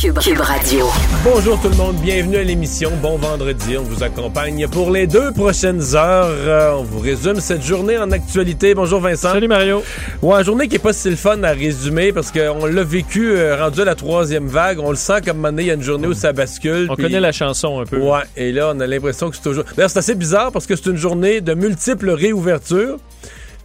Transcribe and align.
Cube, 0.00 0.16
Radio. 0.16 0.86
Bonjour 1.22 1.60
tout 1.60 1.68
le 1.68 1.76
monde, 1.76 1.96
bienvenue 1.96 2.38
à 2.38 2.42
l'émission. 2.42 2.90
Bon 3.02 3.18
vendredi, 3.18 3.76
on 3.76 3.82
vous 3.82 4.02
accompagne 4.02 4.66
pour 4.66 4.90
les 4.90 5.06
deux 5.06 5.30
prochaines 5.30 5.94
heures. 5.94 6.24
Euh, 6.30 6.72
on 6.78 6.84
vous 6.84 7.00
résume 7.00 7.38
cette 7.38 7.62
journée 7.62 7.98
en 7.98 8.10
actualité. 8.10 8.72
Bonjour 8.72 9.00
Vincent. 9.00 9.32
Salut 9.32 9.48
Mario. 9.48 9.82
Ouais, 10.22 10.42
journée 10.42 10.68
qui 10.68 10.76
est 10.76 10.78
pas 10.78 10.94
si 10.94 11.10
le 11.10 11.16
fun 11.16 11.42
à 11.42 11.50
résumer 11.50 12.14
parce 12.14 12.32
qu'on 12.32 12.64
l'a 12.64 12.82
vécu 12.82 13.32
euh, 13.32 13.62
rendu 13.62 13.82
à 13.82 13.84
la 13.84 13.94
troisième 13.94 14.46
vague. 14.46 14.78
On 14.78 14.88
le 14.88 14.96
sent 14.96 15.20
comme 15.22 15.44
un 15.44 15.54
il 15.58 15.66
y 15.66 15.70
a 15.70 15.74
une 15.74 15.82
journée 15.82 16.06
où 16.06 16.14
ça 16.14 16.32
bascule. 16.32 16.86
On 16.88 16.96
connaît 16.96 17.20
la 17.20 17.32
chanson 17.32 17.80
un 17.80 17.84
peu. 17.84 17.98
Ouais, 17.98 18.22
et 18.38 18.52
là 18.52 18.72
on 18.74 18.80
a 18.80 18.86
l'impression 18.86 19.28
que 19.28 19.36
c'est 19.36 19.42
toujours. 19.42 19.64
D'ailleurs, 19.76 19.90
c'est 19.90 19.98
assez 19.98 20.14
bizarre 20.14 20.50
parce 20.50 20.66
que 20.66 20.76
c'est 20.76 20.86
une 20.86 20.96
journée 20.96 21.42
de 21.42 21.52
multiples 21.52 22.08
réouvertures. 22.08 22.96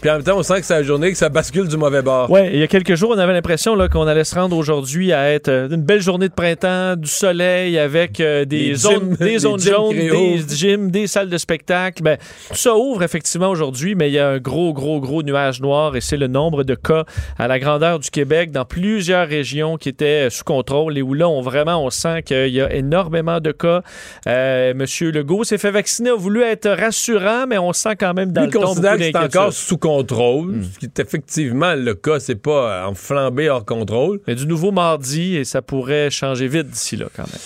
Puis 0.02 0.10
en 0.10 0.14
même 0.14 0.24
temps, 0.24 0.38
on 0.38 0.44
sent 0.44 0.60
que 0.60 0.66
c'est 0.66 0.74
la 0.76 0.84
journée 0.84 1.12
que 1.12 1.18
ça 1.18 1.30
bascule 1.30 1.68
du 1.68 1.78
mauvais 1.78 2.02
bord. 2.02 2.30
Ouais, 2.30 2.52
il 2.54 2.60
y 2.60 2.64
a 2.64 2.68
quelques 2.68 2.96
jours, 2.96 3.12
on 3.16 3.18
avait 3.18 3.34
l'impression 3.34 3.76
qu'on 3.90 4.08
allait 4.08 4.24
se 4.24 4.36
rendre 4.36 4.56
aujourd'hui 4.56 5.14
à 5.14 5.32
être 5.32 5.48
euh, 5.48 5.70
une 5.70 5.82
belle 5.82 6.02
journée 6.02 6.28
de 6.28 6.34
printemps, 6.34 6.96
du 6.96 7.10
soleil 7.10 7.78
avec 7.78 8.20
euh, 8.20 8.46
des, 8.46 8.70
Des 8.70 8.76
zones, 8.76 9.16
des 9.20 9.40
zones 9.40 9.60
jaunes, 9.60 9.96
des 9.96 10.40
gyms, 10.50 10.92
des 10.92 11.08
salles 11.08 11.30
de 11.30 11.38
spectacle. 11.38 12.04
Ben, 12.04 12.18
tout 12.50 12.56
ça 12.56 12.76
ouvre 12.76 13.04
effectivement 13.04 13.50
aujourd'hui, 13.50 13.96
mais 13.96 14.10
il 14.10 14.14
y 14.14 14.20
a 14.20 14.30
un 14.30 14.38
gros, 14.38 14.74
gros, 14.74 15.00
gros 15.00 15.24
nuage 15.24 15.62
noir 15.62 15.96
et 15.96 16.02
c'est 16.02 16.18
le 16.18 16.28
nombre 16.28 16.64
de 16.64 16.76
cas 16.76 17.06
à 17.38 17.48
la 17.48 17.60
grandeur 17.60 18.00
du 18.00 18.10
Québec 18.10 18.52
dans 18.52 18.66
plusieurs 18.66 19.28
régions 19.28 19.78
qui 19.78 19.90
étaient 19.90 20.30
sous 20.30 20.44
contrôle 20.44 20.98
et 20.98 21.02
où 21.02 21.14
là, 21.14 21.28
on 21.28 21.42
vraiment, 21.42 21.84
on 21.84 21.90
sent 21.90 22.24
qu'il 22.24 22.50
y 22.50 22.62
a 22.62 22.74
énormément 22.74 23.40
de 23.40 23.52
cas. 23.52 23.82
Euh, 24.28 24.74
Monsieur 24.76 25.12
Legault 25.12 25.44
s'est 25.44 25.58
fait 25.58 25.72
vacciner, 25.72 26.10
a 26.10 26.16
voulu 26.16 26.42
être 26.42 26.70
rassurant, 26.70 27.46
mais 27.48 27.58
on 27.58 27.74
sent 27.74 27.96
quand 28.00 28.14
même 28.14 28.32
dans 28.32 28.42
Lui 28.42 28.48
le 28.48 28.54
ton 28.54 28.68
considère 28.68 28.98
que 28.98 29.04
c'est 29.04 29.18
encore 29.18 29.54
sous 29.54 29.78
contrôle, 29.86 30.52
Hmm. 30.56 30.64
ce 30.64 30.80
qui 30.80 30.86
est 30.86 31.00
effectivement 31.00 31.76
le 31.76 31.94
cas, 31.94 32.20
c'est 32.20 32.36
pas 32.36 32.84
euh, 32.84 32.88
en 32.88 32.96
flambée 32.96 33.50
hors 33.50 33.66
contrôle. 33.66 34.20
Mais 34.28 34.34
du 34.36 34.48
nouveau 34.48 34.72
mardi 34.72 35.36
et 35.36 35.44
ça 35.46 35.62
pourrait 35.62 36.10
changer 36.10 36.48
vite 36.48 36.68
d'ici 36.70 36.96
là 36.98 37.06
quand 37.16 37.28
même. 37.28 37.42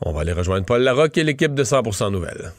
On 0.00 0.12
va 0.12 0.22
aller 0.22 0.32
rejoindre 0.32 0.64
Paul 0.64 0.80
Larocque 0.82 1.18
et 1.18 1.24
l'équipe 1.24 1.54
de 1.54 1.64
100% 1.64 2.10
Nouvelles. 2.10 2.52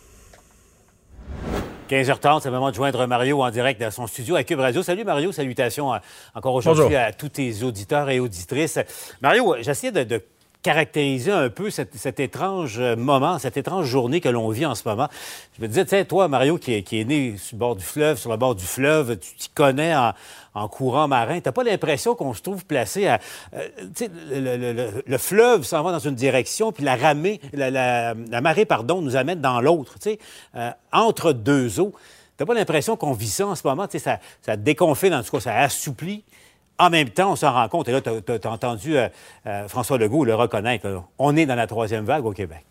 15h30, 1.90 2.42
c'est 2.42 2.50
le 2.50 2.56
moment 2.56 2.70
de 2.70 2.76
joindre 2.76 3.06
Mario 3.08 3.42
en 3.44 3.50
direct 3.52 3.82
dans 3.82 3.92
son 3.92 4.08
studio 4.08 4.36
à 4.36 4.44
Cube 4.44 4.60
Radio. 4.60 4.82
Salut 4.84 5.04
Mario, 5.04 5.32
salutations 5.32 5.94
euh, 5.94 5.98
encore 6.34 6.54
aujourd'hui 6.54 6.96
à 6.96 7.12
tous 7.12 7.30
tes 7.30 7.64
auditeurs 7.64 8.10
et 8.10 8.20
auditrices. 8.20 8.80
Mario, 9.22 9.56
j'essayais 9.62 9.92
de, 9.92 10.04
de 10.04 10.22
caractériser 10.64 11.32
un 11.32 11.50
peu 11.50 11.70
cet, 11.70 11.96
étrange 12.20 12.80
euh, 12.80 12.96
moment, 12.96 13.38
cette 13.38 13.58
étrange 13.58 13.86
journée 13.86 14.22
que 14.22 14.30
l'on 14.30 14.50
vit 14.50 14.66
en 14.66 14.76
ce 14.76 14.88
moment. 14.88 15.10
Je 15.58 15.62
me 15.62 15.68
disais, 15.68 15.84
tu 15.84 15.90
sais, 15.90 16.06
toi, 16.06 16.28
Mario, 16.30 16.58
qui 16.58 16.74
est, 16.74 16.84
qui 16.84 17.04
né 17.06 17.36
sur 17.38 17.56
le 17.56 17.60
bord 17.60 17.76
du 17.76 17.84
fleuve, 17.84 18.18
sur 18.18 18.32
le 18.32 18.38
bord 18.38 18.56
du 18.56 18.64
fleuve, 18.66 19.20
tu 19.20 19.34
t'y 19.36 19.50
connais 19.50 19.94
en, 19.96 20.14
courant 20.70 21.08
marin, 21.08 21.40
t'as 21.42 21.52
pas 21.52 21.64
l'impression 21.64 22.16
qu'on 22.16 22.34
se 22.34 22.42
trouve 22.42 22.66
placé 22.66 23.08
à... 23.08 23.20
euh, 23.54 23.68
tu 23.96 24.06
sais, 24.06 24.12
le, 24.30 24.40
le- 24.58 24.74
le- 24.74 25.04
le 25.06 25.18
fleuve 25.18 25.64
s'en 25.64 25.84
va 25.84 25.92
dans 25.92 26.00
une 26.00 26.16
direction, 26.16 26.72
puis 26.72 26.84
la, 26.84 26.96
ramée, 26.96 27.42
la, 27.52 27.70
la- 27.70 28.16
marée, 28.42 28.66
pardon, 28.66 29.02
nous 29.02 29.16
amène 29.16 29.42
dans 29.42 29.60
l'autre, 29.62 29.96
tu 29.96 30.12
sais, 30.12 30.20
euh, 30.56 30.72
entre 30.92 31.34
deux 31.34 31.80
eaux. 31.80 31.94
T'as 32.38 32.46
pas 32.46 32.54
l'impression 32.54 32.96
qu'on 32.96 33.14
vit 33.14 33.28
ça 33.30 33.46
en 33.46 33.56
ce 33.56 33.68
moment, 33.68 33.86
tu 33.86 34.00
sais, 34.00 34.04
ça, 34.04 34.20
ça 34.42 34.56
déconfine, 34.56 35.14
en 35.14 35.22
tout 35.24 35.32
cas, 35.32 35.40
ça 35.40 35.56
assouplit. 35.58 36.24
En 36.80 36.90
même 36.90 37.10
temps, 37.10 37.32
on 37.32 37.36
s'en 37.36 37.54
rend 37.54 37.68
compte, 37.70 37.88
et 37.88 37.92
là, 37.92 38.02
tu 38.02 38.10
as, 38.10 38.52
entendu 38.52 38.98
euh, 38.98 39.08
euh, 39.46 39.68
François 39.68 39.98
Legault 39.98 40.26
le 40.26 40.36
reconnaître, 40.36 41.04
on 41.20 41.36
est 41.38 41.46
dans 41.46 41.56
la 41.56 41.68
troisième 41.68 42.06
vague 42.06 42.26
au 42.26 42.32
Québec. 42.32 42.66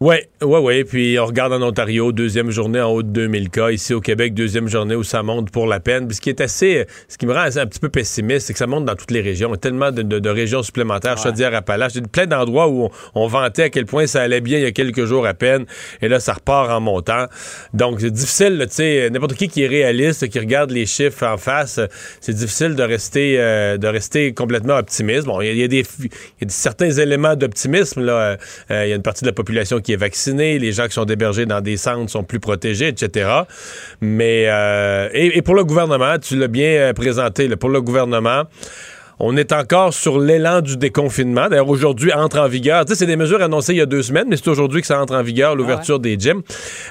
Oui, 0.00 0.16
oui, 0.42 0.58
oui. 0.60 0.84
Puis 0.84 1.18
on 1.20 1.24
regarde 1.26 1.52
en 1.52 1.62
Ontario, 1.62 2.10
deuxième 2.10 2.50
journée 2.50 2.80
en 2.80 2.90
haut 2.90 3.02
de 3.04 3.08
2000 3.08 3.48
cas. 3.48 3.70
Ici 3.70 3.94
au 3.94 4.00
Québec, 4.00 4.34
deuxième 4.34 4.68
journée 4.68 4.96
où 4.96 5.04
ça 5.04 5.22
monte 5.22 5.50
pour 5.52 5.66
la 5.68 5.78
peine. 5.78 6.08
Puis 6.08 6.16
ce 6.16 6.20
qui 6.20 6.30
est 6.30 6.40
assez, 6.40 6.84
ce 7.08 7.16
qui 7.16 7.26
me 7.26 7.32
rend 7.32 7.40
assez- 7.42 7.60
un 7.60 7.66
petit 7.66 7.78
peu 7.78 7.88
pessimiste, 7.88 8.48
c'est 8.48 8.52
que 8.54 8.58
ça 8.58 8.66
monte 8.66 8.84
dans 8.84 8.96
toutes 8.96 9.12
les 9.12 9.20
régions. 9.20 9.48
Il 9.50 9.52
y 9.52 9.54
a 9.54 9.58
tellement 9.58 9.92
de, 9.92 10.02
de- 10.02 10.18
de 10.18 10.28
régions 10.28 10.64
supplémentaires, 10.64 11.16
Chaudière-Appalaches. 11.16 11.92
Il 11.94 12.00
y 12.02 12.04
a 12.04 12.08
plein 12.08 12.26
d'endroits 12.26 12.66
où 12.68 12.84
on, 12.86 12.90
on 13.14 13.26
vantait 13.28 13.62
à 13.62 13.70
quel 13.70 13.86
point 13.86 14.06
ça 14.08 14.20
allait 14.22 14.40
bien 14.40 14.58
il 14.58 14.64
y 14.64 14.66
a 14.66 14.72
quelques 14.72 15.04
jours 15.04 15.26
à 15.28 15.32
peine. 15.32 15.64
Et 16.02 16.08
là, 16.08 16.18
ça 16.18 16.32
repart 16.34 16.70
en 16.72 16.80
montant. 16.80 17.26
Donc 17.72 18.00
c'est 18.00 18.10
difficile, 18.10 18.58
tu 18.68 18.74
sais, 18.74 19.08
n'importe 19.10 19.34
qui 19.34 19.46
qui 19.48 19.62
est 19.62 19.68
réaliste, 19.68 20.28
qui 20.28 20.40
regarde 20.40 20.72
les 20.72 20.86
chiffres 20.86 21.24
en 21.24 21.36
face, 21.38 21.78
c'est 22.20 22.34
difficile 22.34 22.74
de 22.74 22.82
rester, 22.82 23.36
euh, 23.38 23.78
de 23.78 23.86
rester 23.86 24.34
complètement 24.34 24.74
optimiste. 24.76 25.24
Bon, 25.26 25.40
il 25.40 25.54
y, 25.54 25.60
y 25.60 25.64
a 25.64 25.68
des, 25.68 25.84
il 26.00 26.04
y 26.04 26.08
a 26.42 26.46
des- 26.46 26.52
certains 26.52 26.90
éléments 26.90 27.36
d'optimisme. 27.36 28.02
Là, 28.04 28.14
Euh, 28.14 28.36
euh, 28.70 28.86
il 28.86 28.90
y 28.90 28.92
a 28.92 28.96
une 28.96 29.02
partie 29.02 29.22
de 29.22 29.28
la 29.28 29.32
population 29.34 29.80
qui 29.84 29.92
est 29.92 29.96
vaccinée, 29.96 30.58
les 30.58 30.72
gens 30.72 30.86
qui 30.86 30.94
sont 30.94 31.06
hébergés 31.06 31.46
dans 31.46 31.60
des 31.60 31.76
centres 31.76 32.10
sont 32.10 32.24
plus 32.24 32.40
protégés, 32.40 32.88
etc. 32.88 33.30
Mais 34.00 34.46
euh, 34.48 35.08
et, 35.12 35.42
pour 35.42 35.54
le 35.54 35.64
gouvernement, 35.64 36.18
tu 36.18 36.36
l'as 36.36 36.48
bien 36.48 36.70
euh, 36.70 36.92
présenté. 36.92 37.48
pour 37.56 37.68
le 37.68 37.80
gouvernement. 37.80 38.44
On 39.20 39.36
est 39.36 39.52
encore 39.52 39.94
sur 39.94 40.18
l'élan 40.18 40.60
du 40.60 40.76
déconfinement. 40.76 41.48
D'ailleurs, 41.48 41.68
aujourd'hui, 41.68 42.12
entre 42.12 42.40
en 42.40 42.48
vigueur. 42.48 42.84
Tu 42.84 42.92
sais, 42.92 42.98
c'est 43.00 43.06
des 43.06 43.16
mesures 43.16 43.40
annoncées 43.42 43.72
il 43.74 43.78
y 43.78 43.80
a 43.82 43.86
deux 43.86 44.02
semaines, 44.02 44.26
mais 44.28 44.36
c'est 44.36 44.48
aujourd'hui 44.48 44.80
que 44.80 44.86
ça 44.86 45.00
entre 45.00 45.14
en 45.14 45.22
vigueur, 45.22 45.54
l'ouverture 45.54 46.00
des 46.00 46.16
gyms. 46.18 46.42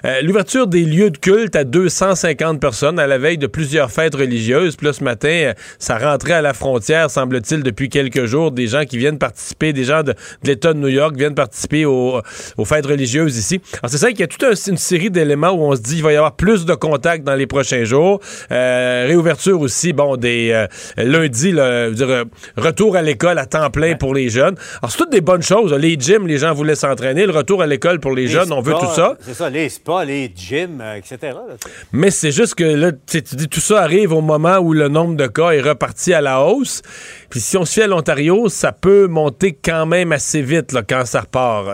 Euh, 0.05 0.21
l'ouverture 0.21 0.67
des 0.67 0.83
lieux 0.85 1.09
de 1.09 1.17
culte 1.17 1.55
à 1.55 1.63
250 1.63 2.59
personnes 2.61 2.97
à 2.99 3.07
la 3.07 3.17
veille 3.17 3.37
de 3.37 3.47
plusieurs 3.47 3.91
fêtes 3.91 4.15
religieuses. 4.15 4.75
Puis 4.75 4.87
là, 4.87 4.93
ce 4.93 5.03
matin, 5.03 5.27
euh, 5.29 5.53
ça 5.79 5.97
rentrait 5.97 6.33
à 6.33 6.41
la 6.41 6.53
frontière, 6.53 7.09
semble-t-il, 7.11 7.61
depuis 7.63 7.89
quelques 7.89 8.25
jours. 8.25 8.51
Des 8.51 8.67
gens 8.67 8.85
qui 8.85 8.97
viennent 8.97 9.17
participer, 9.17 9.73
des 9.73 9.83
gens 9.83 10.03
de, 10.03 10.13
de 10.13 10.17
l'État 10.47 10.73
de 10.73 10.79
New 10.79 10.87
York 10.87 11.15
viennent 11.17 11.35
participer 11.35 11.85
aux, 11.85 12.21
aux 12.57 12.65
fêtes 12.65 12.85
religieuses 12.85 13.37
ici. 13.37 13.59
Alors, 13.81 13.89
c'est 13.89 13.97
ça 13.97 14.09
qu'il 14.11 14.21
y 14.21 14.23
a 14.23 14.27
toute 14.27 14.43
un- 14.43 14.53
une 14.71 14.77
série 14.77 15.09
d'éléments 15.11 15.51
où 15.51 15.61
on 15.63 15.75
se 15.75 15.81
dit 15.81 15.95
qu'il 15.95 16.03
va 16.03 16.13
y 16.13 16.15
avoir 16.15 16.35
plus 16.35 16.65
de 16.65 16.73
contacts 16.73 17.23
dans 17.25 17.35
les 17.35 17.47
prochains 17.47 17.83
jours. 17.83 18.19
Euh, 18.51 19.05
réouverture 19.07 19.59
aussi, 19.59 19.91
bon, 19.93 20.15
des 20.15 20.51
euh, 20.51 20.67
lundi, 20.97 21.51
là, 21.51 21.85
je 21.85 21.89
veux 21.89 21.95
dire, 21.95 22.09
euh, 22.13 22.25
retour 22.57 22.95
à 22.95 23.01
l'école 23.01 23.37
à 23.37 23.45
temps 23.45 23.69
plein 23.69 23.95
pour 23.95 24.13
les 24.13 24.29
jeunes. 24.29 24.55
Alors, 24.81 24.91
c'est 24.91 24.97
toutes 24.97 25.11
des 25.11 25.21
bonnes 25.21 25.41
choses. 25.41 25.73
Les 25.73 25.95
gyms, 25.99 26.27
les 26.27 26.37
gens 26.37 26.53
voulaient 26.53 26.75
s'entraîner. 26.75 27.25
Le 27.25 27.31
retour 27.33 27.61
à 27.61 27.67
l'école 27.67 27.99
pour 27.99 28.11
les, 28.11 28.27
jeunes, 28.27 28.51
on 28.51 28.61
veut 28.61 28.73
tout 28.73 28.93
ça. 28.95 29.15
C'est 29.19 29.33
ça, 29.33 29.49
les 29.49 29.69
spas, 29.69 30.05
les 30.05 30.31
gyms, 30.35 30.81
euh, 30.81 30.95
etc. 30.95 31.17
là. 31.21 31.55
Mais 31.91 32.11
c'est 32.11 32.31
juste 32.31 32.55
que 32.55 32.63
là, 32.63 32.91
tu 33.05 33.21
dis 33.21 33.47
tout 33.47 33.59
ça 33.59 33.81
arrive 33.81 34.13
au 34.13 34.21
moment 34.21 34.57
où 34.57 34.73
le 34.73 34.87
nombre 34.87 35.15
de 35.15 35.27
cas 35.27 35.51
est 35.51 35.61
reparti 35.61 36.13
à 36.13 36.21
la 36.21 36.41
hausse. 36.41 36.81
Puis 37.29 37.39
si 37.39 37.57
on 37.57 37.65
se 37.65 37.73
fie 37.73 37.81
à 37.81 37.87
l'Ontario, 37.87 38.49
ça 38.49 38.71
peut 38.71 39.07
monter 39.07 39.53
quand 39.53 39.85
même 39.85 40.11
assez 40.11 40.41
vite 40.41 40.71
là, 40.71 40.83
quand 40.87 41.05
ça 41.05 41.21
repart. 41.21 41.67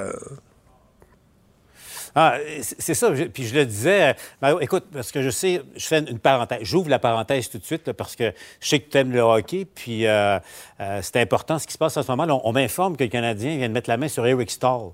Ah, 2.21 2.35
c'est 2.61 2.93
ça. 2.95 3.11
puis 3.33 3.45
je 3.45 3.55
le 3.55 3.65
disais, 3.65 4.09
euh, 4.09 4.13
Mario, 4.41 4.59
écoute, 4.59 4.83
parce 4.91 5.09
que 5.09 5.21
je 5.21 5.29
sais, 5.29 5.61
je 5.77 5.85
fais 5.87 5.99
une 5.99 6.19
parenthèse. 6.19 6.59
J'ouvre 6.63 6.89
la 6.89 6.99
parenthèse 6.99 7.49
tout 7.49 7.57
de 7.59 7.63
suite 7.63 7.87
là, 7.87 7.93
parce 7.93 8.17
que 8.17 8.33
je 8.59 8.67
sais 8.67 8.79
que 8.79 8.89
tu 8.91 8.97
aimes 8.97 9.13
le 9.13 9.21
hockey. 9.21 9.65
Puis 9.73 10.05
euh, 10.05 10.37
euh, 10.81 10.99
c'est 11.01 11.15
important 11.17 11.57
ce 11.59 11.65
qui 11.65 11.71
se 11.73 11.77
passe 11.77 11.95
en 11.95 12.03
ce 12.03 12.11
moment. 12.11 12.25
Là, 12.25 12.35
on 12.35 12.41
on 12.43 12.51
m'informe 12.51 12.97
que 12.97 13.03
le 13.05 13.09
Canadien 13.09 13.55
vient 13.57 13.69
de 13.69 13.73
mettre 13.73 13.89
la 13.89 13.95
main 13.97 14.09
sur 14.09 14.25
Eric 14.27 14.51
Stahl. 14.51 14.89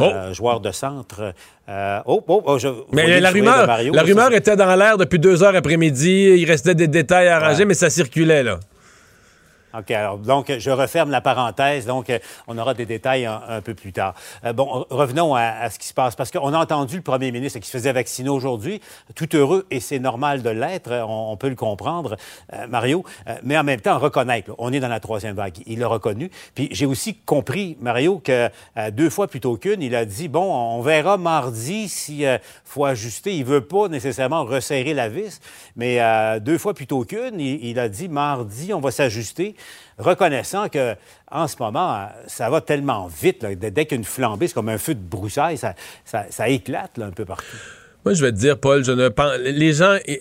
euh, 0.00 0.32
joueur 0.32 0.60
de 0.60 0.70
centre. 0.70 1.32
Euh, 1.68 2.00
oh, 2.06 2.22
oh, 2.28 2.42
oh, 2.46 2.58
je, 2.58 2.68
vous 2.68 2.84
Mais 2.92 3.18
la 3.18 3.30
rumeur, 3.30 3.66
Mario, 3.66 3.92
la 3.92 4.02
rumeur 4.02 4.32
était 4.32 4.54
dans 4.54 4.76
l'air 4.76 4.96
depuis 4.98 5.18
deux 5.18 5.42
heures 5.42 5.56
après-midi. 5.56 6.34
Il 6.36 6.44
restait 6.44 6.76
des 6.76 6.86
détails 6.86 7.26
à 7.26 7.38
arranger, 7.38 7.60
Ouais. 7.60 7.64
mais 7.64 7.74
ça 7.74 7.90
circulait 7.90 8.44
là. 8.44 8.60
OK, 9.76 9.90
alors, 9.90 10.16
donc, 10.16 10.50
je 10.58 10.70
referme 10.70 11.10
la 11.10 11.20
parenthèse. 11.20 11.84
Donc, 11.84 12.08
euh, 12.08 12.18
on 12.46 12.56
aura 12.56 12.72
des 12.72 12.86
détails 12.86 13.26
un, 13.26 13.60
peu 13.60 13.74
plus 13.74 13.92
tard. 13.92 14.14
Euh, 14.44 14.54
bon, 14.54 14.86
revenons 14.88 15.34
à, 15.34 15.68
ce 15.68 15.78
qui 15.78 15.86
se 15.86 15.92
passe, 15.92 16.16
parce 16.16 16.30
qu'on 16.30 16.54
a 16.54 16.58
entendu 16.58 16.96
le 16.96 17.02
premier 17.02 17.30
ministre 17.30 17.58
qui 17.58 17.66
se 17.66 17.76
faisait 17.76 17.92
vacciner 17.92 18.30
aujourd'hui, 18.30 18.80
tout 19.14 19.36
heureux, 19.36 19.66
et 19.70 19.80
c'est 19.80 19.98
normal 19.98 20.42
de 20.42 20.48
l'être, 20.48 20.90
on, 21.06 21.36
peut 21.36 21.50
le 21.50 21.54
comprendre, 21.54 22.16
euh, 22.54 22.66
Mario, 22.66 23.04
mais 23.42 23.58
en 23.58 23.64
même 23.64 23.80
temps, 23.80 23.98
reconnaître, 23.98 24.52
on 24.58 24.72
est 24.72 24.80
dans 24.80 24.88
la 24.88 25.00
troisième 25.00 25.36
vague. 25.36 25.58
Il 25.66 25.80
l'a 25.80 25.88
reconnu. 25.88 26.30
Puis, 26.54 26.68
j'ai 26.72 26.86
aussi 26.86 27.14
compris, 27.14 27.76
Mario, 27.80 28.18
que 28.18 28.48
deux 28.90 29.10
fois 29.10 29.28
plutôt 29.28 29.56
qu'une, 29.56 29.82
il 29.82 29.94
a 29.94 30.04
dit, 30.04 30.28
bon, 30.28 30.50
on 30.50 30.80
verra 30.80 31.18
mardi 31.18 31.88
s'il 31.88 32.40
faut 32.64 32.84
ajuster. 32.84 33.36
Il 33.36 33.44
veut 33.44 33.60
pas 33.60 33.88
nécessairement 33.88 34.44
resserrer 34.44 34.94
la 34.94 35.08
vis, 35.08 35.40
mais 35.76 36.00
deux 36.40 36.58
fois 36.58 36.74
plutôt 36.74 37.04
qu'une, 37.04 37.40
il 37.40 37.78
a 37.78 37.88
dit, 37.88 38.08
mardi, 38.08 38.72
on 38.72 38.80
va 38.80 38.90
s'ajuster 38.90 39.54
reconnaissant 39.98 40.68
que 40.68 40.94
en 41.30 41.46
ce 41.48 41.56
moment, 41.58 42.08
ça 42.26 42.48
va 42.50 42.60
tellement 42.60 43.06
vite. 43.06 43.44
Dès 43.44 43.86
qu'une 43.86 44.04
flambée, 44.04 44.48
c'est 44.48 44.54
comme 44.54 44.68
un 44.68 44.78
feu 44.78 44.94
de 44.94 45.00
broussailles, 45.00 45.58
ça, 45.58 46.48
éclate 46.48 46.98
un 46.98 47.10
peu 47.10 47.24
partout. 47.24 47.56
Moi, 48.04 48.14
je 48.14 48.24
vais 48.24 48.32
te 48.32 48.36
dire, 48.36 48.58
Paul, 48.58 48.84
je 48.84 48.92
ne 48.92 49.08
pense. 49.08 49.36
Les 49.38 49.72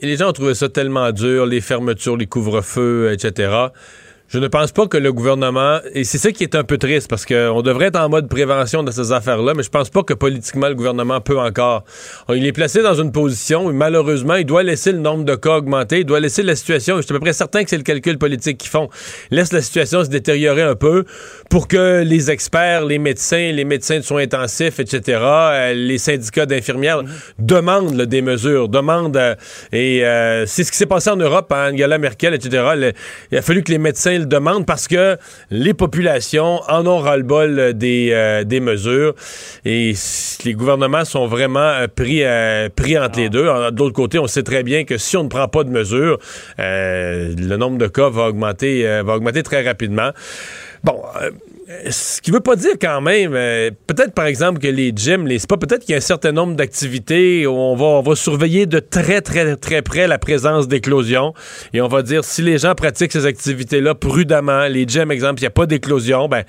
les 0.01 0.17
gens 0.17 0.29
ont 0.29 0.33
trouvé 0.33 0.55
ça 0.55 0.67
tellement 0.67 1.11
dur, 1.11 1.45
les 1.45 1.61
fermetures, 1.61 2.17
les 2.17 2.25
couvre-feux, 2.25 3.11
etc. 3.13 3.67
Je 4.29 4.39
ne 4.39 4.49
pense 4.49 4.73
pas 4.73 4.87
que 4.87 4.97
le 4.97 5.13
gouvernement, 5.13 5.79
et 5.93 6.03
c'est 6.03 6.17
ça 6.17 6.33
qui 6.33 6.43
est 6.43 6.53
un 6.53 6.65
peu 6.65 6.77
triste, 6.77 7.09
parce 7.09 7.25
qu'on 7.25 7.61
devrait 7.61 7.85
être 7.85 7.95
en 7.99 8.09
mode 8.09 8.27
prévention 8.27 8.83
de 8.83 8.91
ces 8.91 9.13
affaires-là, 9.13 9.53
mais 9.55 9.63
je 9.63 9.69
pense 9.69 9.89
pas 9.89 10.03
que 10.03 10.13
politiquement 10.13 10.67
le 10.67 10.75
gouvernement 10.75 11.21
peut 11.21 11.39
encore. 11.39 11.85
Il 12.27 12.45
est 12.45 12.51
placé 12.51 12.81
dans 12.83 12.95
une 12.95 13.13
position 13.13 13.67
où 13.67 13.71
malheureusement, 13.71 14.35
il 14.35 14.45
doit 14.45 14.63
laisser 14.63 14.91
le 14.91 14.97
nombre 14.97 15.23
de 15.23 15.35
cas 15.35 15.55
augmenter, 15.59 15.99
il 15.99 16.05
doit 16.05 16.19
laisser 16.19 16.43
la 16.43 16.57
situation, 16.57 16.97
je 16.97 17.03
suis 17.03 17.13
à 17.13 17.15
peu 17.15 17.21
près 17.21 17.31
certain 17.31 17.63
que 17.63 17.69
c'est 17.69 17.77
le 17.77 17.83
calcul 17.83 18.17
politique 18.17 18.57
qu'ils 18.57 18.69
font, 18.69 18.89
laisse 19.31 19.53
la 19.53 19.61
situation 19.61 20.03
se 20.03 20.09
détériorer 20.09 20.63
un 20.63 20.75
peu 20.75 21.05
pour 21.49 21.69
que 21.69 22.03
les 22.03 22.29
experts, 22.29 22.83
les 22.83 22.99
médecins, 22.99 23.53
les 23.53 23.63
médecins 23.63 23.99
de 23.99 24.03
soins 24.03 24.23
intensifs, 24.23 24.81
etc., 24.81 25.19
euh, 25.21 25.73
les 25.73 25.97
syndicats 25.97 26.45
d'infirmières 26.45 27.01
demandent 27.39 28.01
des 28.01 28.21
mesures, 28.21 28.67
demandent, 28.67 29.15
euh, 29.15 29.35
et 29.71 30.05
euh, 30.05 30.45
c'est 30.47 30.65
ce 30.65 30.71
qui 30.73 30.77
s'est 30.77 30.85
passé 30.85 31.11
en 31.11 31.15
Europe, 31.15 31.49
hein, 31.53 31.71
Angela 31.71 31.97
Merkel, 31.97 32.33
etc., 32.33 32.93
il 33.31 33.37
a 33.37 33.41
fallu 33.41 33.63
que 33.63 33.71
les 33.71 33.77
médecins 33.77 34.16
le 34.19 34.63
parce 34.63 34.87
que 34.87 35.17
les 35.49 35.73
populations 35.73 36.61
en 36.67 36.85
ont 36.87 36.99
ras-le-bol 36.99 37.73
des, 37.73 38.09
euh, 38.11 38.43
des 38.43 38.59
mesures 38.59 39.13
et 39.65 39.93
les 40.45 40.53
gouvernements 40.53 41.05
sont 41.05 41.27
vraiment 41.27 41.59
euh, 41.59 41.87
pris, 41.87 42.23
euh, 42.23 42.69
pris 42.73 42.97
entre 42.97 43.19
les 43.19 43.29
deux. 43.29 43.45
De 43.45 43.77
l'autre 43.77 43.93
côté, 43.93 44.19
on 44.19 44.27
sait 44.27 44.43
très 44.43 44.63
bien 44.63 44.83
que 44.83 44.97
si 44.97 45.17
on 45.17 45.23
ne 45.23 45.29
prend 45.29 45.47
pas 45.47 45.63
de 45.63 45.69
mesures, 45.69 46.19
le 46.57 47.55
nombre 47.55 47.77
de 47.77 47.87
cas 47.87 48.09
va 48.09 48.27
augmenter, 48.27 49.01
va 49.03 49.15
augmenter 49.15 49.43
très 49.43 49.63
rapidement. 49.63 50.11
Bon, 50.83 51.01
ce 51.89 52.21
qui 52.21 52.31
veut 52.31 52.39
pas 52.39 52.55
dire 52.55 52.75
quand 52.81 53.01
même, 53.01 53.33
euh, 53.33 53.71
peut-être 53.87 54.13
par 54.13 54.25
exemple 54.25 54.59
que 54.59 54.67
les 54.67 54.93
gyms, 54.95 55.27
les 55.27 55.37
spas, 55.37 55.57
peut-être 55.57 55.81
qu'il 55.81 55.91
y 55.91 55.95
a 55.95 55.97
un 55.97 56.01
certain 56.01 56.31
nombre 56.31 56.55
d'activités 56.55 57.45
où 57.45 57.51
on 57.51 57.75
va, 57.75 57.85
on 57.85 58.01
va 58.01 58.15
surveiller 58.15 58.65
de 58.65 58.79
très, 58.79 59.19
très, 59.19 59.57
très 59.57 59.81
près 59.81 60.07
la 60.07 60.17
présence 60.17 60.69
d'éclosions. 60.69 61.33
Et 61.73 61.81
on 61.81 61.89
va 61.89 62.03
dire, 62.03 62.23
si 62.23 62.41
les 62.41 62.57
gens 62.57 62.73
pratiquent 62.73 63.11
ces 63.11 63.25
activités-là 63.25 63.95
prudemment, 63.95 64.67
les 64.67 64.87
gyms, 64.87 65.11
exemple, 65.11 65.41
il 65.41 65.43
n'y 65.43 65.47
a 65.47 65.51
pas 65.51 65.65
d'éclosion, 65.65 66.29
ben, 66.29 66.43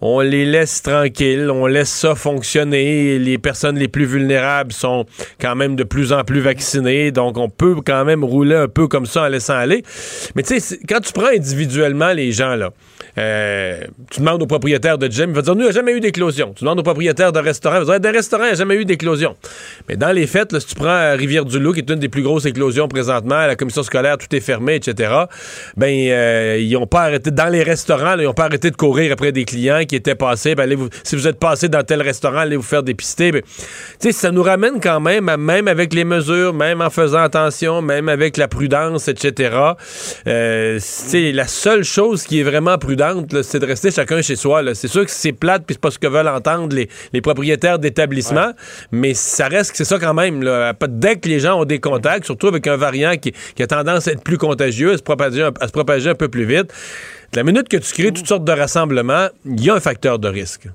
on 0.00 0.20
les 0.20 0.46
laisse 0.46 0.82
tranquilles, 0.82 1.50
on 1.50 1.66
laisse 1.66 1.90
ça 1.90 2.14
fonctionner. 2.14 3.18
Les 3.18 3.36
personnes 3.36 3.76
les 3.78 3.88
plus 3.88 4.06
vulnérables 4.06 4.72
sont 4.72 5.04
quand 5.38 5.54
même 5.54 5.76
de 5.76 5.84
plus 5.84 6.12
en 6.12 6.24
plus 6.24 6.40
vaccinées, 6.40 7.10
donc 7.10 7.36
on 7.36 7.50
peut 7.50 7.76
quand 7.84 8.06
même 8.06 8.24
rouler 8.24 8.56
un 8.56 8.68
peu 8.68 8.88
comme 8.88 9.06
ça 9.06 9.24
en 9.24 9.28
laissant 9.28 9.54
aller. 9.54 9.82
Mais 10.34 10.42
tu 10.42 10.58
sais, 10.60 10.78
quand 10.88 11.00
tu 11.00 11.12
prends 11.12 11.28
individuellement 11.28 12.12
les 12.12 12.32
gens, 12.32 12.54
là, 12.56 12.70
euh, 13.18 13.80
tu 14.10 14.20
demandes 14.20 14.42
au 14.42 14.46
propriétaire 14.46 14.98
de 14.98 15.10
gym, 15.10 15.30
il 15.30 15.36
va 15.36 15.42
dire, 15.42 15.54
nous, 15.54 15.62
il 15.62 15.64
n'y 15.64 15.70
a 15.70 15.72
jamais 15.72 15.92
eu 15.92 16.00
d'éclosion. 16.00 16.52
Tu 16.54 16.64
demandes 16.64 16.80
au 16.80 16.82
propriétaire 16.82 17.32
de 17.32 17.38
restaurant, 17.38 17.76
il 17.76 17.84
va 17.84 17.98
dire, 17.98 18.00
d'un 18.00 18.12
restaurant, 18.12 18.44
il 18.44 18.48
n'y 18.48 18.52
a 18.52 18.56
jamais 18.56 18.74
eu 18.74 18.84
d'éclosion. 18.84 19.36
Mais 19.88 19.96
dans 19.96 20.12
les 20.12 20.26
faits, 20.26 20.58
si 20.58 20.66
tu 20.66 20.74
prends 20.74 20.88
euh, 20.88 21.16
Rivière-du-Loup, 21.16 21.72
qui 21.72 21.80
est 21.80 21.90
une 21.90 21.98
des 21.98 22.10
plus 22.10 22.22
grosses 22.22 22.44
éclosions 22.44 22.88
présentement, 22.88 23.46
la 23.46 23.56
commission 23.56 23.82
scolaire, 23.82 24.18
tout 24.18 24.34
est 24.34 24.40
fermé, 24.40 24.74
etc., 24.74 25.12
ben, 25.76 25.86
euh, 25.88 26.58
ils 26.60 26.72
n'ont 26.72 26.86
pas 26.86 27.02
arrêté, 27.02 27.30
dans 27.30 27.50
les 27.50 27.62
restaurants, 27.62 28.18
ils 28.18 28.24
n'ont 28.24 28.34
pas 28.34 28.44
arrêté 28.44 28.70
de 28.70 28.76
courir 28.76 29.12
après 29.12 29.32
des 29.32 29.46
clients 29.46 29.84
qui 29.88 29.96
étaient 29.96 30.14
passés. 30.14 30.54
Ben, 30.54 30.68
si 31.02 31.16
vous 31.16 31.26
êtes 31.26 31.38
passé 31.38 31.68
dans 31.68 31.82
tel 31.82 32.02
restaurant, 32.02 32.38
allez 32.38 32.56
vous 32.56 32.62
faire 32.62 32.82
dépister. 32.82 33.32
Ben, 33.32 33.42
ça 34.12 34.30
nous 34.30 34.42
ramène 34.42 34.78
quand 34.80 35.00
même, 35.00 35.34
même 35.38 35.68
avec 35.68 35.94
les 35.94 36.04
mesures, 36.04 36.52
même 36.52 36.82
en 36.82 36.90
faisant 36.90 37.22
attention, 37.22 37.80
même 37.80 38.08
avec 38.10 38.36
la 38.36 38.48
prudence, 38.48 39.08
etc., 39.08 39.56
c'est 40.24 41.32
la 41.32 41.46
seule 41.46 41.84
chose 41.84 42.24
qui 42.24 42.40
est 42.40 42.42
vraiment 42.42 42.78
prudente 42.78 43.05
c'est 43.42 43.58
de 43.58 43.66
rester 43.66 43.90
chacun 43.90 44.22
chez 44.22 44.36
soi. 44.36 44.62
C'est 44.74 44.88
sûr 44.88 45.04
que 45.04 45.10
c'est 45.10 45.32
plate, 45.32 45.64
puis 45.66 45.74
c'est 45.74 45.80
pas 45.80 45.90
ce 45.90 45.98
que 45.98 46.06
veulent 46.06 46.28
entendre 46.28 46.74
les, 46.74 47.20
propriétaires 47.20 47.78
d'établissements, 47.78 48.52
mais 48.92 49.14
ça 49.14 49.48
reste 49.48 49.72
que 49.72 49.76
c'est 49.76 49.84
ça 49.84 49.98
quand 49.98 50.14
même. 50.14 50.44
Dès 50.88 51.16
que 51.16 51.28
les 51.28 51.40
gens 51.40 51.60
ont 51.60 51.64
des 51.64 51.80
contacts, 51.80 52.26
surtout 52.26 52.48
avec 52.48 52.66
un 52.66 52.76
variant 52.76 53.16
qui, 53.16 53.32
a 53.62 53.66
tendance 53.66 54.08
à 54.08 54.12
être 54.12 54.22
plus 54.22 54.38
contagieux, 54.38 54.92
à 54.92 54.98
se 54.98 55.02
propager, 55.02 55.48
à 55.60 55.66
se 55.66 55.72
propager 55.72 56.10
un 56.10 56.14
peu 56.14 56.28
plus 56.28 56.44
vite, 56.44 56.72
la 57.34 57.42
minute 57.42 57.68
que 57.68 57.76
tu 57.76 57.92
crées 57.92 58.12
toutes 58.12 58.28
sortes 58.28 58.44
de 58.44 58.52
rassemblements, 58.52 59.28
il 59.44 59.64
y 59.64 59.70
a 59.70 59.74
un 59.74 59.80
facteur 59.80 60.18
de 60.18 60.28
risque. 60.28 60.68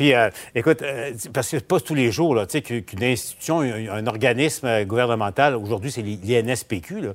Puis, 0.00 0.14
euh, 0.14 0.30
écoute, 0.54 0.80
euh, 0.80 1.12
parce 1.34 1.50
que 1.50 1.58
c'est 1.58 1.66
pas 1.66 1.78
tous 1.78 1.94
les 1.94 2.10
jours 2.10 2.34
qu'une 2.46 3.04
institution, 3.04 3.60
un, 3.60 4.06
organisme 4.06 4.84
gouvernemental, 4.84 5.54
aujourd'hui 5.54 5.90
c'est 5.90 6.00
l'INSPQ, 6.00 7.10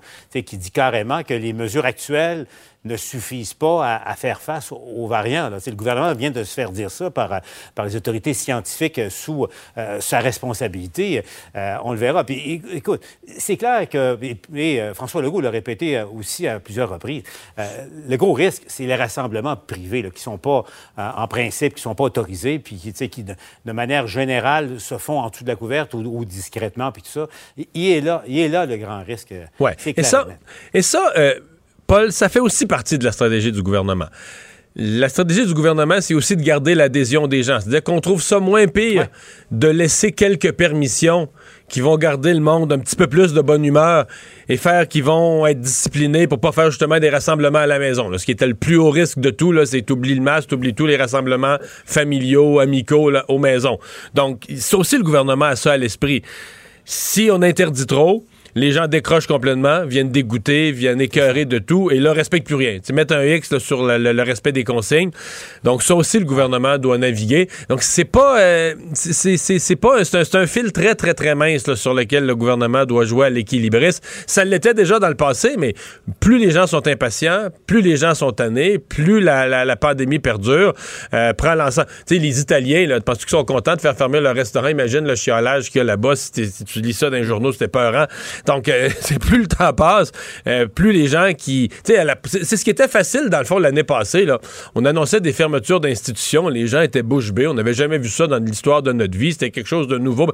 qui 0.45 0.57
dit 0.57 0.69
carrément 0.69 1.23
que 1.23 1.33
les 1.33 1.51
mesures 1.53 1.85
actuelles 1.85 2.45
ne 2.85 2.97
suffisent 2.97 3.53
pas 3.53 4.01
à, 4.05 4.15
faire 4.15 4.39
face 4.39 4.71
aux, 4.71 5.07
variants. 5.07 5.49
Le 5.49 5.71
gouvernement 5.75 6.13
vient 6.13 6.31
de 6.31 6.43
se 6.43 6.53
faire 6.53 6.71
dire 6.71 6.91
ça 6.91 7.09
par, 7.09 7.41
par 7.73 7.85
les 7.85 7.95
autorités 7.95 8.33
scientifiques 8.33 9.01
sous 9.09 9.47
euh, 9.77 9.99
sa 9.99 10.19
responsabilité. 10.19 11.23
Euh, 11.55 11.77
on 11.83 11.91
le 11.91 11.97
verra. 11.97 12.23
Puis 12.23 12.61
écoute, 12.73 13.03
c'est 13.37 13.57
clair 13.57 13.89
que, 13.89 14.17
et, 14.53 14.81
euh, 14.81 14.93
François 14.93 15.21
Legault 15.21 15.41
l'a 15.41 15.49
répété 15.49 16.01
aussi 16.03 16.47
à 16.47 16.59
plusieurs 16.59 16.89
reprises, 16.89 17.23
le 17.57 18.15
gros 18.17 18.33
risque, 18.33 18.63
c'est 18.67 18.85
les 18.85 18.95
rassemblements 18.95 19.55
privés 19.55 20.01
qui 20.03 20.09
ne 20.09 20.17
sont 20.17 20.37
pas, 20.37 20.63
en 20.97 21.27
principe, 21.27 21.73
qui 21.73 21.79
ne 21.79 21.83
sont 21.83 21.95
pas 21.95 22.03
autorisés, 22.03 22.59
puis 22.59 22.75
qui, 22.75 23.23
de, 23.23 23.35
de, 23.65 23.71
manière 23.71 24.07
générale, 24.07 24.79
se 24.79 24.97
font 24.97 25.19
en 25.19 25.29
dessous 25.29 25.43
de 25.43 25.49
la 25.49 25.55
couverte 25.55 25.93
ou, 25.93 26.25
discrètement, 26.25 26.91
puis 26.91 27.01
tout 27.01 27.09
ça. 27.09 27.27
Il 27.73 27.89
est 27.89 28.01
là, 28.01 28.23
il 28.27 28.39
est 28.39 28.47
là 28.47 28.65
le 28.65 28.77
grand 28.77 29.03
risque. 29.03 29.33
Ouais. 29.59 29.75
Et 29.85 30.03
ça, 30.03 30.27
et 30.73 30.81
ça 30.81 31.11
Paul, 31.87 32.11
ça 32.11 32.29
fait 32.29 32.39
aussi 32.39 32.65
partie 32.65 32.97
de 32.97 33.03
la 33.03 33.11
stratégie 33.11 33.51
du 33.51 33.61
gouvernement. 33.61 34.07
La 34.77 35.07
stratégie 35.07 35.45
du 35.45 35.53
gouvernement, 35.53 36.01
c'est 36.01 36.15
aussi 36.15 36.35
de 36.35 36.41
garder 36.41 36.75
l'adhésion 36.75 37.27
des 37.27 37.43
gens. 37.43 37.61
C'est-à-dire 37.61 37.81
qu'on 37.81 38.01
trouve 38.01 38.21
ça 38.21 38.39
moins 38.39 38.67
pire 38.67 39.07
de 39.49 39.69
laisser 39.69 40.11
quelques 40.11 40.51
permissions 40.51 41.29
qui 41.69 41.79
vont 41.79 41.95
garder 41.97 42.33
le 42.33 42.41
monde 42.41 42.73
un 42.73 42.79
petit 42.79 42.97
peu 42.97 43.07
plus 43.07 43.33
de 43.33 43.39
bonne 43.39 43.63
humeur 43.63 44.05
et 44.49 44.57
faire 44.57 44.85
qu'ils 44.89 45.05
vont 45.05 45.47
être 45.47 45.61
disciplinés 45.61 46.27
pour 46.27 46.41
pas 46.41 46.51
faire 46.51 46.71
justement 46.71 46.99
des 46.99 47.09
rassemblements 47.09 47.59
à 47.59 47.67
la 47.67 47.79
maison. 47.79 48.11
ce 48.17 48.25
qui 48.25 48.31
était 48.31 48.47
le 48.47 48.53
plus 48.53 48.75
haut 48.75 48.89
risque 48.89 49.19
de 49.19 49.29
tout, 49.29 49.53
c'est 49.65 49.81
t'oublies 49.81 50.15
le 50.15 50.21
masque, 50.21 50.49
t'oublies 50.49 50.73
tous 50.73 50.87
les 50.87 50.97
rassemblements 50.97 51.57
familiaux, 51.85 52.59
amicaux 52.59 53.13
aux 53.29 53.39
maisons. 53.39 53.79
Donc, 54.13 54.43
c'est 54.57 54.75
aussi 54.75 54.97
le 54.97 55.03
gouvernement 55.03 55.45
a 55.45 55.55
ça 55.55 55.71
à 55.71 55.77
l'esprit. 55.77 56.21
Si 56.83 57.29
on 57.31 57.41
interdit 57.41 57.85
trop, 57.85 58.25
les 58.55 58.71
gens 58.71 58.87
décrochent 58.87 59.27
complètement, 59.27 59.85
viennent 59.85 60.11
dégoûter, 60.11 60.71
viennent 60.71 61.01
écœurer 61.01 61.43
de 61.43 61.59
tout 61.59 61.91
et 61.91 61.99
là, 61.99 62.13
respectent 62.13 62.47
plus 62.47 62.55
rien. 62.55 62.79
Tu 62.79 62.93
mettre 62.93 63.13
un 63.13 63.23
X 63.23 63.57
sur 63.57 63.85
le, 63.85 64.21
respect 64.23 64.53
des 64.53 64.63
consignes. 64.63 65.11
Donc, 65.65 65.83
ça 65.83 65.93
aussi, 65.93 66.19
le 66.19 66.25
gouvernement 66.25 66.77
doit 66.77 66.97
naviguer. 66.97 67.49
Donc, 67.67 67.83
c'est 67.83 68.05
pas, 68.05 68.39
euh, 68.39 68.75
c'est 68.93 69.75
pas, 69.75 70.05
c'est 70.05 70.35
un, 70.35 70.47
fil 70.47 70.71
très, 70.71 70.95
très, 70.95 71.13
très 71.13 71.35
mince 71.35 71.73
sur 71.75 71.93
lequel 71.93 72.25
le 72.25 72.35
gouvernement 72.35 72.85
doit 72.85 73.03
jouer 73.03 73.27
à 73.27 73.29
l'équilibriste. 73.29 74.01
Ça 74.25 74.45
l'était 74.45 74.73
déjà 74.73 74.99
dans 74.99 75.09
le 75.09 75.15
passé, 75.15 75.55
mais 75.57 75.73
plus 76.21 76.37
les 76.37 76.51
gens 76.51 76.65
sont 76.65 76.87
impatients, 76.87 77.49
plus 77.67 77.81
les 77.81 77.97
gens 77.97 78.15
sont 78.15 78.31
tannés, 78.31 78.79
plus 78.79 79.19
la, 79.19 79.65
la, 79.65 79.75
pandémie 79.75 80.19
perdure, 80.19 80.73
euh, 81.13 81.33
prend 81.33 81.55
l'ensemble. 81.55 81.87
Tu 82.07 82.15
sais, 82.15 82.21
les 82.21 82.39
Italiens, 82.39 82.87
là, 82.87 83.01
penses 83.01 83.17
qu'ils 83.17 83.29
sont 83.29 83.43
contents 83.43 83.75
de 83.75 83.81
faire 83.81 83.97
fermer 83.97 84.21
leur 84.21 84.33
restaurant? 84.33 84.69
Imagine 84.69 85.05
le 85.05 85.15
chiolage 85.15 85.69
qu'il 85.69 85.79
y 85.79 85.81
a 85.81 85.83
là-bas. 85.83 86.15
Si, 86.15 86.31
tu 86.31 86.79
lis 86.79 86.93
ça 86.93 87.09
dans 87.09 87.17
les 87.17 87.23
journaux, 87.23 87.51
c'était 87.51 87.67
peurant. 87.67 88.05
Donc, 88.45 88.69
euh, 88.69 88.89
c'est 88.99 89.19
plus 89.19 89.39
le 89.39 89.47
temps 89.47 89.73
passe, 89.73 90.11
euh, 90.47 90.67
plus 90.67 90.91
les 90.91 91.07
gens 91.07 91.31
qui... 91.37 91.69
C'est 91.83 92.57
ce 92.57 92.63
qui 92.63 92.69
était 92.69 92.87
facile, 92.87 93.29
dans 93.29 93.39
le 93.39 93.45
fond, 93.45 93.59
l'année 93.59 93.83
passée. 93.83 94.25
Là. 94.25 94.39
On 94.75 94.85
annonçait 94.85 95.21
des 95.21 95.33
fermetures 95.33 95.79
d'institutions, 95.79 96.49
les 96.49 96.67
gens 96.67 96.81
étaient 96.81 97.03
bouche 97.03 97.31
bée. 97.31 97.47
On 97.47 97.53
n'avait 97.53 97.73
jamais 97.73 97.97
vu 97.97 98.09
ça 98.09 98.27
dans 98.27 98.37
l'histoire 98.37 98.81
de 98.81 98.91
notre 98.91 99.17
vie. 99.17 99.33
C'était 99.33 99.51
quelque 99.51 99.67
chose 99.67 99.87
de 99.87 99.97
nouveau. 99.97 100.27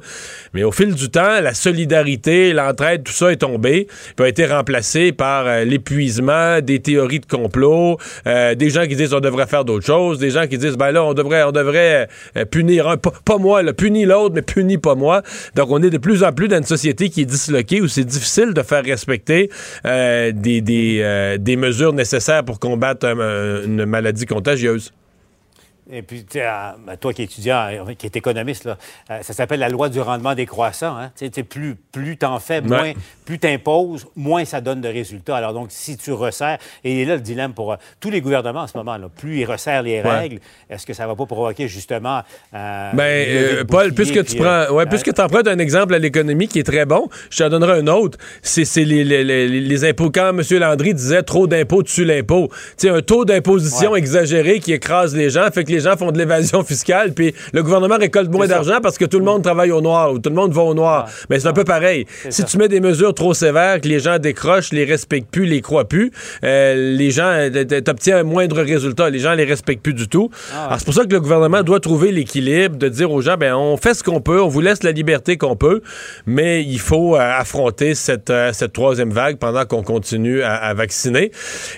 Mais 0.54 0.64
au 0.64 0.72
fil 0.72 0.94
du 0.94 1.10
temps, 1.10 1.40
la 1.40 1.54
solidarité, 1.54 2.52
l'entraide, 2.52 3.04
tout 3.04 3.12
ça 3.12 3.32
est 3.32 3.36
tombé, 3.36 3.86
puis 4.16 4.24
a 4.24 4.28
été 4.28 4.46
remplacé 4.46 5.12
par 5.12 5.46
euh, 5.46 5.64
l'épuisement, 5.64 6.60
des 6.60 6.80
théories 6.80 7.20
de 7.20 7.26
complot, 7.26 7.98
des 8.24 8.70
gens 8.70 8.86
qui 8.86 8.96
disent 8.96 9.14
on 9.14 9.20
devrait 9.20 9.46
faire 9.46 9.64
d'autres 9.64 9.86
choses, 9.86 10.18
des 10.18 10.30
gens 10.30 10.46
qui 10.46 10.58
disent 10.58 10.76
ben 10.76 10.90
là, 10.90 11.04
on 11.04 11.14
devrait, 11.14 11.42
on 11.44 11.52
devrait 11.52 12.08
punir 12.50 12.88
un, 12.88 12.96
pas, 12.96 13.38
moi, 13.38 13.62
là, 13.62 13.72
punir 13.72 14.08
l'autre, 14.08 14.34
mais 14.34 14.42
punir 14.42 14.80
pas 14.80 14.94
moi. 14.94 15.22
Donc, 15.54 15.70
on 15.70 15.82
est 15.82 15.90
de 15.90 15.98
plus 15.98 16.22
en 16.24 16.32
plus 16.32 16.48
dans 16.48 16.58
une 16.58 16.64
société 16.64 17.08
qui 17.08 17.22
est 17.22 17.26
disloquée, 17.26 17.80
où 17.80 17.88
c'est 18.02 18.08
difficile 18.08 18.52
de 18.52 18.62
faire 18.62 18.84
respecter 18.84 19.48
des, 19.84 20.32
des, 20.32 21.36
des, 21.38 21.56
mesures 21.56 21.92
nécessaires 21.92 22.44
pour 22.44 22.58
combattre 22.58 23.06
une 23.06 23.84
maladie 23.84 24.26
contagieuse. 24.26 24.92
Et 25.90 26.02
puis, 26.02 26.24
toi 26.24 27.12
qui 27.12 27.22
es 27.22 27.24
étudiant, 27.24 27.66
euh, 27.68 27.94
qui 27.94 28.06
es 28.06 28.10
économiste, 28.14 28.64
là, 28.64 28.78
euh, 29.10 29.22
ça 29.22 29.32
s'appelle 29.32 29.60
la 29.60 29.68
loi 29.68 29.88
du 29.88 30.00
rendement 30.00 30.34
décroissant. 30.34 30.96
Hein? 30.96 31.10
plus 31.48 31.74
plus 31.74 32.16
tu 32.16 32.24
en 32.24 32.38
fais, 32.38 32.60
moins, 32.60 32.92
plus 33.32 33.38
tu 33.38 33.46
imposes, 33.46 34.06
moins 34.14 34.44
ça 34.44 34.60
donne 34.60 34.82
de 34.82 34.88
résultats. 34.88 35.36
Alors, 35.36 35.54
donc, 35.54 35.68
si 35.70 35.96
tu 35.96 36.12
resserres, 36.12 36.58
et 36.84 37.06
là 37.06 37.14
le 37.14 37.22
dilemme 37.22 37.54
pour 37.54 37.72
euh, 37.72 37.76
tous 37.98 38.10
les 38.10 38.20
gouvernements 38.20 38.60
en 38.60 38.66
ce 38.66 38.76
moment, 38.76 38.98
là, 38.98 39.08
plus 39.08 39.38
ils 39.38 39.44
resserrent 39.46 39.82
les 39.82 40.02
règles, 40.02 40.38
est-ce 40.68 40.84
que 40.84 40.92
ça 40.92 41.04
ne 41.04 41.08
va 41.08 41.16
pas 41.16 41.24
provoquer 41.24 41.66
justement. 41.66 42.20
ben, 42.52 43.64
Paul, 43.66 43.94
puisque 43.94 44.22
tu 44.26 44.36
prends, 44.36 44.70
ouais, 44.70 44.84
puisque 44.84 45.14
tu 45.14 45.20
empruntes 45.20 45.48
un 45.48 45.58
exemple 45.58 45.94
à 45.94 45.98
l'économie 45.98 46.46
qui 46.46 46.58
est 46.58 46.64
très 46.64 46.84
bon, 46.84 47.08
je 47.30 47.42
te 47.42 47.48
donnerai 47.48 47.78
un 47.78 47.86
autre. 47.86 48.18
C'est 48.42 48.64
les, 48.76 49.02
les, 49.02 49.48
les, 49.48 49.84
impôts. 49.84 50.10
Quand 50.10 50.36
M. 50.38 50.42
Landry 50.58 50.92
disait 50.92 51.22
trop 51.22 51.46
d'impôts 51.46 51.82
dessus 51.82 52.04
l'impôt, 52.04 52.50
tu 52.76 52.90
un 52.90 53.00
taux 53.00 53.24
d'imposition 53.24 53.96
exagéré 53.96 54.60
qui 54.60 54.74
écrase 54.74 55.16
les 55.16 55.30
gens, 55.30 55.50
fait 55.50 55.64
que 55.64 55.70
les 55.70 55.80
gens 55.80 55.96
font 55.96 56.12
de 56.12 56.18
l'évasion 56.18 56.62
fiscale, 56.64 57.14
puis 57.14 57.34
le 57.54 57.62
gouvernement 57.62 57.96
récolte 57.96 58.30
moins 58.30 58.46
d'argent 58.46 58.80
parce 58.82 58.98
que 58.98 59.06
tout 59.06 59.18
le 59.18 59.24
monde 59.24 59.42
travaille 59.42 59.70
au 59.70 59.80
noir 59.80 60.12
ou 60.12 60.18
tout 60.18 60.28
le 60.28 60.36
monde 60.36 60.52
va 60.52 60.62
au 60.62 60.74
noir. 60.74 61.08
Mais 61.30 61.40
c'est 61.40 61.48
un 61.48 61.54
peu 61.54 61.64
pareil. 61.64 62.06
Si 62.28 62.44
tu 62.44 62.58
mets 62.58 62.68
des 62.68 62.80
mesures 62.80 63.14
trop 63.22 63.34
sévères, 63.34 63.80
que 63.80 63.86
les 63.86 64.00
gens 64.00 64.18
décrochent, 64.18 64.72
les 64.72 64.84
respectent 64.84 65.30
plus, 65.30 65.44
les 65.44 65.60
croient 65.60 65.86
plus, 65.86 66.10
euh, 66.42 66.96
les 66.96 67.12
gens, 67.12 67.30
euh, 67.30 67.80
t'obtiens 67.80 68.18
un 68.18 68.22
moindre 68.24 68.60
résultat. 68.62 69.10
Les 69.10 69.20
gens 69.20 69.34
les 69.34 69.44
respectent 69.44 69.84
plus 69.84 69.94
du 69.94 70.08
tout. 70.08 70.28
Ah 70.52 70.66
Alors 70.66 70.78
c'est 70.80 70.84
pour 70.84 70.94
ça 70.94 71.04
que 71.04 71.12
le 71.12 71.20
gouvernement 71.20 71.62
doit 71.62 71.78
trouver 71.78 72.10
l'équilibre 72.10 72.76
de 72.76 72.88
dire 72.88 73.12
aux 73.12 73.20
gens, 73.20 73.36
ben 73.36 73.54
on 73.54 73.76
fait 73.76 73.94
ce 73.94 74.02
qu'on 74.02 74.20
peut, 74.20 74.42
on 74.42 74.48
vous 74.48 74.60
laisse 74.60 74.82
la 74.82 74.90
liberté 74.90 75.36
qu'on 75.36 75.54
peut, 75.54 75.82
mais 76.26 76.64
il 76.64 76.80
faut 76.80 77.14
euh, 77.14 77.20
affronter 77.20 77.94
cette, 77.94 78.32
cette 78.52 78.72
troisième 78.72 79.12
vague 79.12 79.38
pendant 79.38 79.66
qu'on 79.66 79.84
continue 79.84 80.42
à, 80.42 80.74
vacciner. 80.74 81.30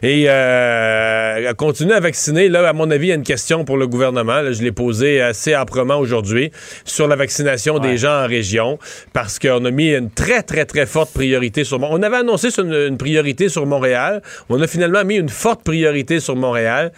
Et 0.03 0.25
euh, 0.29 1.53
continuer 1.59 1.93
à 1.93 2.01
vacciner, 2.01 2.49
là, 2.49 2.67
à 2.67 2.73
mon 2.73 2.91
avis, 2.91 3.09
il 3.09 3.11
y 3.11 3.13
a 3.13 3.17
une 3.17 3.23
question 3.23 3.67
pour 3.67 3.77
le 3.77 3.87
gouvernement. 3.87 4.51
je 4.51 4.63
l'ai 4.63 4.73
posé 4.73 5.21
assez 5.21 5.53
âprement 5.53 5.99
aujourd'hui 5.99 6.53
sur 6.87 7.07
la 7.07 7.17
vaccination 7.17 7.79
des 7.81 7.99
gens 7.99 8.25
en 8.25 8.27
région 8.27 8.79
parce 9.13 9.39
qu'on 9.39 9.63
a 9.67 9.71
mis 9.71 9.91
une 9.91 10.11
très, 10.11 10.43
très, 10.43 10.65
très 10.65 10.87
forte 10.87 11.13
priorité 11.25 11.65
sur... 11.65 11.83
On 11.83 12.03
avait 12.03 12.19
annoncé 12.19 12.49
une, 12.59 12.97
priorité 12.99 13.49
sur 13.49 13.67
Montréal. 13.67 14.23
On 14.49 14.61
a 14.61 14.67
finalement 14.67 15.05
mis 15.05 15.17
une 15.17 15.29
forte 15.29 15.63
priorité 15.63 16.21
sur 16.21 16.37
Montréal. 16.37 16.93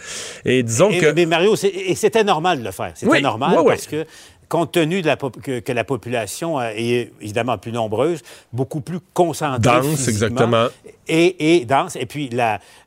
Et 0.44 0.62
disons 0.62 0.90
que... 0.90 1.12
Mais 1.12 1.26
Mario, 1.26 1.54
c'était 1.56 2.24
normal 2.24 2.60
de 2.60 2.64
le 2.64 2.72
faire. 2.72 2.92
C'était 2.94 3.20
normal 3.20 3.56
parce 3.66 3.86
que 3.86 4.04
compte 4.48 4.72
tenu 4.72 5.02
de 5.02 5.06
la 5.06 5.16
que, 5.16 5.72
la 5.72 5.84
population 5.84 6.60
euh, 6.60 6.70
est 6.76 7.10
évidemment 7.20 7.58
plus 7.58 7.72
nombreuse, 7.72 8.22
beaucoup 8.52 8.80
plus 8.80 9.00
concentrée. 9.12 9.58
Dense, 9.58 10.06
exactement. 10.08 10.66
Et, 11.08 11.64
dense. 11.66 11.96
Et 11.96 12.06
puis, 12.06 12.30
euh, 12.32 12.36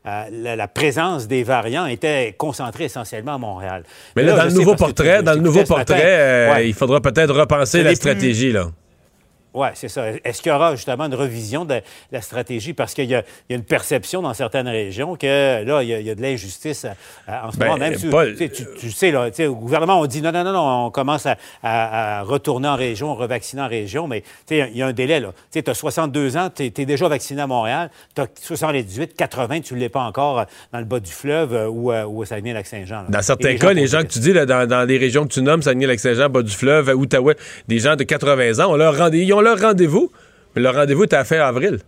la, 0.04 0.56
la, 0.56 0.68
présence 0.68 1.26
des 1.26 1.42
variants 1.42 1.86
était 1.86 2.34
concentrée 2.36 2.84
essentiellement 2.84 3.34
à 3.34 3.38
Montréal. 3.38 3.84
Mais 4.16 4.22
là, 4.22 4.36
dans, 4.36 4.44
le 4.44 4.52
nouveau 4.52 4.74
portrait, 4.74 5.22
dans 5.22 5.34
le 5.34 5.40
nouveau 5.40 5.64
portrait, 5.64 6.66
il 6.66 6.74
faudra 6.74 7.00
peut-être 7.00 7.34
repenser 7.34 7.82
la 7.82 7.94
stratégie, 7.94 8.52
là. 8.52 8.68
Oui, 9.52 9.68
c'est 9.74 9.88
ça. 9.88 10.04
Est-ce 10.24 10.42
qu'il 10.42 10.52
y 10.52 10.54
aura 10.54 10.76
justement 10.76 11.06
une 11.06 11.14
revision 11.14 11.64
de 11.64 11.80
la 12.12 12.20
stratégie? 12.20 12.72
Parce 12.72 12.94
qu'il 12.94 13.10
y, 13.10 13.14
a 13.14 13.24
une 13.48 13.64
perception 13.64 14.22
dans 14.22 14.34
certaines 14.34 14.68
régions 14.68 15.16
que 15.16 15.64
là, 15.64 15.82
il 15.82 15.88
y 15.88 16.10
a, 16.10 16.14
de 16.14 16.22
l'injustice 16.22 16.84
euh, 16.84 17.32
en 17.42 17.50
ce 17.50 17.58
moment. 17.58 17.76
Ben, 17.76 17.90
Même 17.90 17.96
tu, 17.98 18.90
sais, 18.90 19.10
là, 19.10 19.28
au 19.48 19.54
gouvernement, 19.54 20.00
on 20.00 20.06
dit 20.06 20.22
non, 20.22 20.30
non, 20.30 20.44
non, 20.44 20.52
non, 20.52 20.86
on 20.86 20.90
commence 20.90 21.26
à, 21.62 22.22
retourner 22.22 22.68
en 22.68 22.76
région, 22.76 23.14
revacciner 23.14 23.62
en 23.62 23.68
région, 23.68 24.06
mais 24.06 24.22
il 24.50 24.76
y 24.76 24.82
a 24.82 24.86
un 24.86 24.92
délai. 24.92 25.20
là. 25.20 25.32
Tu 25.52 25.62
as 25.66 25.74
62 25.74 26.36
ans, 26.36 26.48
tu 26.54 26.64
es, 26.64 26.70
déjà 26.70 27.08
vacciné 27.08 27.42
à 27.42 27.46
Montréal, 27.46 27.90
tu 28.14 28.22
as 28.22 28.26
78, 28.40 29.14
80, 29.14 29.60
tu 29.60 29.74
ne 29.74 29.80
l'es 29.80 29.88
pas 29.88 30.02
encore 30.02 30.46
dans 30.72 30.78
le 30.78 30.84
bas 30.84 31.00
du 31.00 31.10
fleuve 31.10 31.54
euh, 31.54 31.68
ou, 31.68 31.92
euh, 31.92 32.04
au 32.04 32.24
Saguenay-Lac-Saint-Jean. 32.24 33.04
Dans 33.08 33.22
certains 33.22 33.56
cas, 33.56 33.72
les 33.72 33.86
gens 33.86 34.02
que 34.02 34.08
tu 34.08 34.20
dis, 34.20 34.32
là, 34.32 34.46
dans, 34.46 34.86
les 34.86 34.98
régions 34.98 35.26
que 35.26 35.32
tu 35.32 35.42
nommes, 35.42 35.62
Saguenay-Lac-Saint-Jean, 35.62 36.28
bas 36.28 36.42
du 36.42 36.52
fleuve, 36.54 36.88
Outaouais, 36.94 37.36
des 37.68 37.78
gens 37.78 37.96
de 37.96 38.04
80 38.04 38.64
ans, 38.64 38.70
on 38.70 38.76
leur 38.76 38.94
leur 39.40 39.58
rendez-vous, 39.58 40.10
mais 40.54 40.62
le 40.62 40.70
rendez-vous 40.70 41.04
est 41.04 41.14
à 41.14 41.24
fin 41.24 41.40
avril. 41.40 41.78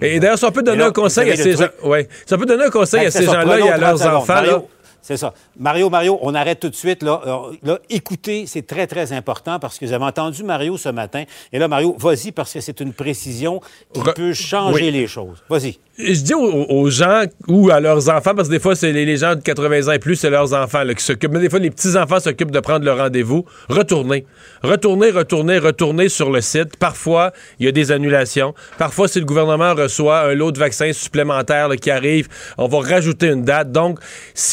Et, 0.00 0.20
d'ailleurs, 0.20 0.38
ça 0.38 0.50
peut 0.50 0.62
donner 0.62 0.84
un 0.84 0.92
conseil 0.92 1.30
à 1.30 1.36
ces 1.36 1.56
gens. 1.56 1.68
Ouais. 1.82 2.08
Ça 2.26 2.36
peut 2.36 2.44
donner 2.44 2.64
un 2.64 2.70
conseil 2.70 3.06
à 3.06 3.10
ces 3.10 3.24
gens-là 3.24 3.58
et 3.60 3.70
à 3.70 3.78
leurs 3.78 4.06
enfants. 4.06 4.66
C'est 5.00 5.16
ça. 5.16 5.32
Mario, 5.56 5.88
Mario, 5.88 6.18
on 6.20 6.34
arrête 6.34 6.58
tout 6.58 6.68
de 6.68 6.74
suite. 6.74 7.04
Là, 7.04 7.22
euh, 7.24 7.56
là 7.62 7.78
écoutez, 7.88 8.44
c'est 8.46 8.66
très, 8.66 8.88
très 8.88 9.12
important 9.12 9.60
parce 9.60 9.78
que 9.78 9.86
j'avais 9.86 10.04
entendu 10.04 10.42
Mario 10.42 10.76
ce 10.76 10.88
matin. 10.88 11.22
Et 11.52 11.60
là, 11.60 11.68
Mario, 11.68 11.94
vas-y 11.96 12.32
parce 12.32 12.52
que 12.52 12.60
c'est 12.60 12.80
une 12.80 12.92
précision 12.92 13.60
qui 13.92 14.00
peut 14.16 14.32
changer 14.32 14.90
les 14.90 15.06
choses. 15.06 15.44
Vas-y 15.48 15.78
je 15.98 16.20
dis 16.20 16.34
aux, 16.34 16.90
gens 16.90 17.24
ou 17.48 17.70
à 17.70 17.80
leurs 17.80 18.08
enfants, 18.10 18.34
parce 18.34 18.48
que 18.48 18.52
des 18.54 18.60
fois, 18.60 18.76
c'est 18.76 18.92
les, 18.92 19.16
gens 19.16 19.34
de 19.34 19.40
80 19.40 19.88
ans 19.88 19.92
et 19.92 19.98
plus, 19.98 20.16
c'est 20.16 20.30
leurs 20.30 20.52
enfants 20.52 20.82
qui 20.94 21.02
s'occupent. 21.02 21.32
Mais 21.32 21.40
des 21.40 21.48
fois, 21.48 21.58
les 21.58 21.70
petits-enfants 21.70 22.20
s'occupent 22.20 22.50
de 22.50 22.60
prendre 22.60 22.84
le 22.84 22.92
rendez-vous. 22.92 23.44
Retournez. 23.68 24.26
Retournez, 24.62 25.10
retournez, 25.10 25.58
retournez 25.58 26.08
sur 26.08 26.30
le 26.30 26.40
site. 26.40 26.76
Parfois, 26.76 27.32
il 27.58 27.66
y 27.66 27.68
a 27.68 27.72
des 27.72 27.92
annulations. 27.92 28.54
Parfois, 28.78 29.08
si 29.08 29.20
le 29.20 29.24
gouvernement 29.24 29.74
reçoit 29.74 30.20
un 30.20 30.34
lot 30.34 30.52
de 30.52 30.58
vaccins 30.58 30.92
supplémentaires 30.92 31.70
qui 31.80 31.90
arrive, 31.90 32.28
on 32.58 32.68
va 32.68 32.80
rajouter 32.80 33.28
une 33.28 33.44
date. 33.44 33.72
Donc, 33.72 33.98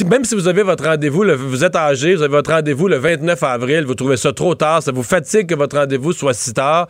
même 0.09 0.23
si 0.23 0.35
vous 0.35 0.47
avez 0.47 0.63
votre 0.63 0.85
rendez-vous, 0.85 1.25
vous 1.37 1.63
êtes 1.65 1.75
âgé, 1.75 2.15
vous 2.15 2.21
avez 2.21 2.31
votre 2.31 2.51
rendez-vous 2.51 2.87
le 2.87 2.97
29 2.97 3.43
avril, 3.43 3.83
vous 3.85 3.95
trouvez 3.95 4.17
ça 4.17 4.31
trop 4.31 4.55
tard, 4.55 4.81
ça 4.81 4.91
vous 4.91 5.03
fatigue 5.03 5.47
que 5.47 5.55
votre 5.55 5.77
rendez-vous 5.77 6.13
soit 6.13 6.33
si 6.33 6.53
tard, 6.53 6.87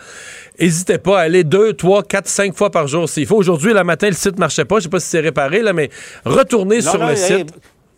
n'hésitez 0.60 0.98
pas 0.98 1.19
à 1.19 1.24
aller 1.24 1.43
deux, 1.43 1.74
trois, 1.74 2.03
quatre, 2.03 2.27
cinq 2.27 2.55
fois 2.55 2.69
par 2.69 2.88
jour 2.88 3.07
s'il 3.10 3.25
faut. 3.25 3.38
Aujourd'hui, 3.38 3.74
la 3.74 3.83
matin, 3.83 4.07
le 4.07 4.13
site 4.13 4.39
marchait 4.39 4.65
pas. 4.65 4.77
Je 4.77 4.83
sais 4.83 4.89
pas 4.89 5.00
si 5.00 5.07
c'est 5.07 5.19
réparé, 5.19 5.62
là, 5.62 5.74
mais 5.74 5.89
retournez 6.25 6.81
sur 6.81 7.03
le 7.03 7.15
site. 7.15 7.53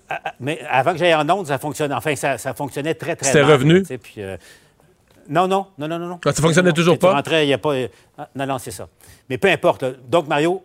Ah, 0.08 0.20
ah, 0.24 0.34
mais 0.40 0.60
avant 0.70 0.94
que 0.94 1.00
j'aille 1.00 1.16
en 1.16 1.28
onde, 1.30 1.48
ça 1.48 1.58
fonctionnait. 1.58 1.96
Enfin, 1.96 2.16
ça, 2.16 2.54
fonctionnait 2.54 2.94
très, 2.94 3.16
très 3.16 3.32
bien. 3.32 3.42
C'était 3.42 3.52
revenu? 3.52 3.84
Euh, 4.20 4.38
non, 5.28 5.48
non, 5.48 5.66
non, 5.80 5.88
non, 5.88 5.98
non. 5.98 6.20
Ah, 6.26 6.32
ça 6.32 6.42
fonctionnait 6.42 6.74
toujours 6.74 7.00
pas? 7.00 7.22
il 7.44 7.54
a 7.54 7.58
pas... 7.58 7.74
non, 8.36 8.46
non, 8.46 8.58
c'est 8.60 8.72
ça. 8.72 8.88
Mais 9.30 9.38
peu 9.38 9.50
importe. 9.50 9.86
Donc, 10.08 10.28
Mario, 10.28 10.64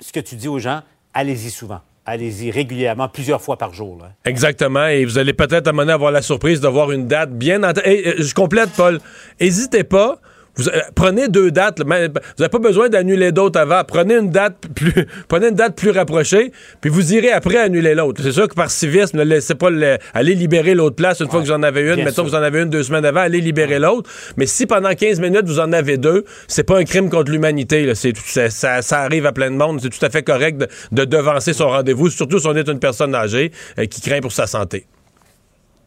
ce 0.00 0.12
que 0.12 0.20
tu 0.20 0.36
dis 0.36 0.48
aux 0.48 0.58
gens, 0.58 0.82
allez-y 1.12 1.50
souvent. 1.50 1.80
Allez-y 2.08 2.52
régulièrement, 2.52 3.08
plusieurs 3.08 3.42
fois 3.42 3.58
par 3.58 3.74
jour. 3.74 3.98
Exactement. 4.24 4.86
Et 4.86 5.04
vous 5.04 5.18
allez 5.18 5.32
peut-être 5.32 5.66
amener 5.66 5.90
à 5.90 5.96
avoir 5.96 6.12
la 6.12 6.22
surprise 6.22 6.60
d'avoir 6.60 6.92
une 6.92 7.08
date 7.08 7.32
bien... 7.32 7.64
En 7.64 7.72
je 7.74 8.32
complète, 8.34 8.70
Paul. 8.76 9.00
N'hésitez 9.40 9.82
pas 9.82 10.20
vous, 10.56 10.68
euh, 10.68 10.80
prenez 10.94 11.28
deux 11.28 11.50
dates. 11.50 11.80
vous 11.80 11.88
n'avez 11.88 12.48
pas 12.50 12.58
besoin 12.58 12.88
d'annuler 12.88 13.32
d'autres 13.32 13.60
avant. 13.60 13.82
Prenez 13.84 14.16
une 14.16 14.30
date 14.30 14.56
plus, 14.74 15.06
prenez 15.28 15.48
une 15.48 15.54
date 15.54 15.76
plus 15.76 15.90
rapprochée, 15.90 16.52
puis 16.80 16.90
vous 16.90 17.14
irez 17.14 17.30
après 17.30 17.58
annuler 17.58 17.94
l'autre. 17.94 18.22
C'est 18.22 18.32
sûr 18.32 18.48
que 18.48 18.54
par 18.54 18.70
civisme, 18.70 19.18
ne 19.18 19.24
laissez 19.24 19.54
pas 19.54 19.68
aller 20.14 20.34
libérer 20.34 20.74
l'autre 20.74 20.96
place 20.96 21.20
une 21.20 21.28
fois 21.28 21.40
que 21.40 21.46
vous 21.46 21.52
en 21.52 21.62
avez 21.62 21.82
une. 21.92 22.04
Mettons 22.04 22.24
que 22.24 22.28
vous 22.28 22.34
en 22.34 22.42
avez 22.42 22.62
une 22.62 22.70
deux 22.70 22.82
semaines 22.82 23.04
avant, 23.04 23.20
allez 23.20 23.40
libérer 23.40 23.78
l'autre. 23.78 24.10
Mais 24.36 24.46
si 24.46 24.66
pendant 24.66 24.94
15 24.94 25.20
minutes 25.20 25.46
vous 25.46 25.60
en 25.60 25.72
avez 25.72 25.96
deux, 25.98 26.24
c'est 26.48 26.64
pas 26.64 26.78
un 26.78 26.84
crime 26.84 27.10
contre 27.10 27.30
l'humanité. 27.30 27.92
Ça, 27.94 28.82
ça, 28.82 29.00
arrive 29.00 29.26
à 29.26 29.32
plein 29.32 29.50
de 29.50 29.56
monde. 29.56 29.80
C'est 29.82 29.90
tout 29.90 30.04
à 30.04 30.10
fait 30.10 30.22
correct 30.22 30.64
de, 30.92 31.04
devancer 31.04 31.52
son 31.52 31.68
rendez-vous, 31.68 32.10
surtout 32.10 32.38
si 32.38 32.46
on 32.46 32.54
est 32.54 32.68
une 32.68 32.80
personne 32.80 33.14
âgée 33.14 33.52
euh, 33.78 33.86
qui 33.86 34.00
craint 34.00 34.20
pour 34.20 34.32
sa 34.32 34.46
santé. 34.46 34.86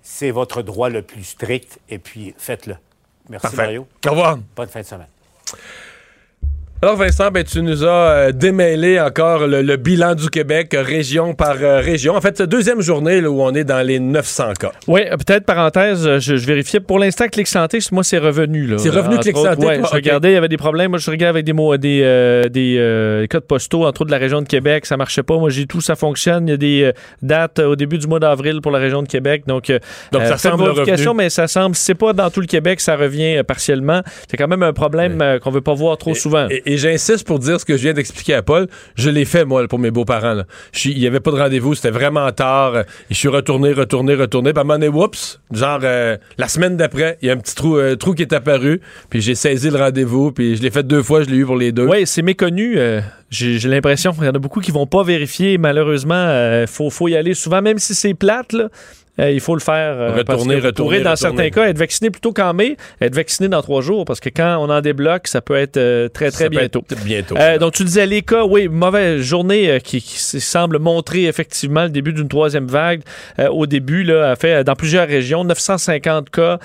C'est 0.02 0.32
votre 0.32 0.62
droit 0.62 0.90
le 0.90 1.02
plus 1.02 1.24
strict, 1.24 1.80
et 1.90 2.00
puis 2.00 2.34
faites-le. 2.38 2.76
Merci, 3.30 3.56
Mario. 3.56 3.88
Au 4.08 4.10
revoir. 4.10 4.38
Bonne 4.56 4.70
fin 4.70 4.82
de 4.82 4.86
semaine. 4.86 5.08
Alors 6.82 6.96
Vincent, 6.96 7.30
ben, 7.30 7.44
tu 7.44 7.62
nous 7.62 7.84
as 7.84 7.88
euh, 7.88 8.32
démêlé 8.32 9.02
encore 9.02 9.48
le, 9.48 9.76
bilan 9.76 10.16
du 10.16 10.30
Québec 10.30 10.74
région 10.80 11.34
par 11.34 11.58
euh, 11.62 11.82
région. 11.82 12.16
En 12.16 12.22
fait, 12.22 12.38
c'est 12.38 12.48
deuxième 12.48 12.80
journée 12.80 13.20
là, 13.20 13.30
où 13.30 13.42
on 13.42 13.54
est 13.54 13.66
dans 13.66 13.86
les 13.86 14.00
900 14.00 14.54
cas. 14.58 14.72
Oui, 14.88 15.02
peut-être 15.10 15.44
parenthèse, 15.44 16.08
euh, 16.08 16.20
je, 16.20 16.36
vérifiais. 16.36 16.80
Pour 16.80 16.98
l'instant, 16.98 17.28
Clic 17.28 17.48
Santé, 17.48 17.80
moi, 17.92 18.06
c'est 18.06 18.18
revenu. 18.18 18.76
C'est 18.78 18.92
revenu 18.92 19.18
Clic 19.18 19.36
Santé? 19.36 19.68
Oui, 19.68 19.74
je 19.84 19.94
regardais, 19.94 20.32
il 20.32 20.36
y 20.36 20.38
avait 20.38 20.48
des 20.48 20.56
problèmes. 20.56 20.92
Moi, 20.92 21.00
je 21.00 21.12
regardais 21.12 21.40
avec 21.40 21.46
des, 21.46 21.52
mots, 21.52 21.76
des, 21.76 22.48
des 22.50 23.28
codes 23.30 23.44
postaux, 23.44 23.86
entre 23.86 24.04
autres 24.04 24.08
de 24.08 24.12
la 24.12 24.18
région 24.18 24.42
de 24.42 24.48
Québec. 24.48 24.86
Ça 24.86 24.96
marchait 24.96 25.24
pas. 25.24 25.38
Moi, 25.38 25.50
j'ai 25.50 25.66
tout, 25.66 25.82
ça 25.82 25.98
fonctionne. 25.98 26.48
Il 26.48 26.52
y 26.52 26.54
a 26.54 26.58
des 26.58 26.92
dates 27.22 27.60
au 27.60 27.76
début 27.76 27.98
du 27.98 28.08
mois 28.08 28.22
d'avril 28.22 28.62
pour 28.62 28.72
la 28.72 28.80
région 28.80 29.04
de 29.04 29.10
Québec. 29.10 29.44
Donc, 29.48 29.70
Donc 30.14 30.22
ça 30.22 30.38
semble 30.38 30.64
revenu. 30.64 31.14
mais 31.14 31.30
ça 31.30 31.48
semble, 31.48 31.76
c'est 31.76 31.94
pas 31.94 32.14
dans 32.14 32.30
tout 32.30 32.40
le 32.40 32.48
Québec, 32.48 32.80
ça 32.80 32.96
revient 32.96 33.44
partiellement. 33.46 34.02
C'est 34.30 34.38
quand 34.38 34.48
même 34.48 34.64
un 34.64 34.72
problème 34.72 35.22
qu'on 35.44 35.52
veut 35.52 35.60
pas 35.60 35.74
voir 35.74 35.98
trop 35.98 36.16
souvent 36.16 36.48
et 36.69 36.69
j'insiste 36.78 37.26
pour 37.26 37.40
dire 37.40 37.60
ce 37.60 37.66
que 37.66 37.78
je 37.78 37.84
viens 37.84 37.94
d'expliquer 37.94 38.36
à 38.36 38.42
Paul. 38.42 38.68
Je 38.96 39.10
l'ai 39.10 39.26
fait, 39.26 39.46
moi, 39.46 39.68
pour 39.68 39.80
mes 39.80 39.92
beaux-parents. 39.92 40.44
Il 40.86 41.00
n'y 41.00 41.08
avait 41.08 41.20
pas 41.20 41.32
de 41.32 41.38
rendez-vous, 41.38 41.76
c'était 41.76 41.90
vraiment 41.90 42.32
tard. 42.32 42.84
Je 43.10 43.16
suis 43.16 43.28
retourné, 43.28 43.74
retourné, 43.74 44.16
retourné. 44.16 44.54
Puis 44.54 44.60
à 44.60 44.62
un 44.62 44.64
moment 44.66 44.80
donné, 44.80 44.90
oups, 44.90 45.40
genre, 45.52 45.80
euh, 45.84 46.18
la 46.38 46.48
semaine 46.48 46.78
d'après, 46.78 47.18
il 47.22 47.28
y 47.28 47.32
a 47.32 47.34
un 47.34 47.38
petit 47.38 47.56
trou, 47.56 47.78
euh, 47.78 47.96
trou 47.96 48.14
qui 48.14 48.22
est 48.22 48.34
apparu. 48.34 48.82
Puis 49.10 49.22
j'ai 49.22 49.36
saisi 49.36 49.70
le 49.70 49.78
rendez-vous. 49.78 50.32
Puis 50.32 50.56
je 50.56 50.62
l'ai 50.62 50.72
fait 50.72 50.84
deux 50.84 51.04
fois, 51.04 51.24
je 51.24 51.30
l'ai 51.30 51.38
eu 51.38 51.46
pour 51.46 51.58
les 51.58 51.72
deux. 51.72 51.88
Oui, 51.88 52.06
c'est 52.06 52.22
méconnu. 52.22 52.78
Euh, 52.78 53.02
j'ai 53.30 53.60
l'impression 53.70 54.14
qu'il 54.14 54.24
y 54.24 54.28
en 54.28 54.34
a 54.34 54.40
beaucoup 54.40 54.60
qui 54.60 54.72
vont 54.72 54.88
pas 54.88 55.04
vérifier. 55.04 55.58
Malheureusement, 55.58 56.62
il 56.62 56.68
faut, 56.68 56.90
faut 56.90 57.08
y 57.08 57.16
aller 57.16 57.34
souvent, 57.34 57.62
même 57.62 57.78
si 57.78 57.94
c'est 57.94 58.14
plate, 58.14 58.54
là. 58.54 58.70
Euh, 59.20 59.32
il 59.32 59.40
faut 59.40 59.54
le 59.56 59.62
faire. 59.62 59.98
euh, 59.98 60.14
Retourner, 60.14 60.24
parce 60.24 60.42
que 60.44 60.50
vous 60.50 60.66
retourner, 60.68 60.74
pourrez, 60.74 61.04
dans 61.04 61.12
retourner. 61.12 61.38
certains 61.38 61.50
cas, 61.50 61.68
être 61.70 61.78
vacciné 61.78 62.10
plutôt 62.10 62.32
qu'en 62.34 62.54
mai, 62.54 62.78
être 63.02 63.14
vacciné 63.16 63.50
dans 63.50 63.62
trois 63.62 63.82
jours, 63.82 64.06
parce 64.06 64.20
que 64.20 64.30
quand 64.30 64.58
on 64.60 64.70
en 64.70 64.82
débloque, 64.82 65.28
ça 65.28 65.42
peut 65.42 65.56
être 65.56 65.78
euh, 65.78 66.08
très, 66.10 66.32
très 66.32 66.46
Ça 66.46 66.50
peut 66.50 66.58
bientôt. 66.58 66.84
être 66.90 67.04
Bientôt. 67.04 67.36
Euh, 67.38 67.58
donc, 67.58 67.74
tu 67.74 67.84
disais 67.84 68.06
les 68.06 68.22
cas, 68.22 68.44
oui, 68.46 68.68
mauvaise 68.68 69.22
journée 69.22 69.70
euh, 69.70 69.80
qui, 69.80 70.00
semble 70.02 70.80
montrer 70.80 71.26
effectivement 71.26 71.84
le 71.84 71.90
début 71.90 72.14
d'une 72.14 72.28
troisième 72.30 72.68
vague. 72.68 73.02
Euh, 73.40 73.50
au 73.50 73.66
début, 73.66 74.04
là, 74.04 74.32
a 74.32 74.36
fait 74.36 74.54
euh, 74.56 74.64
dans 74.64 74.76
plusieurs 74.76 75.08
régions, 75.08 75.44
950 75.44 76.30
cas, 76.30 76.60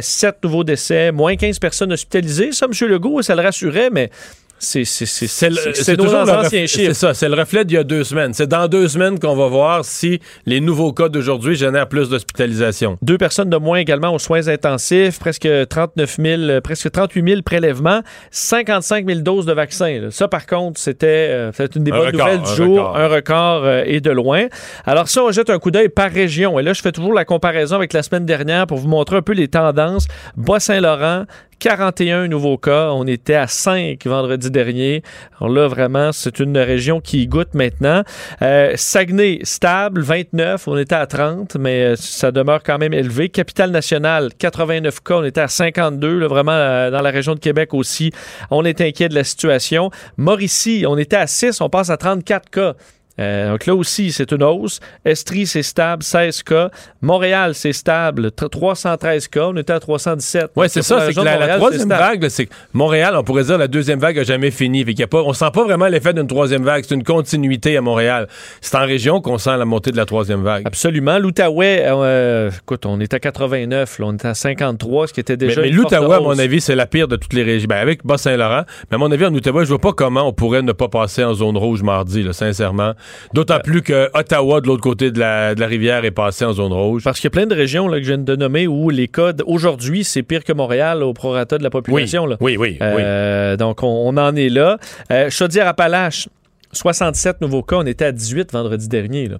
7 0.00 0.36
nouveaux 0.44 0.64
décès, 0.64 1.12
moins 1.12 1.36
15 1.36 1.58
personnes 1.58 1.92
hospitalisées. 1.92 2.52
Ça, 2.52 2.66
M. 2.66 2.88
Legault, 2.88 3.22
ça 3.22 3.34
le 3.34 3.42
rassurait, 3.42 3.90
mais 3.90 4.10
c'est 4.58 5.96
toujours 5.96 6.24
le 6.24 6.32
reflet- 6.32 6.66
chiffres. 6.66 6.88
C'est 6.88 6.94
ça, 6.94 7.14
c'est 7.14 7.28
le 7.28 7.34
reflet 7.34 7.64
d'il 7.64 7.74
y 7.74 7.78
a 7.78 7.84
deux 7.84 8.04
semaines. 8.04 8.32
C'est 8.34 8.46
dans 8.46 8.66
deux 8.68 8.88
semaines 8.88 9.18
qu'on 9.18 9.36
va 9.36 9.46
voir 9.46 9.84
si 9.84 10.20
les 10.46 10.60
nouveaux 10.60 10.92
cas 10.92 11.08
d'aujourd'hui 11.08 11.54
génèrent 11.56 11.88
plus 11.88 12.08
d'hospitalisation. 12.08 12.98
Deux 13.02 13.18
personnes 13.18 13.50
de 13.50 13.56
moins 13.56 13.78
également 13.78 14.12
aux 14.14 14.18
soins 14.18 14.48
intensifs, 14.48 15.18
presque 15.18 15.48
39 15.68 16.16
000, 16.20 16.42
euh, 16.42 16.60
presque 16.60 16.90
38 16.90 17.28
000 17.28 17.42
prélèvements, 17.42 18.02
55 18.30 19.06
000 19.06 19.20
doses 19.20 19.46
de 19.46 19.52
vaccins. 19.52 20.00
là. 20.00 20.10
Ça, 20.10 20.28
par 20.28 20.46
contre, 20.46 20.80
c'était 20.80 21.28
euh, 21.30 21.52
une 21.76 21.84
des 21.84 21.92
Un 21.92 21.96
bonnes 21.98 22.06
record, 22.06 22.26
nouvelles 22.26 22.42
du 22.42 22.50
un 22.50 22.54
jour, 22.54 22.78
record. 22.78 22.96
un 22.96 23.08
record 23.08 23.64
euh, 23.64 23.82
et 23.86 24.00
de 24.00 24.10
loin. 24.10 24.46
Alors 24.86 25.08
ça, 25.08 25.22
on 25.24 25.30
jette 25.30 25.50
un 25.50 25.58
coup 25.58 25.70
d'œil 25.70 25.88
par 25.88 26.10
région. 26.10 26.58
Et 26.58 26.62
là, 26.62 26.72
je 26.72 26.82
fais 26.82 26.92
toujours 26.92 27.12
la 27.14 27.24
comparaison 27.24 27.76
avec 27.76 27.92
la 27.92 28.02
semaine 28.02 28.26
dernière 28.26 28.66
pour 28.66 28.78
vous 28.78 28.88
montrer 28.88 29.16
un 29.16 29.22
peu 29.22 29.32
les 29.32 29.48
tendances. 29.48 30.06
Bas-Saint-Laurent, 30.36 31.24
41 31.58 32.28
nouveaux 32.28 32.58
cas. 32.58 32.90
On 32.92 33.06
était 33.06 33.34
à 33.34 33.46
5 33.46 34.04
vendredi 34.06 34.50
dernier. 34.50 35.02
Alors 35.40 35.52
là, 35.52 35.66
vraiment, 35.66 36.12
c'est 36.12 36.38
une 36.40 36.56
région 36.56 37.00
qui 37.00 37.26
goûte 37.26 37.54
maintenant. 37.54 38.02
Euh, 38.42 38.72
Saguenay, 38.76 39.40
stable, 39.42 40.00
29. 40.00 40.68
On 40.68 40.76
était 40.76 40.94
à 40.94 41.06
30, 41.06 41.56
mais 41.56 41.82
euh, 41.82 41.96
ça 41.96 42.30
demeure 42.30 42.62
quand 42.62 42.78
même 42.78 42.94
élevé. 42.94 43.28
Capitale-Nationale, 43.28 44.30
89 44.38 45.00
cas. 45.02 45.16
On 45.16 45.24
était 45.24 45.40
à 45.40 45.48
52. 45.48 46.18
là, 46.18 46.28
vraiment, 46.28 46.52
euh, 46.52 46.90
dans 46.90 47.02
la 47.02 47.10
région 47.10 47.34
de 47.34 47.40
Québec 47.40 47.74
aussi, 47.74 48.12
on 48.50 48.64
est 48.64 48.80
inquiet 48.80 49.08
de 49.08 49.14
la 49.14 49.24
situation. 49.24 49.90
Mauricie, 50.16 50.84
on 50.86 50.96
était 50.96 51.16
à 51.16 51.26
6. 51.26 51.60
On 51.60 51.68
passe 51.68 51.90
à 51.90 51.96
34 51.96 52.50
cas. 52.50 52.74
Euh, 53.18 53.50
donc 53.50 53.66
là 53.66 53.74
aussi, 53.74 54.12
c'est 54.12 54.30
une 54.32 54.42
hausse. 54.42 54.80
Estrie, 55.04 55.46
c'est 55.46 55.62
stable, 55.62 56.02
16 56.02 56.42
cas. 56.42 56.70
Montréal, 57.02 57.54
c'est 57.54 57.72
stable, 57.72 58.28
tr- 58.28 58.48
313 58.48 59.28
cas. 59.28 59.46
On 59.48 59.56
était 59.56 59.72
à 59.72 59.80
317. 59.80 60.50
Oui, 60.56 60.66
c'est 60.68 60.82
ça. 60.82 60.96
la 60.96 61.06
C'est 61.06 61.14
que 61.14 61.20
la, 61.20 61.56
troisième 61.56 61.88
vague, 61.88 62.28
c'est 62.28 62.46
que 62.46 62.52
Montréal, 62.72 63.14
on 63.16 63.24
pourrait 63.24 63.44
dire 63.44 63.58
la 63.58 63.68
deuxième 63.68 63.98
vague 63.98 64.18
a 64.18 64.24
jamais 64.24 64.50
fini. 64.50 64.84
Fait 64.84 64.92
y 64.92 65.02
a 65.02 65.06
pas, 65.06 65.22
on 65.22 65.32
sent 65.32 65.50
pas 65.52 65.64
vraiment 65.64 65.88
l'effet 65.88 66.12
d'une 66.12 66.26
troisième 66.26 66.64
vague. 66.64 66.84
C'est 66.86 66.94
une 66.94 67.04
continuité 67.04 67.76
à 67.76 67.80
Montréal. 67.80 68.28
C'est 68.60 68.76
en 68.76 68.86
région 68.86 69.20
qu'on 69.20 69.38
sent 69.38 69.56
la 69.56 69.64
montée 69.64 69.90
de 69.90 69.96
la 69.96 70.06
troisième 70.06 70.42
vague. 70.42 70.66
Absolument. 70.66 71.18
L'Outaouais, 71.18 71.84
euh, 71.86 72.50
écoute, 72.50 72.86
on 72.86 73.00
est 73.00 73.12
à 73.14 73.18
89, 73.18 73.98
là, 73.98 74.06
on 74.06 74.16
est 74.16 74.24
à 74.24 74.34
53, 74.34 75.08
ce 75.08 75.12
qui 75.12 75.20
était 75.20 75.32
Mais, 75.34 75.48
déjà 75.48 75.62
mais 75.62 75.72
forte 75.72 75.92
l'Outaouais, 75.92 76.16
à 76.16 76.20
mon 76.20 76.38
avis, 76.38 76.60
c'est 76.60 76.74
la 76.74 76.86
pire 76.86 77.08
de 77.08 77.16
toutes 77.16 77.32
les 77.32 77.42
régions. 77.42 77.68
Ben, 77.68 77.76
avec 77.78 78.04
Bas-Saint-Laurent. 78.06 78.62
Mais 78.90 78.94
à 78.94 78.98
mon 78.98 79.10
avis, 79.10 79.26
en 79.26 79.34
Outaouais, 79.34 79.64
je 79.64 79.68
vois 79.70 79.80
pas 79.80 79.92
comment 79.92 80.22
on 80.28 80.32
pourrait 80.32 80.62
ne 80.62 80.72
pas 80.72 80.88
passer 80.88 81.24
en 81.24 81.34
zone 81.34 81.56
rouge 81.56 81.82
mardi, 81.82 82.22
là, 82.22 82.32
sincèrement. 82.32 82.92
D'autant 83.34 83.60
plus 83.60 83.82
que 83.82 84.08
Ottawa, 84.14 84.60
de 84.60 84.66
l'autre 84.66 84.82
côté 84.82 85.10
de 85.10 85.18
la, 85.18 85.54
de 85.54 85.60
la 85.60 85.66
rivière, 85.66 86.04
est 86.04 86.10
passé 86.10 86.44
en 86.44 86.52
zone 86.52 86.72
rouge. 86.72 87.02
Parce 87.04 87.18
qu'il 87.20 87.26
y 87.26 87.32
a 87.32 87.36
plein 87.36 87.46
de 87.46 87.54
régions 87.54 87.88
là, 87.88 87.98
que 87.98 88.02
je 88.04 88.08
viens 88.08 88.18
de 88.18 88.36
nommer 88.36 88.66
où 88.66 88.90
les 88.90 89.08
cas 89.08 89.32
aujourd'hui, 89.46 90.04
c'est 90.04 90.22
pire 90.22 90.44
que 90.44 90.52
Montréal 90.52 91.02
au 91.02 91.12
prorata 91.12 91.58
de 91.58 91.62
la 91.62 91.70
population. 91.70 92.26
là. 92.26 92.36
Oui, 92.40 92.56
oui, 92.58 92.76
oui. 92.80 92.86
Euh, 93.02 93.56
Donc, 93.56 93.82
on, 93.82 93.86
on 93.86 94.16
en 94.16 94.34
est 94.36 94.48
là. 94.48 94.78
Euh, 95.10 95.30
Chaudière-Appalaches, 95.30 96.28
67 96.72 97.40
nouveaux 97.40 97.62
cas. 97.62 97.76
On 97.76 97.86
était 97.86 98.04
à 98.06 98.12
18 98.12 98.52
vendredi 98.52 98.88
dernier. 98.88 99.28
là. 99.28 99.38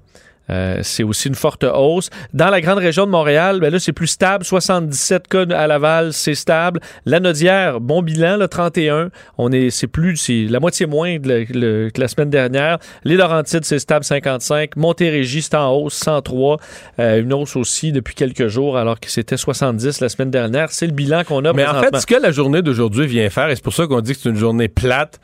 Euh, 0.50 0.78
c'est 0.82 1.02
aussi 1.02 1.28
une 1.28 1.34
forte 1.34 1.64
hausse. 1.64 2.10
Dans 2.32 2.48
la 2.48 2.60
grande 2.60 2.78
région 2.78 3.04
de 3.06 3.10
Montréal, 3.10 3.60
ben 3.60 3.72
là, 3.72 3.78
c'est 3.78 3.92
plus 3.92 4.06
stable. 4.06 4.44
77 4.44 5.28
cas 5.28 5.44
à 5.54 5.66
Laval, 5.66 6.12
c'est 6.12 6.34
stable. 6.34 6.80
La 7.06 7.20
Nodière, 7.20 7.80
bon 7.80 8.02
bilan, 8.02 8.36
là, 8.36 8.48
31. 8.48 9.10
On 9.36 9.52
est, 9.52 9.70
c'est 9.70 9.86
plus, 9.86 10.16
c'est 10.16 10.46
la 10.48 10.60
moitié 10.60 10.86
moins 10.86 11.18
de 11.18 11.28
la- 11.28 11.38
le- 11.50 11.90
que 11.90 12.00
la 12.00 12.08
semaine 12.08 12.30
dernière. 12.30 12.78
Les 13.04 13.16
Laurentides, 13.16 13.64
c'est 13.64 13.78
stable, 13.78 14.04
55. 14.04 14.76
Montérégie, 14.76 15.42
c'est 15.42 15.54
en 15.54 15.70
hausse, 15.72 15.94
103. 15.94 16.58
Euh, 16.98 17.20
une 17.20 17.32
hausse 17.32 17.56
aussi 17.56 17.92
depuis 17.92 18.14
quelques 18.14 18.48
jours, 18.48 18.76
alors 18.78 19.00
que 19.00 19.10
c'était 19.10 19.36
70 19.36 20.00
la 20.00 20.08
semaine 20.08 20.30
dernière. 20.30 20.70
C'est 20.70 20.86
le 20.86 20.92
bilan 20.92 21.24
qu'on 21.24 21.44
a 21.44 21.52
Mais 21.52 21.66
en 21.66 21.80
fait, 21.82 21.96
ce 21.98 22.06
que 22.06 22.14
la 22.14 22.30
journée 22.30 22.62
d'aujourd'hui 22.62 23.06
vient 23.06 23.28
faire, 23.30 23.50
et 23.50 23.56
c'est 23.56 23.64
pour 23.64 23.74
ça 23.74 23.86
qu'on 23.86 24.00
dit 24.00 24.14
que 24.14 24.20
c'est 24.22 24.28
une 24.30 24.36
journée 24.36 24.68
plate, 24.68 25.20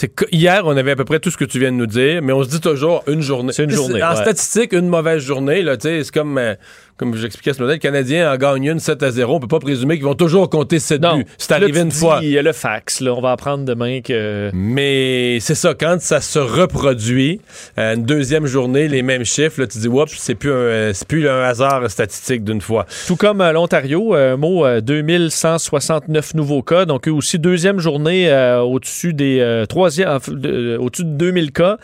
c'est 0.00 0.06
que 0.06 0.26
hier, 0.30 0.62
on 0.64 0.76
avait 0.76 0.92
à 0.92 0.96
peu 0.96 1.04
près 1.04 1.18
tout 1.18 1.28
ce 1.28 1.36
que 1.36 1.44
tu 1.44 1.58
viens 1.58 1.72
de 1.72 1.76
nous 1.76 1.88
dire, 1.88 2.22
mais 2.22 2.32
on 2.32 2.44
se 2.44 2.48
dit 2.48 2.60
toujours 2.60 3.02
une 3.08 3.20
journée. 3.20 3.52
C'est 3.52 3.64
une 3.64 3.70
journée, 3.70 4.00
En 4.00 4.10
ouais. 4.10 4.22
statistique, 4.22 4.72
une 4.72 4.86
mauvaise 4.86 5.20
journée, 5.20 5.60
là, 5.60 5.76
tu 5.76 5.88
sais, 5.88 6.04
c'est 6.04 6.14
comme, 6.14 6.38
euh, 6.38 6.54
comme 6.98 7.14
j'expliquais 7.16 7.54
ce 7.54 7.62
matin, 7.62 7.72
le 7.74 7.78
Canadien 7.78 8.30
en 8.32 8.36
gagne 8.36 8.64
une 8.64 8.80
7 8.80 9.02
à 9.02 9.10
0. 9.10 9.36
On 9.36 9.40
peut 9.40 9.46
pas 9.46 9.60
présumer 9.60 9.94
qu'ils 9.94 10.04
vont 10.04 10.14
toujours 10.14 10.50
compter 10.50 10.78
7 10.80 11.00
Non. 11.00 11.16
buts. 11.18 11.24
C'est 11.38 11.52
arrivé 11.52 11.80
une 11.80 11.88
dis, 11.88 11.96
fois. 11.96 12.18
Il 12.22 12.28
y 12.30 12.38
a 12.38 12.42
le 12.42 12.52
fax, 12.52 13.00
là. 13.00 13.14
On 13.14 13.20
va 13.20 13.32
apprendre 13.32 13.64
demain 13.64 14.00
que. 14.00 14.50
Mais 14.52 15.38
c'est 15.40 15.54
ça, 15.54 15.74
quand 15.78 16.00
ça 16.00 16.20
se 16.20 16.38
reproduit, 16.38 17.40
euh, 17.78 17.94
une 17.94 18.02
deuxième 18.04 18.46
journée, 18.46 18.88
les 18.88 19.02
mêmes 19.02 19.24
chiffres, 19.24 19.60
là, 19.60 19.66
tu 19.66 19.78
dis, 19.78 19.88
oups, 19.88 20.12
c'est 20.18 20.34
plus, 20.34 20.50
un, 20.50 20.54
euh, 20.54 20.92
c'est 20.92 21.06
plus 21.06 21.28
un 21.28 21.40
hasard 21.42 21.88
statistique 21.90 22.42
d'une 22.44 22.60
fois. 22.60 22.84
Tout 23.06 23.16
comme 23.16 23.40
euh, 23.40 23.52
l'Ontario, 23.52 24.14
un 24.14 24.36
mot, 24.36 24.66
euh, 24.66 24.80
2169 24.80 26.34
nouveaux 26.34 26.62
cas. 26.62 26.84
Donc, 26.84 27.06
eux 27.08 27.12
aussi, 27.12 27.38
deuxième 27.38 27.78
journée 27.78 28.28
euh, 28.30 28.60
au-dessus 28.60 29.14
des 29.14 29.38
euh, 29.40 29.66
troisième, 29.66 30.18
euh, 30.44 30.78
au-dessus 30.78 31.04
de 31.04 31.10
2000 31.10 31.52
cas. 31.52 31.78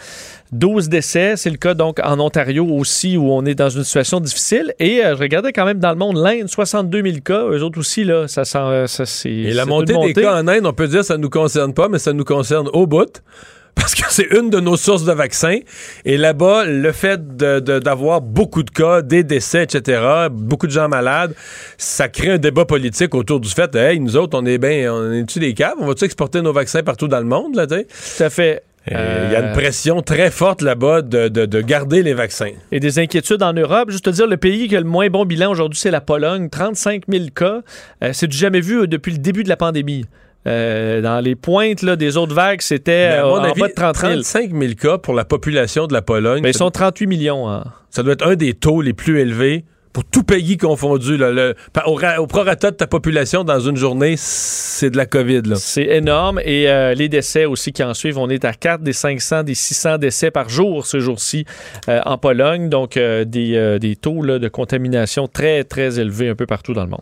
12 0.59 0.89
décès, 0.89 1.35
c'est 1.37 1.51
le 1.51 1.57
cas 1.57 1.75
donc 1.75 1.99
en 2.03 2.21
Ontario 2.21 2.65
aussi 2.67 3.17
où 3.17 3.33
on 3.33 3.45
est 3.45 3.55
dans 3.57 3.69
une 3.71 3.83
situation 3.85 4.21
difficile. 4.21 4.73
Et 4.79 5.05
euh, 5.05 5.15
je 5.17 5.21
regardais 5.21 5.53
quand 5.53 5.65
même 5.65 5.79
dans 5.81 5.91
le 5.91 5.97
monde, 5.97 6.17
l'Inde, 6.17 6.49
62 6.49 7.03
000 7.03 7.17
cas, 7.25 7.45
eux 7.49 7.63
autres 7.63 7.79
aussi, 7.81 8.05
là, 8.05 8.29
ça, 8.29 8.45
sent, 8.45 8.59
euh, 8.59 8.87
ça 8.87 9.05
c'est. 9.05 9.31
Et 9.31 9.53
la 9.53 9.67
montée, 9.67 9.93
des 9.93 10.13
cas 10.23 10.37
en 10.41 10.47
Inde, 10.49 10.65
on 10.67 10.73
peut 10.73 10.87
dire 10.89 11.01
que 11.01 11.07
ça 11.07 11.17
ne 11.17 11.23
nous 11.23 11.31
concerne 11.31 11.75
pas, 11.75 11.89
mais 11.89 11.99
ça 11.99 12.13
nous 12.13 12.25
concerne 12.25 12.69
au 12.73 12.87
bout. 12.87 13.21
Parce 13.75 13.97
que 13.97 14.03
c'est 14.09 14.29
une 14.39 14.51
de 14.51 14.61
nos 14.61 14.77
sources 14.77 15.05
de 15.05 15.11
vaccins. 15.13 15.59
Et 16.05 16.17
là-bas, 16.17 16.65
le 16.65 16.93
fait 16.93 17.37
de- 17.37 17.59
de- 17.59 17.81
d'avoir 17.81 18.21
beaucoup 18.21 18.63
de 18.63 18.71
cas, 18.71 19.03
des 19.03 19.25
décès, 19.25 19.65
etc., 19.65 20.01
beaucoup 20.31 20.69
de 20.69 20.73
gens 20.73 20.89
malades, 20.89 21.35
ça 21.77 22.09
crée 22.09 22.31
un 22.31 22.39
débat 22.39 22.65
politique 22.65 23.17
autour 23.17 23.41
du 23.41 23.49
fait, 23.49 23.75
hey, 23.75 23.99
nous 23.99 24.17
autres, 24.17 24.39
on 24.41 24.47
est 24.47 24.59
bien, 24.59 24.95
on 24.95 25.13
est-tu 25.13 25.41
des 25.41 25.55
caves? 25.55 25.75
On 25.81 25.87
va-tu 25.87 26.05
exporter 26.05 26.41
nos 26.41 26.53
vaccins 26.53 26.85
partout 26.85 27.09
dans 27.09 27.19
le 27.19 27.25
monde, 27.25 27.57
là, 27.57 27.67
tu? 27.67 27.85
Tout 27.85 28.23
à 28.23 28.31
fait. 28.31 28.63
Il 28.87 28.93
y 28.93 28.97
a 28.97 29.39
une 29.41 29.47
Euh, 29.47 29.53
pression 29.55 30.03
très 30.03 30.31
forte 30.31 30.61
là-bas 30.61 31.01
de, 31.03 31.29
de- 31.29 31.47
de 31.47 31.61
garder 31.63 32.03
les 32.03 32.13
vaccins. 32.13 32.51
et 32.71 32.81
des 32.81 32.99
inquiétudes 32.99 33.43
en 33.43 33.53
Europe. 33.55 33.91
Juste 33.91 34.05
te 34.05 34.11
dire, 34.11 34.27
le 34.27 34.37
pays 34.37 34.69
qui 34.69 34.77
a 34.77 34.81
le 34.81 34.87
moins 34.87 35.09
bon 35.09 35.25
bilan 35.25 35.51
aujourd'hui, 35.51 35.79
c'est 35.81 35.91
la 35.91 36.03
Pologne. 36.03 36.51
35 36.51 37.05
000 37.09 37.27
cas. 37.35 37.63
Euh, 38.03 38.11
c'est 38.13 38.27
du 38.27 38.37
jamais 38.37 38.61
vu 38.61 38.81
euh, 38.83 38.87
depuis 38.87 39.13
le 39.13 39.19
début 39.19 39.43
de 39.43 39.49
la 39.49 39.57
pandémie. 39.57 40.05
Euh, 40.47 41.01
dans 41.01 41.21
les 41.25 41.35
pointes 41.37 41.81
là, 41.81 41.97
des 41.97 42.19
autres 42.19 42.35
vagues, 42.35 42.61
c'était 42.61 43.19
en 43.25 43.37
avis, 43.37 43.59
bas 43.63 43.69
de 43.69 43.73
30 43.73 43.97
000. 43.97 44.13
35 44.23 44.51
000 44.53 44.73
cas 44.75 44.99
pour 44.99 45.15
la 45.15 45.25
population 45.25 45.87
de 45.87 45.95
la 45.95 46.03
Pologne. 46.03 46.43
Mais 46.43 46.51
ils 46.51 46.55
sont 46.57 46.71
38 46.71 47.07
millions. 47.07 47.49
hein. 47.49 47.65
Ça 47.89 48.03
doit 48.03 48.13
être 48.13 48.27
un 48.27 48.35
des 48.37 48.53
taux 48.53 48.83
les 48.83 48.93
plus 48.93 49.19
élevés 49.21 49.65
pour 49.95 50.05
tout 50.05 50.25
pays 50.25 50.59
confondu. 50.59 51.17
Là, 51.17 51.31
le, 51.31 51.55
au, 51.87 51.99
au 52.19 52.27
prorata 52.27 52.71
de 52.73 52.77
ta 52.77 52.87
population 52.87 53.45
dans 53.45 53.61
une 53.61 53.77
journée, 53.77 54.17
c'est 54.19 54.91
de 54.91 54.97
la 54.99 55.07
COVID. 55.07 55.43
C'est 55.57 55.87
énorme. 55.87 56.41
Et 56.45 56.69
euh, 56.69 56.93
les 56.95 57.09
décès 57.09 57.47
aussi 57.47 57.73
qui 57.73 57.83
en 57.83 57.95
suivent, 57.95 58.19
on 58.19 58.29
est 58.29 58.45
à 58.45 58.53
4 58.53 58.83
des 58.83 58.93
500, 58.93 59.45
des 59.45 59.55
600 59.55 59.99
décès 59.99 60.31
par 60.31 60.49
jour 60.49 60.85
ce 60.85 60.99
jour-ci 60.99 61.47
euh, 61.89 62.01
en 62.05 62.19
Pologne. 62.19 62.69
Donc, 62.69 62.97
euh, 62.97 63.25
des, 63.25 63.55
euh, 63.55 63.79
des 63.79 63.95
taux 63.95 64.21
là, 64.23 64.39
de 64.39 64.49
contamination 64.49 65.29
très, 65.29 65.63
très 65.63 66.01
élevés 66.01 66.29
un 66.29 66.35
peu 66.35 66.47
partout 66.47 66.75
dans 66.75 66.85
le 66.85 66.91
monde. 66.91 67.01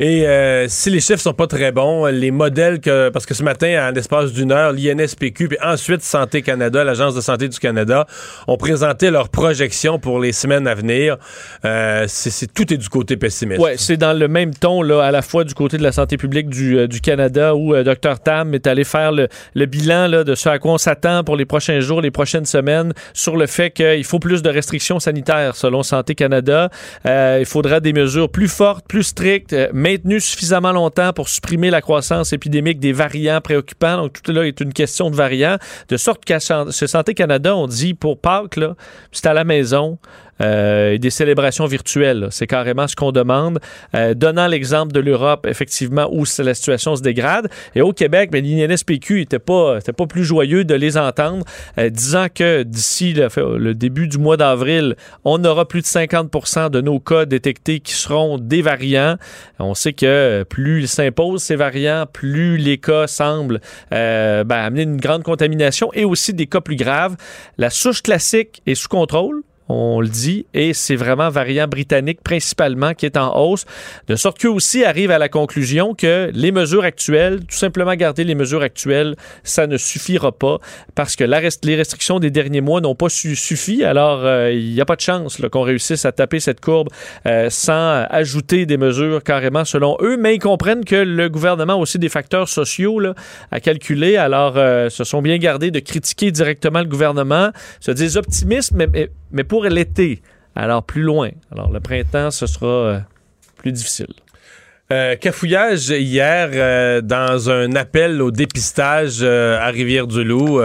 Et 0.00 0.26
euh, 0.26 0.66
si 0.66 0.88
les 0.88 1.00
chiffres 1.00 1.20
sont 1.20 1.34
pas 1.34 1.46
très 1.46 1.72
bons, 1.72 2.06
les 2.06 2.30
modèles 2.30 2.80
que 2.80 3.10
parce 3.10 3.26
que 3.26 3.34
ce 3.34 3.42
matin, 3.42 3.88
en 3.88 3.90
l'espace 3.92 4.32
d'une 4.32 4.50
heure, 4.50 4.72
l'INSPQ 4.72 5.48
puis 5.48 5.58
ensuite 5.62 6.02
Santé 6.02 6.40
Canada, 6.40 6.82
l'agence 6.84 7.14
de 7.14 7.20
santé 7.20 7.48
du 7.48 7.58
Canada, 7.58 8.06
ont 8.48 8.56
présenté 8.56 9.10
leurs 9.10 9.28
projections 9.28 9.98
pour 9.98 10.18
les 10.18 10.32
semaines 10.32 10.66
à 10.66 10.74
venir. 10.74 11.18
Euh, 11.66 12.06
c'est, 12.08 12.52
tout 12.52 12.72
est 12.72 12.78
du 12.78 12.88
côté 12.88 13.18
pessimiste. 13.18 13.60
Ouais, 13.60 13.74
c'est 13.76 13.98
dans 13.98 14.18
le 14.18 14.26
même 14.26 14.54
ton, 14.54 14.80
là, 14.80 15.02
à 15.02 15.10
la 15.10 15.20
fois 15.20 15.44
du 15.44 15.52
côté 15.52 15.76
de 15.76 15.82
la 15.82 15.92
santé 15.92 16.16
publique 16.16 16.48
du, 16.48 16.78
euh, 16.78 16.88
du 16.88 17.02
Canada, 17.02 17.54
où 17.54 17.74
euh, 17.74 17.84
Dr 17.84 18.20
Tam 18.24 18.54
est 18.54 18.66
allé 18.66 18.84
faire 18.84 19.12
le, 19.12 19.28
le 19.54 19.66
bilan 19.66 20.06
là, 20.06 20.24
de 20.24 20.34
ce 20.34 20.48
à 20.48 20.58
quoi 20.58 20.72
on 20.72 20.78
s'attend 20.78 21.24
pour 21.24 21.36
les 21.36 21.44
prochains 21.44 21.80
jours, 21.80 22.00
les 22.00 22.10
prochaines 22.10 22.46
semaines, 22.46 22.94
sur 23.12 23.36
le 23.36 23.46
fait 23.46 23.70
qu'il 23.70 24.04
faut 24.04 24.18
plus 24.18 24.40
de 24.42 24.48
restrictions 24.48 24.98
sanitaires, 24.98 25.56
selon 25.56 25.82
Santé 25.82 26.14
Canada. 26.14 26.70
Euh, 27.06 27.38
il 27.40 27.46
faudra 27.46 27.80
des 27.80 27.92
mesures 27.92 28.30
plus 28.30 28.48
fortes, 28.48 28.86
plus 28.88 29.02
strictes, 29.02 29.52
euh, 29.52 29.68
maintenues 29.90 30.20
suffisamment 30.20 30.72
longtemps 30.72 31.12
pour 31.12 31.28
supprimer 31.28 31.70
la 31.70 31.80
croissance 31.80 32.32
épidémique 32.32 32.78
des 32.78 32.92
variants 32.92 33.40
préoccupants. 33.40 33.96
Donc, 33.96 34.22
tout 34.22 34.32
là 34.32 34.46
est 34.46 34.60
une 34.60 34.72
question 34.72 35.10
de 35.10 35.16
variants. 35.16 35.56
De 35.88 35.96
sorte 35.96 36.24
qu'à 36.24 36.38
Santé 36.40 37.14
Canada, 37.14 37.56
on 37.56 37.66
dit 37.66 37.94
pour 37.94 38.18
Pâques, 38.18 38.58
c'est 39.12 39.26
à 39.26 39.34
la 39.34 39.44
maison. 39.44 39.98
Et 40.40 40.98
des 40.98 41.10
célébrations 41.10 41.66
virtuelles. 41.66 42.28
C'est 42.30 42.46
carrément 42.46 42.88
ce 42.88 42.96
qu'on 42.96 43.12
demande, 43.12 43.58
donnant 44.14 44.46
l'exemple 44.46 44.92
de 44.92 45.00
l'Europe, 45.00 45.46
effectivement, 45.46 46.08
où 46.10 46.24
la 46.38 46.54
situation 46.54 46.96
se 46.96 47.02
dégrade. 47.02 47.48
Et 47.74 47.82
au 47.82 47.92
Québec, 47.92 48.30
ben, 48.30 48.44
l'INSPQ 48.44 49.20
n'était 49.20 49.38
pas, 49.38 49.80
pas 49.80 50.06
plus 50.06 50.24
joyeux 50.24 50.64
de 50.64 50.74
les 50.74 50.96
entendre, 50.96 51.44
disant 51.78 52.26
que 52.34 52.62
d'ici 52.62 53.12
le, 53.12 53.28
le 53.58 53.74
début 53.74 54.08
du 54.08 54.18
mois 54.18 54.36
d'avril, 54.36 54.96
on 55.24 55.44
aura 55.44 55.66
plus 55.66 55.82
de 55.82 55.86
50 55.86 56.70
de 56.70 56.80
nos 56.80 57.00
cas 57.00 57.24
détectés 57.24 57.80
qui 57.80 57.92
seront 57.92 58.38
des 58.38 58.62
variants. 58.62 59.16
On 59.58 59.74
sait 59.74 59.92
que 59.92 60.44
plus 60.48 60.80
ils 60.80 60.88
s'imposent 60.88 61.42
ces 61.42 61.56
variants, 61.56 62.06
plus 62.10 62.56
les 62.56 62.78
cas 62.78 63.06
semblent 63.06 63.60
euh, 63.92 64.44
ben, 64.44 64.56
amener 64.56 64.82
une 64.82 64.96
grande 64.96 65.22
contamination 65.22 65.90
et 65.92 66.04
aussi 66.04 66.34
des 66.34 66.46
cas 66.46 66.60
plus 66.60 66.76
graves. 66.76 67.16
La 67.58 67.70
souche 67.70 68.02
classique 68.02 68.62
est 68.66 68.74
sous 68.74 68.88
contrôle 68.88 69.42
on 69.70 70.00
le 70.00 70.08
dit, 70.08 70.46
et 70.54 70.74
c'est 70.74 70.96
vraiment 70.96 71.28
variant 71.30 71.68
britannique 71.68 72.20
principalement 72.22 72.94
qui 72.94 73.06
est 73.06 73.16
en 73.16 73.36
hausse, 73.36 73.64
de 74.08 74.16
sorte 74.16 74.38
qu'eux 74.38 74.50
aussi 74.50 74.84
arrivent 74.84 75.10
à 75.10 75.18
la 75.18 75.28
conclusion 75.28 75.94
que 75.94 76.30
les 76.34 76.52
mesures 76.52 76.84
actuelles, 76.84 77.40
tout 77.40 77.56
simplement 77.56 77.94
garder 77.94 78.24
les 78.24 78.34
mesures 78.34 78.62
actuelles, 78.62 79.16
ça 79.44 79.66
ne 79.66 79.76
suffira 79.76 80.32
pas 80.32 80.58
parce 80.94 81.16
que 81.16 81.24
les 81.24 81.76
restrictions 81.76 82.18
des 82.18 82.30
derniers 82.30 82.60
mois 82.60 82.80
n'ont 82.80 82.94
pas 82.94 83.08
suffi. 83.08 83.84
Alors, 83.84 84.20
euh, 84.24 84.52
il 84.52 84.72
n'y 84.72 84.80
a 84.80 84.84
pas 84.84 84.96
de 84.96 85.00
chance 85.00 85.40
qu'on 85.50 85.62
réussisse 85.62 86.04
à 86.04 86.12
taper 86.12 86.40
cette 86.40 86.60
courbe 86.60 86.88
euh, 87.26 87.48
sans 87.50 88.04
ajouter 88.10 88.66
des 88.66 88.76
mesures 88.76 89.22
carrément 89.22 89.64
selon 89.64 89.96
eux, 90.00 90.16
mais 90.16 90.34
ils 90.34 90.40
comprennent 90.40 90.84
que 90.84 90.96
le 90.96 91.28
gouvernement 91.28 91.74
a 91.74 91.76
aussi 91.76 91.98
des 91.98 92.08
facteurs 92.08 92.48
sociaux 92.48 93.00
à 93.50 93.60
calculer. 93.60 94.16
Alors, 94.16 94.54
euh, 94.56 94.88
se 94.90 95.04
sont 95.04 95.22
bien 95.22 95.38
gardés 95.38 95.70
de 95.70 95.80
critiquer 95.80 96.32
directement 96.32 96.80
le 96.80 96.86
gouvernement, 96.86 97.50
se 97.80 97.92
disent 97.92 98.16
optimistes, 98.16 98.72
mais 98.74 98.88
mais 98.92 99.10
pour 99.44 99.64
l'été, 99.64 100.22
alors 100.54 100.82
plus 100.82 101.02
loin, 101.02 101.30
alors 101.52 101.70
le 101.72 101.80
printemps, 101.80 102.30
ce 102.30 102.46
sera 102.46 102.66
euh, 102.66 102.98
plus 103.56 103.72
difficile. 103.72 104.12
Euh, 104.92 105.14
cafouillage 105.14 105.90
hier 105.90 106.50
euh, 106.52 107.00
dans 107.00 107.48
un 107.48 107.76
appel 107.76 108.20
au 108.20 108.30
dépistage 108.32 109.22
à 109.22 109.66
Rivière-du-Loup. 109.68 110.60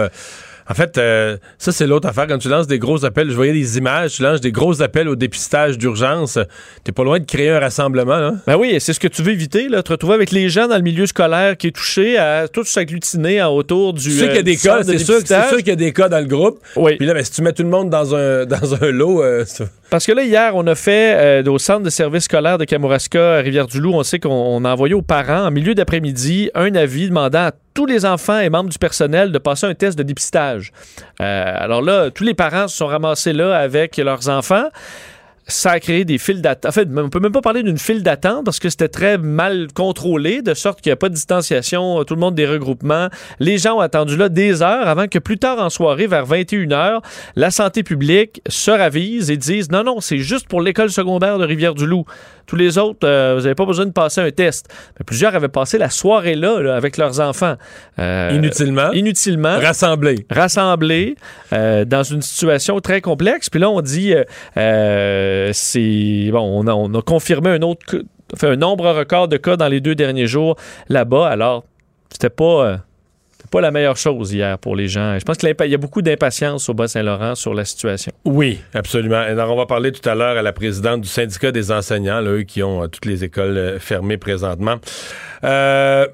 En 0.68 0.74
fait, 0.74 0.98
euh, 0.98 1.36
ça, 1.58 1.70
c'est 1.70 1.86
l'autre 1.86 2.08
affaire. 2.08 2.26
Quand 2.26 2.38
tu 2.38 2.48
lances 2.48 2.66
des 2.66 2.78
gros 2.78 3.04
appels, 3.04 3.30
je 3.30 3.36
voyais 3.36 3.52
des 3.52 3.78
images, 3.78 4.14
tu 4.14 4.22
lances 4.22 4.40
des 4.40 4.50
gros 4.50 4.82
appels 4.82 5.08
au 5.08 5.14
dépistage 5.14 5.78
d'urgence. 5.78 6.38
T'es 6.82 6.92
pas 6.92 7.04
loin 7.04 7.20
de 7.20 7.24
créer 7.24 7.50
un 7.50 7.60
rassemblement, 7.60 8.18
là. 8.18 8.34
Ben 8.46 8.56
oui, 8.56 8.76
c'est 8.80 8.92
ce 8.92 8.98
que 8.98 9.08
tu 9.08 9.22
veux 9.22 9.32
éviter, 9.32 9.68
là. 9.68 9.82
Te 9.82 9.92
retrouver 9.92 10.14
avec 10.14 10.32
les 10.32 10.48
gens 10.48 10.66
dans 10.66 10.76
le 10.76 10.82
milieu 10.82 11.06
scolaire 11.06 11.56
qui 11.56 11.68
est 11.68 11.76
touché 11.76 12.18
à 12.18 12.48
tous 12.48 12.64
s'agglutiner 12.64 13.42
autour 13.44 13.92
du. 13.92 14.04
Tu 14.04 14.10
sais 14.10 14.26
qu'il 14.26 14.36
y 14.36 14.38
a 14.38 14.42
des 14.42 14.56
cas, 14.56 14.82
c'est 14.82 14.98
sûr, 14.98 15.18
qu'il 15.22 15.68
y 15.68 15.70
a 15.70 15.76
des 15.76 15.92
cas 15.92 16.08
dans 16.08 16.18
le 16.18 16.26
groupe. 16.26 16.58
Oui. 16.74 16.96
Puis 16.96 17.06
là, 17.06 17.14
ben, 17.14 17.24
si 17.24 17.30
tu 17.30 17.42
mets 17.42 17.52
tout 17.52 17.62
le 17.62 17.68
monde 17.68 17.88
dans 17.88 18.14
un, 18.14 18.44
dans 18.46 18.74
un 18.74 18.90
lot. 18.90 19.22
Euh, 19.22 19.44
Parce 19.90 20.04
que 20.04 20.12
là, 20.12 20.24
hier, 20.24 20.52
on 20.54 20.66
a 20.66 20.74
fait 20.74 21.44
euh, 21.44 21.50
au 21.50 21.58
centre 21.58 21.82
de 21.82 21.90
service 21.90 22.24
scolaire 22.24 22.58
de 22.58 22.64
Kamouraska 22.64 23.36
à 23.36 23.40
Rivière-du-Loup, 23.40 23.92
on 23.94 24.02
sait 24.02 24.18
qu'on 24.18 24.64
a 24.64 24.72
envoyé 24.72 24.94
aux 24.94 25.02
parents, 25.02 25.46
en 25.46 25.50
milieu 25.50 25.74
d'après-midi, 25.74 26.50
un 26.54 26.74
avis 26.74 27.08
demandant 27.08 27.46
à 27.46 27.52
tous 27.76 27.86
les 27.86 28.06
enfants 28.06 28.40
et 28.40 28.48
membres 28.48 28.70
du 28.70 28.78
personnel 28.78 29.30
de 29.30 29.38
passer 29.38 29.66
un 29.66 29.74
test 29.74 29.98
de 29.98 30.02
dépistage. 30.02 30.72
Euh, 31.20 31.54
alors 31.58 31.82
là, 31.82 32.10
tous 32.10 32.24
les 32.24 32.32
parents 32.32 32.68
se 32.68 32.76
sont 32.78 32.86
ramassés 32.86 33.34
là 33.34 33.54
avec 33.54 33.98
leurs 33.98 34.30
enfants 34.30 34.68
ça 35.48 35.72
a 35.72 35.80
créé 35.80 36.04
des 36.04 36.18
files 36.18 36.42
d'attente. 36.42 36.68
En 36.68 36.72
fait, 36.72 36.88
on 36.96 37.08
peut 37.08 37.20
même 37.20 37.32
pas 37.32 37.40
parler 37.40 37.62
d'une 37.62 37.78
file 37.78 38.02
d'attente 38.02 38.44
parce 38.44 38.58
que 38.58 38.68
c'était 38.68 38.88
très 38.88 39.16
mal 39.16 39.68
contrôlé, 39.74 40.42
de 40.42 40.54
sorte 40.54 40.80
qu'il 40.80 40.90
n'y 40.90 40.94
a 40.94 40.96
pas 40.96 41.08
de 41.08 41.14
distanciation, 41.14 42.02
tout 42.04 42.14
le 42.14 42.20
monde 42.20 42.34
des 42.34 42.46
regroupements. 42.46 43.08
Les 43.38 43.58
gens 43.58 43.76
ont 43.76 43.80
attendu 43.80 44.16
là 44.16 44.28
des 44.28 44.62
heures 44.62 44.88
avant 44.88 45.06
que 45.06 45.20
plus 45.20 45.38
tard 45.38 45.60
en 45.60 45.70
soirée, 45.70 46.08
vers 46.08 46.26
21h, 46.26 47.00
la 47.36 47.50
santé 47.50 47.84
publique 47.84 48.42
se 48.48 48.70
ravise 48.72 49.30
et 49.30 49.36
dise 49.36 49.70
non, 49.70 49.84
non, 49.84 50.00
c'est 50.00 50.18
juste 50.18 50.48
pour 50.48 50.60
l'école 50.60 50.90
secondaire 50.90 51.38
de 51.38 51.44
Rivière-du-Loup. 51.44 52.04
Tous 52.46 52.56
les 52.56 52.78
autres, 52.78 53.06
euh, 53.06 53.34
vous 53.36 53.42
n'avez 53.42 53.56
pas 53.56 53.66
besoin 53.66 53.86
de 53.86 53.90
passer 53.90 54.20
un 54.20 54.30
test. 54.30 54.68
Mais 54.98 55.04
plusieurs 55.04 55.34
avaient 55.34 55.48
passé 55.48 55.78
la 55.78 55.90
soirée 55.90 56.36
là, 56.36 56.76
avec 56.76 56.96
leurs 56.96 57.20
enfants. 57.20 57.56
Euh, 57.98 58.30
inutilement. 58.32 58.92
Inutilement. 58.92 59.58
Rassemblés. 59.58 60.26
Rassemblés 60.30 61.16
euh, 61.52 61.84
dans 61.84 62.04
une 62.04 62.22
situation 62.22 62.80
très 62.80 63.00
complexe. 63.00 63.50
Puis 63.50 63.60
là, 63.60 63.68
on 63.68 63.80
dit, 63.80 64.14
c'est 65.52 66.28
bon, 66.32 66.40
on 66.40 66.66
a, 66.66 66.72
on 66.72 66.92
a 66.94 67.02
confirmé 67.02 67.50
un 67.50 67.62
autre, 67.62 68.02
un 68.42 68.56
nombre 68.56 68.90
record 68.90 69.28
de 69.28 69.36
cas 69.36 69.56
dans 69.56 69.68
les 69.68 69.80
deux 69.80 69.94
derniers 69.94 70.26
jours 70.26 70.56
là-bas. 70.88 71.28
Alors, 71.28 71.64
c'était 72.10 72.30
pas 72.30 72.80
pas 73.46 73.60
la 73.60 73.70
meilleure 73.70 73.96
chose 73.96 74.32
hier 74.32 74.58
pour 74.58 74.76
les 74.76 74.88
gens. 74.88 75.18
Je 75.18 75.24
pense 75.24 75.38
qu'il 75.38 75.48
y 75.48 75.74
a 75.74 75.78
beaucoup 75.78 76.02
d'impatience 76.02 76.68
au 76.68 76.74
Bas-Saint-Laurent 76.74 77.34
sur 77.34 77.54
la 77.54 77.64
situation. 77.64 78.12
Oui, 78.24 78.60
absolument. 78.74 79.24
On 79.28 79.56
va 79.56 79.66
parler 79.66 79.92
tout 79.92 80.06
à 80.08 80.14
l'heure 80.14 80.36
à 80.36 80.42
la 80.42 80.52
présidente 80.52 81.02
du 81.02 81.08
syndicat 81.08 81.52
des 81.52 81.70
enseignants, 81.72 82.22
eux 82.22 82.42
qui 82.42 82.62
ont 82.62 82.82
euh, 82.82 82.86
toutes 82.88 83.06
les 83.06 83.24
écoles 83.24 83.56
euh, 83.56 83.78
fermées 83.78 84.18
présentement. 84.18 84.76
Euh, 85.44 86.06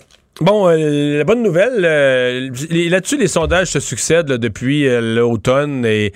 bon, 0.43 0.69
la 0.69 1.25
bonne 1.25 1.43
nouvelle, 1.43 1.81
là-dessus, 1.81 3.17
les 3.17 3.29
sondages 3.29 3.69
se 3.69 3.81
succèdent 3.81 4.27
depuis 4.27 4.87
l'automne 5.01 5.85
et 5.87 6.13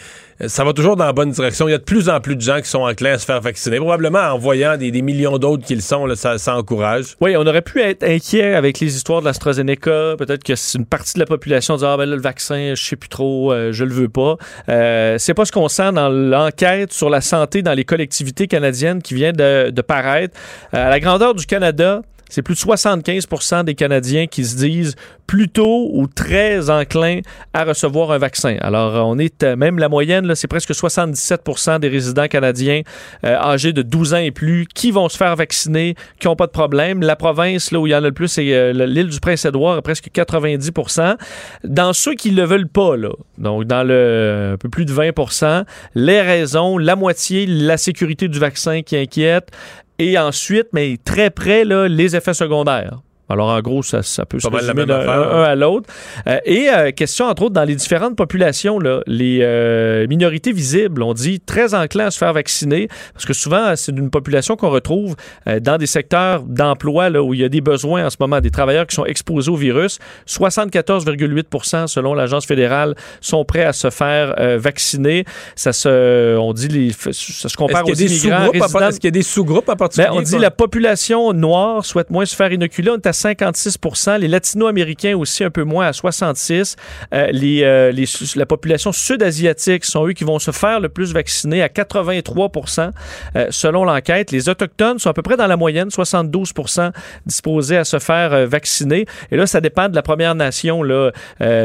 ça 0.46 0.64
va 0.64 0.72
toujours 0.72 0.96
dans 0.96 1.06
la 1.06 1.12
bonne 1.12 1.30
direction. 1.30 1.66
Il 1.66 1.70
y 1.70 1.74
a 1.74 1.78
de 1.78 1.82
plus 1.82 2.08
en 2.08 2.20
plus 2.20 2.36
de 2.36 2.40
gens 2.42 2.60
qui 2.60 2.68
sont 2.68 2.80
enclins 2.80 3.12
à 3.12 3.18
se 3.18 3.24
faire 3.24 3.40
vacciner. 3.40 3.78
Probablement 3.78 4.18
en 4.18 4.38
voyant 4.38 4.76
des, 4.76 4.90
millions 5.02 5.38
d'autres 5.38 5.64
qui 5.64 5.74
le 5.74 5.80
sont, 5.80 6.06
ça, 6.14 6.56
encourage. 6.56 7.16
Oui, 7.20 7.36
on 7.36 7.46
aurait 7.46 7.62
pu 7.62 7.80
être 7.80 8.02
inquiet 8.02 8.54
avec 8.54 8.80
les 8.80 8.96
histoires 8.96 9.20
de 9.20 9.26
l'AstraZeneca. 9.26 10.16
Peut-être 10.18 10.44
que 10.44 10.54
c'est 10.54 10.78
une 10.78 10.84
partie 10.84 11.14
de 11.14 11.20
la 11.20 11.26
population 11.26 11.74
disant 11.74 11.92
Ah 11.92 11.96
ben 11.96 12.06
là, 12.06 12.16
le 12.16 12.22
vaccin, 12.22 12.74
je 12.74 12.82
sais 12.82 12.96
plus 12.96 13.08
trop, 13.08 13.52
euh, 13.52 13.72
je 13.72 13.84
le 13.84 13.94
veux 13.94 14.08
pas. 14.08 14.36
Euh, 14.68 15.16
c'est 15.18 15.34
pas 15.34 15.44
ce 15.44 15.52
qu'on 15.52 15.68
sent 15.68 15.92
dans 15.92 16.08
l'enquête 16.08 16.92
sur 16.92 17.08
la 17.08 17.20
santé 17.20 17.62
dans 17.62 17.74
les 17.74 17.84
collectivités 17.84 18.46
canadiennes 18.46 19.00
qui 19.00 19.14
vient 19.14 19.32
de, 19.32 19.70
paraître. 19.80 20.38
Euh, 20.74 20.86
à 20.86 20.90
la 20.90 21.00
grandeur 21.00 21.34
du 21.34 21.46
Canada, 21.46 22.02
c'est 22.28 22.42
plus 22.42 22.54
de 22.54 22.60
75% 22.60 23.64
des 23.64 23.74
Canadiens 23.74 24.26
qui 24.26 24.44
se 24.44 24.56
disent 24.56 24.96
plutôt 25.26 25.90
ou 25.92 26.06
très 26.06 26.70
enclins 26.70 27.20
à 27.52 27.64
recevoir 27.64 28.12
un 28.12 28.18
vaccin. 28.18 28.56
Alors, 28.60 28.94
euh, 28.96 29.00
on 29.00 29.18
est 29.18 29.42
euh, 29.42 29.56
même 29.56 29.78
la 29.78 29.88
moyenne, 29.88 30.34
c'est 30.34 30.46
presque 30.46 30.70
77% 30.70 31.80
des 31.80 31.88
résidents 31.88 32.28
canadiens 32.28 32.82
euh, 33.24 33.36
âgés 33.36 33.72
de 33.72 33.82
12 33.82 34.14
ans 34.14 34.18
et 34.18 34.30
plus 34.30 34.66
qui 34.72 34.90
vont 34.90 35.08
se 35.08 35.16
faire 35.16 35.34
vacciner, 35.34 35.96
qui 36.20 36.28
n'ont 36.28 36.36
pas 36.36 36.46
de 36.46 36.52
problème. 36.52 37.02
La 37.02 37.16
province 37.16 37.72
là, 37.72 37.80
où 37.80 37.86
il 37.86 37.90
y 37.90 37.94
en 37.94 37.98
a 37.98 38.08
le 38.08 38.12
plus, 38.12 38.28
c'est 38.28 38.72
l'île 38.72 39.08
du 39.08 39.20
Prince-Édouard, 39.20 39.82
presque 39.82 40.10
90% 40.14 41.16
Dans 41.64 41.92
ceux 41.92 42.14
qui 42.14 42.30
ne 42.30 42.36
le 42.36 42.44
veulent 42.44 42.68
pas, 42.68 42.96
là, 42.96 43.10
donc 43.38 43.64
dans 43.64 43.82
le 43.82 44.52
un 44.54 44.56
peu 44.56 44.68
plus 44.68 44.84
de 44.84 44.92
20% 44.92 45.64
les 45.94 46.20
raisons, 46.20 46.78
la 46.78 46.96
moitié, 46.96 47.46
la 47.46 47.76
sécurité 47.76 48.28
du 48.28 48.38
vaccin 48.38 48.82
qui 48.82 48.96
inquiète, 48.96 49.50
et 49.98 50.18
ensuite, 50.18 50.68
mais 50.72 50.96
très 51.04 51.30
près, 51.30 51.64
là, 51.64 51.88
les 51.88 52.16
effets 52.16 52.34
secondaires. 52.34 53.00
Alors, 53.28 53.48
en 53.48 53.60
gros, 53.60 53.82
ça, 53.82 54.02
ça 54.02 54.24
peut 54.24 54.38
se 54.38 54.46
résumer 54.46 54.86
d'un 54.86 55.00
un, 55.00 55.42
à 55.42 55.54
l'autre. 55.56 55.88
Euh, 56.28 56.38
et 56.44 56.68
euh, 56.68 56.92
question, 56.92 57.26
entre 57.26 57.42
autres, 57.42 57.54
dans 57.54 57.64
les 57.64 57.74
différentes 57.74 58.16
populations, 58.16 58.78
là, 58.78 59.00
les 59.06 59.40
euh, 59.42 60.06
minorités 60.06 60.52
visibles, 60.52 61.02
on 61.02 61.12
dit 61.12 61.40
très 61.40 61.74
enclin 61.74 62.06
à 62.06 62.10
se 62.10 62.18
faire 62.18 62.32
vacciner, 62.32 62.88
parce 63.12 63.24
que 63.24 63.32
souvent, 63.32 63.74
c'est 63.74 63.92
une 63.92 64.10
population 64.10 64.56
qu'on 64.56 64.70
retrouve 64.70 65.16
dans 65.60 65.76
des 65.76 65.86
secteurs 65.86 66.42
d'emploi 66.42 67.10
où 67.10 67.34
il 67.34 67.40
y 67.40 67.44
a 67.44 67.48
des 67.48 67.60
besoins 67.60 68.06
en 68.06 68.10
ce 68.10 68.16
moment, 68.20 68.40
des 68.40 68.50
travailleurs 68.50 68.86
qui 68.86 68.94
sont 68.94 69.04
exposés 69.04 69.50
au 69.50 69.56
virus. 69.56 69.98
74,8% 70.28 71.86
selon 71.86 72.14
l'Agence 72.14 72.46
fédérale, 72.46 72.94
sont 73.20 73.44
prêts 73.44 73.64
à 73.64 73.72
se 73.72 73.90
faire 73.90 74.34
vacciner. 74.58 75.24
Ça 75.54 75.72
se, 75.72 76.36
on 76.36 76.52
dit, 76.52 76.68
les, 76.68 76.92
ça 76.92 77.48
se 77.48 77.56
compare 77.56 77.86
aux 77.86 77.94
immigrants 77.94 78.52
Est-ce 78.52 79.00
qu'il 79.00 79.08
y 79.08 79.08
a 79.08 79.10
des 79.10 79.22
sous-groupes 79.22 79.68
à 79.68 79.76
partir 79.76 80.04
ben, 80.04 80.10
On 80.12 80.22
dit 80.22 80.38
la 80.38 80.50
population 80.50 81.32
noire 81.32 81.84
souhaite 81.84 82.10
moins 82.10 82.24
se 82.24 82.36
faire 82.36 82.52
inoculer. 82.52 82.90
On 82.90 82.96
est 82.96 83.06
56 83.16 83.78
Les 84.20 84.28
Latino-Américains 84.28 85.16
aussi 85.16 85.42
un 85.44 85.50
peu 85.50 85.64
moins 85.64 85.86
à 85.86 85.92
66 85.92 86.76
euh, 87.12 87.26
les, 87.32 87.62
euh, 87.62 87.90
les, 87.90 88.04
La 88.36 88.46
population 88.46 88.92
sud-asiatique 88.92 89.84
sont 89.84 90.06
eux 90.06 90.12
qui 90.12 90.24
vont 90.24 90.38
se 90.38 90.50
faire 90.50 90.80
le 90.80 90.88
plus 90.88 91.12
vacciner 91.12 91.62
à 91.62 91.68
83% 91.68 92.90
euh, 93.36 93.46
selon 93.50 93.84
l'enquête. 93.84 94.30
Les 94.30 94.48
Autochtones 94.48 94.98
sont 94.98 95.10
à 95.10 95.14
peu 95.14 95.22
près 95.22 95.36
dans 95.36 95.46
la 95.46 95.56
moyenne, 95.56 95.88
72% 95.88 96.92
disposés 97.24 97.76
à 97.76 97.84
se 97.84 97.98
faire 97.98 98.46
vacciner. 98.46 99.06
Et 99.30 99.36
là, 99.36 99.46
ça 99.46 99.60
dépend 99.60 99.88
de 99.88 99.94
la 99.94 100.02
Première 100.02 100.34
Nation. 100.34 100.82
Là, 100.82 101.10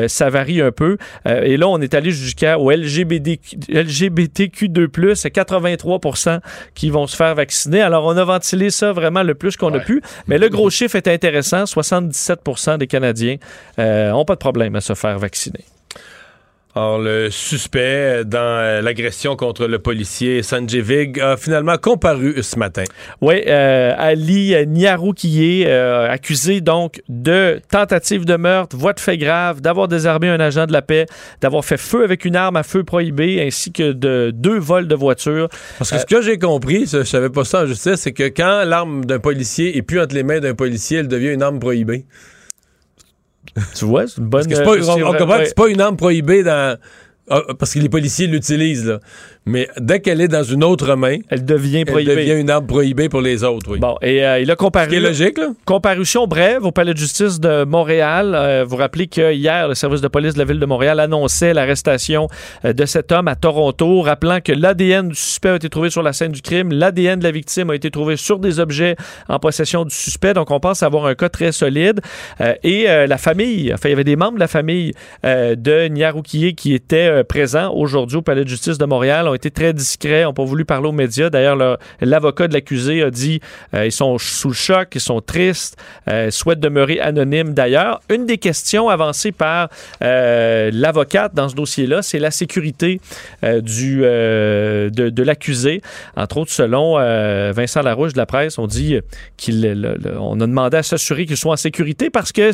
ça 0.08 0.30
varie 0.30 0.62
un 0.62 0.72
peu. 0.72 0.98
et 1.26 1.58
là, 1.58 1.68
on 1.68 1.80
est 1.82 1.94
allé 1.94 2.12
jusqu'au 2.12 2.72
LGBTQ, 2.72 3.58
LGBTQ2+, 3.70 5.16
c'est 5.16 5.36
83% 5.36 6.40
qui 6.76 6.90
vont 6.90 7.08
se 7.08 7.16
faire 7.16 7.36
vacciner. 7.36 7.82
Alors, 7.82 8.06
on 8.06 8.16
a 8.18 8.24
ventilé 8.24 8.70
ça 8.70 8.94
vraiment 8.94 9.24
le 9.24 9.36
plus 9.36 9.58
qu'on 9.58 9.74
a 9.74 9.80
pu. 9.80 10.02
Mais 10.28 10.38
le 10.38 10.50
gros 10.50 10.70
chiffre 10.70 10.96
est 10.96 11.08
intéressant 11.08 11.41
77% 11.42 12.78
des 12.78 12.88
Canadiens 12.88 13.38
n'ont 13.78 13.84
euh, 13.84 14.24
pas 14.26 14.36
de 14.36 14.40
problème 14.40 14.76
à 14.76 14.82
se 14.82 14.94
faire 14.94 15.18
vacciner. 15.20 15.66
Alors, 16.74 17.00
le 17.00 17.30
suspect 17.30 18.24
dans 18.24 18.40
euh, 18.40 18.82
l'agression 18.82 19.36
contre 19.36 19.68
le 19.68 19.80
policier 19.80 20.42
Sanjay 20.42 20.80
Vig 20.80 21.20
a 21.20 21.36
finalement 21.36 21.78
comparu 21.78 22.42
ce 22.42 22.58
matin. 22.58 22.86
Oui, 23.20 23.42
euh, 23.46 23.94
Ali 23.98 24.56
Niaroukiye, 24.68 25.66
euh, 25.66 26.10
accusé 26.10 26.62
donc 26.62 27.02
de 27.10 27.60
tentative 27.70 28.24
de 28.24 28.38
meurtre, 28.38 28.78
voie 28.78 28.94
de 28.94 29.02
fait 29.02 29.18
grave, 29.18 29.60
d'avoir 29.60 29.90
désarmé 29.90 30.30
un 30.30 30.40
agent 30.40 30.66
de 30.66 30.72
la 30.72 30.82
paix, 30.82 31.08
d'avoir 31.42 31.66
fait 31.66 31.76
feu 31.78 32.06
avec 32.06 32.24
une 32.24 32.38
arme 32.38 32.56
à 32.56 32.64
feu 32.64 32.86
prohibée, 32.86 33.46
ainsi 33.46 33.74
que 33.74 33.92
de 33.92 34.32
deux 34.34 34.58
vols 34.58 34.88
de 34.88 34.96
voiture. 34.96 35.50
Parce 35.78 35.92
que 35.92 35.98
ce 36.00 36.06
que 36.06 36.22
j'ai 36.22 36.38
compris, 36.38 36.86
je 36.86 37.04
savais 37.04 37.30
pas 37.30 37.44
ça 37.44 37.64
en 37.64 37.66
justice, 37.66 37.96
c'est 37.96 38.14
que 38.14 38.30
quand 38.30 38.64
l'arme 38.66 39.04
d'un 39.04 39.20
policier 39.20 39.76
est 39.78 39.82
plus 39.82 40.00
entre 40.00 40.16
les 40.16 40.24
mains 40.24 40.40
d'un 40.40 40.56
policier, 40.56 41.00
elle 41.00 41.10
devient 41.10 41.34
une 41.34 41.44
arme 41.44 41.60
prohibée. 41.60 42.06
Tu 43.76 43.86
vois, 43.86 44.08
c'est 44.08 44.18
une 44.18 44.28
bonne... 44.28 44.48
Parce 44.48 44.48
que 44.48 44.56
c'est 44.56 44.64
pas, 44.64 44.94
on, 44.94 45.10
on 45.10 45.18
comprend 45.18 45.38
que 45.40 45.46
c'est 45.46 45.56
pas 45.56 45.68
une 45.68 45.82
arme 45.82 45.98
prohibée 45.98 46.44
dans... 46.44 46.78
Ah, 47.30 47.42
parce 47.58 47.74
que 47.74 47.80
les 47.80 47.90
policiers 47.90 48.28
l'utilisent, 48.28 48.86
là. 48.86 49.00
Mais 49.46 49.68
dès 49.80 50.02
qu'elle 50.02 50.22
est 50.22 50.28
dans 50.28 50.44
une 50.44 50.64
autre 50.64 50.96
main, 50.96 51.18
elle 51.30 51.44
devient 51.44 51.84
prohibée. 51.84 52.12
Elle 52.12 52.18
devient 52.18 52.40
une 52.40 52.52
arme 52.52 52.68
prohibée 52.68 53.10
pour 53.10 53.22
les 53.22 53.44
autres, 53.44 53.72
oui. 53.72 53.80
Bon, 53.80 53.98
et 54.04 54.24
euh, 54.24 54.40
il 54.40 54.52
a 54.52 54.56
comparu. 54.56 54.86
Ce 54.86 54.90
qui 54.92 54.96
est 54.98 55.00
logique, 55.00 55.38
là. 55.40 55.48
Comparution 55.66 56.28
brève 56.28 56.64
au 56.64 56.72
palais 56.72 56.94
de 56.94 57.00
justice 57.00 57.40
de 57.40 57.64
Montréal. 57.64 58.36
Euh, 58.36 58.64
vous 58.68 58.76
rappelez 58.76 59.08
que 59.08 59.34
hier, 59.34 59.68
le 59.68 59.74
service 59.74 60.00
de 60.00 60.08
police 60.08 60.36
de 60.36 60.40
la 60.40 60.46
ville 60.46 60.60
de 60.60 60.66
Montréal 60.68 61.00
annonçait 61.00 61.56
l'arrestation 61.56 62.28
euh, 62.66 62.74
de 62.74 62.86
cet 62.86 63.12
homme 63.12 63.28
à 63.28 63.36
Toronto, 63.36 64.02
rappelant 64.02 64.42
que 64.42 64.52
l'ADN 64.52 65.10
du 65.10 65.16
suspect 65.16 65.50
a 65.50 65.56
été 65.56 65.70
trouvé 65.70 65.90
sur 65.90 66.04
la 66.04 66.14
scène 66.14 66.32
du 66.32 66.44
crime, 66.44 66.72
l'ADN 66.72 67.18
de 67.18 67.24
la 67.24 67.32
victime 67.32 67.72
a 67.72 67.76
été 67.76 67.90
trouvé 67.90 68.18
sur 68.18 68.38
des 68.38 68.60
objets 68.60 68.96
en 69.28 69.40
possession 69.40 69.86
du 69.86 69.96
suspect. 69.96 70.36
Donc, 70.36 70.52
on 70.52 70.60
pense 70.60 70.84
avoir 70.84 71.08
un 71.08 71.16
cas 71.16 71.30
très 71.30 71.52
solide. 71.52 72.00
Euh, 72.42 72.54
et 72.62 72.86
la 73.08 73.18
famille, 73.18 73.74
enfin, 73.74 73.90
il 73.90 73.92
y 73.92 73.94
avait 73.94 74.04
des 74.04 74.16
membres 74.16 74.36
de 74.36 74.40
la 74.40 74.48
famille 74.48 74.94
de 75.24 75.88
Niaroukié 75.88 76.54
qui 76.54 76.74
étaient 76.74 77.24
présents 77.24 77.74
aujourd'hui 77.74 78.18
au 78.18 78.22
palais 78.22 78.44
de 78.44 78.50
justice 78.50 78.78
de 78.78 78.86
Montréal, 78.86 79.28
ont 79.32 79.36
été 79.36 79.52
très 79.52 79.74
discrets, 79.74 80.24
n'ont 80.24 80.34
pas 80.34 80.44
voulu 80.44 80.66
parler 80.66 80.88
aux 80.88 80.94
médias. 80.94 81.30
D'ailleurs, 81.30 81.78
l'avocat 82.00 82.48
de 82.48 82.54
l'accusé 82.54 83.04
a 83.04 83.10
dit 83.10 83.40
euh, 83.74 83.86
ils 83.86 83.92
sont 83.92 84.18
sous 84.18 84.50
le 84.50 84.54
choc, 84.54 84.90
ils 84.94 85.02
sont 85.02 85.22
tristes, 85.22 85.78
euh, 86.08 86.32
souhaitent 86.32 86.60
demeurer 86.60 87.00
anonymes. 87.00 87.54
D'ailleurs, 87.54 88.02
une 88.10 88.26
des 88.26 88.38
questions 88.38 88.90
avancées 88.90 89.32
par 89.32 89.70
euh, 90.04 90.70
l'avocate 90.74 91.34
dans 91.34 91.50
ce 91.50 91.56
dossier-là, 91.56 92.02
c'est 92.02 92.20
la 92.20 92.32
sécurité 92.32 93.00
du, 93.44 94.02
de, 94.02 94.90
de 94.90 95.24
l'accusé. 95.24 95.82
Entre 96.16 96.38
autres, 96.38 96.52
selon 96.52 96.96
Vincent 97.52 97.82
Larouche 97.82 98.14
de 98.14 98.18
la 98.18 98.26
presse, 98.26 98.58
on 98.58 98.68
dit 98.68 99.00
qu'on 99.44 100.40
a 100.42 100.48
demandé 100.48 100.78
à 100.78 100.84
s'assurer 100.84 101.26
qu'il 101.26 101.38
soit 101.38 101.54
en 101.54 101.58
sécurité 101.58 102.10
parce 102.10 102.32
que 102.32 102.52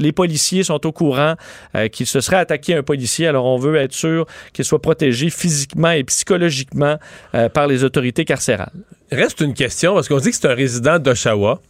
les 0.00 0.12
policiers 0.12 0.64
sont 0.64 0.84
au 0.86 0.92
courant 0.92 1.34
euh, 1.76 1.88
qu'il 1.88 2.06
se 2.06 2.20
serait 2.20 2.36
attaqué 2.36 2.74
à 2.74 2.78
un 2.78 2.82
policier. 2.82 3.26
Alors, 3.26 3.44
on 3.44 3.58
veut 3.58 3.76
être 3.76 3.92
sûr 3.92 4.26
qu'il 4.52 4.64
soit 4.64 4.82
protégé 4.82 5.30
physiquement 5.30 5.90
et 5.90 6.02
psychologiquement 6.04 6.96
euh, 7.34 7.48
par 7.48 7.66
les 7.66 7.84
autorités 7.84 8.24
carcérales. 8.24 8.72
Reste 9.12 9.40
une 9.40 9.54
question, 9.54 9.94
parce 9.94 10.08
qu'on 10.08 10.18
dit 10.18 10.30
que 10.30 10.36
c'est 10.36 10.48
un 10.48 10.54
résident 10.54 10.98
d'Oshawa 10.98 11.60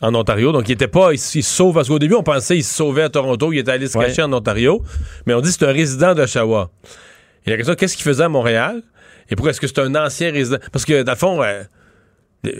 en 0.00 0.14
Ontario. 0.14 0.52
Donc, 0.52 0.68
il 0.68 0.72
était 0.72 0.88
pas, 0.88 1.12
il, 1.12 1.18
se 1.18 1.40
sauve, 1.42 1.74
parce 1.74 1.88
qu'au 1.88 1.98
début, 1.98 2.14
on 2.14 2.22
pensait 2.22 2.54
qu'il 2.54 2.64
se 2.64 2.74
sauvait 2.74 3.02
à 3.02 3.08
Toronto, 3.08 3.52
il 3.52 3.58
était 3.58 3.72
allé 3.72 3.86
se 3.86 3.98
cacher 3.98 4.22
en 4.22 4.32
Ontario. 4.32 4.82
Mais 5.26 5.34
on 5.34 5.40
dit 5.40 5.50
que 5.50 5.56
c'est 5.58 5.66
un 5.66 5.72
résident 5.72 6.14
d'Oshawa. 6.14 6.70
Et 7.46 7.50
la 7.50 7.56
question, 7.56 7.74
qu'est-ce 7.74 7.96
qu'il 7.96 8.04
faisait 8.04 8.24
à 8.24 8.28
Montréal? 8.28 8.82
Et 9.30 9.36
pourquoi 9.36 9.50
est-ce 9.50 9.60
que 9.60 9.66
c'est 9.66 9.80
un 9.80 9.94
ancien 9.94 10.32
résident? 10.32 10.58
Parce 10.72 10.84
que, 10.84 11.02
dans 11.02 11.12
le 11.12 11.18
fond, 11.18 11.42
euh, 11.42 11.62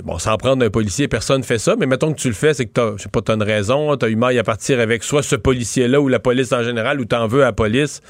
Bon, 0.05 0.19
sans 0.19 0.37
prendre 0.37 0.65
un 0.65 0.69
policier, 0.69 1.09
personne 1.09 1.43
fait 1.43 1.59
ça, 1.59 1.75
mais 1.79 1.87
mettons 1.87 2.13
que 2.13 2.19
tu 2.21 2.29
le 2.29 2.35
fais, 2.35 2.53
c'est 2.53 2.67
que 2.67 2.73
t'as, 2.73 2.97
je 2.99 3.05
sais 3.05 3.09
pas, 3.09 3.23
t'as 3.23 3.35
une 3.35 3.43
raison, 3.43 3.97
t'as 3.97 4.09
eu 4.09 4.17
maille 4.17 4.39
à 4.39 4.45
partir 4.45 4.79
avec 4.79 5.03
soit 5.03 5.23
ce 5.23 5.37
policier-là 5.37 6.01
ou 6.01 6.09
la 6.09 6.19
police 6.19 6.53
en 6.53 6.63
général, 6.63 7.01
ou 7.01 7.07
t'en 7.07 7.27
veux 7.27 7.43
à 7.43 7.47
la 7.47 7.53
police. 7.53 8.03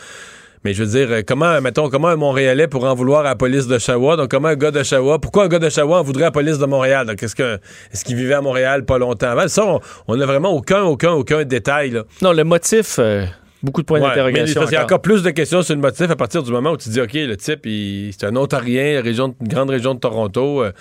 Mais 0.64 0.74
je 0.74 0.82
veux 0.82 0.90
dire, 0.90 1.10
euh, 1.10 1.22
comment, 1.26 1.60
mettons, 1.60 1.88
comment 1.88 2.08
un 2.08 2.16
Montréalais 2.16 2.66
pourrait 2.66 2.90
en 2.90 2.94
vouloir 2.94 3.20
à 3.20 3.30
la 3.30 3.36
police 3.36 3.66
de 3.66 3.74
d'Oshawa? 3.74 4.16
Donc, 4.16 4.30
comment 4.30 4.48
un 4.48 4.56
gars 4.56 4.70
de 4.70 4.78
d'Oshawa, 4.78 5.18
pourquoi 5.18 5.44
un 5.44 5.48
gars 5.48 5.58
de 5.58 5.64
d'Oshawa 5.64 6.00
en 6.00 6.02
voudrait 6.02 6.24
à 6.24 6.26
la 6.26 6.32
police 6.32 6.58
de 6.58 6.66
Montréal? 6.66 7.06
Donc, 7.06 7.22
est-ce 7.22 7.34
que, 7.34 7.58
est-ce 7.92 8.04
qu'il 8.04 8.16
vivait 8.16 8.34
à 8.34 8.42
Montréal 8.42 8.84
pas 8.84 8.98
longtemps? 8.98 9.30
Avant? 9.30 9.48
Ça, 9.48 9.78
on, 10.06 10.16
n'a 10.16 10.26
vraiment 10.26 10.50
aucun, 10.50 10.82
aucun, 10.82 11.12
aucun 11.12 11.44
détail, 11.44 11.90
là. 11.90 12.02
Non, 12.20 12.32
le 12.32 12.44
motif, 12.44 12.96
euh, 12.98 13.24
beaucoup 13.62 13.80
de 13.80 13.86
points 13.86 14.00
d'interrogation. 14.00 14.64
Il 14.66 14.72
y 14.72 14.76
a 14.76 14.84
encore 14.84 15.00
plus 15.00 15.22
de 15.22 15.30
questions 15.30 15.62
sur 15.62 15.74
le 15.74 15.80
motif 15.80 16.10
à 16.10 16.16
partir 16.16 16.42
du 16.42 16.52
moment 16.52 16.72
où 16.72 16.76
tu 16.76 16.90
dis, 16.90 17.00
OK, 17.00 17.14
le 17.14 17.36
type, 17.36 17.60
c'est 17.64 18.26
un 18.26 18.36
Ontarien, 18.36 19.00
région, 19.00 19.34
une 19.40 19.48
grande 19.48 19.70
région 19.70 19.94
de 19.94 20.00
Toronto. 20.00 20.62
Euh, 20.62 20.72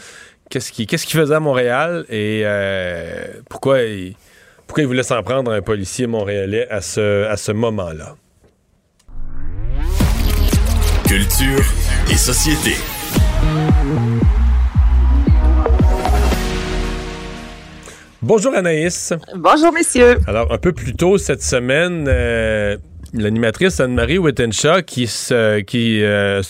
qu'est-ce 0.49 0.71
qu'il 0.71 1.19
faisait 1.19 1.35
à 1.35 1.39
Montréal 1.39 2.05
et 2.09 2.41
euh, 2.43 3.27
pourquoi, 3.49 3.81
il, 3.81 4.15
pourquoi 4.67 4.83
il 4.83 4.88
voulait 4.88 5.03
s'en 5.03 5.21
prendre 5.21 5.51
à 5.51 5.55
un 5.55 5.62
policier 5.62 6.07
montréalais 6.07 6.67
à 6.69 6.81
ce, 6.81 7.25
à 7.25 7.38
ce 7.38 7.51
moment-là. 7.51 8.15
Culture 11.07 11.63
et 12.12 12.15
société. 12.15 12.75
Bonjour 18.21 18.53
Anaïs. 18.53 19.13
Bonjour 19.35 19.71
messieurs. 19.71 20.19
Alors 20.27 20.51
un 20.51 20.57
peu 20.57 20.71
plus 20.71 20.93
tôt 20.93 21.17
cette 21.17 21.41
semaine, 21.41 22.05
euh, 22.07 22.77
l'animatrice 23.13 23.79
Anne-Marie 23.79 24.17
Wittenshaw 24.17 24.83
qui, 24.83 25.07
se, 25.07 25.62
qui 25.62 26.03
euh, 26.03 26.41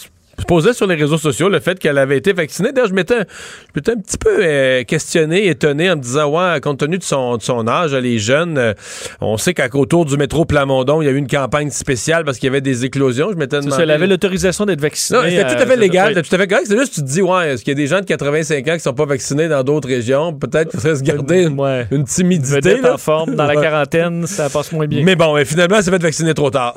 posait 0.46 0.74
sur 0.74 0.88
les 0.88 0.96
réseaux 0.96 1.18
sociaux 1.18 1.50
le 1.50 1.60
fait 1.60 1.80
qu'elle 1.80 1.98
avait 1.98 2.18
été 2.18 2.34
vaccinée. 2.34 2.72
D'ailleurs, 2.72 2.90
je 2.90 2.94
m'étais 2.94 3.16
un 3.16 3.98
petit 3.98 4.18
peu 4.18 4.38
euh, 4.42 4.84
questionné, 4.84 5.48
étonné 5.48 5.90
en 5.90 5.96
me 5.96 6.02
disant, 6.02 6.30
ouais, 6.30 6.60
compte 6.62 6.80
tenu 6.80 6.98
de 6.98 7.04
son, 7.04 7.38
de 7.38 7.42
son 7.42 7.68
âge, 7.68 7.94
les 7.94 8.20
jeunes, 8.20 8.58
euh, 8.58 8.74
on 9.22 9.38
sait 9.38 9.54
qu'autour 9.54 10.06
du 10.06 10.18
métro 10.18 10.46
Plamondon, 10.46 11.02
il 11.02 11.06
y 11.06 11.08
a 11.08 11.12
eu 11.12 11.18
une 11.18 11.28
campagne 11.28 11.70
spéciale 11.70 12.24
parce 12.26 12.38
qu'il 12.38 12.48
y 12.48 12.50
avait 12.50 12.62
des 12.62 12.86
éclosions. 12.86 13.30
Je 13.32 13.38
m'étais 13.38 13.60
demandé... 13.60 13.84
elle 13.84 13.92
avait 13.92 14.08
l'autorisation 14.08 14.66
d'être 14.66 14.82
vaccinée. 14.82 15.20
Non, 15.20 15.26
c'était 15.28 15.56
tout 15.56 15.62
à 15.62 15.66
fait 15.66 15.78
légal, 15.78 16.10
c'était 16.10 16.28
tout 16.28 16.36
à 16.36 16.38
fait 16.38 16.48
correct. 16.48 16.66
C'est 16.68 16.78
juste, 16.78 16.94
tu 16.94 17.02
te 17.02 17.08
dis, 17.08 17.22
ouais, 17.22 17.54
est-ce 17.54 17.64
qu'il 17.64 17.72
y 17.72 17.78
a 17.78 17.82
des 17.82 17.88
gens 17.88 18.00
de 18.00 18.06
85 18.06 18.68
ans 18.68 18.74
qui 18.74 18.80
sont 18.80 18.94
pas 18.94 19.06
vaccinés 19.06 19.48
dans 19.48 19.64
d'autres 19.64 19.88
régions? 19.88 20.34
Peut-être 20.34 20.72
qu'il 20.72 20.80
faudrait 20.80 20.98
se 20.98 21.04
garder 21.04 21.44
une, 21.44 21.60
ouais. 21.60 21.88
une 21.92 22.04
timidité. 22.06 22.80
en 22.88 22.98
forme, 22.98 23.36
dans 23.36 23.46
la 23.46 23.56
quarantaine, 23.62 24.26
ça 24.28 24.50
passe 24.50 24.72
moins 24.72 24.88
bien. 24.88 25.04
Mais 25.04 25.16
bon, 25.16 25.36
finalement, 25.46 25.78
elle 25.78 25.84
s'est 25.84 25.92
fait 25.92 26.02
vacciner 26.02 26.34
trop 26.34 26.50
tard. 26.50 26.76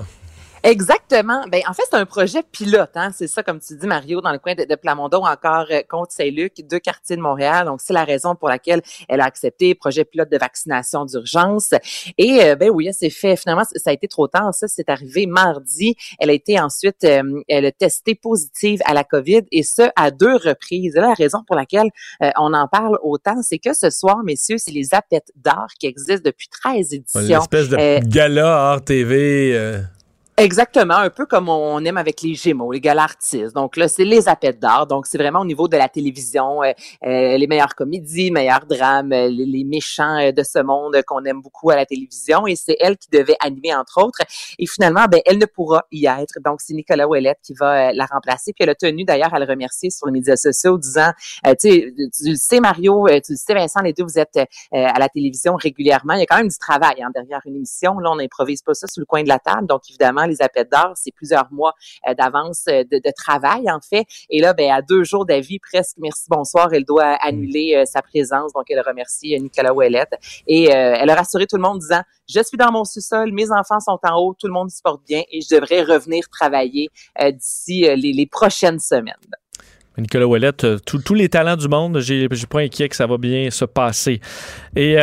Exactement. 0.64 1.44
Ben, 1.50 1.60
en 1.68 1.72
fait, 1.72 1.82
c'est 1.90 1.96
un 1.96 2.06
projet 2.06 2.42
pilote. 2.42 2.90
Hein? 2.94 3.10
C'est 3.12 3.26
ça, 3.26 3.42
comme 3.42 3.58
tu 3.58 3.76
dis, 3.76 3.86
Mario, 3.86 4.20
dans 4.20 4.30
le 4.30 4.38
coin 4.38 4.54
de, 4.54 4.74
Plamondon, 4.76 5.24
encore 5.24 5.66
euh, 5.70 5.82
contre 5.88 6.12
Saint-Luc, 6.12 6.54
deux 6.68 6.78
quartiers 6.78 7.16
de 7.16 7.20
Montréal. 7.20 7.66
Donc, 7.66 7.80
c'est 7.80 7.92
la 7.92 8.04
raison 8.04 8.36
pour 8.36 8.48
laquelle 8.48 8.80
elle 9.08 9.20
a 9.20 9.24
accepté 9.24 9.74
projet 9.74 10.04
pilote 10.04 10.30
de 10.30 10.38
vaccination 10.38 11.04
d'urgence. 11.04 11.70
Et 12.16 12.42
euh, 12.44 12.56
ben 12.56 12.70
oui, 12.70 12.88
c'est 12.92 13.10
fait. 13.10 13.36
Finalement, 13.36 13.64
ça 13.64 13.90
a 13.90 13.92
été 13.92 14.06
trop 14.06 14.28
tard. 14.28 14.54
Ça, 14.54 14.68
c'est 14.68 14.88
arrivé 14.88 15.26
mardi. 15.26 15.96
Elle 16.18 16.30
a 16.30 16.32
été 16.32 16.60
ensuite, 16.60 17.02
euh, 17.04 17.42
elle 17.48 17.66
a 17.66 17.72
testé 17.72 18.14
positive 18.14 18.80
à 18.84 18.94
la 18.94 19.02
COVID 19.02 19.42
et 19.50 19.64
ce, 19.64 19.82
à 19.96 20.10
deux 20.10 20.36
reprises. 20.36 20.94
Et 20.94 21.00
là, 21.00 21.08
la 21.08 21.14
raison 21.14 21.42
pour 21.44 21.56
laquelle 21.56 21.90
on 22.38 22.54
en 22.54 22.68
parle 22.68 22.98
autant, 23.02 23.42
c'est 23.42 23.58
que 23.58 23.74
ce 23.74 23.90
soir, 23.90 24.18
messieurs, 24.24 24.58
c'est 24.58 24.70
les 24.70 24.94
appels 24.94 25.20
d'art 25.36 25.68
qui 25.78 25.86
existent 25.86 26.22
depuis 26.24 26.48
13 26.48 26.94
éditions. 26.94 27.20
Une 27.22 27.32
espèce 27.32 27.68
de 27.68 28.08
gala 28.08 28.70
art 28.70 28.84
TV. 28.84 29.82
Exactement, 30.38 30.94
un 30.94 31.10
peu 31.10 31.26
comme 31.26 31.50
on 31.50 31.84
aime 31.84 31.98
avec 31.98 32.22
les 32.22 32.34
Gémeaux, 32.34 32.72
les 32.72 32.80
galas 32.80 33.02
artistes. 33.02 33.54
Donc 33.54 33.76
là, 33.76 33.86
c'est 33.86 34.06
les 34.06 34.30
appels 34.30 34.58
d'art. 34.58 34.86
Donc 34.86 35.06
c'est 35.06 35.18
vraiment 35.18 35.40
au 35.40 35.44
niveau 35.44 35.68
de 35.68 35.76
la 35.76 35.90
télévision, 35.90 36.62
euh, 36.62 36.72
euh, 37.04 37.36
les 37.36 37.46
meilleures 37.46 37.74
comédies, 37.74 38.30
meilleurs 38.30 38.64
drames, 38.64 39.12
euh, 39.12 39.28
les, 39.28 39.62
méchants 39.64 40.32
de 40.34 40.42
ce 40.42 40.58
monde 40.58 40.96
qu'on 41.06 41.22
aime 41.26 41.42
beaucoup 41.42 41.68
à 41.68 41.76
la 41.76 41.84
télévision. 41.84 42.46
Et 42.46 42.56
c'est 42.56 42.78
elle 42.80 42.96
qui 42.96 43.10
devait 43.10 43.36
animer 43.40 43.74
entre 43.74 44.02
autres. 44.02 44.20
Et 44.58 44.66
finalement, 44.66 45.04
ben 45.04 45.20
elle 45.26 45.36
ne 45.36 45.44
pourra 45.44 45.84
y 45.92 46.06
être. 46.06 46.38
Donc 46.42 46.62
c'est 46.62 46.72
Nicolas 46.72 47.06
Ouellette 47.06 47.38
qui 47.42 47.52
va 47.52 47.92
la 47.92 48.06
remplacer. 48.06 48.54
Puis 48.54 48.64
elle 48.64 48.70
a 48.70 48.74
tenu 48.74 49.04
d'ailleurs 49.04 49.34
à 49.34 49.38
le 49.38 49.44
remercier 49.44 49.90
sur 49.90 50.06
les 50.06 50.12
médias 50.12 50.36
sociaux, 50.36 50.78
disant, 50.78 51.12
tu 51.44 51.52
sais, 51.58 51.94
tu 52.16 52.36
sais 52.36 52.60
Mario, 52.60 53.06
tu 53.22 53.36
sais 53.36 53.52
Vincent, 53.52 53.82
les 53.82 53.92
deux 53.92 54.04
vous 54.04 54.18
êtes 54.18 54.38
à 54.72 54.98
la 54.98 55.10
télévision 55.10 55.56
régulièrement. 55.56 56.14
Il 56.14 56.20
y 56.20 56.22
a 56.22 56.26
quand 56.26 56.38
même 56.38 56.48
du 56.48 56.58
travail 56.58 57.02
hein, 57.02 57.10
derrière 57.14 57.42
une 57.44 57.56
émission. 57.56 57.98
Là, 57.98 58.10
on 58.12 58.16
n'improvise 58.16 58.62
pas 58.62 58.72
ça 58.72 58.86
sous 58.86 59.00
le 59.00 59.06
coin 59.06 59.22
de 59.22 59.28
la 59.28 59.38
table. 59.38 59.66
Donc 59.66 59.82
évidemment 59.90 60.21
les 60.26 60.42
appels 60.42 60.68
d'or, 60.70 60.92
c'est 60.94 61.12
plusieurs 61.12 61.52
mois 61.52 61.74
euh, 62.08 62.14
d'avance 62.14 62.64
euh, 62.68 62.84
de, 62.84 63.12
travail, 63.16 63.70
en 63.70 63.80
fait. 63.80 64.06
Et 64.30 64.40
là, 64.40 64.52
ben, 64.54 64.70
à 64.70 64.82
deux 64.82 65.04
jours 65.04 65.26
d'avis, 65.26 65.58
presque 65.58 65.96
merci, 65.98 66.24
bonsoir, 66.28 66.72
elle 66.72 66.84
doit 66.84 67.16
annuler 67.20 67.74
euh, 67.76 67.84
sa 67.84 68.02
présence. 68.02 68.52
Donc, 68.52 68.64
elle 68.68 68.80
remercie 68.80 69.38
Nicolas 69.40 69.72
Ouellette. 69.72 70.14
Et 70.46 70.64
elle 70.64 71.10
a 71.10 71.14
rassuré 71.14 71.46
tout 71.46 71.56
le 71.56 71.62
monde 71.62 71.76
en 71.76 71.78
disant, 71.78 72.02
je 72.28 72.42
suis 72.42 72.56
dans 72.56 72.70
mon 72.70 72.84
sous-sol, 72.84 73.32
mes 73.32 73.50
enfants 73.50 73.80
sont 73.80 73.98
en 74.02 74.16
haut, 74.18 74.34
tout 74.38 74.46
le 74.46 74.52
monde 74.52 74.70
se 74.70 74.80
porte 74.82 75.02
bien 75.06 75.22
et 75.30 75.40
je 75.40 75.54
devrais 75.54 75.82
revenir 75.82 76.28
travailler 76.28 76.88
d'ici 77.20 77.86
les, 77.96 78.26
prochaines 78.26 78.78
semaines. 78.78 79.14
Nicolas 79.98 80.26
Ouellette, 80.26 80.66
tous 80.84 81.14
les 81.14 81.28
talents 81.28 81.56
du 81.56 81.68
monde, 81.68 82.00
j'ai 82.00 82.28
pas 82.48 82.60
inquiet 82.60 82.88
que 82.88 82.96
ça 82.96 83.06
va 83.06 83.18
bien 83.18 83.50
se 83.50 83.64
passer. 83.64 84.20
Et 84.74 84.96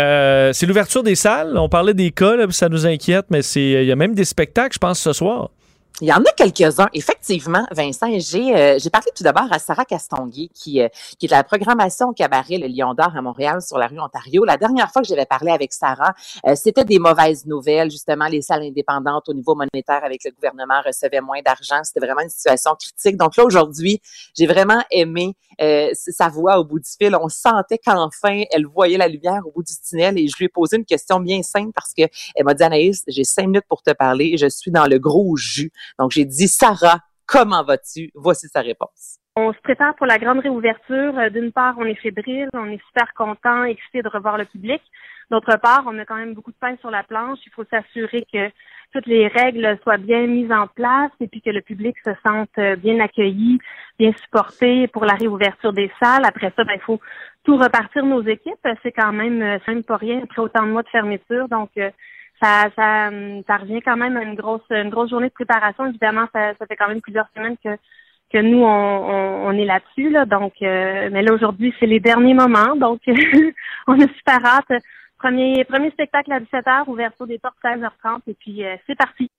c'est 0.54 0.66
l'ouverture 0.66 1.04
des 1.04 1.16
salles. 1.16 1.58
On 1.58 1.70
parlait 1.70 1.94
des 1.94 2.12
cas, 2.12 2.36
ça 2.50 2.70
nous 2.70 2.86
inquiète, 2.86 3.26
mais 3.30 3.42
il 3.56 3.84
y 3.86 3.92
a 3.92 3.96
même 3.96 4.16
des 4.16 4.26
spectacles, 4.26 4.74
je 4.74 4.80
pense, 4.80 5.00
ce 5.00 5.14
soir. 5.14 5.52
Il 6.02 6.08
y 6.08 6.14
en 6.14 6.24
a 6.24 6.32
quelques-uns, 6.32 6.88
effectivement, 6.94 7.66
Vincent. 7.72 8.08
J'ai 8.20 8.56
euh, 8.56 8.80
j'ai 8.80 8.90
parlé 8.90 9.08
tout 9.14 9.24
d'abord 9.24 9.52
à 9.52 9.60
Sarah 9.60 9.84
Castonguay, 9.84 10.48
qui, 10.54 10.82
euh, 10.82 10.88
est 11.22 11.26
de 11.26 11.32
la 11.32 11.44
programmation 11.44 12.08
au 12.08 12.14
cabaret 12.14 12.58
Le 12.58 12.68
Lion 12.68 12.94
d'Or 12.94 13.18
à 13.18 13.22
Montréal, 13.22 13.62
sur 13.62 13.78
la 13.78 13.88
rue 13.88 14.00
Ontario. 14.00 14.46
La 14.46 14.56
dernière 14.56 14.90
fois 14.92 15.02
que 15.02 15.10
j'avais 15.10 15.26
parlé 15.26 15.52
avec 15.52 15.74
Sarah, 15.74 16.14
euh, 16.48 16.56
c'était 16.56 16.86
des 16.86 17.00
mauvaises 17.00 17.46
nouvelles. 17.46 17.92
Justement, 17.92 18.28
les 18.28 18.42
salles 18.42 18.64
indépendantes 18.64 19.28
au 19.28 19.34
niveau 19.34 19.56
monétaire 19.56 20.06
avec 20.06 20.24
le 20.24 20.32
gouvernement 20.32 20.82
recevaient 20.86 21.20
moins 21.20 21.42
d'argent. 21.46 21.82
C'était 21.84 22.00
vraiment 22.00 22.22
une 22.22 22.30
situation 22.30 22.76
critique. 22.80 23.18
Donc 23.18 23.36
là, 23.36 23.44
aujourd'hui, 23.44 24.02
j'ai 24.38 24.48
vraiment 24.48 24.82
aimé 24.92 25.36
sa 25.92 26.30
voix 26.30 26.58
au 26.58 26.64
bout 26.64 26.80
du 26.80 26.90
fil. 26.90 27.14
On 27.22 27.28
sentait 27.28 27.78
qu'enfin, 27.78 28.44
elle 28.50 28.66
voyait 28.66 28.98
la 28.98 29.10
lumière 29.10 29.42
au 29.46 29.52
bout 29.52 29.64
du 29.64 29.74
tunnel 29.86 30.18
et 30.18 30.26
je 30.30 30.38
lui 30.38 30.46
ai 30.46 30.48
posé 30.48 30.78
une 30.78 30.86
question 30.86 31.20
bien 31.20 31.44
simple 31.44 31.74
parce 31.76 31.94
que 31.94 32.04
elle 32.36 32.46
m'a 32.46 32.54
dit, 32.54 32.64
Anaïs, 32.64 33.04
j'ai 33.08 33.26
cinq 33.26 33.48
minutes 33.48 33.66
pour 33.68 33.82
te 33.82 33.92
parler. 33.92 34.38
Je 34.38 34.48
suis 34.48 34.72
dans 34.72 34.86
le 34.86 35.00
gros 35.00 35.36
jus. 35.36 35.74
Donc, 35.98 36.12
j'ai 36.12 36.26
dit, 36.26 36.48
Sarah, 36.48 37.00
comment 37.26 37.64
vas-tu? 37.64 38.12
Voici 38.16 38.48
sa 38.48 38.62
réponse. 38.62 39.20
On 39.36 39.54
se 39.54 39.60
prépare 39.60 39.96
pour 39.96 40.06
la 40.06 40.18
grande 40.18 40.40
réouverture. 40.40 41.18
Euh, 41.18 41.30
d'une 41.30 41.52
part, 41.52 41.76
on 41.78 41.86
est 41.86 41.96
fébrile, 41.96 42.50
on 42.54 42.66
est 42.66 42.82
super 42.88 43.14
content, 43.14 43.64
excité 43.64 44.02
de 44.02 44.10
revoir 44.10 44.38
le 44.38 44.46
public. 44.46 44.82
D'autre 45.32 45.58
part, 45.58 45.84
on 45.86 45.98
a 46.00 46.06
quand 46.06 46.16
même 46.16 46.34
beaucoup 46.34 46.52
de 46.52 46.58
pain 46.60 46.76
sur 46.78 46.90
la 46.90 47.04
planche. 47.04 47.38
Il 47.46 47.52
faut 47.52 47.64
s'assurer 47.66 48.26
que 48.34 48.50
toutes 48.92 49.06
les 49.06 49.28
règles 49.28 49.78
soient 49.84 49.98
bien 49.98 50.26
mises 50.26 50.52
en 50.52 50.66
place 50.66 51.12
et 51.20 51.28
puis 51.28 51.42
que 51.42 51.52
le 51.52 51.62
public 51.62 51.96
se 52.04 52.12
sente 52.28 52.50
euh, 52.58 52.76
bien 52.76 53.00
accueilli, 53.00 53.60
bien 54.00 54.12
supporté 54.24 54.88
pour 54.88 55.06
la 55.06 55.14
réouverture 55.14 55.72
des 55.72 55.92
salles. 56.02 56.26
Après 56.26 56.52
ça, 56.56 56.64
ben, 56.64 56.74
il 56.76 56.82
faut 56.82 57.00
tout 57.44 57.58
repartir 57.58 58.04
nos 58.06 58.24
équipes. 58.24 58.68
C'est 58.82 58.92
quand 58.92 59.14
même, 59.14 59.42
euh, 59.42 59.60
même 59.68 59.84
pas 59.84 59.98
rien 59.98 60.22
après 60.24 60.42
autant 60.42 60.64
de 60.64 60.72
mois 60.72 60.84
de 60.84 60.90
fermeture. 60.90 61.48
Donc, 61.48 61.70
ça, 62.42 62.70
ça, 62.76 63.10
ça 63.48 63.58
revient 63.58 63.82
quand 63.82 63.98
même 63.98 64.18
à 64.18 64.24
une 64.24 64.36
grosse, 64.36 64.62
une 64.70 64.90
grosse 64.90 65.10
journée 65.10 65.28
de 65.28 65.34
préparation. 65.34 65.86
Évidemment, 65.86 66.28
ça, 66.34 66.54
ça 66.58 66.66
fait 66.66 66.76
quand 66.76 66.88
même 66.88 67.02
plusieurs 67.02 67.28
semaines 67.36 67.58
que 67.64 67.78
que 68.32 68.38
nous 68.38 68.64
on, 68.64 69.48
on, 69.48 69.52
est 69.54 69.66
là-dessus 69.66 70.10
là. 70.12 70.26
Donc, 70.26 70.54
euh, 70.62 71.10
mais 71.12 71.24
là 71.24 71.34
aujourd'hui 71.34 71.74
c'est 71.80 71.88
les 71.88 72.00
derniers 72.00 72.36
moments, 72.36 72.76
donc 72.76 73.02
on 73.88 74.00
a 74.00 74.08
super 74.18 74.46
hâte. 74.46 74.84
Premier 75.18 75.66
premier 75.66 75.90
spectacle 75.92 76.32
à 76.32 76.40
17h, 76.40 76.88
ouverture 76.88 77.28
des 77.28 77.40
portes 77.40 77.58
16h30 77.64 78.22
et 78.28 78.36
puis 78.36 78.64
euh, 78.64 78.76
c'est 78.86 78.96
parti. 78.96 79.32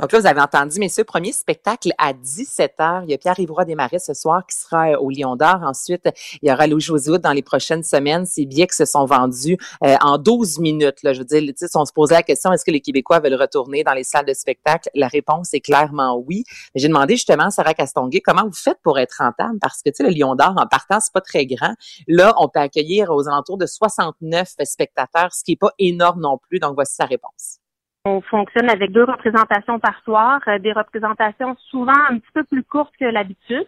Donc 0.00 0.12
là, 0.12 0.20
vous 0.20 0.26
avez 0.26 0.40
entendu, 0.40 0.78
messieurs, 0.78 1.04
premier 1.04 1.32
spectacle 1.32 1.92
à 1.98 2.12
17 2.12 2.74
h. 2.78 3.02
Il 3.04 3.10
y 3.10 3.14
a 3.14 3.18
Pierre-Yves 3.18 3.52
Desmarais 3.66 3.98
ce 3.98 4.14
soir 4.14 4.46
qui 4.46 4.56
sera 4.56 4.90
euh, 4.90 4.98
au 4.98 5.10
Lion 5.10 5.36
d'Or. 5.36 5.60
Ensuite, 5.62 6.08
il 6.42 6.48
y 6.48 6.52
aura 6.52 6.66
Louis 6.66 6.80
José 6.80 7.18
dans 7.18 7.32
les 7.32 7.42
prochaines 7.42 7.82
semaines. 7.82 8.26
Ces 8.26 8.46
billets 8.46 8.66
qui 8.66 8.76
se 8.76 8.84
sont 8.84 9.04
vendus 9.04 9.56
euh, 9.84 9.96
en 10.00 10.18
12 10.18 10.58
minutes. 10.58 11.02
Là. 11.02 11.12
Je 11.12 11.20
veux 11.20 11.24
dire, 11.24 11.42
si 11.56 11.66
on 11.76 11.84
se 11.84 11.92
posait 11.92 12.14
la 12.14 12.22
question, 12.22 12.52
est-ce 12.52 12.64
que 12.64 12.70
les 12.70 12.80
Québécois 12.80 13.20
veulent 13.20 13.40
retourner 13.40 13.84
dans 13.84 13.94
les 13.94 14.04
salles 14.04 14.26
de 14.26 14.34
spectacle? 14.34 14.88
La 14.94 15.08
réponse 15.08 15.54
est 15.54 15.60
clairement 15.60 16.16
oui. 16.16 16.44
J'ai 16.74 16.88
demandé 16.88 17.14
justement 17.14 17.44
à 17.44 17.50
Sarah 17.50 17.74
Castonguay 17.74 18.20
comment 18.20 18.44
vous 18.44 18.52
faites 18.52 18.78
pour 18.82 18.98
être 18.98 19.16
rentable? 19.18 19.58
Parce 19.60 19.82
que, 19.82 19.90
le 20.02 20.10
Lion 20.10 20.34
d'Or, 20.34 20.54
en 20.56 20.66
partant, 20.66 21.00
c'est 21.00 21.12
pas 21.12 21.20
très 21.20 21.46
grand. 21.46 21.74
Là, 22.08 22.34
on 22.38 22.48
peut 22.48 22.60
accueillir 22.60 23.10
aux 23.10 23.28
alentours 23.28 23.58
de 23.58 23.66
69 23.66 24.54
spectateurs, 24.64 25.32
ce 25.32 25.44
qui 25.44 25.52
est 25.52 25.56
pas 25.56 25.70
énorme 25.78 26.20
non 26.20 26.38
plus. 26.38 26.58
Donc, 26.58 26.74
voici 26.74 26.94
sa 26.94 27.04
réponse. 27.04 27.60
On 28.06 28.20
fonctionne 28.20 28.68
avec 28.68 28.92
deux 28.92 29.04
représentations 29.04 29.80
par 29.80 29.94
soir, 30.04 30.40
euh, 30.46 30.58
des 30.58 30.72
représentations 30.72 31.56
souvent 31.70 31.92
un 32.10 32.18
petit 32.18 32.32
peu 32.34 32.44
plus 32.44 32.62
courtes 32.62 32.92
que 33.00 33.06
l'habitude, 33.06 33.66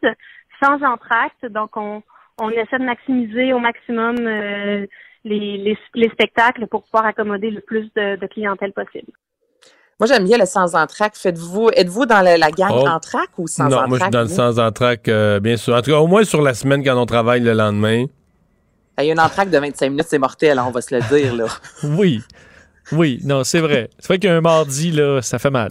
sans 0.63 0.83
entracte. 0.83 1.47
Donc, 1.49 1.75
on, 1.77 2.03
on 2.39 2.51
essaie 2.51 2.79
de 2.79 2.85
maximiser 2.85 3.55
au 3.55 3.59
maximum 3.59 4.17
euh, 4.19 4.87
les, 5.25 5.79
les, 5.95 6.09
spectacles 6.11 6.67
pour 6.67 6.83
pouvoir 6.85 7.07
accommoder 7.07 7.51
le 7.51 7.63
plus 7.63 7.91
de, 7.97 8.27
clientèle 8.27 8.75
possible. 8.75 9.11
Moi, 9.99 10.07
j'aime 10.07 10.25
bien 10.25 10.37
le 10.37 10.45
sans 10.45 10.75
entracte. 10.77 11.17
Faites-vous, 11.17 11.71
êtes-vous 11.75 12.05
dans 12.05 12.21
la, 12.21 12.51
gang 12.51 12.73
oh. 12.75 12.87
entracte 12.87 13.33
ou 13.39 13.47
sans 13.47 13.65
entracte? 13.65 13.83
Non, 13.85 13.89
moi, 13.89 13.99
je 13.99 14.05
suis 14.05 14.11
dans 14.11 14.21
le 14.21 14.29
sans 14.29 14.59
entracte, 14.59 15.09
euh, 15.09 15.41
bien 15.41 15.57
sûr. 15.57 15.75
En 15.75 15.81
tout 15.81 15.93
cas, 15.93 15.99
au 15.99 16.07
moins 16.07 16.25
sur 16.25 16.43
la 16.43 16.53
semaine 16.53 16.85
quand 16.85 17.01
on 17.01 17.07
travaille 17.07 17.41
le 17.41 17.55
lendemain. 17.55 18.05
Il 18.99 19.05
y 19.05 19.09
a 19.09 19.13
une 19.13 19.21
entracte 19.21 19.51
de 19.51 19.59
25 19.59 19.89
minutes, 19.89 20.07
c'est 20.09 20.19
mortel, 20.19 20.59
hein, 20.59 20.67
on 20.69 20.73
va 20.73 20.83
se 20.83 20.95
le 20.95 21.01
dire, 21.09 21.35
là. 21.35 21.47
oui. 21.99 22.23
Oui, 22.93 23.21
non, 23.25 23.43
c'est 23.43 23.61
vrai. 23.61 23.91
C'est 23.99 24.09
vrai 24.09 24.19
qu'un 24.19 24.41
mardi, 24.41 24.93
là, 24.93 25.21
ça 25.21 25.39
fait 25.39 25.51
mal. 25.51 25.71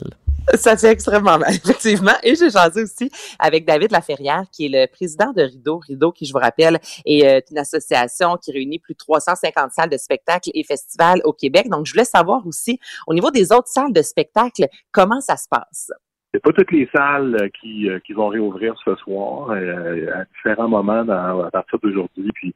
Ça 0.53 0.77
fait 0.77 0.91
extrêmement 0.91 1.39
mal, 1.39 1.49
effectivement. 1.49 2.11
Et 2.23 2.35
j'ai 2.35 2.49
jasé 2.49 2.83
aussi 2.83 3.09
avec 3.39 3.65
David 3.65 3.91
Laferrière, 3.91 4.43
qui 4.51 4.65
est 4.65 4.69
le 4.69 4.91
président 4.91 5.31
de 5.31 5.41
Rideau. 5.41 5.79
Rideau, 5.79 6.11
qui, 6.11 6.25
je 6.25 6.33
vous 6.33 6.39
rappelle, 6.39 6.77
est 7.05 7.25
euh, 7.25 7.39
une 7.49 7.57
association 7.57 8.37
qui 8.37 8.51
réunit 8.51 8.79
plus 8.79 8.93
de 8.93 8.99
350 8.99 9.71
salles 9.71 9.89
de 9.89 9.97
spectacles 9.97 10.51
et 10.53 10.63
festivals 10.63 11.21
au 11.23 11.33
Québec. 11.33 11.67
Donc, 11.69 11.85
je 11.85 11.93
voulais 11.93 12.05
savoir 12.05 12.45
aussi, 12.45 12.79
au 13.07 13.13
niveau 13.13 13.31
des 13.31 13.51
autres 13.51 13.67
salles 13.67 13.93
de 13.93 14.01
spectacle, 14.01 14.65
comment 14.91 15.21
ça 15.21 15.35
se 15.37 15.47
passe? 15.49 15.91
C'est 16.33 16.41
pas 16.41 16.51
toutes 16.51 16.71
les 16.71 16.87
salles 16.93 17.37
euh, 17.41 17.47
qui, 17.59 17.89
euh, 17.89 17.99
qui 18.05 18.13
vont 18.13 18.27
réouvrir 18.27 18.75
ce 18.83 18.93
soir, 18.97 19.51
à 19.51 20.25
différents 20.35 20.67
moments 20.67 21.07
à 21.09 21.49
partir 21.51 21.79
d'aujourd'hui. 21.79 22.29
Puis, 22.35 22.53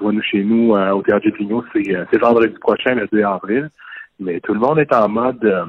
nous, 0.00 0.22
chez 0.22 0.42
nous, 0.42 0.72
au 0.72 1.02
Théâtre 1.02 1.26
du 1.26 1.32
Pignon, 1.32 1.62
c'est 1.72 2.18
vendredi 2.18 2.54
prochain, 2.58 2.94
le 2.94 3.06
2 3.12 3.22
avril 3.22 3.70
mais 4.18 4.40
tout 4.40 4.54
le 4.54 4.60
monde 4.60 4.78
est 4.78 4.92
en 4.92 5.08
mode 5.08 5.44
euh, 5.44 5.66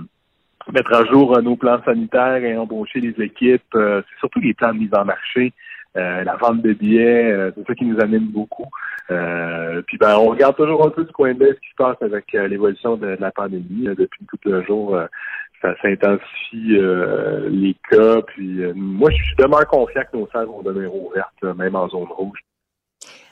mettre 0.71 0.93
à 0.93 1.05
jour 1.05 1.37
euh, 1.37 1.41
nos 1.41 1.55
plans 1.55 1.81
sanitaires 1.83 2.43
et 2.43 2.57
embaucher 2.57 2.99
les 2.99 3.23
équipes. 3.23 3.75
Euh, 3.75 4.01
c'est 4.09 4.19
surtout 4.19 4.39
les 4.39 4.53
plans 4.53 4.73
de 4.73 4.79
mise 4.79 4.93
en 4.93 5.05
marché. 5.05 5.53
la 5.95 6.35
vente 6.37 6.61
de 6.61 6.73
billets, 6.73 7.51
c'est 7.55 7.67
ça 7.67 7.75
qui 7.75 7.85
nous 7.85 7.99
anime 7.99 8.27
beaucoup. 8.27 8.69
puis 9.87 9.97
ben, 9.97 10.15
on 10.17 10.27
regarde 10.29 10.55
toujours 10.55 10.85
un 10.85 10.91
peu 10.91 11.03
du 11.03 11.11
coin 11.11 11.33
de 11.33 11.47
ce 11.47 11.59
qui 11.59 11.69
se 11.71 11.75
passe 11.75 12.01
avec 12.01 12.31
l'évolution 12.31 12.95
de, 12.95 13.17
la 13.19 13.31
pandémie. 13.31 13.89
depuis 13.97 14.25
tout 14.25 14.37
le 14.45 14.63
jour, 14.63 14.97
ça 15.61 15.75
s'intensifie 15.81 16.77
les 17.49 17.75
cas. 17.89 18.21
Puis 18.27 18.61
moi, 18.75 19.09
je 19.09 19.15
suis 19.15 19.35
demeure 19.35 19.67
confiant 19.67 20.03
que 20.09 20.17
nos 20.17 20.27
salles 20.27 20.45
vont 20.45 20.61
devenir 20.61 20.93
ouvertes, 20.95 21.43
même 21.57 21.75
en 21.75 21.89
zone 21.89 22.07
rouge. 22.07 22.39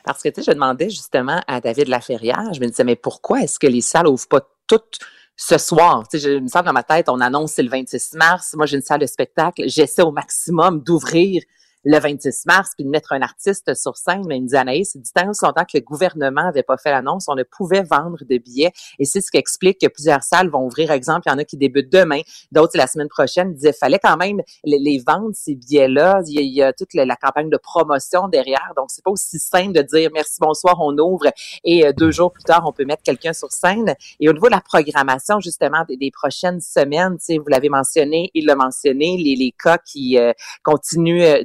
Parce 0.04 0.22
que 0.22 0.28
tu 0.28 0.42
sais, 0.42 0.50
je 0.50 0.54
demandais 0.54 0.90
justement 0.90 1.40
à 1.46 1.60
David 1.60 1.88
Laferrière, 1.88 2.52
je 2.54 2.60
me 2.60 2.66
disais, 2.66 2.84
mais 2.84 2.96
pourquoi 2.96 3.40
est-ce 3.40 3.58
que 3.58 3.66
les 3.66 3.80
salles 3.80 4.06
n'ouvrent 4.06 4.28
pas 4.28 4.40
toutes 4.68 4.98
ce 5.36 5.58
soir. 5.58 6.06
Tu 6.08 6.18
sais, 6.18 6.24
j'ai 6.24 6.36
une 6.36 6.48
salle 6.48 6.64
dans 6.64 6.72
ma 6.72 6.82
tête, 6.82 7.08
on 7.08 7.20
annonce 7.20 7.52
c'est 7.52 7.62
le 7.62 7.70
26 7.70 8.14
mars. 8.14 8.54
Moi, 8.56 8.66
j'ai 8.66 8.76
une 8.76 8.82
salle 8.82 9.00
de 9.00 9.06
spectacle. 9.06 9.62
J'essaie 9.66 10.02
au 10.02 10.10
maximum 10.12 10.82
d'ouvrir 10.82 11.42
le 11.88 11.98
26 11.98 12.44
mars, 12.46 12.72
puis 12.76 12.84
de 12.84 12.90
mettre 12.90 13.12
un 13.12 13.22
artiste 13.22 13.74
sur 13.74 13.96
scène. 13.96 14.22
Mais 14.26 14.36
il 14.36 14.42
me 14.42 14.48
dit, 14.48 14.56
Anaïs, 14.56 14.90
c'est 14.92 15.00
dit 15.00 15.10
tant 15.10 15.24
longtemps 15.24 15.64
que 15.64 15.78
le 15.78 15.80
gouvernement 15.80 16.42
n'avait 16.42 16.62
pas 16.62 16.76
fait 16.76 16.90
l'annonce, 16.90 17.26
on 17.28 17.34
ne 17.34 17.44
pouvait 17.44 17.82
vendre 17.82 18.18
de 18.28 18.36
billets. 18.36 18.72
Et 18.98 19.06
c'est 19.06 19.22
ce 19.22 19.30
qui 19.30 19.38
explique 19.38 19.80
que 19.80 19.86
plusieurs 19.86 20.22
salles 20.22 20.50
vont 20.50 20.66
ouvrir. 20.66 20.90
Exemple, 20.90 21.22
il 21.26 21.30
y 21.30 21.32
en 21.32 21.38
a 21.38 21.44
qui 21.44 21.56
débutent 21.56 21.90
demain, 21.90 22.20
d'autres 22.52 22.76
la 22.76 22.86
semaine 22.86 23.08
prochaine. 23.08 23.56
Il 23.62 23.72
fallait 23.72 23.98
quand 23.98 24.18
même 24.18 24.42
les, 24.64 25.02
vendre, 25.06 25.30
ces 25.32 25.54
billets-là. 25.54 26.20
Il, 26.26 26.54
y 26.54 26.62
a, 26.62 26.74
toute 26.74 26.92
la, 26.92 27.16
campagne 27.16 27.48
de 27.48 27.56
promotion 27.56 28.28
derrière. 28.28 28.72
Donc, 28.76 28.90
c'est 28.90 29.02
pas 29.02 29.10
aussi 29.10 29.38
simple 29.38 29.72
de 29.72 29.80
dire 29.80 30.10
merci, 30.12 30.36
bonsoir, 30.40 30.76
on 30.80 30.96
ouvre. 30.98 31.28
Et 31.64 31.86
euh, 31.86 31.92
deux 31.94 32.10
jours 32.10 32.32
plus 32.32 32.44
tard, 32.44 32.64
on 32.66 32.72
peut 32.72 32.84
mettre 32.84 33.02
quelqu'un 33.02 33.32
sur 33.32 33.50
scène. 33.50 33.94
Et 34.20 34.28
au 34.28 34.34
niveau 34.34 34.48
de 34.48 34.52
la 34.52 34.60
programmation, 34.60 35.40
justement, 35.40 35.86
des, 35.88 36.10
prochaines 36.10 36.60
semaines, 36.60 37.16
vous 37.28 37.48
l'avez 37.48 37.70
mentionné, 37.70 38.30
il 38.34 38.44
l'a 38.44 38.56
mentionné, 38.56 39.16
les, 39.16 39.36
les 39.36 39.52
cas 39.52 39.78
qui 39.78 40.18
euh, 40.18 40.32
continuent 40.62 41.22
euh, 41.22 41.44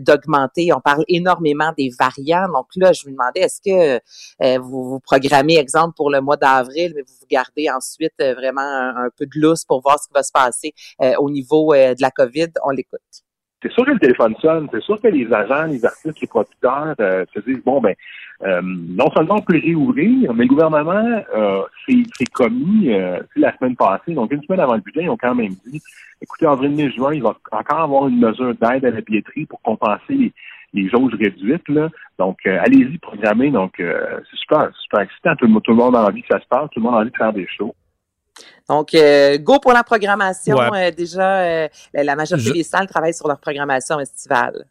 on 0.74 0.82
parle 0.82 1.04
énormément 1.08 1.72
des 1.78 1.90
variants. 1.98 2.48
Donc 2.48 2.68
là, 2.76 2.94
je 2.94 3.06
me 3.08 3.12
demandais, 3.12 3.42
est-ce 3.42 3.62
que 3.62 4.02
euh, 4.42 4.60
vous 4.60 4.90
vous 4.90 5.00
programmez, 5.00 5.58
exemple, 5.58 5.94
pour 5.96 6.10
le 6.10 6.22
mois 6.22 6.38
d'avril, 6.38 6.94
mais 6.96 7.02
vous 7.02 7.14
vous 7.20 7.28
gardez 7.30 7.70
ensuite 7.70 8.14
euh, 8.22 8.34
vraiment 8.34 8.62
un, 8.62 9.10
peu 9.18 9.26
de 9.26 9.40
lousse 9.40 9.66
pour 9.66 9.82
voir 9.82 10.00
ce 10.00 10.08
qui 10.08 10.14
va 10.14 10.24
se 10.24 10.32
passer 10.32 10.74
euh, 11.02 11.14
au 11.20 11.30
niveau 11.30 11.74
de 11.74 12.02
la 12.02 12.12
COVID? 12.12 12.50
On 12.64 12.70
l'écoute. 12.70 13.24
C'est 13.64 13.72
sûr 13.72 13.86
que 13.86 13.92
le 13.92 14.00
téléphone 14.00 14.36
sonne, 14.42 14.68
c'est 14.72 14.84
sûr 14.84 15.02
que 15.02 15.08
les 15.08 15.32
agents, 15.34 15.64
les 15.64 15.84
artistes, 15.84 16.20
les 16.22 16.28
producteurs 16.28 16.96
se 16.98 17.40
disent, 17.40 17.64
bon, 17.64 17.82
ben, 17.82 17.96
non 18.62 19.10
seulement 19.16 19.36
on 19.38 19.42
peut 19.42 19.54
réouvrir, 19.54 20.34
mais 20.34 20.44
le 20.44 20.50
gouvernement 20.50 21.24
s'est 21.88 22.26
commis 22.34 22.90
la 23.36 23.58
semaine 23.58 23.76
passée, 23.76 24.14
donc 24.14 24.32
une 24.32 24.44
semaine 24.44 24.60
avant 24.60 24.76
le 24.76 24.82
budget, 24.82 25.04
ils 25.04 25.10
ont 25.10 25.18
quand 25.18 25.34
même 25.34 25.54
dit 25.66 25.82
Écoutez, 26.24 26.48
en 26.48 26.54
avril, 26.54 26.72
mai, 26.72 26.90
juin, 26.90 27.14
il 27.14 27.22
va 27.22 27.36
encore 27.52 27.80
avoir 27.80 28.08
une 28.08 28.20
mesure 28.20 28.54
d'aide 28.56 28.86
à 28.86 28.92
la 28.92 29.02
billetterie 29.02 29.46
pour 29.46 29.62
compenser 29.62 30.14
les, 30.14 30.34
les 30.74 30.90
jauges 30.90 31.14
réduites. 31.16 31.68
Là. 31.68 31.90
Donc, 32.18 32.40
euh, 32.46 32.60
allez-y, 32.62 32.98
programmer. 32.98 33.52
Donc, 33.52 33.80
euh, 33.80 34.20
c'est 34.32 34.38
super, 34.38 34.72
super 34.84 35.02
excitant. 35.02 35.36
Tout 35.36 35.48
le, 35.48 35.74
monde 35.74 35.96
a 35.96 36.06
envie 36.06 36.22
que 36.22 36.30
ça 36.32 36.40
se 36.40 36.48
passe. 36.48 36.70
Tout 36.72 36.80
le 36.80 36.84
monde 36.84 36.96
a 36.96 37.00
envie 37.00 37.12
de 37.12 37.18
faire 37.18 37.34
des 37.34 37.48
shows. 37.48 37.76
Donc, 38.70 38.94
euh, 38.94 39.38
go 39.38 39.60
pour 39.60 39.74
la 39.74 39.84
programmation. 39.84 40.58
déjà, 40.96 41.68
la 41.94 42.16
majorité 42.16 42.54
des 42.54 42.64
salles 42.64 42.88
travaillent 42.88 43.14
sur 43.14 43.28
leur 43.28 43.40
programmation 43.40 44.00
estivale. 44.00 44.66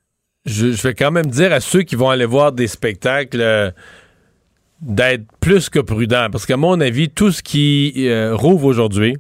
Je, 0.45 0.73
je, 0.73 0.83
vais 0.83 0.95
quand 0.95 1.11
même 1.11 1.27
dire 1.27 1.53
à 1.53 1.61
ceux 1.61 1.83
qui 1.83 1.95
vont 1.95 2.11
aller 2.11 2.25
voir 2.25 2.53
des 2.53 2.67
spectacles 2.67 3.73
d'être 4.81 5.25
plus 5.41 5.69
que 5.69 5.79
prudents. 5.79 6.29
Parce 6.33 6.47
qu'à 6.47 6.57
mon 6.57 6.81
avis, 6.81 7.11
tout 7.11 7.31
ce 7.31 7.43
qui 7.43 8.09
rouvre 8.33 8.65
aujourd'hui, 8.67 9.17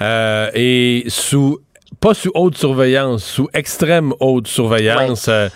euh, 0.00 0.50
et 0.54 1.04
sous, 1.08 1.60
pas 2.00 2.14
sous 2.14 2.30
haute 2.34 2.56
surveillance, 2.56 3.24
sous 3.24 3.48
extrême 3.52 4.14
haute 4.20 4.46
surveillance. 4.46 5.28
Euh, 5.28 5.48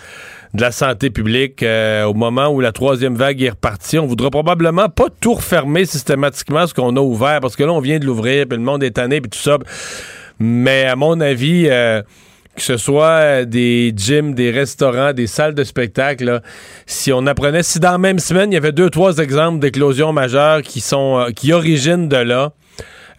de 0.55 0.61
la 0.61 0.71
santé 0.71 1.09
publique 1.09 1.63
euh, 1.63 2.03
au 2.05 2.13
moment 2.13 2.47
où 2.47 2.59
la 2.59 2.71
troisième 2.71 3.15
vague 3.15 3.41
est 3.41 3.49
repartie. 3.49 3.99
On 3.99 4.05
voudra 4.05 4.29
probablement 4.29 4.89
pas 4.89 5.07
tout 5.19 5.33
refermer 5.33 5.85
systématiquement 5.85 6.65
ce 6.65 6.73
qu'on 6.73 6.95
a 6.95 7.01
ouvert 7.01 7.39
parce 7.41 7.55
que 7.55 7.63
là, 7.63 7.73
on 7.73 7.79
vient 7.79 7.99
de 7.99 8.05
l'ouvrir, 8.05 8.47
puis 8.47 8.57
le 8.57 8.63
monde 8.63 8.83
est 8.83 8.91
tanné, 8.91 9.21
puis 9.21 9.29
tout 9.29 9.39
ça. 9.39 9.57
Mais 10.39 10.85
à 10.85 10.95
mon 10.95 11.19
avis, 11.19 11.69
que 12.55 12.61
ce 12.61 12.77
soit 12.77 13.45
des 13.45 13.93
gyms, 13.95 14.33
des 14.33 14.49
restaurants, 14.49 15.13
des 15.13 15.27
salles 15.27 15.53
de 15.53 15.63
spectacle, 15.63 16.41
si 16.85 17.11
on 17.11 17.27
apprenait, 17.27 17.63
si 17.63 17.79
dans 17.79 17.91
la 17.91 17.97
même 17.97 18.19
semaine, 18.19 18.51
il 18.51 18.55
y 18.55 18.57
avait 18.57 18.71
deux, 18.71 18.89
trois 18.89 19.17
exemples 19.17 19.59
d'éclosions 19.59 20.13
majeures 20.13 20.61
qui 20.61 20.79
sont, 20.79 21.19
euh, 21.19 21.31
qui 21.31 21.51
originent 21.51 22.07
de 22.07 22.17
là, 22.17 22.53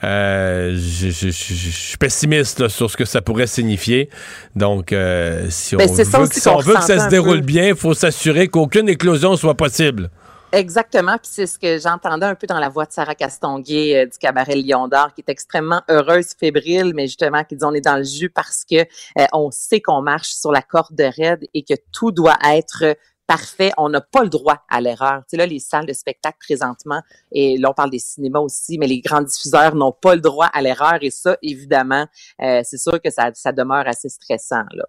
euh, 0.04 0.72
je, 0.74 1.30
suis 1.30 1.96
pessimiste 1.96 2.68
sur 2.68 2.90
ce 2.90 2.96
que 2.96 3.04
ça 3.04 3.22
pourrait 3.22 3.46
signifier. 3.46 4.10
Donc, 4.54 4.92
euh, 4.92 5.46
si 5.50 5.74
on, 5.74 5.78
Ben, 5.78 5.88
veut, 5.88 5.94
c'est 5.94 6.04
ça 6.04 6.18
que, 6.18 6.24
aussi 6.24 6.40
si 6.40 6.48
on 6.48 6.58
veut 6.58 6.74
que 6.74 6.84
ça 6.84 6.98
se 6.98 7.08
déroule 7.08 7.40
peu. 7.40 7.46
bien, 7.46 7.68
il 7.68 7.76
faut 7.76 7.94
s'assurer 7.94 8.48
qu'aucune 8.48 8.88
éclosion 8.88 9.36
soit 9.36 9.54
possible. 9.54 10.10
Exactement, 10.52 11.18
puis 11.18 11.28
c'est 11.30 11.46
ce 11.46 11.58
que 11.58 11.78
j'entendais 11.78 12.24
un 12.24 12.36
peu 12.36 12.46
dans 12.46 12.60
la 12.60 12.68
voix 12.68 12.86
de 12.86 12.92
Sarah 12.92 13.16
Castonguay 13.16 13.96
euh, 13.96 14.06
du 14.06 14.16
cabaret 14.16 14.54
Lion 14.54 14.86
d'Or, 14.86 15.12
qui 15.12 15.20
est 15.20 15.30
extrêmement 15.30 15.82
heureuse, 15.88 16.28
fébrile, 16.38 16.92
mais 16.94 17.08
justement 17.08 17.42
qui 17.42 17.56
dit 17.56 17.64
on 17.64 17.74
est 17.74 17.80
dans 17.80 17.96
le 17.96 18.04
jus 18.04 18.30
parce 18.30 18.64
que 18.64 18.76
euh, 18.76 19.26
on 19.32 19.50
sait 19.50 19.80
qu'on 19.80 20.02
marche 20.02 20.30
sur 20.30 20.52
la 20.52 20.62
corde 20.62 21.00
raide 21.18 21.46
et 21.52 21.62
que 21.62 21.74
tout 21.92 22.12
doit 22.12 22.38
être 22.44 22.96
parfait. 23.26 23.72
On 23.76 23.88
n'a 23.88 24.00
pas 24.00 24.22
le 24.22 24.28
droit 24.28 24.64
à 24.68 24.80
l'erreur. 24.80 25.20
Tu 25.20 25.30
sais, 25.30 25.36
là, 25.36 25.46
les 25.46 25.58
salles 25.58 25.86
de 25.86 25.92
spectacle 25.92 26.38
présentement, 26.40 27.02
et 27.32 27.58
là, 27.58 27.70
on 27.70 27.74
parle 27.74 27.90
des 27.90 27.98
cinémas 27.98 28.40
aussi, 28.40 28.78
mais 28.78 28.86
les 28.86 29.00
grands 29.00 29.22
diffuseurs 29.22 29.74
n'ont 29.74 29.92
pas 29.92 30.14
le 30.14 30.20
droit 30.20 30.46
à 30.46 30.62
l'erreur. 30.62 30.98
Et 31.02 31.10
ça, 31.10 31.36
évidemment, 31.42 32.06
euh, 32.42 32.60
c'est 32.64 32.78
sûr 32.78 33.00
que 33.02 33.10
ça, 33.10 33.30
ça 33.34 33.52
demeure 33.52 33.86
assez 33.86 34.08
stressant, 34.08 34.64
là. 34.72 34.84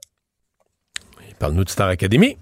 Parle-nous 1.39 1.65
de 1.65 1.69
Star 1.69 1.89
Academy. 1.89 2.37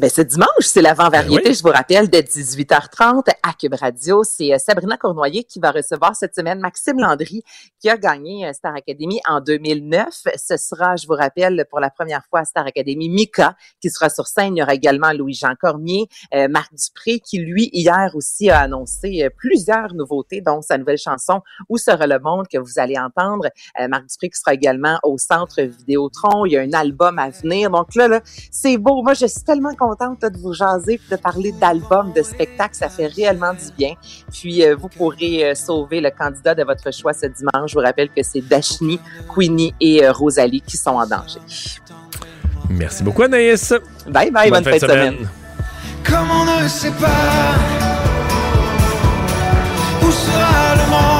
Ben, 0.00 0.08
ce 0.08 0.22
dimanche, 0.22 0.48
c'est 0.60 0.80
l'avant-variété, 0.80 1.42
Ben 1.42 1.50
oui. 1.50 1.54
je 1.54 1.62
vous 1.62 1.68
rappelle, 1.68 2.08
de 2.08 2.16
18h30 2.16 3.28
à 3.42 3.52
Cube 3.52 3.74
Radio. 3.74 4.24
C'est 4.24 4.54
euh, 4.54 4.56
Sabrina 4.56 4.96
Cournoyer 4.96 5.44
qui 5.44 5.60
va 5.60 5.72
recevoir 5.72 6.16
cette 6.16 6.34
semaine 6.34 6.58
Maxime 6.58 6.98
Landry, 6.98 7.42
qui 7.78 7.90
a 7.90 7.98
gagné 7.98 8.46
euh, 8.46 8.54
Star 8.54 8.74
Academy 8.74 9.20
en 9.28 9.42
2009. 9.42 10.08
Ce 10.36 10.56
sera, 10.56 10.96
je 10.96 11.06
vous 11.06 11.12
rappelle, 11.12 11.66
pour 11.68 11.80
la 11.80 11.90
première 11.90 12.24
fois 12.30 12.40
à 12.40 12.44
Star 12.46 12.66
Academy, 12.66 13.10
Mika, 13.10 13.56
qui 13.82 13.90
sera 13.90 14.08
sur 14.08 14.26
scène. 14.26 14.56
Il 14.56 14.60
y 14.60 14.62
aura 14.62 14.72
également 14.72 15.12
Louis-Jean 15.12 15.52
Cormier, 15.60 16.08
euh, 16.32 16.48
Marc 16.48 16.72
Dupré, 16.72 17.20
qui, 17.20 17.36
lui, 17.36 17.68
hier 17.70 18.12
aussi 18.14 18.48
a 18.48 18.60
annoncé 18.60 19.28
plusieurs 19.36 19.92
nouveautés, 19.92 20.40
dont 20.40 20.62
sa 20.62 20.78
nouvelle 20.78 20.96
chanson 20.96 21.42
«Où 21.68 21.76
sera 21.76 22.06
le 22.06 22.18
monde» 22.18 22.48
que 22.50 22.56
vous 22.56 22.78
allez 22.78 22.98
entendre. 22.98 23.50
Euh, 23.78 23.86
Marc 23.88 24.06
Dupré 24.06 24.30
qui 24.30 24.38
sera 24.38 24.54
également 24.54 24.98
au 25.02 25.18
Centre 25.18 25.60
Vidéotron. 25.60 26.46
Il 26.46 26.52
y 26.52 26.56
a 26.56 26.62
un 26.62 26.72
album 26.72 27.18
à 27.18 27.28
venir. 27.28 27.68
Donc 27.68 27.94
là, 27.94 28.08
là 28.08 28.22
c'est 28.50 28.78
beau. 28.78 29.02
Moi, 29.02 29.12
je 29.12 29.26
suis 29.26 29.42
tellement 29.42 29.74
contente 29.74 29.89
là, 29.98 30.30
de 30.30 30.38
vous 30.38 30.52
jaser 30.52 30.94
et 30.94 31.10
de 31.10 31.16
parler 31.16 31.52
d'albums, 31.52 32.12
de 32.12 32.22
spectacles. 32.22 32.74
Ça 32.74 32.88
fait 32.88 33.06
réellement 33.06 33.52
du 33.52 33.72
bien. 33.76 33.94
Puis, 34.32 34.64
euh, 34.64 34.76
vous 34.76 34.88
pourrez 34.88 35.50
euh, 35.50 35.54
sauver 35.54 36.00
le 36.00 36.10
candidat 36.10 36.54
de 36.54 36.64
votre 36.64 36.92
choix 36.92 37.12
ce 37.12 37.26
dimanche. 37.26 37.70
Je 37.70 37.74
vous 37.74 37.84
rappelle 37.84 38.08
que 38.08 38.22
c'est 38.22 38.40
Dashni, 38.40 39.00
Queenie 39.34 39.74
et 39.80 40.04
euh, 40.04 40.12
Rosalie 40.12 40.60
qui 40.60 40.76
sont 40.76 40.90
en 40.90 41.06
danger. 41.06 41.40
Merci 42.68 43.02
beaucoup, 43.02 43.22
Anaïs. 43.22 43.74
Bye 44.06 44.30
bye, 44.30 44.50
bonne, 44.50 44.64
fin 44.64 44.72
de 44.72 44.78
semaine. 44.78 45.28
Comme 46.04 46.30
on 46.30 46.62
ne 46.62 46.68
sait 46.68 46.90
pas 46.92 47.06
où 50.02 50.10
sera 50.10 50.74
le 50.76 50.90
monde 50.90 51.19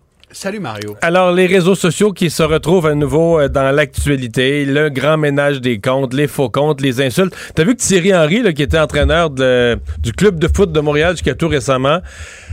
Salut 0.33 0.59
Mario. 0.61 0.95
Alors, 1.01 1.33
les 1.33 1.45
réseaux 1.45 1.75
sociaux 1.75 2.13
qui 2.13 2.29
se 2.29 2.41
retrouvent 2.41 2.85
à 2.87 2.95
nouveau 2.95 3.39
euh, 3.39 3.49
dans 3.49 3.69
l'actualité, 3.71 4.63
le 4.63 4.89
grand 4.89 5.17
ménage 5.17 5.59
des 5.59 5.81
comptes, 5.81 6.13
les 6.13 6.27
faux 6.27 6.49
comptes, 6.49 6.79
les 6.79 7.01
insultes. 7.01 7.35
T'as 7.53 7.65
vu 7.65 7.75
que 7.75 7.81
Thierry 7.81 8.15
Henry, 8.15 8.53
qui 8.53 8.63
était 8.63 8.79
entraîneur 8.79 9.29
du 9.29 10.13
club 10.13 10.39
de 10.39 10.47
foot 10.47 10.71
de 10.71 10.79
Montréal 10.79 11.13
jusqu'à 11.13 11.35
tout 11.35 11.49
récemment, 11.49 11.99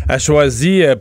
a 0.09 0.19
choisi 0.19 0.83
euh, 0.83 0.97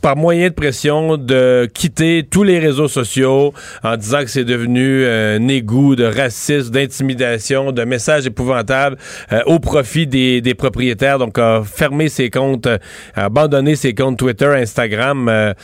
par 0.00 0.16
moyen 0.16 0.48
de 0.48 0.54
pression 0.54 1.16
de 1.16 1.68
quitter 1.72 2.26
tous 2.28 2.42
les 2.42 2.58
réseaux 2.58 2.88
sociaux 2.88 3.52
en 3.82 3.96
disant 3.96 4.20
que 4.20 4.30
c'est 4.30 4.44
devenu 4.44 5.04
euh, 5.04 5.38
un 5.38 5.48
égout 5.48 5.94
de 5.94 6.04
racisme, 6.04 6.70
d'intimidation, 6.70 7.72
de 7.72 7.84
messages 7.84 8.26
épouvantables 8.26 8.96
euh, 9.32 9.42
au 9.46 9.58
profit 9.58 10.06
des, 10.06 10.54
propriétaires. 10.54 11.18
Donc, 11.18 11.38
a 11.38 11.62
fermé 11.64 12.08
ses 12.08 12.30
comptes, 12.30 12.66
euh, 12.66 12.78
a 13.14 13.26
abandonné 13.26 13.76
ses 13.76 13.94
comptes 13.94 14.18
Twitter, 14.18 14.46
Instagram. 14.46 15.28
euh, 15.28 15.54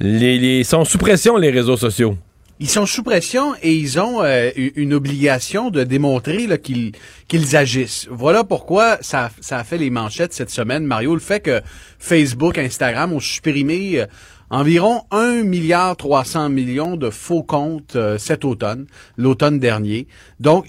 les, 0.00 0.64
sont 0.64 0.84
sous 0.84 0.98
pression, 0.98 1.36
les 1.36 1.50
réseaux 1.50 1.76
sociaux. 1.76 2.16
Ils 2.60 2.68
sont 2.68 2.86
sous 2.86 3.02
pression 3.02 3.54
et 3.62 3.74
ils 3.74 3.98
ont 3.98 4.22
euh, 4.22 4.50
une 4.76 4.94
obligation 4.94 5.70
de 5.70 5.82
démontrer 5.82 6.46
qu'ils 6.60 7.56
agissent. 7.56 8.06
Voilà 8.08 8.44
pourquoi 8.44 8.98
ça, 9.00 9.30
ça 9.40 9.58
a 9.58 9.64
fait 9.64 9.76
les 9.76 9.90
manchettes 9.90 10.32
cette 10.32 10.50
semaine, 10.50 10.84
Mario. 10.84 11.14
Le 11.14 11.20
fait 11.20 11.40
que 11.40 11.62
Facebook, 11.98 12.56
Instagram 12.56 13.12
ont 13.12 13.18
supprimé 13.18 13.98
euh, 13.98 14.06
environ 14.50 15.02
1 15.10 15.42
milliard 15.42 15.96
300 15.96 16.48
millions 16.48 16.96
de 16.96 17.10
faux 17.10 17.42
comptes 17.42 17.96
euh, 17.96 18.18
cet 18.18 18.44
automne, 18.44 18.86
l'automne 19.16 19.58
dernier. 19.58 20.06
Donc, 20.38 20.68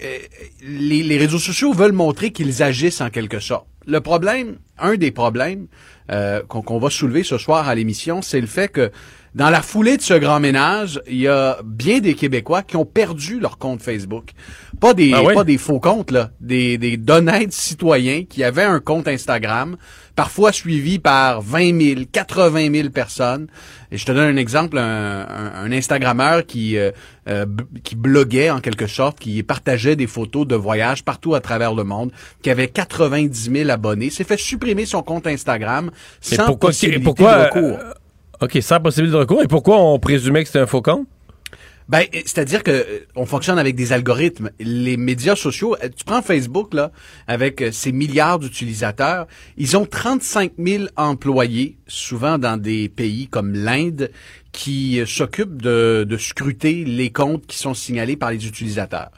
les, 0.64 1.04
les 1.04 1.18
réseaux 1.20 1.38
sociaux 1.38 1.72
veulent 1.72 1.92
montrer 1.92 2.32
qu'ils 2.32 2.64
agissent 2.64 3.02
en 3.02 3.12
quelque 3.12 3.40
sorte. 3.40 3.68
Le 3.86 4.02
problème, 4.02 4.58
un 4.80 4.96
des 4.96 5.12
problèmes 5.12 5.68
qu'on 6.48 6.80
va 6.80 6.90
soulever 6.90 7.24
ce 7.24 7.38
soir 7.38 7.68
à 7.68 7.76
l'émission, 7.76 8.24
c'est 8.24 8.42
le 8.42 8.48
fait 8.48 8.68
que 8.68 8.92
dans 9.36 9.50
la 9.50 9.62
foulée 9.62 9.98
de 9.98 10.02
ce 10.02 10.14
grand 10.14 10.40
ménage, 10.40 11.02
il 11.08 11.18
y 11.18 11.28
a 11.28 11.58
bien 11.66 12.00
des 12.00 12.14
Québécois 12.16 12.64
qui 12.64 12.78
ont 12.78 12.86
perdu 12.86 13.40
leur 13.40 13.58
compte 13.58 13.82
Facebook. 13.82 14.32
Pas 14.80 14.94
des, 14.94 15.12
Ah 15.14 15.24
oui? 15.24 15.34
pas 15.34 15.44
des 15.44 15.58
faux 15.58 15.80
comptes, 15.82 16.12
là. 16.12 16.32
Des, 16.40 16.78
des 16.78 16.96
d'honnêtes 16.96 17.52
citoyens 17.52 18.24
qui 18.24 18.44
avaient 18.46 18.64
un 18.64 18.80
compte 18.80 19.10
Instagram, 19.10 19.76
parfois 20.16 20.54
suivi 20.54 21.00
par 21.00 21.42
20 21.42 21.82
000, 21.96 22.02
80 22.12 22.72
000 22.74 22.90
personnes. 22.92 23.48
Et 23.92 23.98
je 23.98 24.06
te 24.06 24.14
donne 24.14 24.34
un 24.34 24.38
exemple, 24.38 24.78
un, 24.78 25.28
un, 25.28 25.52
un 25.66 25.72
Instagrammeur 25.74 26.46
qui, 26.46 26.78
euh, 26.78 26.92
euh, 27.28 27.46
qui 27.84 27.96
bloguait 27.98 28.50
en 28.50 28.62
quelque 28.62 28.88
sorte, 28.88 29.20
qui 29.20 29.44
partageait 29.44 29.98
des 29.98 30.08
photos 30.08 30.48
de 30.48 30.56
voyages 30.56 31.04
partout 31.04 31.36
à 31.36 31.42
travers 31.42 31.74
le 31.74 31.84
monde, 31.84 32.12
qui 32.42 32.50
avait 32.50 32.70
90 32.70 33.52
000 33.54 33.70
abonnés, 33.70 34.10
s'est 34.12 34.24
fait 34.24 34.40
supprimer 34.40 34.86
son 34.86 35.04
compte 35.04 35.28
Instagram 35.28 35.92
sans 36.22 36.46
pourquoi, 36.46 36.70
possibilité 36.70 37.04
pourquoi, 37.04 37.38
de 37.38 37.44
recours. 37.46 37.80
euh, 37.82 37.92
OK, 38.42 38.58
sans 38.62 38.80
possibilité 38.80 39.14
de 39.14 39.20
recours. 39.20 39.44
Et 39.44 39.48
pourquoi 39.48 39.82
on 39.82 40.00
présumait 40.00 40.44
que 40.44 40.48
c'était 40.48 40.60
un 40.60 40.68
faux 40.68 40.82
compte? 40.82 41.08
Ben, 41.88 42.06
c'est-à-dire 42.12 42.64
que 42.64 42.72
euh, 42.72 43.00
on 43.16 43.28
fonctionne 43.28 43.60
avec 43.60 43.76
des 43.76 43.94
algorithmes. 43.94 44.50
Les 44.60 44.98
médias 44.98 45.36
sociaux, 45.36 45.76
euh, 45.84 45.90
tu 45.96 46.04
prends 46.04 46.24
Facebook 46.24 46.74
là, 46.74 46.92
avec 47.28 47.62
euh, 47.62 47.72
ses 47.72 47.92
milliards 47.92 48.40
d'utilisateurs, 48.40 49.28
ils 49.56 49.78
ont 49.78 49.86
35 49.86 50.54
000 50.58 50.86
employés, 50.96 51.78
souvent 51.86 52.40
dans 52.40 52.58
des 52.58 52.90
pays 52.90 53.28
comme 53.28 53.54
l'Inde, 53.54 54.10
qui 54.52 55.02
s'occupent 55.06 55.62
de 55.62 56.18
scruter 56.18 56.86
les 56.86 57.12
comptes 57.12 57.46
qui 57.46 57.58
sont 57.58 57.74
signalés 57.74 58.16
par 58.16 58.32
les 58.32 58.48
utilisateurs. 58.48 59.12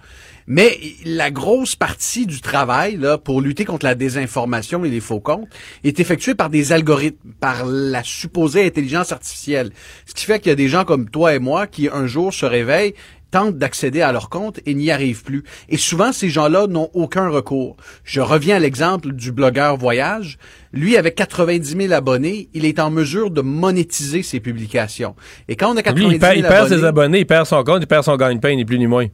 Mais 0.48 0.78
la 1.04 1.30
grosse 1.30 1.76
partie 1.76 2.26
du 2.26 2.39
travail 2.39 2.95
là, 2.95 3.18
pour 3.18 3.41
lutter 3.41 3.66
contre 3.66 3.86
la 3.86 3.95
désinformation 3.95 4.86
et 4.86 4.89
les 4.89 5.02
faux 5.02 5.20
comptes 5.20 5.50
est 5.84 6.00
effectuée 6.00 6.36
par 6.36 6.50
des 6.50 6.72
algorithmes, 6.72 7.34
par 7.41 7.66
la 7.66 8.02
supposée 8.04 8.66
intelligence 8.66 9.12
artificielle. 9.12 9.72
Ce 10.06 10.14
qui 10.14 10.26
fait 10.26 10.39
qu'il 10.39 10.50
y 10.50 10.54
a 10.54 10.56
des 10.56 10.70
gens 10.70 10.86
comme 10.86 11.10
toi 11.10 11.36
et 11.36 11.39
moi 11.39 11.68
qui 11.68 11.89
un 11.89 12.08
jour 12.08 12.34
se 12.34 12.45
réveillent 12.45 12.93
tentent 13.30 13.58
d'accéder 13.58 14.02
à 14.02 14.14
leur 14.14 14.30
compte 14.30 14.62
et 14.66 14.74
n'y 14.74 14.89
arrivent 14.89 15.24
plus. 15.24 15.43
Et 15.68 15.76
souvent, 15.76 16.14
ces 16.14 16.30
gens-là 16.30 16.68
n'ont 16.68 16.89
aucun 16.93 17.28
recours. 17.28 17.76
Je 18.06 18.22
reviens 18.22 18.56
à 18.56 18.60
l'exemple 18.60 19.12
du 19.12 19.34
blogueur 19.34 19.76
Voyage. 19.76 20.38
Lui, 20.72 20.95
avec 20.95 21.16
90 21.16 21.76
000 21.78 21.91
abonnés, 21.91 22.48
il 22.54 22.64
est 22.64 22.80
en 22.80 22.89
mesure 22.89 23.30
de 23.30 23.41
monétiser 23.41 24.24
ses 24.24 24.39
publications. 24.39 25.14
Et 25.50 25.58
quand 25.58 25.74
on 25.74 25.78
a 25.78 25.84
90 25.84 26.00
Lui, 26.00 26.06
000 26.06 26.14
il 26.14 26.20
perd, 26.20 26.38
il 26.38 26.41
perd 26.43 26.54
abonnés, 26.54 26.76
ses 26.78 26.86
abonnés, 26.86 27.20
il 27.20 27.28
perd 27.28 27.45
son 27.45 27.64
compte, 27.66 27.82
il 27.82 27.88
perd 27.88 28.06
son 28.06 28.16
gagne-pain, 28.16 28.56
ni 28.56 28.64
plus 28.64 28.80
ni 28.80 28.88
moins. 28.88 29.08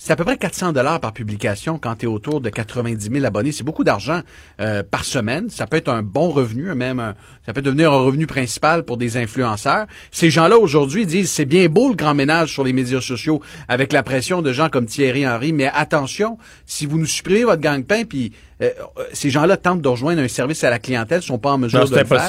C'est 0.00 0.12
à 0.12 0.16
peu 0.16 0.24
près 0.24 0.36
400 0.38 0.72
dollars 0.72 1.00
par 1.00 1.12
publication 1.12 1.76
quand 1.78 1.96
tu 1.96 2.06
es 2.06 2.08
autour 2.08 2.40
de 2.40 2.48
90 2.50 3.10
000 3.12 3.24
abonnés. 3.26 3.50
C'est 3.52 3.64
beaucoup 3.64 3.82
d'argent 3.82 4.20
euh, 4.60 4.82
par 4.88 5.04
semaine. 5.04 5.50
Ça 5.50 5.66
peut 5.66 5.76
être 5.76 5.88
un 5.90 6.02
bon 6.02 6.30
revenu, 6.30 6.72
même 6.74 7.00
un- 7.00 7.14
ça 7.44 7.52
peut 7.52 7.62
devenir 7.62 7.92
un 7.92 7.98
revenu 7.98 8.26
principal 8.28 8.84
pour 8.84 8.96
des 8.96 9.16
influenceurs. 9.16 9.86
Ces 10.12 10.30
gens-là 10.30 10.56
aujourd'hui 10.56 11.04
disent 11.04 11.30
c'est 11.32 11.44
bien 11.44 11.66
beau 11.68 11.88
le 11.90 11.96
grand 11.96 12.14
ménage 12.14 12.52
sur 12.52 12.62
les 12.64 12.72
médias 12.72 13.00
sociaux 13.00 13.42
avec 13.66 13.92
la 13.92 14.02
pression 14.04 14.40
de 14.40 14.52
gens 14.52 14.68
comme 14.68 14.86
Thierry 14.86 15.26
Henry, 15.28 15.52
mais 15.52 15.68
attention, 15.74 16.38
si 16.64 16.86
vous 16.86 16.96
nous 16.98 17.06
supprimez 17.06 17.44
votre 17.44 17.60
gang-pain, 17.60 18.04
puis 18.08 18.32
euh, 18.62 18.70
euh, 18.98 19.02
ces 19.12 19.30
gens-là 19.30 19.56
tentent 19.56 19.82
de 19.82 19.88
rejoindre 19.88 20.22
un 20.22 20.28
service 20.28 20.62
à 20.62 20.70
la 20.70 20.78
clientèle, 20.78 21.22
sont 21.22 21.38
pas 21.38 21.50
en 21.52 21.58
mesure 21.58 21.80
Non, 21.80 21.84
de 21.90 21.90
le 22.02 22.06
faire. 22.06 22.26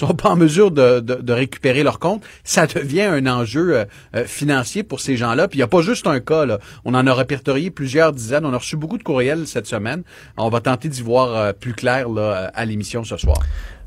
Sont 0.00 0.14
pas 0.14 0.30
en 0.30 0.36
mesure 0.36 0.70
de, 0.70 1.00
de, 1.00 1.14
de 1.14 1.32
récupérer 1.32 1.82
leur 1.82 1.98
compte, 1.98 2.22
ça 2.44 2.66
devient 2.66 3.02
un 3.02 3.26
enjeu 3.26 3.76
euh, 3.78 3.84
euh, 4.14 4.24
financier 4.24 4.82
pour 4.82 5.00
ces 5.00 5.16
gens-là. 5.16 5.48
Puis 5.48 5.58
il 5.58 5.60
n'y 5.60 5.64
a 5.64 5.68
pas 5.68 5.82
juste 5.82 6.06
un 6.06 6.20
cas. 6.20 6.44
Là. 6.46 6.58
On 6.84 6.94
en 6.94 7.06
a 7.06 7.14
répertorié 7.14 7.70
plusieurs 7.70 8.12
dizaines. 8.12 8.44
On 8.44 8.52
a 8.52 8.58
reçu 8.58 8.76
beaucoup 8.76 8.98
de 8.98 9.02
courriels 9.02 9.46
cette 9.46 9.66
semaine. 9.66 10.02
On 10.36 10.48
va 10.48 10.60
tenter 10.60 10.88
d'y 10.88 11.02
voir 11.02 11.34
euh, 11.34 11.52
plus 11.52 11.72
clair 11.74 12.08
là, 12.08 12.50
à 12.54 12.64
l'émission 12.64 13.04
ce 13.04 13.16
soir. 13.16 13.38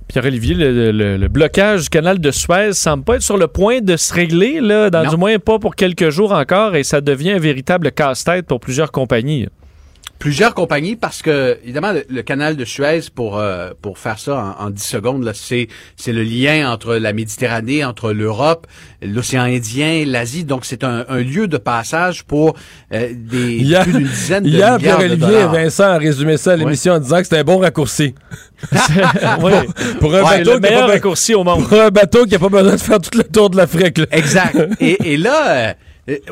Pierre-Olivier, 0.07 0.55
le, 0.55 0.91
le- 0.91 1.17
le 1.17 1.27
blocage 1.27 1.83
du 1.83 1.89
canal 1.89 2.19
de 2.19 2.31
Suez 2.31 2.73
semble 2.73 3.03
pas 3.03 3.17
être 3.17 3.21
sur 3.21 3.37
le 3.37 3.45
point 3.47 3.79
de 3.81 3.95
se 3.95 4.11
régler, 4.11 4.59
là, 4.59 4.89
dans 4.89 5.03
Non. 5.03 5.09
du 5.11 5.17
moins 5.17 5.37
pas 5.37 5.59
pour 5.59 5.75
quelques 5.75 6.09
jours 6.09 6.31
encore, 6.31 6.75
et 6.75 6.83
ça 6.83 6.99
devient 6.99 7.33
un 7.33 7.39
véritable 7.39 7.91
casse-tête 7.91 8.47
pour 8.47 8.59
plusieurs 8.59 8.91
compagnies. 8.91 9.47
Plusieurs 10.19 10.53
compagnies 10.53 10.97
parce 10.97 11.21
que 11.21 11.57
évidemment 11.63 11.93
le, 11.93 12.03
le 12.09 12.21
canal 12.23 12.57
de 12.57 12.65
Suez 12.65 12.99
pour 13.15 13.37
euh, 13.39 13.69
pour 13.81 13.97
faire 13.97 14.19
ça 14.19 14.55
en, 14.59 14.65
en 14.65 14.69
10 14.69 14.83
secondes 14.83 15.23
là 15.23 15.31
c'est 15.33 15.69
c'est 15.95 16.11
le 16.11 16.23
lien 16.23 16.69
entre 16.69 16.95
la 16.95 17.13
Méditerranée 17.13 17.85
entre 17.85 18.11
l'Europe 18.11 18.67
l'océan 19.01 19.43
Indien 19.43 20.03
l'Asie 20.05 20.43
donc 20.43 20.65
c'est 20.65 20.83
un, 20.83 21.05
un 21.07 21.19
lieu 21.21 21.47
de 21.47 21.57
passage 21.57 22.25
pour 22.25 22.55
euh, 22.93 23.13
des 23.15 23.55
Hier- 23.59 23.83
plus 23.83 23.93
d'une 23.93 24.07
dizaine 24.07 24.43
de 24.43 24.49
Hier, 24.49 24.77
milliards 24.77 24.77
de 24.77 24.83
Pierre-Olivier 24.83 25.39
et. 25.39 25.45
Vincent 25.63 25.83
a 25.85 25.97
résumé 25.97 26.35
ça 26.35 26.51
à 26.51 26.55
l'émission 26.57 26.93
en 26.95 26.99
disant 26.99 27.17
que 27.19 27.23
c'était 27.23 27.37
un 27.37 27.43
bon 27.45 27.59
raccourci. 27.59 28.13
Oui. 29.41 29.51
Pour 30.01 30.13
un, 30.15 30.23
Ouais, 30.23 30.39
bateau 30.39 30.53
le 30.55 30.59
qui 30.59 30.65
a 30.67 30.69
meilleur 30.69 30.81
pas 30.81 30.87
be- 30.87 30.91
raccourci 30.95 31.33
au 31.33 31.43
monde. 31.45 31.65
pour 31.67 31.79
un 31.79 31.89
bateau 31.89 32.25
qui 32.25 32.31
n'a 32.31 32.39
pas 32.39 32.49
besoin 32.49 32.73
de 32.73 32.77
faire 32.77 32.99
tout 32.99 33.17
le 33.17 33.23
tour 33.23 33.49
de 33.49 33.55
l'Afrique. 33.57 33.99
là. 33.99 34.05
Exact. 34.11 34.57
Et, 34.81 35.13
et 35.13 35.17
là, 35.17 35.47
euh, 35.69 35.73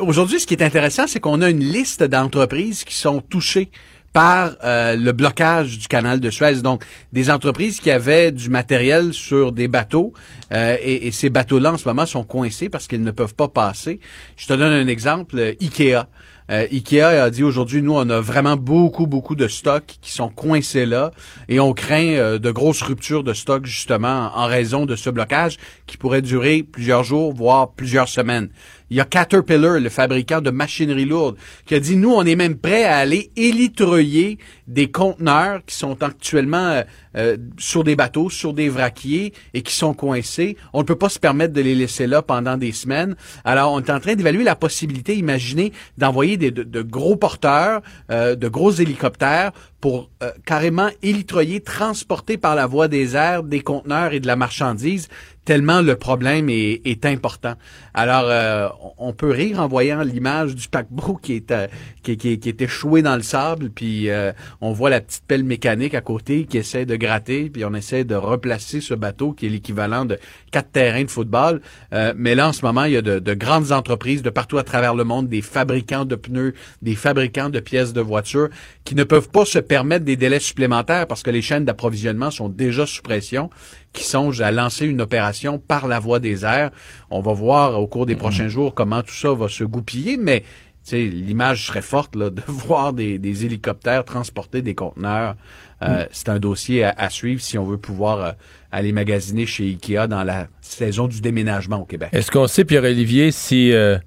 aujourd'hui, 0.00 0.40
ce 0.40 0.46
qui 0.46 0.54
est 0.54 0.62
intéressant, 0.62 1.06
c'est 1.06 1.20
qu'on 1.20 1.42
a 1.42 1.50
une 1.50 1.64
liste 1.64 2.02
d'entreprises 2.02 2.84
qui 2.84 2.94
sont 2.94 3.20
touchées 3.20 3.70
par 4.12 4.56
euh, 4.64 4.96
le 4.96 5.12
blocage 5.12 5.78
du 5.78 5.86
canal 5.86 6.20
de 6.20 6.30
Suez. 6.30 6.62
Donc, 6.62 6.84
des 7.12 7.30
entreprises 7.30 7.80
qui 7.80 7.90
avaient 7.90 8.32
du 8.32 8.48
matériel 8.48 9.12
sur 9.12 9.52
des 9.52 9.68
bateaux 9.68 10.12
euh, 10.52 10.76
et, 10.82 11.10
ces 11.10 11.30
bateaux-là, 11.30 11.74
en 11.74 11.76
ce 11.76 11.86
moment, 11.86 12.06
sont 12.06 12.24
coincés 12.24 12.68
parce 12.68 12.86
qu'ils 12.86 13.02
ne 13.02 13.10
peuvent 13.10 13.34
pas 13.34 13.48
passer. 13.48 14.00
Je 14.36 14.46
te 14.46 14.54
donne 14.54 14.72
un 14.72 14.88
exemple. 14.88 15.38
euh, 15.38 15.54
Ikea. 15.60 16.06
Ikea 16.50 17.02
a 17.02 17.28
dit 17.28 17.42
aujourd'hui, 17.44 17.82
nous, 17.82 17.92
on 17.92 18.08
a 18.08 18.20
vraiment 18.22 18.56
beaucoup, 18.56 19.06
beaucoup 19.06 19.34
de 19.34 19.48
stocks 19.48 19.98
qui 20.00 20.10
sont 20.12 20.30
coincés 20.30 20.86
là 20.86 21.10
et 21.50 21.60
on 21.60 21.74
craint 21.74 22.38
de 22.38 22.50
grosses 22.50 22.80
ruptures 22.80 23.22
de 23.22 23.34
stock 23.34 23.66
justement 23.66 24.30
en 24.34 24.46
raison 24.46 24.86
de 24.86 24.96
ce 24.96 25.10
blocage 25.10 25.58
qui 25.86 25.98
pourrait 25.98 26.22
durer 26.22 26.62
plusieurs 26.62 27.04
jours, 27.04 27.34
voire 27.34 27.72
plusieurs 27.72 28.08
semaines. 28.08 28.48
Il 28.90 28.96
y 28.96 29.00
a 29.00 29.04
Caterpillar, 29.04 29.78
le 29.78 29.88
fabricant 29.90 30.40
de 30.40 30.50
machinerie 30.50 31.04
lourde, 31.04 31.36
qui 31.66 31.74
a 31.74 31.80
dit, 31.80 31.96
nous, 31.96 32.12
on 32.12 32.24
est 32.24 32.36
même 32.36 32.56
prêt 32.56 32.84
à 32.84 32.96
aller 32.96 33.30
élitreiller 33.36 34.38
des 34.66 34.90
conteneurs 34.90 35.60
qui 35.66 35.76
sont 35.76 36.02
actuellement 36.02 36.56
euh, 36.56 36.82
euh, 37.16 37.36
sur 37.58 37.84
des 37.84 37.96
bateaux, 37.96 38.30
sur 38.30 38.54
des 38.54 38.68
vraquiers 38.68 39.34
et 39.52 39.62
qui 39.62 39.74
sont 39.74 39.92
coincés. 39.92 40.56
On 40.72 40.80
ne 40.80 40.84
peut 40.84 40.96
pas 40.96 41.08
se 41.08 41.18
permettre 41.18 41.52
de 41.52 41.60
les 41.60 41.74
laisser 41.74 42.06
là 42.06 42.22
pendant 42.22 42.56
des 42.56 42.72
semaines. 42.72 43.14
Alors, 43.44 43.72
on 43.72 43.80
est 43.80 43.90
en 43.90 44.00
train 44.00 44.14
d'évaluer 44.14 44.44
la 44.44 44.56
possibilité, 44.56 45.16
imaginez, 45.16 45.72
d'envoyer 45.98 46.36
de, 46.36 46.82
gros 46.82 47.16
porteurs, 47.16 47.82
euh, 48.10 48.36
de 48.36 48.48
gros 48.48 48.72
hélicoptères 48.72 49.52
pour 49.80 50.10
carrément 50.44 50.88
élitreiller, 51.02 51.60
transporter 51.60 52.36
par 52.36 52.56
la 52.56 52.66
voie 52.66 52.88
des 52.88 53.14
airs 53.14 53.44
des 53.44 53.60
conteneurs 53.60 54.12
et 54.12 54.18
de 54.18 54.26
la 54.26 54.34
marchandise 54.34 55.08
tellement 55.48 55.80
le 55.80 55.96
problème 55.96 56.50
est, 56.50 56.82
est 56.84 57.06
important. 57.06 57.54
Alors, 57.94 58.26
euh, 58.26 58.68
on 58.98 59.14
peut 59.14 59.30
rire 59.30 59.60
en 59.60 59.66
voyant 59.66 60.02
l'image 60.02 60.54
du 60.54 60.68
paquebot 60.68 61.18
qui 61.22 61.36
est, 61.36 61.50
euh, 61.50 61.66
qui, 62.02 62.18
qui, 62.18 62.48
est 62.50 62.60
échoué 62.60 63.00
dans 63.00 63.16
le 63.16 63.22
sable, 63.22 63.70
puis 63.70 64.10
euh, 64.10 64.32
on 64.60 64.72
voit 64.72 64.90
la 64.90 65.00
petite 65.00 65.24
pelle 65.26 65.44
mécanique 65.44 65.94
à 65.94 66.02
côté 66.02 66.44
qui 66.44 66.58
essaie 66.58 66.84
de 66.84 66.96
gratter, 66.96 67.48
puis 67.48 67.64
on 67.64 67.72
essaie 67.72 68.04
de 68.04 68.14
replacer 68.14 68.82
ce 68.82 68.92
bateau 68.92 69.32
qui 69.32 69.46
est 69.46 69.48
l'équivalent 69.48 70.04
de 70.04 70.18
quatre 70.50 70.70
terrains 70.70 71.04
de 71.04 71.10
football. 71.10 71.62
Euh, 71.94 72.12
mais 72.14 72.34
là, 72.34 72.48
en 72.48 72.52
ce 72.52 72.62
moment, 72.62 72.84
il 72.84 72.92
y 72.92 72.98
a 72.98 73.02
de, 73.02 73.18
de 73.18 73.32
grandes 73.32 73.72
entreprises 73.72 74.20
de 74.20 74.28
partout 74.28 74.58
à 74.58 74.64
travers 74.64 74.94
le 74.94 75.04
monde, 75.04 75.30
des 75.30 75.40
fabricants 75.40 76.04
de 76.04 76.14
pneus, 76.14 76.52
des 76.82 76.94
fabricants 76.94 77.48
de 77.48 77.60
pièces 77.60 77.94
de 77.94 78.02
voitures, 78.02 78.50
qui 78.84 78.94
ne 78.94 79.04
peuvent 79.04 79.30
pas 79.30 79.46
se 79.46 79.58
permettre 79.58 80.04
des 80.04 80.16
délais 80.16 80.40
supplémentaires 80.40 81.06
parce 81.06 81.22
que 81.22 81.30
les 81.30 81.40
chaînes 81.40 81.64
d'approvisionnement 81.64 82.30
sont 82.30 82.50
déjà 82.50 82.84
sous 82.84 83.00
pression, 83.00 83.48
qui 83.92 84.04
songent 84.04 84.42
à 84.42 84.50
lancer 84.50 84.86
une 84.86 85.00
opération 85.00 85.58
par 85.58 85.88
la 85.88 85.98
voie 85.98 86.20
des 86.20 86.44
airs. 86.44 86.70
On 87.10 87.20
va 87.20 87.32
voir 87.32 87.80
au 87.80 87.86
cours 87.86 88.06
des 88.06 88.16
prochains 88.16 88.48
jours 88.48 88.74
comment 88.74 89.02
tout 89.02 89.14
ça 89.14 89.32
va 89.32 89.48
se 89.48 89.64
goupiller, 89.64 90.16
mais 90.16 90.44
l'image 90.92 91.66
serait 91.66 91.82
forte 91.82 92.16
là, 92.16 92.30
de 92.30 92.42
voir 92.46 92.92
des, 92.92 93.18
des 93.18 93.44
hélicoptères 93.44 94.04
transporter 94.04 94.62
des 94.62 94.74
conteneurs. 94.74 95.36
Euh, 95.82 96.06
C'est 96.12 96.28
un 96.28 96.38
dossier 96.38 96.84
à, 96.84 96.94
à 96.96 97.10
suivre 97.10 97.40
si 97.40 97.58
on 97.58 97.64
veut 97.64 97.78
pouvoir 97.78 98.24
euh, 98.24 98.32
aller 98.72 98.92
magasiner 98.92 99.46
chez 99.46 99.64
Ikea 99.64 100.06
dans 100.08 100.24
la 100.24 100.48
saison 100.60 101.06
du 101.06 101.20
déménagement 101.20 101.80
au 101.80 101.84
Québec. 101.84 102.08
Est-ce 102.12 102.30
qu'on 102.30 102.46
sait, 102.46 102.64
Pierre-Olivier, 102.64 103.32
si 103.32 103.72
euh, 103.72 103.98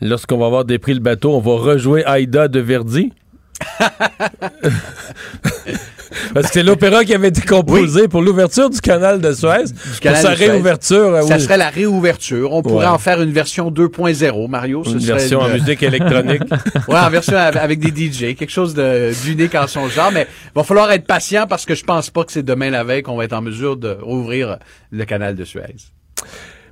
lorsqu'on 0.00 0.38
va 0.38 0.46
avoir 0.46 0.64
dépris 0.64 0.94
le 0.94 1.00
bateau, 1.00 1.34
on 1.34 1.40
va 1.40 1.52
rejouer 1.52 2.04
Aïda 2.04 2.48
de 2.48 2.60
Verdi? 2.60 3.12
Parce 6.34 6.46
que 6.48 6.52
c'est 6.54 6.62
l'opéra 6.62 7.04
qui 7.04 7.14
avait 7.14 7.28
été 7.28 7.40
composé 7.42 8.08
pour 8.08 8.20
l'ouverture 8.22 8.68
du 8.70 8.80
canal 8.80 9.20
de 9.20 9.32
Suez. 9.32 9.64
pour 9.90 10.00
canal 10.00 10.22
sa 10.22 10.30
de 10.30 10.36
Suez. 10.36 10.46
réouverture. 10.50 11.14
euh, 11.14 11.22
Ça 11.22 11.36
oui. 11.36 11.40
serait 11.42 11.56
la 11.56 11.70
réouverture. 11.70 12.52
On 12.52 12.62
pourrait 12.62 12.86
Ouais. 12.86 12.90
en 12.92 12.98
faire 12.98 13.20
une 13.22 13.32
version 13.32 13.70
2.0, 13.70 14.48
Mario. 14.48 14.82
Ce 14.84 14.90
Une 14.90 15.00
serait 15.00 15.18
version 15.18 15.40
en 15.40 15.48
musique 15.48 15.82
électronique. 15.82 16.42
ouais, 16.88 16.98
en 16.98 17.10
version 17.10 17.36
av- 17.36 17.56
avec 17.56 17.78
des 17.80 17.90
DJ, 18.10 18.34
quelque 18.34 18.50
chose 18.50 18.74
de- 18.74 19.12
d'unique 19.24 19.54
en 19.54 19.66
son 19.66 19.88
genre. 19.88 20.10
Mais 20.12 20.26
va 20.54 20.62
falloir 20.64 20.90
être 20.92 21.06
patient 21.06 21.46
parce 21.48 21.64
que 21.64 21.74
je 21.74 21.84
pense 21.84 22.10
pas 22.10 22.24
que 22.24 22.32
c'est 22.32 22.42
demain 22.42 22.70
la 22.70 22.82
veille 22.84 23.02
qu'on 23.02 23.16
va 23.16 23.24
être 23.24 23.32
en 23.34 23.42
mesure 23.42 23.76
de 23.76 23.96
rouvrir 24.00 24.58
le 24.90 25.04
canal 25.04 25.34
de 25.36 25.44
Suez. 25.44 25.76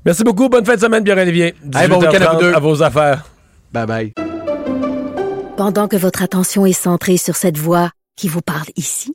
Merci 0.04 0.24
beaucoup. 0.24 0.48
Bonne 0.48 0.64
fin 0.64 0.74
de 0.76 0.80
semaine, 0.80 1.04
Pierre-Olivier. 1.04 1.54
Hey, 1.74 1.88
bon 1.88 1.98
week-end 2.00 2.22
à 2.22 2.32
vous 2.34 2.38
18h30 2.38 2.40
deux. 2.40 2.52
à 2.54 2.58
vos 2.60 2.82
affaires. 2.82 3.24
Bye 3.72 3.86
bye. 3.86 4.12
Pendant 5.56 5.88
que 5.88 5.96
votre 5.96 6.22
attention 6.22 6.66
est 6.66 6.72
centrée 6.72 7.16
sur 7.16 7.36
cette 7.36 7.58
voix 7.58 7.90
qui 8.16 8.28
vous 8.28 8.40
parle 8.42 8.66
ici, 8.76 9.14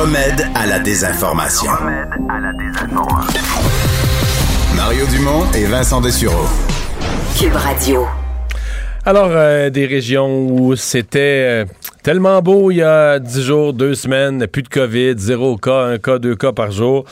Le 0.00 0.04
remède 0.04 0.46
à 0.54 0.66
la 0.66 0.78
désinformation. 0.78 1.70
Mario 4.74 5.04
Dumont 5.08 5.44
et 5.54 5.66
Vincent 5.66 6.00
Dessureau. 6.00 6.46
Cube 7.38 7.54
Radio. 7.54 8.06
Alors, 9.04 9.28
euh, 9.30 9.68
des 9.68 9.84
régions 9.84 10.46
où 10.46 10.74
c'était 10.74 11.20
euh, 11.20 11.64
tellement 12.02 12.40
beau 12.40 12.70
il 12.70 12.76
y 12.76 12.82
a 12.82 13.18
10 13.18 13.42
jours, 13.42 13.72
deux 13.72 13.94
semaines, 13.94 14.46
plus 14.46 14.62
de 14.62 14.68
COVID, 14.68 15.14
zéro 15.18 15.56
cas, 15.56 15.84
un 15.84 15.98
cas, 15.98 16.18
deux 16.18 16.34
cas 16.34 16.52
par 16.52 16.70
jour, 16.70 17.04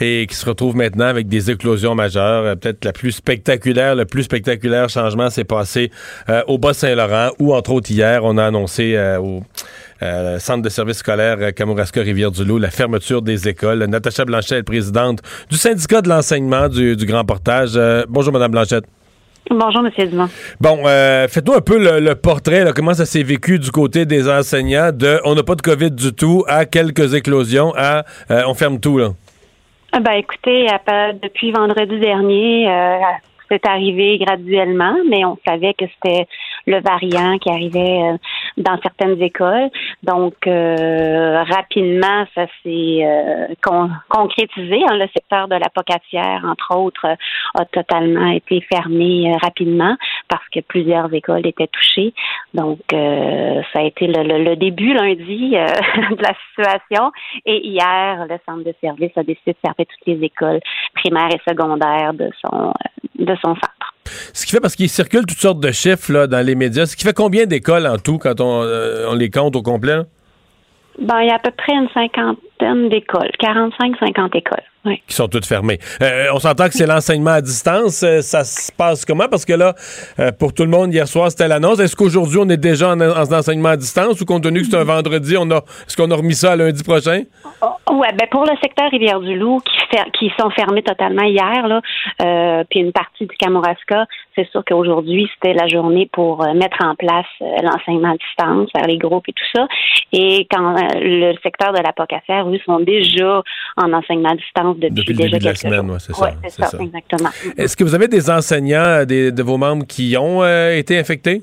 et 0.00 0.26
qui 0.28 0.36
se 0.36 0.46
retrouvent 0.46 0.76
maintenant 0.76 1.06
avec 1.06 1.28
des 1.28 1.50
éclosions 1.50 1.94
majeures. 1.94 2.44
Euh, 2.44 2.54
Peut-être 2.54 2.84
la 2.84 2.92
plus 2.92 3.12
spectaculaire, 3.12 3.94
le 3.94 4.04
plus 4.04 4.24
spectaculaire 4.24 4.88
changement 4.88 5.30
s'est 5.30 5.44
passé 5.44 5.90
euh, 6.28 6.42
au 6.46 6.58
Bas-Saint-Laurent, 6.58 7.30
où, 7.38 7.54
entre 7.54 7.72
autres, 7.72 7.90
hier, 7.90 8.20
on 8.24 8.36
a 8.36 8.44
annoncé 8.44 8.94
euh, 8.96 9.18
au 9.18 9.42
euh, 10.02 10.38
centre 10.38 10.62
de 10.62 10.68
services 10.68 10.98
scolaires 10.98 11.36
euh, 11.40 11.50
Kamouraska-Rivière-du-Loup, 11.50 12.58
la 12.58 12.70
fermeture 12.70 13.22
des 13.22 13.48
écoles. 13.48 13.84
Natacha 13.84 14.24
Blanchette, 14.24 14.64
présidente 14.64 15.20
du 15.50 15.56
syndicat 15.56 16.02
de 16.02 16.08
l'enseignement 16.08 16.68
du, 16.68 16.96
du 16.96 17.06
Grand 17.06 17.24
Portage. 17.24 17.72
Euh, 17.76 18.04
bonjour, 18.08 18.32
Madame 18.32 18.50
Blanchette. 18.50 18.84
Bonjour, 19.50 19.84
M. 19.84 20.08
Dumont. 20.08 20.28
Bon, 20.58 20.78
euh, 20.86 21.28
faites-nous 21.28 21.52
un 21.52 21.60
peu 21.60 21.78
le, 21.78 22.00
le 22.00 22.14
portrait, 22.14 22.64
là, 22.64 22.72
comment 22.72 22.94
ça 22.94 23.04
s'est 23.04 23.22
vécu 23.22 23.58
du 23.58 23.70
côté 23.70 24.06
des 24.06 24.26
enseignants 24.28 24.90
de 24.90 25.20
on 25.24 25.34
n'a 25.34 25.42
pas 25.42 25.54
de 25.54 25.60
COVID 25.60 25.90
du 25.90 26.14
tout 26.14 26.44
à 26.48 26.64
quelques 26.64 27.12
éclosions 27.12 27.74
à 27.76 28.04
euh, 28.30 28.42
on 28.46 28.54
ferme 28.54 28.80
tout, 28.80 28.96
là? 28.96 29.10
Ah, 29.92 30.00
Ben, 30.00 30.12
écoutez, 30.12 30.66
à 30.68 31.12
depuis 31.12 31.52
vendredi 31.52 32.00
dernier, 32.00 32.68
euh, 32.68 32.96
c'est 33.50 33.66
arrivé 33.66 34.18
graduellement, 34.18 34.96
mais 35.10 35.24
on 35.26 35.36
savait 35.46 35.74
que 35.74 35.84
c'était 35.94 36.26
le 36.66 36.80
variant 36.80 37.38
qui 37.38 37.50
arrivait 37.50 38.02
euh, 38.02 38.16
dans 38.56 38.78
certaines 38.82 39.20
écoles. 39.22 39.70
Donc, 40.02 40.34
euh, 40.46 41.42
rapidement, 41.44 42.24
ça 42.34 42.46
s'est 42.62 43.00
euh, 43.04 43.46
con- 43.62 43.90
concrétisé. 44.08 44.82
hein. 44.88 44.96
Le 44.96 45.06
secteur 45.08 45.48
de 45.48 45.54
la 45.56 45.68
pocatière, 45.74 46.42
entre 46.44 46.76
autres, 46.76 47.06
a 47.54 47.64
totalement 47.66 48.28
été 48.30 48.60
fermé 48.62 49.32
rapidement 49.42 49.96
parce 50.28 50.46
que 50.52 50.60
plusieurs 50.60 51.12
écoles 51.12 51.46
étaient 51.46 51.66
touchées. 51.68 52.14
Donc, 52.54 52.80
euh, 52.92 53.62
ça 53.72 53.80
a 53.80 53.82
été 53.82 54.06
le, 54.06 54.22
le- 54.22 54.44
le 54.44 54.56
début 54.56 54.94
lundi 54.94 55.56
euh, 55.56 55.66
de 56.16 56.22
la 56.22 56.34
situation. 56.48 57.12
Et 57.44 57.66
hier, 57.66 58.26
le 58.28 58.38
centre 58.46 58.64
de 58.64 58.74
service 58.80 59.12
a 59.16 59.22
décidé 59.22 59.52
de 59.52 59.58
fermer 59.60 59.86
toutes 59.86 60.06
les 60.06 60.24
écoles 60.24 60.60
primaires 60.94 61.30
et 61.34 61.40
secondaires 61.48 62.14
de 62.14 62.30
son, 62.40 62.72
de 63.18 63.34
son 63.36 63.54
centre. 63.54 63.73
Ce 64.32 64.44
qui 64.46 64.52
fait, 64.52 64.60
parce 64.60 64.76
qu'il 64.76 64.88
circule 64.88 65.26
toutes 65.26 65.38
sortes 65.38 65.60
de 65.60 65.70
chiffres 65.70 66.26
dans 66.26 66.44
les 66.44 66.54
médias, 66.54 66.86
ce 66.86 66.96
qui 66.96 67.04
fait 67.04 67.14
combien 67.14 67.46
d'écoles 67.46 67.86
en 67.86 67.98
tout 67.98 68.18
quand 68.18 68.40
on, 68.40 68.62
euh, 68.62 69.14
les 69.16 69.30
compte 69.30 69.56
au 69.56 69.62
complet? 69.62 70.00
Ben, 70.98 71.20
il 71.22 71.28
y 71.28 71.30
a 71.30 71.36
à 71.36 71.38
peu 71.38 71.50
près 71.50 71.72
une 71.72 71.88
cinquantaine 71.92 72.88
d'écoles, 72.88 73.30
45-50 73.40 74.36
écoles. 74.36 74.62
Oui. 74.86 75.00
qui 75.06 75.14
sont 75.14 75.28
toutes 75.28 75.46
fermées. 75.46 75.78
Euh, 76.02 76.26
on 76.34 76.38
s'entend 76.38 76.66
que 76.66 76.74
c'est 76.74 76.86
l'enseignement 76.86 77.30
à 77.30 77.40
distance. 77.40 78.02
Euh, 78.02 78.20
ça 78.20 78.44
se 78.44 78.70
passe 78.72 79.04
comment? 79.04 79.28
Parce 79.30 79.44
que 79.44 79.54
là, 79.54 79.74
euh, 80.18 80.30
pour 80.32 80.52
tout 80.52 80.64
le 80.64 80.68
monde, 80.68 80.92
hier 80.92 81.08
soir, 81.08 81.30
c'était 81.30 81.48
l'annonce. 81.48 81.80
Est-ce 81.80 81.96
qu'aujourd'hui, 81.96 82.38
on 82.40 82.48
est 82.50 82.58
déjà 82.58 82.90
en, 82.90 83.00
en 83.00 83.32
enseignement 83.32 83.70
à 83.70 83.76
distance 83.76 84.20
ou 84.20 84.24
compte 84.26 84.42
tenu 84.42 84.60
que 84.60 84.66
c'est 84.66 84.76
un 84.76 84.84
vendredi, 84.84 85.36
on 85.38 85.50
a, 85.50 85.56
est-ce 85.86 85.96
qu'on 85.96 86.10
a 86.10 86.16
remis 86.16 86.34
ça 86.34 86.52
à 86.52 86.56
lundi 86.56 86.82
prochain? 86.84 87.22
Ouais, 87.90 88.12
ben 88.18 88.26
pour 88.30 88.44
le 88.44 88.52
secteur 88.62 88.90
Rivière-du-Loup 88.90 89.60
qui, 89.60 89.96
fer- 89.96 90.10
qui 90.18 90.30
sont 90.38 90.50
fermés 90.50 90.82
totalement 90.82 91.22
hier, 91.22 91.66
là, 91.68 92.64
puis 92.68 92.80
une 92.80 92.92
partie 92.92 93.26
du 93.26 93.36
Kamouraska, 93.36 94.06
c'est 94.34 94.50
sûr 94.50 94.62
qu'aujourd'hui 94.66 95.30
c'était 95.34 95.54
la 95.54 95.68
journée 95.68 96.10
pour 96.12 96.44
mettre 96.54 96.78
en 96.84 96.94
place 96.94 97.26
l'enseignement 97.40 98.12
à 98.12 98.16
distance, 98.16 98.68
faire 98.76 98.86
les 98.86 98.98
groupes 98.98 99.28
et 99.28 99.32
tout 99.32 99.44
ça. 99.54 99.66
Et 100.12 100.46
quand 100.50 100.74
le 100.94 101.34
secteur 101.42 101.72
de 101.72 101.80
la 101.82 101.92
Pocafère, 101.92 102.48
eux, 102.48 102.58
sont 102.66 102.80
déjà 102.80 103.42
en 103.76 103.92
enseignement 103.92 104.30
à 104.30 104.34
distance 104.36 104.73
depuis, 104.74 104.90
Depuis 104.94 105.12
le 105.12 105.16
déjà 105.18 105.28
début 105.30 105.38
de 105.38 105.44
la 105.44 105.54
semaine, 105.54 105.80
jours. 105.82 105.90
ouais, 105.92 105.98
c'est 106.00 106.12
ça, 106.14 106.22
Ouais, 106.22 106.30
c'est 106.44 106.50
c'est 106.50 106.62
ça, 106.62 106.68
ça. 106.70 106.78
exactement. 106.82 107.30
Est-ce 107.56 107.76
que 107.76 107.84
vous 107.84 107.94
avez 107.94 108.08
des 108.08 108.30
enseignants 108.30 108.84
euh, 108.84 109.04
des- 109.04 109.32
de 109.32 109.42
vos 109.42 109.56
membres 109.56 109.86
qui 109.86 110.16
ont 110.16 110.42
euh, 110.42 110.76
été 110.76 110.98
infectés? 110.98 111.42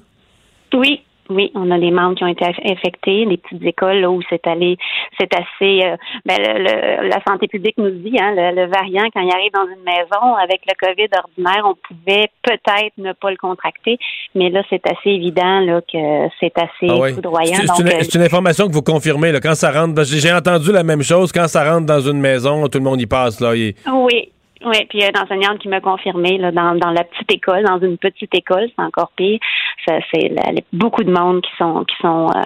Oui, 0.73 1.01
oui, 1.31 1.51
on 1.55 1.71
a 1.71 1.79
des 1.79 1.91
membres 1.91 2.15
qui 2.15 2.23
ont 2.23 2.27
été 2.27 2.45
infectés, 2.45 3.25
des 3.25 3.37
petites 3.37 3.63
écoles 3.63 3.97
là, 4.01 4.09
où 4.11 4.21
c'est 4.29 4.45
allé, 4.47 4.77
c'est 5.19 5.33
assez. 5.33 5.81
euh, 5.85 5.95
ben, 6.25 6.37
le- 6.39 6.59
le- 6.63 7.07
la 7.09 7.19
santé 7.27 7.47
publique 7.47 7.77
nous 7.77 7.89
dit, 7.89 8.15
hein, 8.19 8.33
le, 8.35 8.55
le 8.55 8.67
variant 8.67 9.05
quand 9.13 9.21
il 9.21 9.31
arrive 9.31 9.51
dans 9.53 9.65
une 9.67 9.83
maison 9.83 10.35
avec 10.35 10.61
le 10.67 10.73
Covid 10.79 11.07
ordinaire, 11.23 11.63
on 11.65 11.75
pouvait 11.75 12.29
peut-être 12.43 12.93
ne 12.97 13.13
pas 13.13 13.31
le 13.31 13.37
contracter, 13.37 13.97
mais 14.35 14.49
là 14.49 14.61
c'est 14.69 14.85
assez 14.87 15.09
évident 15.09 15.59
là 15.61 15.81
que 15.81 16.27
c'est 16.39 16.57
assez 16.57 16.87
Ah 16.89 17.13
foudroyant. 17.15 17.55
C'est- 17.55 17.81
une, 17.81 17.87
euh, 17.87 17.99
c'est 18.01 18.15
une 18.15 18.23
information 18.25 18.67
que 18.67 18.73
vous 18.73 18.81
confirmez. 18.83 19.31
Là, 19.31 19.39
quand 19.39 19.55
ça 19.55 19.71
rentre, 19.71 20.03
j'ai 20.03 20.31
entendu 20.33 20.71
la 20.71 20.83
même 20.83 21.01
chose. 21.01 21.31
Quand 21.31 21.47
ça 21.47 21.63
rentre 21.71 21.85
dans 21.85 22.01
une 22.01 22.19
maison, 22.19 22.67
tout 22.67 22.77
le 22.77 22.83
monde 22.83 22.99
y 23.01 23.05
passe. 23.07 23.39
Là, 23.39 23.55
Il- 23.55 23.73
Oui, 23.91 24.29
oui. 24.65 24.85
Puis 24.89 24.99
il 24.99 25.01
y 25.01 25.03
a 25.03 25.09
une 25.09 25.17
enseignante 25.17 25.59
qui 25.59 25.67
m'a 25.67 25.81
confirmé 25.81 26.37
là, 26.37 26.51
dans, 26.51 26.75
dans 26.75 26.91
la 26.91 27.03
petite 27.03 27.31
école, 27.31 27.63
dans 27.63 27.79
une 27.79 27.97
petite 27.97 28.33
école, 28.35 28.69
c'est 28.75 28.83
encore 28.83 29.11
pire. 29.15 29.39
C'est 29.85 30.33
beaucoup 30.73 31.03
de 31.03 31.11
monde 31.11 31.41
qui 31.41 31.51
sont 31.57 31.83
qui 31.85 31.95
sont 32.01 32.27
euh, 32.35 32.41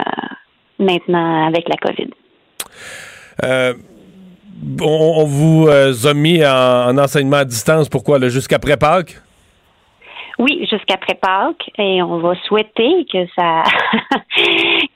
maintenant 0.80 1.48
avec 1.48 1.68
la 1.68 1.76
COVID. 1.78 2.10
Euh, 3.44 3.74
on, 4.82 5.26
vous 5.26 5.68
euh, 5.68 5.94
a 6.06 6.14
mis 6.14 6.46
en, 6.46 6.90
en 6.90 6.98
enseignement 6.98 7.38
à 7.38 7.46
distance. 7.46 7.90
Pourquoi? 7.90 8.20
Jusqu'après 8.30 8.78
Pâques? 8.78 9.18
Oui, 10.38 10.68
jusqu'après 10.70 11.14
Pâques, 11.16 11.72
et 11.78 12.02
on 12.04 12.18
va 12.18 12.36
souhaiter 12.44 13.06
que 13.12 13.26
ça 13.38 13.64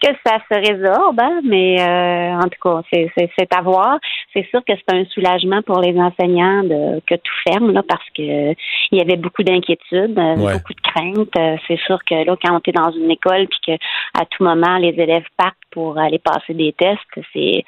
que 0.02 0.10
ça 0.26 0.38
se 0.52 0.56
résorbe, 0.72 1.20
hein, 1.20 1.40
mais 1.44 1.80
euh, 1.80 2.36
en 2.38 2.44
tout 2.50 2.60
cas, 2.62 2.82
c'est, 2.92 3.10
c'est, 3.18 3.30
c'est 3.38 3.54
à 3.56 3.62
voir. 3.62 4.00
C'est 4.34 4.46
sûr 4.50 4.60
que 4.66 4.74
c'est 4.76 4.96
un 4.96 5.06
soulagement 5.06 5.62
pour 5.62 5.80
les 5.80 5.98
enseignants 5.98 6.64
de 6.64 7.00
que 7.08 7.16
tout 7.16 7.34
ferme 7.48 7.72
là, 7.72 7.84
parce 7.88 8.04
que 8.16 8.22
euh, 8.52 8.54
il 8.92 8.98
y 8.98 9.02
avait 9.02 9.16
beaucoup 9.18 9.44
d'inquiétudes, 9.44 10.18
euh, 10.20 10.36
Ouais. 10.36 10.54
beaucoup 10.54 10.74
de 10.74 10.82
craintes. 10.82 11.38
Euh, 11.38 11.56
C'est 11.68 11.80
sûr 11.86 12.00
que 12.04 12.16
là, 12.16 12.36
quand 12.44 12.54
on 12.54 12.60
est 12.66 12.72
dans 12.76 12.92
une 12.92 13.12
école 13.12 13.48
puis 13.48 13.60
que 13.68 13.72
à 14.20 14.26
tout 14.26 14.44
moment 14.44 14.78
les 14.78 14.90
élèves 14.98 15.26
partent 15.38 15.56
pour 15.72 15.98
aller 15.98 16.20
passer 16.20 16.54
des 16.54 16.74
tests, 16.74 17.00
c'est 17.34 17.64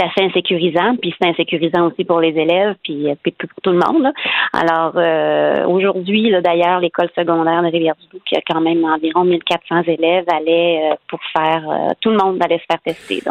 c'est 0.00 0.06
assez 0.06 0.28
insécurisant, 0.30 0.96
puis 1.00 1.14
c'est 1.20 1.28
insécurisant 1.28 1.88
aussi 1.88 2.04
pour 2.04 2.20
les 2.20 2.30
élèves, 2.30 2.74
puis, 2.82 3.10
euh, 3.10 3.14
puis 3.22 3.32
pour 3.32 3.48
tout 3.62 3.70
le 3.70 3.78
monde. 3.78 4.02
là. 4.02 4.12
Alors 4.52 4.92
euh, 4.96 5.66
aujourd'hui, 5.66 6.32
d'ailleurs, 6.42 6.80
l'école 6.80 7.08
secondaire 7.16 7.62
de 7.62 7.68
Rivière-du-Loup, 7.70 8.20
qui 8.26 8.36
a 8.36 8.40
quand 8.48 8.60
même 8.60 8.84
environ 8.84 9.24
1400 9.24 9.82
élèves, 9.86 10.24
allait 10.34 10.90
euh, 10.90 10.94
pour 11.08 11.20
faire 11.36 11.62
euh, 11.68 11.88
tout 12.00 12.10
le 12.10 12.16
monde 12.16 12.38
allait 12.42 12.58
se 12.58 12.64
faire 12.70 12.80
tester. 12.84 13.22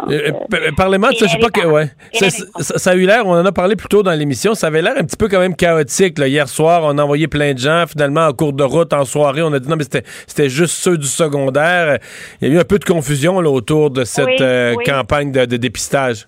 Parlez-moi 0.76 1.10
de 1.10 1.16
ça, 1.16 1.26
je 1.26 1.32
sais 1.32 1.38
pas 1.38 1.50
que. 1.50 1.66
Ouais. 1.66 1.86
Ça, 2.60 2.90
a 2.90 2.94
eu 2.94 3.06
l'air, 3.06 3.26
on 3.26 3.32
en 3.32 3.44
a 3.44 3.52
parlé 3.52 3.76
plus 3.76 3.88
tôt 3.88 4.02
dans 4.02 4.12
l'émission, 4.12 4.54
ça 4.54 4.68
avait 4.68 4.82
l'air 4.82 4.94
un 4.96 5.04
petit 5.04 5.16
peu 5.16 5.28
quand 5.28 5.40
même 5.40 5.56
chaotique. 5.56 6.18
là. 6.18 6.28
Hier 6.28 6.48
soir, 6.48 6.82
on 6.84 6.96
a 6.98 7.02
envoyé 7.02 7.26
plein 7.28 7.52
de 7.54 7.58
gens. 7.58 7.84
Finalement, 7.88 8.26
en 8.26 8.32
cours 8.32 8.52
de 8.52 8.64
route, 8.64 8.92
en 8.92 9.04
soirée, 9.04 9.42
on 9.42 9.52
a 9.52 9.58
dit 9.58 9.68
non, 9.68 9.76
mais 9.76 9.84
c'était 9.84 10.02
c'était 10.26 10.48
juste 10.48 10.74
ceux 10.74 10.96
du 10.98 11.06
secondaire. 11.06 11.98
Il 12.40 12.48
y 12.48 12.50
a 12.50 12.54
eu 12.54 12.58
un 12.60 12.64
peu 12.64 12.78
de 12.78 12.84
confusion 12.84 13.40
là, 13.40 13.50
autour 13.50 13.90
de 13.90 14.04
cette 14.04 14.26
Oui, 14.26 14.36
oui. 14.76 14.84
campagne 14.84 15.32
de, 15.32 15.44
de 15.44 15.56
dépistage. 15.56 16.26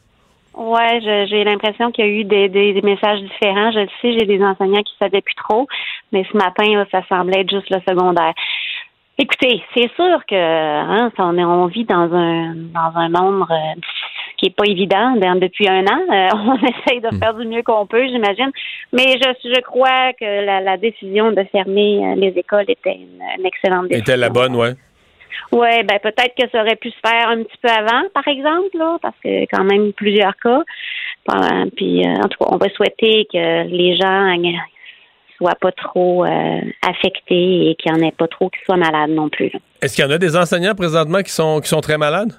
Ouais, 0.54 1.00
j'ai 1.28 1.44
l'impression 1.44 1.90
qu'il 1.90 2.04
y 2.04 2.08
a 2.08 2.10
eu 2.10 2.24
des, 2.24 2.48
des, 2.48 2.72
des 2.74 2.82
messages 2.82 3.20
différents. 3.20 3.72
Je 3.72 3.80
le 3.80 3.88
sais, 4.00 4.18
j'ai 4.18 4.26
des 4.26 4.42
enseignants 4.42 4.82
qui 4.82 4.94
savaient 4.98 5.22
plus 5.22 5.34
trop, 5.34 5.66
mais 6.12 6.24
ce 6.30 6.36
matin, 6.36 6.64
là, 6.74 6.84
ça 6.90 7.02
semblait 7.08 7.40
être 7.40 7.50
juste 7.50 7.70
le 7.70 7.80
secondaire. 7.88 8.34
Écoutez, 9.18 9.62
c'est 9.74 9.90
sûr 9.94 10.24
que 10.26 10.34
hein, 10.34 11.10
on, 11.18 11.66
vit 11.66 11.84
dans 11.84 12.12
un 12.14 12.54
dans 12.54 12.92
un 12.96 13.08
monde 13.08 13.46
euh, 13.50 13.80
qui 14.38 14.46
est 14.46 14.56
pas 14.56 14.64
évident 14.66 15.14
dans- 15.16 15.38
depuis 15.38 15.68
un 15.68 15.84
an. 15.84 16.00
Euh, 16.10 16.28
on 16.34 16.56
essaye 16.56 17.00
de 17.00 17.16
faire 17.18 17.34
du 17.34 17.46
mieux 17.46 17.62
qu'on 17.62 17.86
peut, 17.86 18.06
j'imagine. 18.08 18.50
Mais 18.92 19.18
je, 19.22 19.54
je 19.54 19.60
crois 19.60 20.12
que 20.14 20.24
la, 20.24 20.60
la 20.60 20.76
décision 20.76 21.30
de 21.30 21.44
fermer 21.52 22.04
euh, 22.04 22.14
les 22.16 22.32
écoles 22.36 22.64
était 22.68 22.94
une, 22.96 23.22
une 23.38 23.46
excellente 23.46 23.88
décision. 23.88 24.02
Était 24.02 24.16
la 24.16 24.30
bonne, 24.30 24.56
ouais. 24.56 24.72
Ouais, 25.50 25.82
ben 25.82 25.98
peut-être 25.98 26.34
que 26.38 26.48
ça 26.50 26.62
aurait 26.62 26.76
pu 26.76 26.90
se 26.90 26.96
faire 27.04 27.28
un 27.28 27.42
petit 27.42 27.58
peu 27.60 27.68
avant, 27.68 28.02
par 28.14 28.26
exemple, 28.28 28.76
là, 28.76 28.98
parce 29.02 29.16
que 29.22 29.42
quand 29.54 29.64
même 29.64 29.92
plusieurs 29.92 30.36
cas. 30.36 30.62
Puis 31.76 32.06
euh, 32.06 32.14
en 32.14 32.28
tout 32.28 32.38
cas, 32.38 32.50
on 32.50 32.56
va 32.56 32.68
souhaiter 32.70 33.26
que 33.32 33.66
les 33.68 33.96
gens 33.96 34.34
soient 35.36 35.56
pas 35.60 35.72
trop 35.72 36.24
euh, 36.24 36.60
affectés 36.86 37.70
et 37.70 37.74
qu'il 37.74 37.92
n'y 37.92 37.98
en 38.00 38.06
ait 38.06 38.12
pas 38.12 38.28
trop 38.28 38.48
qui 38.48 38.60
soient 38.64 38.76
malades 38.76 39.10
non 39.10 39.28
plus. 39.28 39.50
Est-ce 39.80 39.96
qu'il 39.96 40.04
y 40.04 40.08
en 40.08 40.10
a 40.10 40.18
des 40.18 40.36
enseignants 40.36 40.74
présentement 40.74 41.22
qui 41.22 41.32
sont, 41.32 41.60
qui 41.60 41.68
sont 41.68 41.80
très 41.80 41.98
malades? 41.98 42.32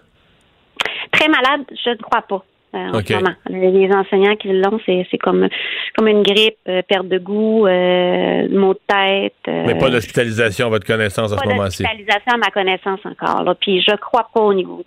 Très 1.12 1.28
malades, 1.28 1.66
je 1.84 1.92
ne 1.92 1.96
crois 1.96 2.22
pas. 2.22 2.44
Euh, 2.76 2.78
en 2.78 3.02
ce 3.06 3.14
moment. 3.14 3.34
Les 3.50 3.90
enseignants 3.94 4.36
qui 4.36 4.50
l'ont, 4.50 4.80
c'est 4.86 5.06
c'est 5.12 5.18
comme 5.18 5.48
comme 5.98 6.08
une 6.08 6.24
grippe, 6.24 6.58
euh, 6.68 6.82
perte 6.88 7.08
de 7.08 7.18
goût, 7.20 7.68
euh, 7.68 8.48
maux 8.50 8.74
de 8.74 8.80
tête. 8.88 9.34
Mais 9.48 9.76
pas 9.78 9.90
d'hospitalisation 9.90 10.68
à 10.68 10.70
votre 10.70 10.86
connaissance 10.88 11.32
à 11.32 11.36
pas 11.36 11.44
ce 11.44 11.48
moment-ci. 11.50 11.84
d'hospitalisation 11.84 12.34
à 12.34 12.38
ma 12.38 12.50
connaissance 12.52 13.00
encore. 13.06 13.44
Là. 13.44 13.56
Puis 13.60 13.82
je 13.88 13.96
crois 13.98 14.28
pas 14.34 14.42
au 14.42 14.54
niveau 14.54 14.84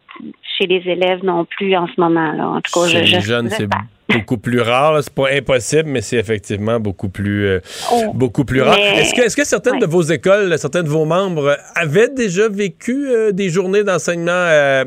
chez 0.59 0.67
les 0.67 0.83
élèves 0.91 1.23
non 1.25 1.45
plus 1.45 1.77
en 1.77 1.87
ce 1.87 2.01
moment. 2.01 2.33
Là. 2.33 2.49
En 2.49 2.61
tout 2.61 2.73
cas, 2.81 2.89
Chez 2.89 3.05
je, 3.05 3.15
les 3.17 3.21
je- 3.21 3.27
jeunes, 3.27 3.51
c'est 3.51 3.69
beaucoup 4.09 4.39
plus 4.39 4.61
rare. 4.61 4.95
là. 4.95 5.03
C'est 5.03 5.15
pas 5.15 5.29
impossible, 5.33 5.89
mais 5.91 6.01
c'est 6.01 6.17
effectivement 6.17 6.81
beaucoup 6.81 7.09
plus, 7.11 7.47
euh, 7.47 7.61
Oh. 7.93 8.13
beaucoup 8.15 8.45
plus 8.45 8.63
rare. 8.63 8.75
Mais- 8.77 9.01
Est-ce 9.01 9.15
que, 9.15 9.21
est-ce 9.21 9.37
que 9.37 9.45
certaines 9.45 9.75
Ouais. 9.75 9.81
de 9.81 9.87
vos 9.87 10.03
écoles, 10.03 10.57
certains 10.59 10.83
de 10.83 10.89
vos 10.89 11.05
membres 11.05 11.57
avaient 11.75 12.09
déjà 12.09 12.49
vécu 12.49 13.09
euh, 13.11 13.33
des 13.33 13.51
journées 13.51 13.85
d'enseignement 13.85 14.31
euh, 14.33 14.85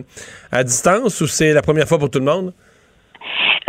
à 0.52 0.64
distance 0.64 1.22
ou 1.22 1.28
c'est 1.28 1.54
la 1.54 1.62
première 1.62 1.88
fois 1.88 2.00
pour 2.00 2.10
tout 2.10 2.20
le 2.20 2.26
monde? 2.26 2.54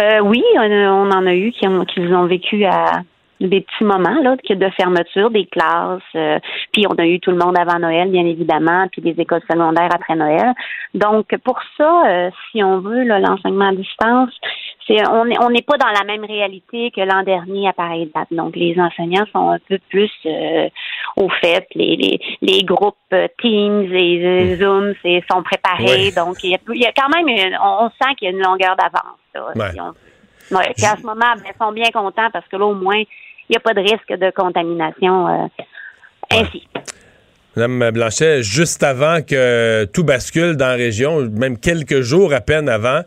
Euh, 0.01 0.21
oui, 0.21 0.43
on, 0.57 1.11
en 1.11 1.27
a 1.27 1.35
eu 1.35 1.53
qui 1.53 1.67
ont, 1.67 1.85
qui 1.85 2.01
ont 2.01 2.27
vécu 2.27 2.65
à 2.65 3.03
des 3.41 3.63
petits 3.63 3.85
moments 3.85 4.21
là, 4.23 4.37
de 4.37 4.71
fermeture 4.71 5.31
des 5.31 5.47
classes. 5.47 6.03
euh, 6.15 6.39
puis 6.73 6.87
on 6.89 6.95
a 6.95 7.07
eu 7.07 7.21
tout 7.21 7.31
le 7.31 7.39
monde 7.39 7.59
avant 7.59 7.79
Noël, 7.79 8.11
bien 8.11 8.25
évidemment, 8.25 8.87
puis 8.93 9.03
des 9.03 9.19
écoles 9.21 9.43
secondaires 9.51 9.91
après 9.95 10.15
Noël. 10.15 10.53
Donc 10.95 11.35
pour 11.45 11.59
ça, 11.77 12.03
euh, 12.07 12.31
si 12.51 12.63
on 12.63 12.81
veut 12.81 13.05
l'enseignement 13.05 13.69
à 13.69 13.73
distance, 13.73 14.31
c'est 14.87 15.07
on 15.09 15.25
n'est 15.25 15.39
on 15.39 15.49
pas 15.67 15.77
dans 15.79 15.91
la 15.97 16.05
même 16.05 16.25
réalité 16.25 16.91
que 16.91 17.01
l'an 17.01 17.23
dernier 17.23 17.69
à 17.69 17.73
pareille 17.73 18.11
date. 18.15 18.29
Donc 18.31 18.57
les 18.57 18.75
enseignants 18.79 19.27
sont 19.33 19.51
un 19.51 19.59
peu 19.69 19.79
plus 19.89 20.11
euh, 20.27 20.69
au 21.17 21.29
fait, 21.41 21.67
les, 21.75 21.97
les, 21.97 22.21
les 22.43 22.63
groupes 22.63 22.97
euh, 23.13 23.29
Teams 23.41 23.93
et 23.93 24.25
euh, 24.25 24.57
Zoom 24.57 24.95
c'est, 25.03 25.23
sont 25.31 25.43
préparés. 25.43 26.11
Donc 26.13 26.43
il 26.43 26.51
y, 26.51 26.55
a, 26.55 26.59
il 26.75 26.81
y 26.81 26.87
a 26.87 26.93
quand 26.93 27.09
même 27.09 27.29
une- 27.29 27.57
on, 27.63 27.89
sent 27.91 28.15
qu'il 28.19 28.29
y 28.29 28.33
a 28.33 28.35
une 28.35 28.43
longueur 28.43 28.77
d'avance. 28.77 29.55
Ouais. 29.57 29.71
si 29.73 29.81
on- 29.81 29.95
Ouais, 30.57 30.73
puis 30.77 30.85
en 30.85 30.97
ce 30.97 31.03
moment, 31.03 31.21
ben, 31.37 31.43
ils 31.47 31.65
sont 31.65 31.71
bien 31.71 31.91
contents 31.93 32.29
parce 32.33 32.49
que 32.49 32.57
là, 32.57 32.65
au 32.67 32.75
moins, 32.75 32.97
il 32.99 33.07
n'y 33.51 33.57
a 33.57 33.61
pas 33.61 33.73
de 33.73 33.81
risque 33.83 34.09
de 34.13 34.33
contamination 34.33 35.29
euh, 35.29 35.47
ainsi. 36.33 36.67
Madame 37.57 37.91
Blanchet, 37.93 38.43
juste 38.43 38.83
avant 38.83 39.23
que 39.23 39.85
tout 39.87 40.03
bascule 40.05 40.57
dans 40.57 40.69
la 40.69 40.75
région, 40.75 41.21
même 41.31 41.57
quelques 41.59 42.01
jours 42.01 42.33
à 42.33 42.41
peine 42.41 42.69
avant, 42.69 43.01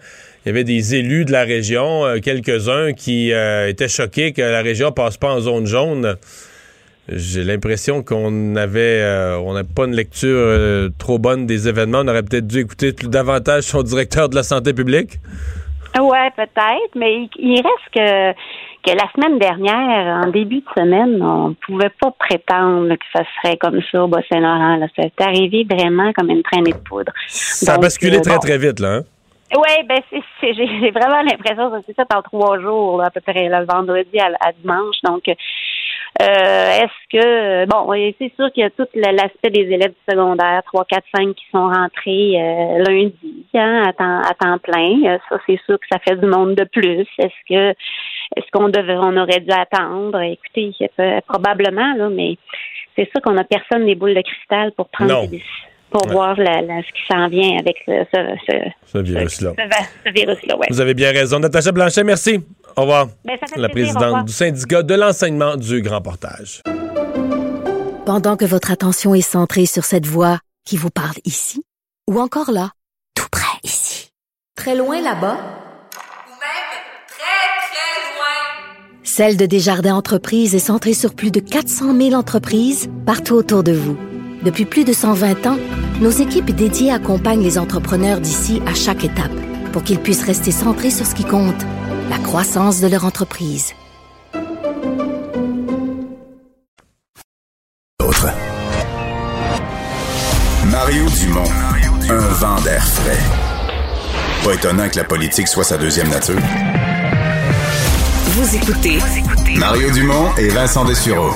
il 0.46 0.50
y 0.50 0.52
avait 0.52 0.64
des 0.64 0.96
élus 0.96 1.26
de 1.26 1.32
la 1.32 1.44
région, 1.44 2.06
euh, 2.06 2.20
quelques-uns 2.20 2.94
qui 2.94 3.32
euh, 3.32 3.68
étaient 3.70 3.88
choqués 3.88 4.34
que 4.34 4.42
la 4.42 4.62
région 4.62 4.92
passe 4.92 5.18
pas 5.18 5.34
en 5.34 5.40
zone 5.40 5.66
jaune. 5.66 6.16
j'ai 7.10 7.44
l'impression 7.44 8.04
qu'on 8.04 8.56
avait 8.56 9.02
euh, 9.02 9.38
on 9.38 9.54
n'a 9.54 9.64
pas 9.64 9.86
une 9.86 9.96
lecture 9.96 10.30
euh, 10.38 10.90
trop 10.98 11.18
bonne 11.20 11.46
des 11.46 11.68
événements. 11.68 12.00
On 12.00 12.08
aurait 12.08 12.24
peut-être 12.24 12.48
dû 12.48 12.60
écouter 12.60 12.94
plus 12.94 13.10
davantage 13.10 13.64
son 13.64 13.84
directeur 13.84 14.30
de 14.30 14.36
la 14.36 14.44
santé 14.44 14.74
publique. 14.74 15.20
Ouais, 16.00 16.30
peut-être, 16.36 16.96
mais 16.96 17.14
il, 17.16 17.30
il 17.38 17.56
reste 17.62 17.94
que 17.94 18.34
que 18.86 18.92
la 18.92 19.10
semaine 19.16 19.40
dernière, 19.40 20.26
en 20.26 20.30
début 20.30 20.58
de 20.60 20.66
semaine, 20.76 21.22
on 21.24 21.56
pouvait 21.66 21.92
pas 22.02 22.12
prétendre 22.20 22.94
que 22.94 23.06
ça 23.16 23.24
serait 23.42 23.56
comme 23.56 23.80
ça 23.90 24.04
au 24.04 24.08
Bas-Saint-Laurent. 24.10 24.86
C'est 24.98 25.22
arrivé 25.22 25.66
vraiment 25.70 26.12
comme 26.12 26.30
une 26.30 26.44
traînée 26.44 26.74
de 26.74 26.78
poudre. 26.90 27.14
Ça 27.28 27.76
a 27.76 27.78
basculé 27.78 28.18
euh, 28.18 28.22
très 28.22 28.34
bon. 28.34 28.40
très 28.40 28.58
vite 28.58 28.82
là. 28.82 28.96
hein? 28.96 29.04
Oui, 29.56 29.84
ben 29.86 30.00
c'est, 30.10 30.54
j'ai 30.54 30.92
vraiment 30.92 31.22
l'impression 31.22 31.70
que 31.72 31.78
c'est 31.86 31.96
ça 31.96 32.06
en 32.16 32.22
trois 32.22 32.60
jours, 32.60 32.98
là, 32.98 33.06
à 33.08 33.12
peu 33.12 33.22
près, 33.22 33.48
le 33.50 33.66
vendredi 33.66 34.20
à, 34.20 34.32
à 34.40 34.52
dimanche. 34.52 34.96
Donc, 35.04 35.24
euh, 35.28 35.34
est-ce 36.22 37.08
que 37.12 37.66
bon, 37.66 37.92
c'est 38.20 38.32
sûr 38.36 38.52
qu'il 38.52 38.62
y 38.62 38.66
a 38.66 38.70
tout 38.70 38.88
l'aspect 38.94 39.50
des 39.50 39.62
élèves 39.62 39.92
du 39.94 40.12
secondaire, 40.14 40.62
3, 40.66 40.86
4, 40.86 41.04
5 41.16 41.36
qui 41.36 41.46
sont 41.52 41.68
rentrés 41.68 42.36
euh, 42.40 42.84
lundi 42.88 43.46
hein, 43.56 43.84
à, 43.88 43.94
temps, 43.94 44.22
à 44.22 44.34
temps 44.40 44.58
plein. 44.60 45.04
Euh, 45.06 45.18
Ça, 45.30 45.38
c'est 45.48 45.60
sûr 45.66 45.80
que 45.80 45.86
ça 45.92 46.00
fait 46.00 46.16
du 46.16 46.26
monde 46.28 46.56
de 46.56 46.66
plus. 46.66 47.08
Est-ce 47.18 47.48
que 47.50 47.70
est-ce 48.36 48.46
qu'on 48.52 48.70
devrait 48.70 48.98
on 48.98 49.18
aurait 49.18 49.40
dû 49.40 49.52
attendre? 49.52 50.20
Écoutez, 50.22 50.72
euh, 51.00 51.20
probablement, 51.28 51.94
là, 51.96 52.10
mais 52.10 52.38
c'est 52.96 53.10
sûr 53.12 53.22
qu'on 53.24 53.34
n'a 53.34 53.44
personne 53.44 53.86
des 53.86 53.96
boules 53.96 54.14
de 54.16 54.22
cristal 54.22 54.72
pour 54.74 54.90
prendre 54.90 55.14
Non. 55.14 55.22
des 55.22 55.28
décisions 55.40 55.70
pour 55.94 56.06
Ouais. 56.08 56.14
voir 56.14 56.36
la- 56.38 56.62
la- 56.62 56.82
ce 56.82 56.88
qui 56.92 57.02
s'en 57.10 57.28
vient 57.30 57.58
avec 57.60 57.78
ce, 57.86 58.04
ce, 58.14 58.36
ce, 58.48 58.58
Ce 58.92 58.98
virus-là. 58.98 59.52
ce 59.58 59.70
va- 59.70 59.86
ce 60.06 60.12
virus-là, 60.12 60.58
ouais. 60.58 60.68
Vous 60.70 60.82
avez 60.82 60.94
bien 60.94 61.12
raison. 61.12 61.40
Natacha 61.40 61.72
Blanchet, 61.72 62.04
merci. 62.04 62.44
Au 62.76 62.82
revoir. 62.82 63.08
Ben, 63.24 63.38
ça 63.40 63.48
fait 63.54 63.60
La 63.60 63.70
plaisir, 63.70 63.94
présidente 63.94 64.04
revoir. 64.06 64.24
du 64.26 64.34
syndicat 64.34 64.82
de 64.84 64.94
l'enseignement 64.96 65.56
du 65.56 65.82
Grand 65.82 66.02
Portage. 66.02 66.62
Pendant 68.06 68.36
que 68.36 68.46
votre 68.46 68.72
attention 68.72 69.14
est 69.16 69.22
centrée 69.22 69.66
sur 69.66 69.86
cette 69.86 70.06
voix 70.06 70.40
qui 70.66 70.76
vous 70.78 70.90
parle 70.90 71.16
ici, 71.24 71.64
ou 72.10 72.20
encore 72.20 72.52
là, 72.52 72.72
tout 73.16 73.28
près 73.32 73.58
ici, 73.64 74.10
très 74.58 74.76
loin 74.76 74.98
là-bas, 75.02 75.38
Ou 75.38 76.36
même 76.42 76.74
très, 77.08 77.62
très 77.70 78.16
loin. 78.18 79.00
celle 79.04 79.38
de 79.38 79.46
Desjardins 79.46 79.96
Entreprises 79.96 80.54
est 80.56 80.60
centrée 80.60 80.94
sur 80.94 81.14
plus 81.16 81.32
de 81.32 81.40
400 81.40 81.96
000 81.96 82.14
entreprises 82.14 82.90
partout 83.06 83.36
autour 83.36 83.64
de 83.64 83.72
vous. 83.72 83.98
Depuis 84.44 84.66
plus 84.66 84.84
de 84.84 84.92
120 84.92 85.46
ans, 85.48 85.58
nos 86.02 86.10
équipes 86.10 86.52
dédiées 86.52 86.92
accompagnent 86.92 87.44
les 87.44 87.58
entrepreneurs 87.58 88.20
d'ici 88.20 88.62
à 88.68 88.74
chaque 88.74 89.06
étape 89.06 89.32
pour 89.72 89.84
qu'ils 89.84 90.00
puissent 90.00 90.26
rester 90.26 90.52
centrés 90.52 90.92
sur 90.92 91.06
ce 91.06 91.16
qui 91.16 91.24
compte, 91.24 91.62
la 92.10 92.18
croissance 92.18 92.82
de 92.82 92.88
leur 92.88 93.06
entreprise. 93.06 93.74
Autre. 98.02 98.28
Mario 100.70 101.06
Dumont, 101.10 101.52
un 102.10 102.28
vent 102.34 102.60
d'air 102.62 102.86
frais. 102.86 103.20
Pas 104.44 104.54
étonnant 104.56 104.90
que 104.90 104.98
la 104.98 105.06
politique 105.06 105.48
soit 105.48 105.64
sa 105.64 105.78
deuxième 105.78 106.10
nature. 106.10 106.42
Vous 108.26 108.56
écoutez 108.58 109.00
Mario 109.58 109.90
Dumont 109.92 110.36
et 110.38 110.50
Vincent 110.50 110.84
Dessureau. 110.84 111.32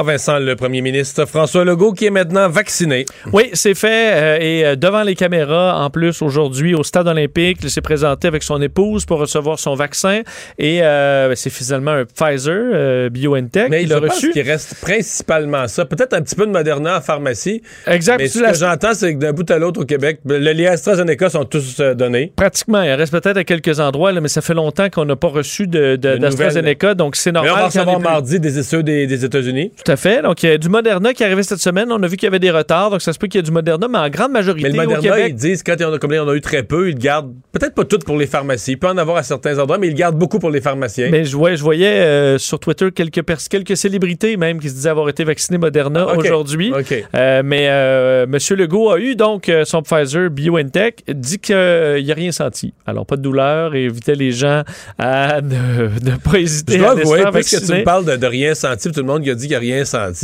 Ah, 0.00 0.04
Vincent, 0.04 0.38
le 0.38 0.54
premier 0.54 0.80
ministre 0.80 1.26
François 1.26 1.64
Legault 1.64 1.92
qui 1.92 2.06
est 2.06 2.10
maintenant 2.10 2.48
vacciné. 2.48 3.04
Oui, 3.32 3.50
c'est 3.52 3.74
fait. 3.74 4.12
euh, 4.14 4.38
et 4.40 4.64
euh, 4.64 4.76
devant 4.76 5.02
les 5.02 5.16
caméras, 5.16 5.82
en 5.84 5.90
plus, 5.90 6.22
aujourd'hui, 6.22 6.72
au 6.76 6.84
stade 6.84 7.08
olympique, 7.08 7.58
il 7.64 7.68
s'est 7.70 7.80
présenté 7.80 8.28
avec 8.28 8.44
son 8.44 8.62
épouse 8.62 9.04
pour 9.04 9.18
recevoir 9.18 9.58
son 9.58 9.74
vaccin. 9.74 10.20
Et 10.56 10.84
euh, 10.84 11.34
c'est 11.34 11.50
finalement 11.50 11.90
un 11.90 12.04
Pfizer 12.04 12.54
euh, 12.72 13.08
BioNTech 13.10 13.68
Mais 13.70 13.86
je 13.88 13.92
a 13.92 13.98
reçu. 13.98 14.30
qu'il 14.30 14.42
reste 14.48 14.76
principalement 14.80 15.66
ça. 15.66 15.84
Peut-être 15.84 16.14
un 16.14 16.22
petit 16.22 16.36
peu 16.36 16.46
de 16.46 16.52
Moderna 16.52 16.98
en 16.98 17.00
pharmacie. 17.00 17.60
Exact. 17.88 18.18
Mais 18.18 18.28
ce 18.28 18.40
la- 18.40 18.52
que 18.52 18.58
j'entends, 18.58 18.94
c'est 18.94 19.14
que 19.14 19.18
d'un 19.18 19.32
bout 19.32 19.50
à 19.50 19.58
l'autre 19.58 19.82
au 19.82 19.84
Québec, 19.84 20.20
le 20.24 20.38
les 20.52 20.66
AstraZeneca 20.66 21.28
sont 21.28 21.44
tous 21.44 21.80
euh, 21.80 21.94
donnés. 21.94 22.32
Pratiquement. 22.36 22.82
Il 22.82 22.92
reste 22.92 23.10
peut-être 23.12 23.36
à 23.38 23.42
quelques 23.42 23.80
endroits, 23.80 24.12
là, 24.12 24.20
mais 24.20 24.28
ça 24.28 24.42
fait 24.42 24.54
longtemps 24.54 24.90
qu'on 24.90 25.04
n'a 25.06 25.16
pas 25.16 25.26
reçu 25.28 25.66
de, 25.66 25.96
de- 25.96 26.12
De 26.12 26.16
d'AstraZeneca. 26.18 26.94
Donc, 26.94 27.16
c'est 27.16 27.32
Mais 27.32 27.40
on 27.40 27.42
normal. 27.42 27.60
va 27.62 27.66
recevoir 27.66 27.98
mardi 27.98 28.38
des 28.38 28.60
essais 28.60 28.80
des, 28.84 29.08
des 29.08 29.24
États-Unis. 29.24 29.72
À 29.88 29.96
fait. 29.96 30.22
Donc, 30.22 30.42
il 30.42 30.50
y 30.50 30.52
a 30.52 30.58
du 30.58 30.68
Moderna 30.68 31.14
qui 31.14 31.22
est 31.22 31.26
arrivé 31.26 31.42
cette 31.42 31.60
semaine. 31.60 31.90
On 31.90 32.02
a 32.02 32.06
vu 32.06 32.16
qu'il 32.16 32.26
y 32.26 32.28
avait 32.28 32.38
des 32.38 32.50
retards. 32.50 32.90
Donc, 32.90 33.02
ça 33.02 33.12
se 33.12 33.18
peut 33.18 33.26
qu'il 33.26 33.38
y 33.38 33.40
ait 33.40 33.42
du 33.42 33.50
Moderna, 33.50 33.88
mais 33.88 33.98
en 33.98 34.08
grande 34.08 34.32
majorité 34.32 34.68
Mais 34.68 34.76
le 34.76 34.82
au 34.86 34.90
Moderna, 34.90 35.16
Québec. 35.16 35.26
ils 35.30 35.34
disent, 35.34 35.62
quand 35.62 35.74
il 35.78 35.82
y 35.82 35.84
en 35.84 35.92
a, 35.92 35.98
comme 35.98 36.12
en 36.12 36.28
a 36.28 36.34
eu 36.34 36.40
très 36.40 36.62
peu, 36.62 36.90
ils 36.90 36.98
gardent, 36.98 37.32
peut-être 37.52 37.74
pas 37.74 37.84
tout 37.84 37.98
pour 37.98 38.16
les 38.16 38.26
pharmacies. 38.26 38.72
Il 38.72 38.78
peut 38.78 38.88
en 38.88 38.98
avoir 38.98 39.16
à 39.16 39.22
certains 39.22 39.58
endroits, 39.58 39.78
mais 39.78 39.88
ils 39.88 39.94
gardent 39.94 40.18
beaucoup 40.18 40.38
pour 40.38 40.50
les 40.50 40.60
pharmaciens. 40.60 41.08
Mais 41.10 41.24
je 41.24 41.36
voyais, 41.36 41.56
je 41.56 41.62
voyais 41.62 42.00
euh, 42.00 42.38
sur 42.38 42.60
Twitter 42.60 42.90
quelques, 42.92 43.22
quelques 43.48 43.76
célébrités 43.76 44.36
même 44.36 44.60
qui 44.60 44.68
se 44.68 44.74
disaient 44.74 44.90
avoir 44.90 45.08
été 45.08 45.24
vaccinées 45.24 45.58
Moderna 45.58 46.06
Ah, 46.08 46.16
aujourd'hui. 46.16 46.72
Euh, 47.14 47.42
mais 47.44 47.68
euh, 47.68 48.24
M. 48.24 48.56
Legault 48.56 48.90
a 48.90 48.98
eu 48.98 49.16
donc 49.16 49.48
euh, 49.48 49.64
son 49.64 49.82
Pfizer 49.82 50.30
BioNTech, 50.30 51.04
dit 51.08 51.38
qu'il 51.38 51.56
n'y 51.56 52.12
a 52.12 52.14
rien 52.14 52.32
senti. 52.32 52.74
Alors, 52.86 53.06
pas 53.06 53.16
de 53.16 53.22
douleur 53.22 53.74
et 53.74 53.86
invitait 53.86 54.14
les 54.14 54.32
gens 54.32 54.62
à 54.98 55.40
ne, 55.40 55.88
ne 56.10 56.16
pas 56.16 56.38
hésiter 56.38 56.74
Je 56.74 56.78
dois 56.78 56.88
à 56.88 56.92
avouer, 56.92 57.20
faire 57.20 57.32
puisque 57.32 57.64
tu 57.64 57.72
me 57.72 57.84
parles 57.84 58.04
de, 58.04 58.16
de 58.16 58.26
rien 58.26 58.54
senti, 58.54 58.90
tout 58.90 59.00
le 59.00 59.06
monde 59.06 59.22
qui 59.22 59.30
a 59.30 59.34
dit 59.34 59.46
qu'il 59.46 59.54
n'a 59.54 59.60
rien 59.60 59.77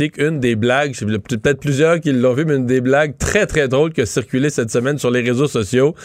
qu'une 0.09 0.39
des 0.39 0.55
blagues, 0.55 0.95
peut-être 0.95 1.59
plusieurs 1.59 1.99
qui 1.99 2.11
l'ont 2.11 2.33
vu, 2.33 2.45
mais 2.45 2.55
une 2.55 2.65
des 2.65 2.81
blagues 2.81 3.17
très, 3.17 3.45
très 3.45 3.67
drôles 3.67 3.93
qui 3.93 4.01
a 4.01 4.05
circulé 4.05 4.49
cette 4.49 4.71
semaine 4.71 4.97
sur 4.97 5.11
les 5.11 5.21
réseaux 5.21 5.47
sociaux, 5.47 5.95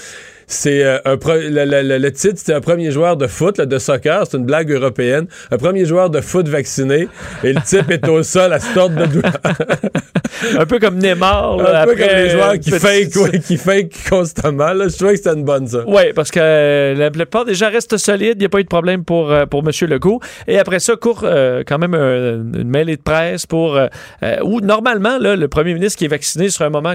c'est 0.52 0.84
euh, 0.84 0.98
un 1.04 1.16
pro- 1.16 1.34
le, 1.34 1.64
le- 1.64 1.98
le- 1.98 2.12
titre, 2.12 2.34
c'était 2.38 2.54
un 2.54 2.60
premier 2.60 2.90
joueur 2.90 3.16
de 3.16 3.26
foot, 3.26 3.58
là, 3.58 3.66
de 3.66 3.78
soccer, 3.78 4.24
c'est 4.28 4.36
une 4.36 4.44
blague 4.44 4.70
européenne, 4.70 5.26
un 5.50 5.56
premier 5.58 5.84
joueur 5.84 6.10
de 6.10 6.20
foot 6.20 6.48
vacciné, 6.48 7.08
et 7.44 7.52
le 7.52 7.60
type 7.60 7.90
est 7.90 8.06
au 8.08 8.22
sol 8.22 8.52
à 8.52 8.58
se 8.60 8.74
tordre 8.74 8.96
de 9.00 9.06
douleur. 9.06 9.32
Un 10.58 10.64
peu 10.64 10.78
comme 10.78 10.96
Neymar. 10.96 11.60
un 11.60 11.62
là, 11.62 11.84
peu 11.84 11.92
après, 11.92 12.08
comme 12.08 12.16
les 12.16 12.30
joueurs 12.30 12.52
qui 12.54 12.70
petit- 12.70 12.78
fake, 13.10 13.16
ouais, 13.32 13.38
qui 13.40 13.56
fake 13.58 13.92
constamment. 14.08 14.72
Là. 14.72 14.88
Je 14.88 14.96
trouvais 14.96 15.12
que 15.12 15.18
c'était 15.18 15.34
une 15.34 15.44
bonne, 15.44 15.66
ça. 15.66 15.80
Oui, 15.86 16.12
parce 16.14 16.30
que 16.30 16.40
euh, 16.40 16.94
la 16.94 17.10
plupart 17.10 17.44
des 17.44 17.54
gens 17.54 17.70
restent 17.70 17.98
solides. 17.98 18.36
Il 18.36 18.40
n'y 18.40 18.44
a 18.46 18.48
pas 18.48 18.60
eu 18.60 18.64
de 18.64 18.68
problème 18.68 19.04
pour, 19.04 19.30
euh, 19.30 19.44
pour 19.44 19.62
M. 19.66 19.70
Legault. 19.88 20.20
Et 20.48 20.58
après 20.58 20.78
ça, 20.80 20.96
court 20.96 21.22
euh, 21.24 21.62
quand 21.66 21.78
même 21.78 21.94
un- 21.94 22.36
une 22.58 22.68
mêlée 22.70 22.96
de 22.96 23.02
presse 23.02 23.44
pour... 23.46 23.76
euh, 23.76 23.88
euh, 24.22 24.36
où 24.42 24.60
normalement, 24.60 25.18
là, 25.18 25.36
le 25.36 25.48
premier 25.48 25.74
ministre 25.74 25.98
qui 25.98 26.06
est 26.06 26.08
vacciné 26.08 26.48
sur 26.48 26.64
un 26.64 26.70
moment 26.70 26.94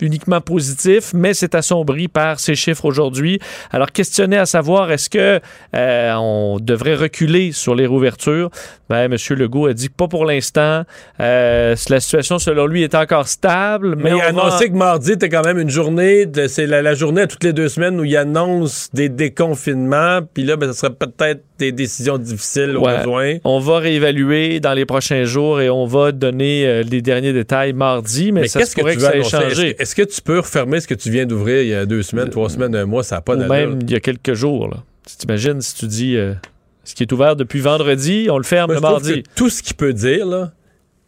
uniquement 0.00 0.40
positif, 0.40 1.12
mais 1.14 1.34
c'est 1.34 1.54
assombri 1.54 2.08
par 2.08 2.38
ces 2.40 2.54
chiffres 2.54 2.84
aujourd'hui. 2.84 3.38
Alors, 3.72 3.92
questionné 3.92 4.36
à 4.36 4.46
savoir 4.46 4.90
est-ce 4.92 5.08
que 5.08 5.40
euh, 5.74 6.14
on 6.16 6.58
devrait 6.60 6.94
reculer 6.94 7.52
sur 7.52 7.74
les 7.74 7.86
rouvertures, 7.86 8.50
ben, 8.88 9.10
M. 9.10 9.16
Legault 9.36 9.66
a 9.66 9.72
dit 9.72 9.88
que 9.88 9.94
pas 9.94 10.06
pour 10.08 10.24
l'instant. 10.26 10.82
Euh, 11.20 11.74
la 11.88 12.00
situation, 12.00 12.38
selon 12.38 12.66
lui, 12.66 12.82
est 12.82 12.94
encore 12.94 13.26
stable, 13.28 13.96
mais, 13.96 14.04
Mais 14.04 14.10
il 14.10 14.20
a 14.20 14.32
va- 14.32 14.42
annoncé 14.42 14.68
que 14.70 14.74
mardi 14.76 15.12
était 15.12 15.28
quand 15.28 15.44
même 15.44 15.58
une 15.58 15.70
journée, 15.70 16.26
c'est 16.48 16.66
la, 16.66 16.82
la 16.82 16.94
journée 16.94 17.22
à 17.22 17.26
toutes 17.26 17.42
les 17.44 17.52
deux 17.52 17.68
semaines 17.68 17.98
où 17.98 18.04
il 18.04 18.16
annonce 18.16 18.88
des 18.92 19.08
déconfinements, 19.08 20.20
puis 20.34 20.44
là, 20.44 20.56
ben, 20.56 20.68
ça 20.72 20.80
serait 20.80 20.94
peut-être 20.94 21.42
des 21.58 21.72
décisions 21.72 22.18
difficiles 22.18 22.76
au 22.76 22.82
besoin. 22.82 23.36
On 23.44 23.58
va 23.60 23.78
réévaluer 23.78 24.60
dans 24.60 24.74
les 24.74 24.84
prochains 24.84 25.24
jours 25.24 25.60
et 25.60 25.70
on 25.70 25.86
va 25.86 26.12
donner 26.12 26.66
euh, 26.66 26.82
les 26.82 27.00
derniers 27.00 27.32
détails 27.32 27.72
mardi, 27.72 28.30
mais, 28.30 28.42
Mais 28.42 28.48
ça 28.48 28.64
se 28.66 28.74
que 28.74 28.80
pourrait 28.80 28.92
tu 28.92 28.98
que, 28.98 29.04
veux 29.16 29.22
ça 29.22 29.42
ait 29.44 29.48
changé. 29.48 29.76
Est-ce 29.86 29.94
que 29.94 30.02
tu 30.02 30.20
peux 30.20 30.40
refermer 30.40 30.80
ce 30.80 30.88
que 30.88 30.94
tu 30.94 31.12
viens 31.12 31.26
d'ouvrir 31.26 31.62
il 31.62 31.68
y 31.68 31.74
a 31.74 31.86
deux 31.86 32.02
semaines, 32.02 32.28
trois 32.28 32.50
semaines, 32.50 32.74
un 32.74 32.86
mois, 32.86 33.04
ça 33.04 33.16
n'a 33.16 33.20
pas 33.20 33.36
d'allure? 33.36 33.54
même 33.54 33.78
il 33.82 33.90
y 33.92 33.94
a 33.94 34.00
quelques 34.00 34.34
jours. 34.34 34.66
Là. 34.68 34.82
Tu 35.06 35.14
t'imagines 35.14 35.60
si 35.60 35.76
tu 35.76 35.86
dis 35.86 36.16
euh, 36.16 36.34
ce 36.82 36.96
qui 36.96 37.04
est 37.04 37.12
ouvert 37.12 37.36
depuis 37.36 37.60
vendredi, 37.60 38.26
on 38.28 38.36
le 38.36 38.42
ferme 38.42 38.72
Moi, 38.72 38.74
le 38.74 38.80
je 38.80 38.82
mardi. 38.82 39.22
que 39.22 39.28
tout 39.36 39.48
ce 39.48 39.62
qu'il 39.62 39.76
peut 39.76 39.92
dire, 39.92 40.26
là, 40.26 40.52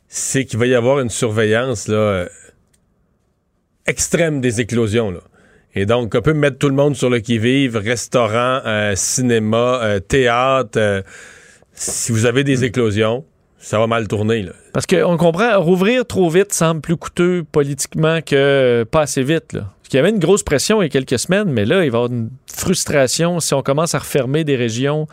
c'est 0.07 0.45
qu'il 0.45 0.61
va 0.61 0.66
y 0.66 0.76
avoir 0.76 1.01
une 1.01 1.11
surveillance 1.11 1.89
là, 1.89 1.97
euh, 1.97 2.29
extrême 3.87 4.41
des 4.41 4.61
éclosions. 4.61 5.11
Là. 5.11 5.22
Et 5.74 5.85
donc, 5.85 6.14
on 6.14 6.22
peut 6.22 6.33
mettre 6.33 6.59
tout 6.59 6.68
le 6.68 6.76
monde 6.76 6.95
sur 6.95 7.11
le 7.11 7.18
qui-vive, 7.18 7.76
restaurant, 7.76 8.61
euh, 8.64 8.93
cinéma, 8.95 9.99
théâtre. 10.07 11.03
si 11.72 12.12
vous 12.12 12.26
avez 12.26 12.45
des 12.45 12.62
éclosions, 12.62 13.24
ça 13.59 13.78
va 13.78 13.86
mal 13.86 14.09
tourner. 14.09 14.42
Là. 14.42 14.52
Parce 14.72 14.86
qu'on 14.86 15.16
comprend, 15.16 15.61
rouvrir 15.61 16.06
trop 16.06 16.30
vite 16.30 16.52
semble 16.52 16.80
plus 16.80 16.96
coûteux 16.96 17.44
politiquement 17.50 18.20
que 18.22 18.84
pas 18.90 19.02
assez 19.02 19.22
vite. 19.22 19.52
Là. 19.52 19.61
Parce 19.61 19.88
qu'il 19.88 19.96
y 19.96 20.00
avait 20.00 20.11
une 20.11 20.18
grosse 20.18 20.42
pression 20.42 20.80
il 20.80 20.84
y 20.84 20.86
a 20.86 20.90
quelques 20.90 21.18
semaines, 21.18 21.50
mais 21.50 21.64
là, 21.64 21.76
il 21.76 21.78
va 21.90 21.98
y 21.98 22.00
avoir 22.00 22.06
une 22.06 22.30
frustration 22.46 23.40
si 23.40 23.54
on 23.54 23.62
commence 23.62 23.94
à 23.94 23.98
refermer 23.98 24.44
des 24.44 24.56
régions, 24.56 25.06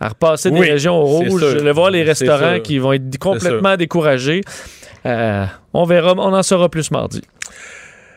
à 0.00 0.08
repasser 0.08 0.50
des 0.50 0.60
régions 0.60 0.96
au 0.96 1.04
rouge, 1.04 1.40
sûr. 1.40 1.62
de 1.62 1.70
voir 1.70 1.90
les 1.90 2.02
restaurants 2.02 2.60
qui 2.60 2.78
vont 2.78 2.92
être 2.92 3.18
complètement 3.18 3.76
découragés. 3.76 4.42
Euh, 5.06 5.44
on 5.72 5.84
verra, 5.84 6.14
on 6.16 6.32
en 6.32 6.42
saura 6.42 6.68
plus 6.68 6.90
mardi. 6.90 7.20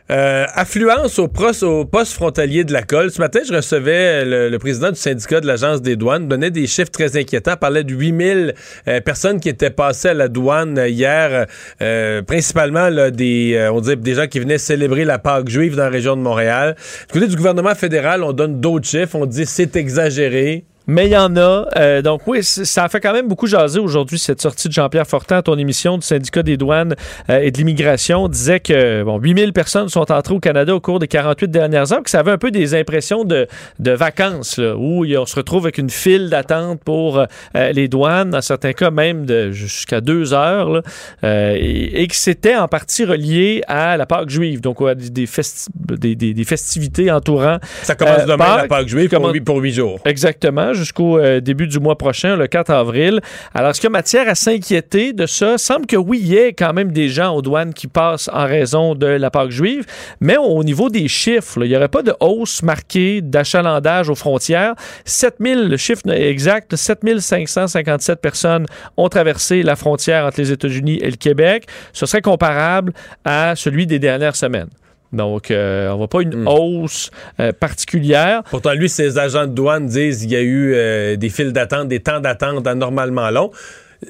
Euh, 0.10 0.45
affluence 0.53 1.20
au, 1.20 1.28
poste 1.28 2.14
frontalier 2.14 2.64
de 2.64 2.72
la 2.72 2.82
colle. 2.82 3.12
Ce 3.12 3.20
matin, 3.20 3.41
je 3.45 3.53
recevais 3.53 4.24
le, 4.24 4.49
le 4.49 4.60
président 4.60 4.89
du 4.89 4.95
syndicat 4.95 5.41
de 5.41 5.47
l'Agence 5.47 5.82
des 5.82 5.97
douanes, 5.97 6.30
donnait 6.30 6.51
des 6.51 6.66
chiffres 6.66 6.91
très 6.91 7.18
inquiétants, 7.18 7.58
parlait 7.58 7.84
de 7.84 7.93
8000 7.93 8.53
euh, 8.88 9.01
personnes 9.01 9.41
qui 9.41 9.49
étaient 9.49 9.70
passées 9.70 10.10
à 10.10 10.14
la 10.14 10.30
douane 10.30 10.78
euh, 10.78 10.88
hier, 10.88 11.47
euh, 11.82 12.22
principalement 12.22 12.89
des, 13.12 13.55
euh, 13.55 13.72
on 13.74 13.82
dit 13.82 13.97
des 13.97 14.14
gens 14.14 14.28
qui 14.28 14.39
venaient 14.39 14.58
célébrer 14.58 15.03
la 15.03 15.20
Pâque 15.20 15.49
juive 15.49 15.76
dans 15.76 15.84
la 15.84 15.89
région 15.89 16.16
de 16.16 16.22
Montréal. 16.22 16.76
Du 17.08 17.20
côté 17.20 17.28
du 17.28 17.36
gouvernement 17.36 17.76
fédéral, 17.76 18.24
on 18.24 18.32
donne 18.32 18.62
d'autres 18.62 18.88
chiffres, 18.88 19.16
on 19.16 19.26
dit 19.26 19.45
c'est 19.45 19.76
exagéré. 19.76 20.64
Mais 20.88 21.06
il 21.08 21.12
y 21.12 21.18
en 21.18 21.36
a. 21.36 21.66
Euh, 21.78 22.02
donc 22.02 22.22
oui, 22.28 22.44
ça 22.44 22.86
a 22.86 22.90
fait 22.90 23.00
quand 23.00 23.14
même 23.14 23.28
beaucoup 23.28 23.48
jaser 23.48 23.80
aujourd'hui 23.80 24.18
cette 24.20 24.42
sortie 24.42 24.68
de 24.68 24.74
Jean-Pierre 24.74 25.06
Fortin 25.08 25.38
à 25.38 25.42
ton 25.42 25.58
émission 25.58 25.98
du 25.98 26.06
syndicat 26.06 26.44
des 26.44 26.58
douanes 26.58 26.96
euh, 27.30 27.40
et 27.40 27.52
de 27.52 27.58
l'immigration. 27.58 28.24
On 28.24 28.28
disait 28.30 28.60
que 28.60 29.04
bon, 29.04 29.20
8000 29.20 29.54
personnes 29.54 29.90
sont 29.90 30.12
entrées 30.12 30.34
au 30.34 30.40
Canada 30.40 30.74
au 30.76 30.80
cours 30.80 31.00
des 31.00 31.08
48 31.08 31.50
dernières 31.52 31.92
heures, 31.94 32.04
que 32.04 32.10
ça 32.10 32.20
avait 32.20 32.32
un 32.32 32.38
peu 32.38 32.52
des 32.52 32.74
impressions 32.76 33.24
de, 33.24 33.48
de 33.80 33.92
vacances, 33.92 34.58
là, 34.58 34.76
où 34.78 35.06
on 35.06 35.26
se 35.26 35.36
retrouve 35.36 35.66
avec 35.66 35.78
une 35.78 35.90
file 35.90 36.30
d'attente 36.30 36.80
pour 36.84 37.18
euh, 37.20 37.72
les 37.72 37.88
douanes, 37.88 38.30
dans 38.32 38.42
certains 38.42 38.74
cas 38.74 38.90
même 38.92 39.26
de 39.26 39.52
jusqu'à 39.52 40.02
deux 40.02 40.34
heures, 40.34 40.70
là, 40.70 40.82
euh, 41.24 41.56
et, 41.58 42.04
et 42.04 42.08
que 42.08 42.16
c'était 42.16 42.56
en 42.56 42.68
partie 42.68 43.06
relié 43.06 43.62
à 43.68 43.98
la 43.98 44.06
Pâque 44.06 44.30
juive, 44.30 44.62
donc 44.62 44.82
à 44.82 44.96
des, 44.96 45.10
des, 45.10 45.26
festi- 45.26 45.68
des- 45.76 46.16
des- 46.16 46.34
des 46.34 46.44
festivités 46.44 47.12
entourant 47.12 47.58
Ça 47.84 47.96
commence 47.96 48.26
demain, 48.26 48.58
la 48.58 48.68
Pâque 48.68 48.88
juive, 48.88 49.10
pour 49.10 49.34
pour 49.46 49.58
huit 49.58 49.74
jours. 49.74 50.00
Exactement, 50.06 50.74
jusqu'au 50.78 51.17
euh, 51.17 51.39
début 51.39 51.67
du 51.67 51.80
mois 51.80 51.97
prochain, 51.97 52.36
le 52.36 52.47
4 52.47 52.71
avril. 52.71 53.19
Alors, 53.53 53.71
est-ce 53.71 53.82
qu'il 53.82 53.88
y 53.88 53.91
a 53.91 53.97
matière 53.97 54.30
à 54.30 54.36
s'inquiéter 54.36 55.13
de 55.13 55.25
ça? 55.25 55.57
Semble 55.57 55.86
que 55.86 55.97
oui, 55.97 56.19
il 56.21 56.34
y 56.34 56.39
a 56.39 56.47
quand 56.49 56.73
même 56.73 56.91
des 56.91 57.09
gens 57.09 57.36
aux 57.36 57.41
douanes 57.41 57.73
qui 57.73 57.88
passent 57.88 58.30
en 58.32 58.45
raison 58.45 58.95
de 58.95 59.07
la 59.07 59.32
Pâque 59.32 59.51
juive, 59.51 59.86
mais 60.21 60.38
au 60.38 60.63
niveau 60.63 60.89
des 60.89 61.07
chiffres, 61.07 61.63
il 61.63 61.69
n'y 61.69 61.75
aurait 61.75 61.88
pas 61.88 62.03
de 62.03 62.13
hausse 62.19 62.63
marquée 62.63 63.21
d'achalandage 63.21 64.09
aux 64.09 64.15
frontières. 64.15 64.75
7000, 65.05 65.67
le 65.69 65.78
chiffre 65.78 66.07
exact, 66.09 66.75
7557 66.75 68.21
personnes 68.21 68.65
ont 68.95 69.09
traversé 69.09 69.63
la 69.63 69.75
frontière 69.75 70.25
entre 70.25 70.39
les 70.39 70.51
États-Unis 70.51 70.99
et 71.01 71.09
le 71.09 71.17
Québec. 71.17 71.67
Ce 71.93 72.05
serait 72.05 72.21
comparable 72.21 72.93
à 73.25 73.55
celui 73.55 73.88
des 73.88 73.99
dernières 73.99 74.36
semaines. 74.36 74.69
Donc, 75.14 75.51
euh, 75.51 75.89
on 75.91 75.97
voit 75.97 76.08
pas 76.10 76.22
une 76.22 76.47
hausse 76.47 77.12
euh, 77.39 77.51
particulière. 77.53 78.43
Pourtant, 78.49 78.74
lui, 78.74 78.89
ses 78.89 79.18
agents 79.18 79.47
de 79.47 79.53
douane 79.53 79.86
disent 79.88 80.22
qu'il 80.22 80.32
y 80.32 80.36
a 80.36 80.41
eu 80.41 80.74
euh, 80.76 81.16
des 81.16 81.30
files 81.30 81.53
d'attente, 81.53 81.88
des 81.88 81.99
temps 82.01 82.20
d'attente 82.20 82.68
anormalement 82.68 83.30
longs. 83.32 83.51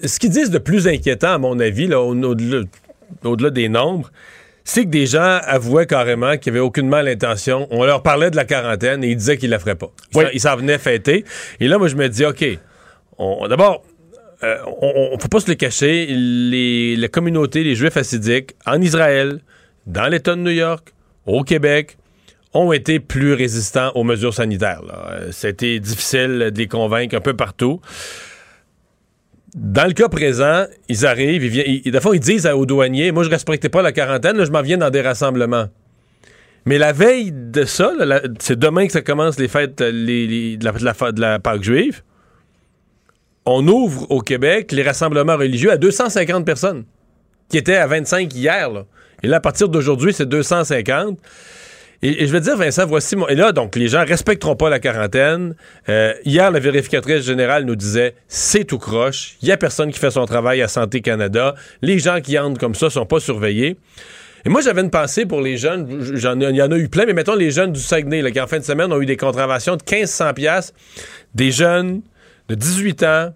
Ce 0.04 0.20
qu'ils 0.20 0.32
disent 0.32 0.50
de 0.50 0.58
plus 0.58 0.88
inquiétant, 0.88 1.34
à 1.34 1.38
mon 1.38 1.60
avis, 1.60 1.88
là, 1.88 2.02
au- 2.02 2.16
au-delà 3.24 3.50
des 3.52 3.70
nombres, 3.70 4.12
c'est 4.64 4.84
que 4.84 4.90
des 4.90 5.06
gens 5.06 5.40
avouaient 5.44 5.86
carrément 5.86 6.36
qu'ils 6.38 6.52
n'avaient 6.52 6.66
aucunement 6.66 7.02
l'intention. 7.02 7.68
On 7.72 7.86
leur 7.86 8.04
parlait 8.04 8.32
de 8.32 8.36
la 8.36 8.44
quarantaine 8.44 9.04
et 9.04 9.10
ils 9.12 9.16
disaient 9.16 9.38
qu'ils 9.38 9.50
ne 9.50 9.56
la 9.56 9.60
feraient 9.60 9.76
pas. 9.76 9.92
Ils 10.34 10.42
s'en- 10.42 10.58
venaient 10.58 10.78
fêter. 10.78 11.24
Et 11.62 11.68
là, 11.70 11.78
moi, 11.78 11.88
je 11.88 11.96
me 11.96 12.10
dis, 12.10 12.26
OK, 12.26 12.44
d'abord, 13.50 13.84
euh, 14.44 14.58
on 14.82 15.16
ne 15.16 15.22
faut 15.22 15.30
pas 15.30 15.40
se 15.40 15.48
le 15.50 15.56
cacher, 15.56 16.08
les, 16.10 16.96
la 16.96 17.08
communauté, 17.08 17.64
les 17.64 17.76
Juifs 17.76 17.96
hassidiques, 17.98 18.56
en 18.66 18.82
Israël, 18.82 19.40
dans 19.88 20.08
l'État 20.08 20.36
de 20.36 20.42
New 20.42 20.52
York, 20.52 20.94
au 21.26 21.44
Québec, 21.44 21.98
ont 22.54 22.72
été 22.72 23.00
plus 23.00 23.34
résistants 23.34 23.92
aux 23.96 24.04
mesures 24.04 24.34
sanitaires. 24.34 24.82
Euh, 24.90 25.30
C'était 25.32 25.80
difficile 25.80 26.52
de 26.54 26.58
les 26.58 26.68
convaincre 26.68 27.16
un 27.16 27.22
peu 27.22 27.36
partout. 27.36 27.82
Dans 29.56 29.88
le 29.88 29.94
cas 29.94 30.10
présent, 30.10 30.66
ils 30.88 31.06
arrivent, 31.06 31.44
ils 31.44 31.82
viennent, 31.82 32.02
fois, 32.02 32.16
ils 32.16 32.20
disent 32.20 32.46
aux 32.46 32.66
douaniers, 32.66 33.12
moi, 33.12 33.24
je 33.24 33.30
respectais 33.30 33.70
pas 33.70 33.82
la 33.82 33.92
quarantaine, 33.92 34.38
là, 34.38 34.46
je 34.46 34.52
m'en 34.52 34.62
viens 34.62 34.78
dans 34.78 34.90
des 34.90 35.02
rassemblements. 35.02 35.68
Mais 36.66 36.78
la 36.78 36.92
veille 36.92 37.32
de 37.32 37.64
ça, 37.64 37.94
c'est 38.40 38.60
demain 38.60 38.88
que 38.88 38.92
ça 38.92 39.02
commence 39.02 39.40
les 39.40 39.48
fêtes 39.48 39.80
euh, 39.82 39.92
de, 39.92 40.64
la, 40.64 40.72
de 40.74 41.12
de 41.12 41.22
la 41.22 41.40
Pâque 41.40 41.64
juive. 41.64 42.04
On 43.46 43.66
ouvre 43.68 44.12
au 44.12 44.20
Québec 44.20 44.74
les 44.74 44.84
rassemblements 44.84 45.38
religieux 45.38 45.72
à 45.72 45.78
250 45.78 46.46
personnes, 46.46 46.84
qui 47.50 47.58
étaient 47.58 47.78
à 47.78 47.88
25 47.88 48.34
hier. 48.34 48.70
Et 49.24 49.28
là, 49.28 49.38
à 49.38 49.40
partir 49.40 49.70
d'aujourd'hui, 49.70 50.14
c'est 50.14 50.28
250. 50.28 51.18
Et, 52.04 52.24
et 52.24 52.28
je 52.28 52.32
vais 52.32 52.42
dire, 52.42 52.56
Vincent, 52.56 52.86
voici 52.86 53.16
mon. 53.16 53.28
Et 53.28 53.36
là, 53.36 53.52
donc, 53.52 53.76
les 53.76 53.88
gens 53.88 54.06
respecteront 54.06 54.56
pas 54.56 54.70
la 54.70 54.80
quarantaine. 54.80 55.56
Euh, 55.90 56.14
hier, 56.26 56.52
la 56.52 56.60
vérificatrice 56.60 57.26
générale 57.26 57.66
nous 57.66 57.76
disait 57.76 58.14
c'est 58.28 58.66
tout 58.66 58.78
croche. 58.78 59.36
Il 59.42 59.48
y 59.48 59.52
a 59.52 59.58
personne 59.58 59.92
qui 59.92 60.00
fait 60.00 60.12
son 60.12 60.26
travail 60.26 60.62
à 60.62 60.68
Santé 60.68 61.02
Canada. 61.02 61.56
Les 61.82 61.98
gens 61.98 62.22
qui 62.22 62.38
entrent 62.38 62.60
comme 62.60 62.76
ça 62.76 62.90
sont 62.90 63.06
pas 63.06 63.20
surveillés. 63.20 63.78
Et 64.46 64.50
moi, 64.50 64.62
j'avais 64.62 64.82
une 64.82 64.92
pensée 64.92 65.26
pour 65.26 65.42
les 65.42 65.58
jeunes. 65.58 66.16
J'en 66.16 66.40
il 66.40 66.56
y 66.56 66.62
en 66.62 66.72
a 66.72 66.78
eu 66.78 66.88
plein, 66.88 67.06
mais 67.06 67.14
mettons 67.14 67.36
les 67.36 67.50
jeunes 67.50 67.74
du 67.74 67.80
Saguenay, 67.80 68.32
qui 68.32 68.40
en 68.40 68.48
fin 68.48 68.60
de 68.60 68.64
semaine 68.64 68.94
ont 68.94 69.02
eu 69.02 69.06
des 69.08 69.18
contraventions 69.18 69.76
de 69.76 69.82
1500 69.84 70.34
pièces. 70.36 70.74
Des 71.34 71.52
jeunes 71.52 72.02
de 72.48 72.56
18 72.56 73.04
ans 73.04 73.34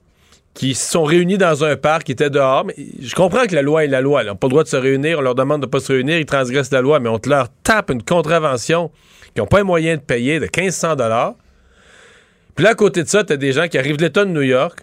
qui 0.53 0.75
se 0.75 0.91
sont 0.91 1.03
réunis 1.03 1.37
dans 1.37 1.63
un 1.63 1.75
parc, 1.77 2.03
qui 2.03 2.11
étaient 2.11 2.29
dehors. 2.29 2.65
Mais 2.65 2.75
je 3.01 3.15
comprends 3.15 3.45
que 3.45 3.55
la 3.55 3.61
loi 3.61 3.85
est 3.85 3.87
la 3.87 4.01
loi. 4.01 4.23
Ils 4.23 4.27
n'ont 4.27 4.35
pas 4.35 4.47
le 4.47 4.51
droit 4.51 4.63
de 4.63 4.67
se 4.69 4.75
réunir. 4.75 5.19
On 5.19 5.21
leur 5.21 5.35
demande 5.35 5.61
de 5.61 5.65
ne 5.65 5.71
pas 5.71 5.79
se 5.79 5.91
réunir. 5.93 6.17
Ils 6.17 6.25
transgressent 6.25 6.71
la 6.71 6.81
loi, 6.81 6.99
mais 6.99 7.09
on 7.09 7.19
te 7.19 7.29
leur 7.29 7.47
tape 7.63 7.89
une 7.89 8.03
contravention 8.03 8.91
qui 9.33 9.39
n'ont 9.39 9.47
pas 9.47 9.57
les 9.59 9.63
moyens 9.63 9.99
de 9.99 10.03
payer 10.03 10.39
de 10.39 10.45
1500 10.45 10.95
dollars. 10.97 11.35
Puis 12.55 12.65
là, 12.65 12.71
à 12.71 12.75
côté 12.75 13.01
de 13.03 13.07
ça, 13.07 13.23
tu 13.23 13.31
as 13.31 13.37
des 13.37 13.53
gens 13.53 13.67
qui 13.69 13.77
arrivent 13.77 13.95
de 13.97 14.03
l'État 14.03 14.25
de 14.25 14.29
New 14.31 14.41
York, 14.41 14.81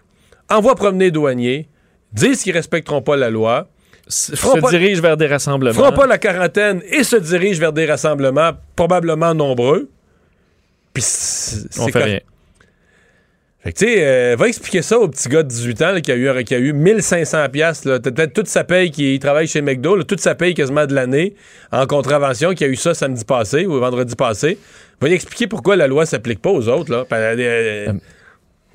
envoient 0.48 0.74
promener 0.74 1.06
les 1.06 1.10
douaniers, 1.10 1.68
disent 2.14 2.42
qu'ils 2.42 2.54
respecteront 2.54 3.02
pas 3.02 3.16
la 3.16 3.28
loi, 3.28 3.68
se 4.08 4.32
pas- 4.32 4.70
dirigent 4.70 5.02
vers 5.02 5.18
des 5.18 5.26
rassemblements. 5.26 5.74
feront 5.74 5.92
pas 5.92 6.06
la 6.06 6.16
quarantaine 6.16 6.80
et 6.90 7.04
se 7.04 7.16
dirigent 7.16 7.60
vers 7.60 7.74
des 7.74 7.84
rassemblements 7.84 8.52
probablement 8.74 9.34
nombreux. 9.34 9.90
Puis 10.94 11.02
c'est 11.06 11.78
On 11.78 11.88
fait 11.88 12.02
rien. 12.02 12.20
Fait 13.60 13.72
que, 13.72 13.78
tu 13.78 13.86
sais, 13.86 13.96
euh, 14.06 14.36
va 14.38 14.46
expliquer 14.46 14.82
ça 14.82 14.98
au 15.00 15.08
petit 15.08 15.28
gars 15.28 15.42
de 15.42 15.48
18 15.48 15.82
ans 15.82 15.90
là, 15.92 16.00
qui, 16.00 16.12
a 16.12 16.16
eu, 16.16 16.44
qui 16.44 16.54
a 16.54 16.58
eu 16.58 16.72
1500 16.72 17.48
pièces 17.48 17.84
là. 17.84 17.98
T'as 17.98 18.12
peut-être 18.12 18.32
toute 18.32 18.46
sa 18.46 18.62
paye 18.62 18.90
qui 18.92 19.14
il 19.14 19.18
travaille 19.18 19.48
chez 19.48 19.62
McDo, 19.62 19.96
là, 19.96 20.04
toute 20.04 20.20
sa 20.20 20.36
paye 20.36 20.54
quasiment 20.54 20.86
de 20.86 20.94
l'année 20.94 21.34
en 21.72 21.84
contravention, 21.86 22.54
qui 22.54 22.62
a 22.64 22.68
eu 22.68 22.76
ça 22.76 22.94
samedi 22.94 23.24
passé 23.24 23.66
ou 23.66 23.78
vendredi 23.80 24.14
passé. 24.14 24.58
Va 25.00 25.08
lui 25.08 25.14
expliquer 25.16 25.48
pourquoi 25.48 25.74
la 25.74 25.88
loi 25.88 26.06
s'applique 26.06 26.40
pas 26.40 26.50
aux 26.50 26.68
autres. 26.68 26.92
Là. 26.92 27.04
Pa- 27.04 27.16
euh, 27.16 27.92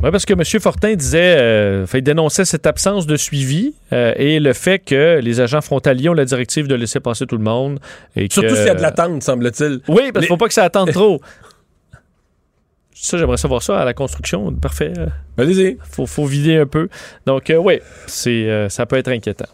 Oui, 0.01 0.11
parce 0.11 0.25
que 0.25 0.33
M. 0.33 0.43
Fortin 0.61 0.95
disait, 0.95 1.37
euh, 1.39 1.85
fait, 1.87 1.99
il 1.99 2.03
dénonçait 2.03 2.43
cette 2.43 2.67
absence 2.67 3.07
de 3.07 3.15
suivi 3.15 3.75
euh, 3.93 4.11
et 4.17 4.41
le 4.41 4.51
fait 4.51 4.79
que 4.79 5.19
les 5.23 5.39
agents 5.39 5.61
frontaliers 5.61 6.09
ont 6.09 6.13
la 6.13 6.25
directive 6.25 6.67
de 6.67 6.75
laisser 6.75 6.99
passer 6.99 7.25
tout 7.25 7.37
le 7.37 7.43
monde. 7.43 7.79
Et 8.17 8.27
Surtout 8.29 8.53
s'il 8.55 8.65
y 8.65 8.69
a 8.69 8.75
de 8.75 8.81
l'attente, 8.81 9.23
semble-t-il. 9.23 9.79
Oui, 9.87 10.11
parce 10.11 10.11
qu'il 10.11 10.21
Les- 10.21 10.27
faut 10.27 10.35
pas 10.37 10.49
que 10.49 10.53
ça 10.53 10.65
attende 10.65 10.91
trop. 10.91 11.21
Ça, 13.03 13.17
j'aimerais 13.17 13.37
savoir 13.37 13.61
ça 13.61 13.81
à 13.81 13.85
la 13.85 13.93
construction. 13.93 14.53
Parfait. 14.53 14.93
Allez-y. 15.37 15.77
Faut, 15.91 16.05
faut 16.05 16.25
vider 16.25 16.55
un 16.55 16.65
peu. 16.65 16.87
Donc, 17.25 17.49
euh, 17.49 17.57
oui, 17.57 17.79
c'est, 18.07 18.49
euh, 18.49 18.69
ça 18.69 18.85
peut 18.85 18.95
être 18.95 19.09
inquiétant. 19.09 19.49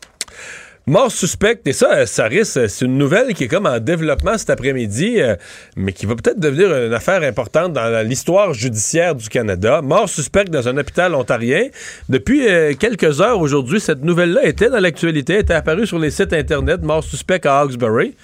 Mort 0.86 1.12
suspecte, 1.12 1.68
et 1.68 1.74
ça, 1.74 2.06
ça 2.06 2.26
risque, 2.26 2.58
euh, 2.58 2.68
c'est 2.68 2.86
une 2.86 2.98
nouvelle 2.98 3.34
qui 3.34 3.44
est 3.44 3.48
comme 3.48 3.66
en 3.66 3.80
développement 3.80 4.38
cet 4.38 4.50
après-midi, 4.50 5.22
euh, 5.22 5.36
mais 5.76 5.94
qui 5.94 6.06
va 6.06 6.16
peut-être 6.16 6.40
devenir 6.40 6.76
une 6.76 6.94
affaire 6.94 7.22
importante 7.22 7.74
dans 7.74 8.08
l'histoire 8.08 8.54
judiciaire 8.54 9.14
du 9.14 9.30
Canada. 9.30 9.82
Mort 9.82 10.10
suspecte 10.10 10.52
dans 10.52 10.68
un 10.68 10.78
hôpital 10.78 11.14
ontarien. 11.14 11.68
Depuis 12.08 12.48
euh, 12.48 12.74
quelques 12.74 13.20
heures 13.20 13.40
aujourd'hui, 13.40 13.80
cette 13.80 14.04
nouvelle-là 14.04 14.46
était 14.46 14.70
dans 14.70 14.80
l'actualité, 14.80 15.40
était 15.40 15.54
apparue 15.54 15.86
sur 15.86 16.00
les 16.00 16.12
sites 16.12 16.34
Internet, 16.34 16.82
mort 16.82 17.04
suspect 17.04 17.46
à 17.46 17.60
Hawkesbury. 17.60 18.16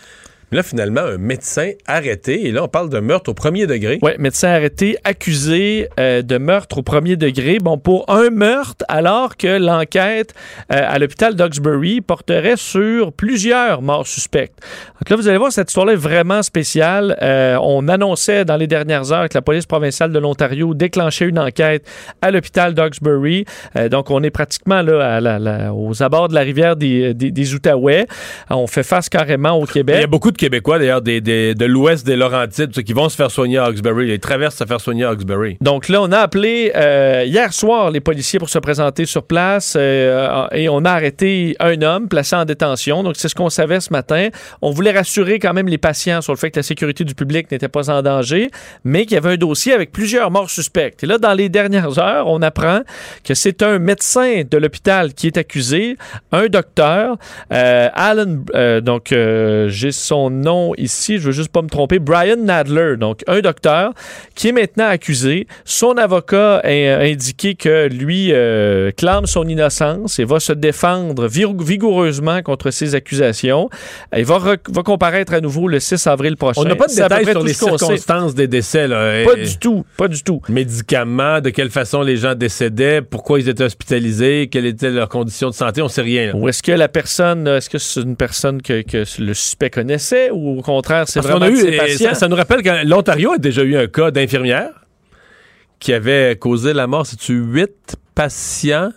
Mais 0.52 0.58
là, 0.58 0.64
finalement, 0.64 1.02
un 1.02 1.18
médecin 1.18 1.72
arrêté, 1.88 2.48
et 2.48 2.52
là, 2.52 2.64
on 2.64 2.68
parle 2.68 2.90
de 2.90 3.00
meurtre 3.00 3.32
au 3.32 3.34
premier 3.34 3.66
degré. 3.68 4.00
Oui, 4.02 4.12
médecin 4.20 4.50
arrêté, 4.50 4.98
accusé 5.04 5.90
euh, 6.00 6.22
de 6.22 6.38
meurtre 6.38 6.78
au 6.78 6.84
premier 6.84 7.16
degré. 7.16 7.58
Bon, 7.60 7.78
pour 7.78 8.06
un 8.10 8.30
meurtre, 8.30 8.86
alors 8.88 9.38
que 9.38 9.58
l'enquête 9.60 10.34
euh, 10.72 10.76
à 10.88 11.00
l'hôpital 11.00 11.36
d'Oxbury 11.36 12.02
porterait 12.02 12.58
sur 12.58 13.12
plusieurs 13.12 13.82
morts 13.82 14.06
suspectes. 14.08 14.60
Donc 15.02 15.10
là, 15.10 15.16
vous 15.16 15.28
allez 15.28 15.38
voir, 15.38 15.52
cette 15.52 15.70
histoire-là 15.70 15.94
est 15.94 15.98
vraiment 15.98 16.44
spéciale. 16.44 17.18
Euh, 17.22 17.58
on 17.62 17.88
annonçait 17.88 18.46
dans 18.46 18.58
les 18.58 18.68
dernières 18.68 19.12
heures 19.12 19.28
que 19.30 19.34
la 19.38 19.42
police 19.42 19.66
provinciale 19.66 20.12
de 20.12 20.20
l'Ontario 20.20 20.74
déclenchait 20.74 21.26
une 21.26 21.40
enquête 21.40 21.86
à 22.22 22.32
l'hôpital 22.32 22.74
d'Oxbury. 22.74 23.46
Euh, 23.76 23.90
donc, 23.90 24.12
on 24.12 24.22
est 24.24 24.30
pratiquement 24.32 24.82
là 24.82 25.16
à 25.16 25.22
la- 25.22 25.40
la- 25.40 25.74
aux 25.74 26.04
abords 26.04 26.30
de 26.30 26.36
la 26.36 26.42
rivière 26.42 26.76
des, 26.76 27.14
des, 27.14 27.32
des 27.32 27.54
Outaouais. 27.54 28.06
On 28.50 28.68
fait 28.68 28.84
face 28.84 29.10
carrément 29.10 29.52
au 29.60 29.66
Québec. 29.66 29.96
Il 29.98 30.02
y 30.02 30.04
a 30.04 30.08
beaucoup 30.08 30.32
de 30.32 30.38
Québécois, 30.46 30.78
d'ailleurs, 30.78 31.02
des- 31.02 31.22
de 31.56 31.66
l'ouest 31.66 32.06
des 32.06 32.16
Laurentides, 32.16 32.72
qui 32.84 32.94
vont 32.94 33.10
se 33.10 33.16
faire 33.16 33.32
soigner 33.32 33.58
à 33.58 33.64
Hawkesbury. 33.66 34.10
Ils 34.14 34.20
traversent 34.20 34.58
se 34.58 34.64
faire 34.64 34.80
soigner 34.80 35.04
à 35.04 35.10
Hawkesbury. 35.10 35.58
Donc 35.60 35.90
là, 35.90 36.04
on 36.04 36.12
a 36.12 36.20
appelé 36.20 36.72
euh, 36.76 37.24
hier 37.26 37.52
soir 37.52 37.90
les 37.90 38.00
policiers 38.00 38.38
pour 38.38 38.50
se 38.50 38.60
présenter 38.60 39.06
sur 39.08 39.24
place 39.24 39.74
euh, 39.76 40.46
et 40.52 40.70
on 40.70 40.86
a 40.86 40.92
arrêté 40.92 41.56
un 41.60 41.82
homme 41.82 42.08
placé 42.08 42.36
en 42.36 42.46
détention. 42.46 43.02
Donc 43.02 43.16
c'est 43.18 43.28
ce 43.28 43.34
qu'on 43.34 43.50
savait 43.50 43.80
ce 43.80 43.92
matin. 43.92 44.28
On 44.62 44.70
voulait 44.70 44.92
rassurer 44.92 45.40
quand 45.40 45.54
même 45.54 45.68
les 45.68 45.80
patients 45.80 46.22
sur 46.22 46.32
le 46.32 46.38
fait 46.38 46.52
que 46.52 46.60
la 46.60 46.64
sécurité 46.64 47.04
du 47.04 47.16
public 47.16 47.50
n'était 47.52 47.68
pas 47.68 47.90
en 47.90 48.04
danger, 48.04 48.52
mais 48.84 49.06
qu'il 49.06 49.14
y 49.16 49.18
avait 49.18 49.34
un 49.34 49.38
dossier 49.38 49.74
avec 49.74 49.92
plusieurs 49.92 50.30
morts 50.30 50.52
suspectes. 50.52 51.04
Et 51.04 51.08
là, 51.08 51.18
dans 51.18 51.34
les 51.34 51.50
dernières 51.50 51.98
heures, 51.98 52.28
on 52.28 52.44
apprend 52.44 52.82
que 53.24 53.34
c'est 53.34 53.64
un 53.64 53.80
médecin 53.80 54.44
de 54.48 54.58
l'hôpital 54.60 55.14
qui 55.16 55.26
est 55.26 55.38
accusé, 55.38 55.98
un 56.32 56.46
docteur, 56.48 57.18
euh, 57.52 57.90
Alan, 57.96 58.44
donc 58.84 59.12
j'ai 59.70 59.92
son 59.92 60.25
son 60.26 60.30
nom 60.32 60.74
ici, 60.78 61.18
je 61.20 61.28
veux 61.28 61.32
juste 61.32 61.52
pas 61.52 61.62
me 61.62 61.68
tromper, 61.70 62.00
Brian 62.00 62.38
Nadler, 62.38 62.96
donc 62.98 63.22
un 63.28 63.42
docteur 63.42 63.94
qui 64.34 64.48
est 64.48 64.52
maintenant 64.52 64.88
accusé. 64.88 65.48
Son 65.66 65.98
avocat 65.98 66.62
a 66.64 67.02
indiqué 67.04 67.54
que 67.56 67.88
lui 67.88 68.30
euh, 68.32 68.92
clame 68.92 69.28
son 69.28 69.48
innocence 69.48 70.18
et 70.18 70.26
va 70.26 70.40
se 70.40 70.54
défendre 70.54 71.28
vigoureusement 71.28 72.42
contre 72.42 72.72
ces 72.72 72.96
accusations. 72.96 73.70
Il 74.16 74.26
va, 74.26 74.40
va 74.40 74.84
comparaître 74.84 75.34
à 75.34 75.42
nouveau 75.42 75.68
le 75.68 75.80
6 75.80 76.08
avril 76.08 76.38
prochain. 76.38 76.62
On 76.62 76.66
n'a 76.66 76.76
pas 76.76 76.88
de 76.88 76.96
détails 76.96 77.26
sur 77.26 77.44
les 77.44 77.54
sait. 77.54 77.66
circonstances 77.66 78.34
des 78.34 78.48
décès. 78.48 78.88
Là. 78.88 79.24
Pas 79.26 79.36
du 79.36 79.58
tout, 79.58 79.86
pas 79.98 80.08
du 80.08 80.24
tout. 80.24 80.42
Médicaments, 80.50 81.40
de 81.40 81.52
quelle 81.52 81.70
façon 81.70 82.02
les 82.02 82.18
gens 82.18 82.34
décédaient, 82.34 83.02
pourquoi 83.02 83.40
ils 83.40 83.48
étaient 83.50 83.64
hospitalisés, 83.64 84.48
quelles 84.52 84.66
étaient 84.66 84.90
leurs 84.90 85.10
conditions 85.10 85.50
de 85.50 85.56
santé, 85.56 85.82
on 85.84 85.88
sait 85.88 86.02
rien. 86.02 86.28
là. 86.28 86.36
Ou 86.36 86.50
est-ce 86.50 86.64
que 86.64 86.72
la 86.72 86.88
personne, 86.88 87.48
est-ce 87.48 87.70
que 87.70 87.78
c'est 87.78 88.02
une 88.02 88.16
personne 88.16 88.62
que, 88.62 88.82
que 88.82 89.04
le 89.22 89.34
suspect 89.34 89.70
connaissait? 89.70 90.15
Ou 90.32 90.60
au 90.60 90.62
contraire, 90.62 91.08
c'est 91.08 91.20
vraiment 91.20 91.46
a 91.46 91.50
eu, 91.50 91.98
ça, 91.98 92.14
ça 92.14 92.28
nous 92.28 92.36
rappelle 92.36 92.62
que 92.62 92.86
l'Ontario 92.86 93.34
a 93.34 93.38
déjà 93.38 93.64
eu 93.64 93.76
un 93.76 93.88
cas 93.88 94.12
d'infirmière 94.12 94.72
qui 95.80 95.94
avait 95.94 96.36
causé 96.38 96.74
la 96.74 96.88
mort, 96.88 97.06
c'est-tu 97.06 97.34
huit 97.34 97.96
patients? 98.16 98.92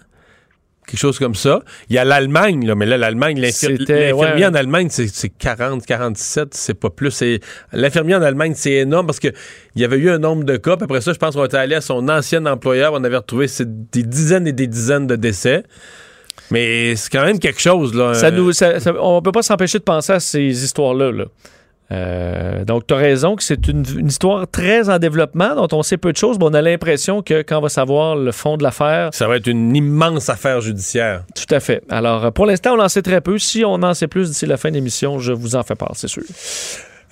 Quelque 0.86 1.00
chose 1.00 1.18
comme 1.18 1.34
ça. 1.34 1.60
Il 1.90 1.96
y 1.96 1.98
a 1.98 2.04
l'Allemagne, 2.04 2.66
là, 2.66 2.74
mais 2.74 2.86
là, 2.86 2.96
l'Allemagne, 2.96 3.38
l'infirmier 3.38 4.12
ouais. 4.14 4.46
en 4.46 4.54
Allemagne, 4.54 4.88
c'est 4.90 5.06
c'est 5.08 5.28
40, 5.28 5.84
47, 5.84 6.54
c'est 6.54 6.72
pas 6.72 6.88
plus. 6.88 7.22
L'infirmier 7.74 8.14
en 8.14 8.22
Allemagne, 8.22 8.54
c'est 8.56 8.72
énorme 8.72 9.04
parce 9.04 9.20
que 9.20 9.28
il 9.74 9.82
y 9.82 9.84
avait 9.84 9.98
eu 9.98 10.08
un 10.08 10.18
nombre 10.18 10.44
de 10.44 10.56
cas. 10.56 10.76
Puis 10.76 10.84
après 10.84 11.02
ça, 11.02 11.12
je 11.12 11.18
pense 11.18 11.34
qu'on 11.34 11.44
était 11.44 11.58
allé 11.58 11.74
à 11.74 11.82
son 11.82 12.08
ancien 12.08 12.46
employeur, 12.46 12.94
on 12.94 13.04
avait 13.04 13.18
retrouvé 13.18 13.48
des 13.60 14.02
dizaines 14.02 14.46
et 14.46 14.52
des 14.52 14.66
dizaines 14.66 15.06
de 15.06 15.16
décès. 15.16 15.64
Mais 16.50 16.96
c'est 16.96 17.10
quand 17.10 17.24
même 17.24 17.38
quelque 17.38 17.60
chose, 17.60 17.94
là. 17.94 18.14
Ça 18.14 18.30
nous, 18.30 18.52
ça- 18.52 18.80
ça- 18.80 18.92
on 19.00 19.20
peut 19.22 19.32
pas 19.32 19.42
s'empêcher 19.42 19.78
de 19.78 19.84
penser 19.84 20.12
à 20.12 20.20
ces 20.20 20.64
histoires-là. 20.64 21.12
là. 21.12 21.24
Euh, 21.90 22.66
donc, 22.66 22.86
tu 22.86 22.92
as 22.92 22.98
raison 22.98 23.34
que 23.34 23.42
c'est 23.42 23.66
une, 23.66 23.82
une 23.98 24.08
histoire 24.08 24.46
très 24.46 24.90
en 24.90 24.98
développement 24.98 25.54
dont 25.54 25.68
on 25.78 25.82
sait 25.82 25.96
peu 25.96 26.12
de 26.12 26.18
choses, 26.18 26.36
mais 26.38 26.44
on 26.44 26.52
a 26.52 26.60
l'impression 26.60 27.22
que 27.22 27.40
quand 27.40 27.58
on 27.58 27.62
va 27.62 27.70
savoir 27.70 28.14
le 28.14 28.30
fond 28.30 28.58
de 28.58 28.62
l'affaire. 28.62 29.08
Ça 29.12 29.26
va 29.26 29.36
être 29.36 29.46
une 29.46 29.74
immense 29.74 30.28
affaire 30.28 30.60
judiciaire. 30.60 31.22
Tout 31.34 31.54
à 31.54 31.60
fait. 31.60 31.82
Alors, 31.88 32.26
euh, 32.26 32.30
pour 32.30 32.44
l'instant, 32.44 32.74
on 32.76 32.82
en 32.82 32.88
sait 32.90 33.00
très 33.00 33.22
peu. 33.22 33.38
Si 33.38 33.64
on 33.64 33.74
en 33.82 33.94
sait 33.94 34.06
plus 34.06 34.28
d'ici 34.28 34.44
la 34.44 34.58
fin 34.58 34.68
de 34.68 34.74
l'émission, 34.74 35.18
je 35.18 35.32
vous 35.32 35.56
en 35.56 35.62
fais 35.62 35.76
part, 35.76 35.92
c'est 35.94 36.08
sûr. 36.08 36.22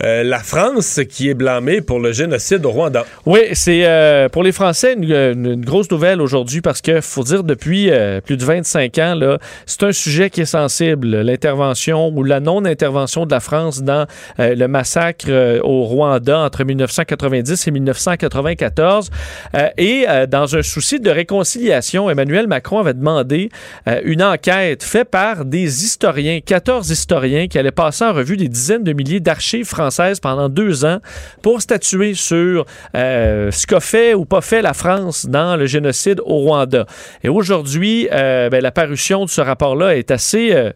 Euh, 0.03 0.23
la 0.23 0.41
France 0.41 1.01
qui 1.09 1.31
est 1.31 1.35
blâmée 1.35 1.81
pour 1.81 2.01
le 2.01 2.13
génocide 2.13 2.67
au 2.67 2.71
Rwanda. 2.71 3.07
Oui, 3.25 3.41
c'est 3.55 3.87
euh, 3.87 4.29
pour 4.29 4.43
les 4.43 4.53
Français 4.53 4.93
une, 4.93 5.65
grosse 5.65 5.91
nouvelle 5.91 6.21
aujourd'hui 6.21 6.61
parce 6.61 6.83
que 6.83 7.01
faut 7.01 7.23
dire 7.23 7.45
depuis 7.45 7.91
euh, 7.91 8.21
plus 8.21 8.37
de 8.37 8.45
25 8.45 8.99
ans 8.99 9.15
là, 9.15 9.39
c'est 9.65 9.85
un 9.85 9.93
sujet 9.93 10.29
qui 10.29 10.43
est 10.43 10.45
sensible, 10.45 11.23
l'intervention 11.23 12.13
ou 12.15 12.23
la 12.25 12.41
non-intervention 12.41 13.25
de 13.25 13.31
la 13.31 13.41
France 13.41 13.83
dans 13.83 14.07
le 14.39 14.67
massacre 14.67 15.61
au 15.63 15.85
Rwanda 15.85 16.41
entre 16.41 16.65
1990 16.65 17.67
et 17.67 17.71
1994 17.71 19.11
Euh, 19.55 19.69
et 19.77 20.07
dans 20.29 20.57
un 20.57 20.63
souci 20.63 21.01
de 21.01 21.11
réconciliation, 21.11 22.11
Emmanuel 22.11 22.47
Macron 22.47 22.81
avait 22.81 22.95
demandé 22.95 23.51
une 24.05 24.23
enquête 24.23 24.83
faite 24.83 25.09
par 25.09 25.45
des 25.45 25.85
historiens, 25.85 26.41
14 26.45 26.91
historiens 26.91 27.47
qui 27.49 27.59
allaient 27.59 27.71
passer 27.71 28.05
en 28.05 28.13
revue 28.13 28.37
des 28.37 28.49
dizaines 28.49 28.85
de 28.85 28.93
milliers 28.93 29.21
d'archives 29.21 29.67
françaises 29.67 29.86
pendant 30.21 30.49
deux 30.49 30.85
ans 30.85 31.01
pour 31.43 31.61
statuer 31.61 32.15
sur 32.15 32.65
euh, 32.95 33.51
ce 33.51 33.67
qu'a 33.67 33.81
fait 33.81 34.15
ou 34.15 34.25
pas 34.25 34.41
fait 34.41 34.63
la 34.63 34.75
France 34.75 35.27
dans 35.27 35.57
le 35.57 35.67
génocide 35.67 36.21
au 36.25 36.39
Rwanda. 36.39 36.87
Et 37.23 37.29
aujourd'hui, 37.29 38.09
euh, 38.13 38.49
ben, 38.51 38.63
la 38.63 38.73
parution 38.73 39.25
de 39.25 39.31
ce 39.31 39.41
rapport-là 39.41 39.97
est 39.97 40.11
assez... 40.11 40.53
euh, 40.53 40.71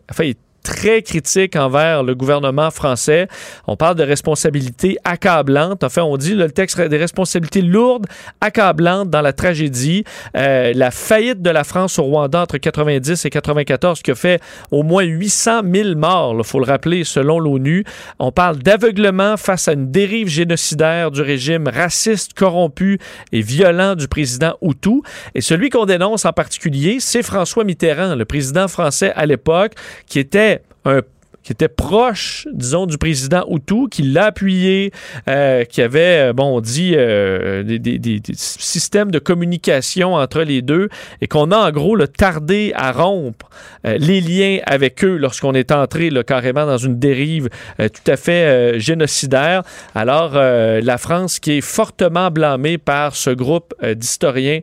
très 0.63 1.03
critique 1.03 1.57
envers 1.57 2.03
le 2.03 2.15
gouvernement 2.15 2.71
français. 2.71 3.29
On 3.67 3.77
parle 3.77 3.97
de 3.97 4.03
responsabilités 4.03 4.99
accablantes. 5.05 5.85
Enfin, 5.85 6.03
on 6.03 6.17
dit 6.17 6.35
le 6.35 6.51
texte 6.51 6.81
des 6.81 6.97
responsabilités 6.97 7.63
lourdes, 7.63 8.07
accablantes 8.41 9.11
dans 9.11 9.23
la 9.23 9.33
tragédie. 9.33 10.05
Euh, 10.37 10.73
la 10.75 10.91
faillite 10.91 11.43
de 11.43 11.51
la 11.51 11.65
France 11.65 11.99
au 11.99 12.05
Rwanda 12.05 12.43
entre 12.43 12.59
90 12.59 13.25
et 13.25 13.31
94 13.31 14.03
qui 14.03 14.11
a 14.11 14.15
fait 14.15 14.41
au 14.71 14.83
moins 14.83 15.03
800 15.03 15.63
000 15.73 15.95
morts, 15.97 16.35
il 16.37 16.45
faut 16.45 16.59
le 16.59 16.67
rappeler, 16.67 17.05
selon 17.05 17.39
l'ONU. 17.39 17.85
On 18.19 18.33
parle 18.33 18.59
d'aveuglement 18.59 19.37
face 19.37 19.69
à 19.69 19.73
une 19.73 19.91
dérive 19.91 20.29
génocidaire 20.29 21.11
du 21.11 21.23
régime 21.23 21.69
raciste, 21.69 22.35
corrompu 22.35 22.99
et 23.33 23.41
violent 23.41 23.95
du 23.95 24.09
président 24.09 24.55
Hutu. 24.63 25.03
Et 25.35 25.41
celui 25.41 25.71
qu'on 25.71 25.87
dénonce 25.87 26.25
en 26.25 26.33
particulier, 26.33 26.99
c'est 27.01 27.23
François 27.23 27.65
Mitterrand, 27.65 28.15
le 28.15 28.25
président 28.25 28.69
français 28.69 29.13
à 29.15 29.27
l'époque, 29.27 29.73
qui 30.07 30.19
était 30.19 30.60
un 30.85 31.20
qui 31.43 31.53
était 31.53 31.69
proche, 31.69 32.47
disons, 32.53 32.87
du 32.87 32.99
président 32.99 33.45
Hutu, 33.51 33.89
qui 33.91 34.03
l'a 34.03 34.27
appuyé, 34.27 34.93
euh, 35.29 35.65
qui 35.65 35.81
avait, 35.83 36.29
euh, 36.31 36.33
bon, 36.33 36.57
on 36.57 36.61
dit, 36.61 36.93
euh, 36.97 37.63
des, 37.63 37.79
des- 37.79 37.99
des- 37.99 38.21
systèmes 38.35 39.11
de 39.11 39.19
communication 39.19 40.15
entre 40.15 40.43
les 40.43 40.63
deux, 40.63 40.89
et 41.21 41.27
qu'on 41.29 41.51
a 41.51 41.57
en 41.57 41.71
gros 41.71 41.97
le 41.97 42.09
tardé 42.09 42.73
à 42.75 42.93
rompre 42.93 43.49
les 43.85 44.21
liens 44.21 44.59
avec 44.67 45.03
eux 45.05 45.17
lorsqu'on 45.17 45.55
est 45.55 45.73
entré 45.73 46.11
carrément 46.27 46.67
dans 46.67 46.77
une 46.79 46.99
dérive 46.99 47.49
tout 47.79 48.11
à 48.11 48.17
fait 48.17 48.79
génocidaire. 48.79 49.63
Alors, 49.95 50.33
la 50.35 50.99
France 50.99 51.39
qui 51.39 51.53
est 51.59 51.61
fortement 51.61 52.31
blâmée 52.31 52.79
par 52.79 53.17
ce 53.17 53.31
groupe 53.31 53.75
d'historiens 53.95 54.61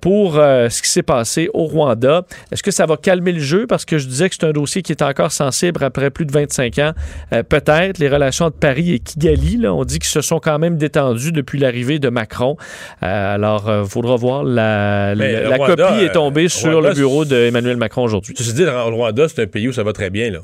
pour 0.00 0.34
ce 0.34 0.82
qui 0.82 0.88
s'est 0.88 1.02
passé 1.02 1.48
au 1.54 1.64
Rwanda. 1.64 2.22
Est-ce 2.52 2.62
que 2.62 2.70
ça 2.70 2.86
va 2.86 2.96
calmer 2.96 3.32
le 3.32 3.40
jeu? 3.40 3.66
Parce 3.66 3.84
que 3.84 3.98
je 3.98 4.06
disais 4.06 4.28
que 4.28 4.36
c'est 4.38 4.46
un 4.46 4.52
dossier 4.52 4.82
qui 4.82 4.92
est 4.92 5.02
encore 5.02 5.32
sensible 5.32 5.82
après 5.84 6.07
plus 6.10 6.26
de 6.26 6.32
25 6.32 6.78
ans. 6.78 6.92
Euh, 7.32 7.42
Peut-être 7.42 7.98
les 7.98 8.08
relations 8.08 8.46
entre 8.46 8.58
Paris 8.58 8.92
et 8.92 8.98
Kigali, 8.98 9.56
là, 9.58 9.72
on 9.74 9.84
dit 9.84 9.98
qu'ils 9.98 10.08
se 10.08 10.20
sont 10.20 10.38
quand 10.40 10.58
même 10.58 10.76
détendues 10.76 11.32
depuis 11.32 11.58
l'arrivée 11.58 11.98
de 11.98 12.08
Macron. 12.08 12.56
Euh, 13.02 13.34
alors, 13.34 13.70
il 13.84 13.88
faudra 13.88 14.16
voir. 14.16 14.44
La, 14.44 15.14
la- 15.14 15.42
le 15.42 15.48
la 15.50 15.56
Rwanda, 15.56 15.88
copie 15.88 16.04
est 16.04 16.12
tombée 16.12 16.44
euh, 16.44 16.48
sur 16.48 16.72
Rwanda, 16.72 16.88
le 16.90 16.94
bureau 16.94 17.24
d'Emmanuel 17.24 17.76
Macron 17.76 18.02
aujourd'hui. 18.02 18.34
Ceci 18.36 18.52
dit, 18.54 18.64
le 18.64 18.70
Rwanda, 18.70 19.28
c'est 19.28 19.42
un 19.42 19.46
pays 19.46 19.68
où 19.68 19.72
ça 19.72 19.82
va 19.82 19.92
très 19.92 20.10
bien, 20.10 20.30
là. 20.30 20.40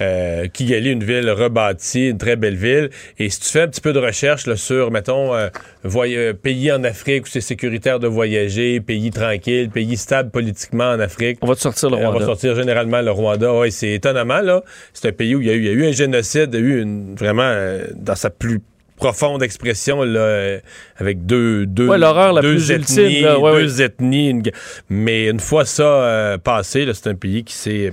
Euh, 0.00 0.48
Kigali, 0.48 0.90
une 0.90 1.04
ville 1.04 1.30
rebâtie, 1.30 2.08
une 2.10 2.18
très 2.18 2.36
belle 2.36 2.56
ville. 2.56 2.90
Et 3.18 3.30
si 3.30 3.40
tu 3.40 3.48
fais 3.48 3.62
un 3.62 3.68
petit 3.68 3.80
peu 3.80 3.92
de 3.92 3.98
recherche 3.98 4.46
là, 4.46 4.56
sur, 4.56 4.90
mettons, 4.90 5.34
euh, 5.34 5.48
voy- 5.84 6.16
euh, 6.16 6.32
pays 6.34 6.70
en 6.72 6.82
Afrique 6.84 7.24
où 7.24 7.28
c'est 7.28 7.40
sécuritaire 7.40 7.98
de 8.00 8.06
voyager, 8.08 8.80
pays 8.80 9.10
tranquille, 9.10 9.70
pays 9.70 9.96
stable 9.96 10.30
politiquement 10.30 10.90
en 10.90 11.00
Afrique. 11.00 11.38
On 11.40 11.46
va 11.46 11.54
te 11.54 11.60
sortir 11.60 11.88
le 11.90 11.96
Euh, 11.96 12.00
On 12.00 12.02
Rwanda. 12.10 12.18
va 12.20 12.26
sortir 12.26 12.54
généralement 12.56 13.00
le 13.00 13.10
Rwanda. 13.10 13.52
Oui, 13.54 13.70
c'est 13.72 13.92
étonnamment, 13.92 14.40
là. 14.40 14.62
C'est 14.92 15.08
un 15.08 15.12
pays 15.12 15.34
où 15.34 15.40
il 15.40 15.46
y 15.46 15.50
a 15.50 15.54
eu, 15.54 15.58
il 15.60 15.64
y 15.66 15.68
a 15.68 15.72
eu 15.72 15.86
un 15.86 15.92
génocide, 15.92 16.50
il 16.52 16.60
y 16.60 16.62
a 16.62 16.66
eu 16.66 16.82
une, 16.82 17.14
vraiment, 17.14 17.42
euh, 17.44 17.86
dans 17.94 18.14
sa 18.16 18.30
plus 18.30 18.60
profonde 18.96 19.42
expression, 19.42 20.02
là, 20.02 20.58
avec 20.98 21.26
deux, 21.26 21.66
deux, 21.66 21.88
Ouais, 21.88 21.98
l'horreur 21.98 22.32
la 22.34 22.40
plus 22.40 22.70
ethnies, 22.70 23.02
ultime, 23.04 23.24
là, 23.24 23.38
ouais, 23.38 23.60
deux 23.62 23.82
ethnies. 23.82 24.30
une 24.30 24.42
mais 24.90 25.26
une 25.28 25.40
fois 25.40 25.64
ça 25.64 25.82
euh, 25.82 26.38
passé, 26.38 26.86
c'est 26.92 27.08
un 27.08 27.14
pays 27.16 27.42
qui 27.42 27.54
s'est 27.54 27.92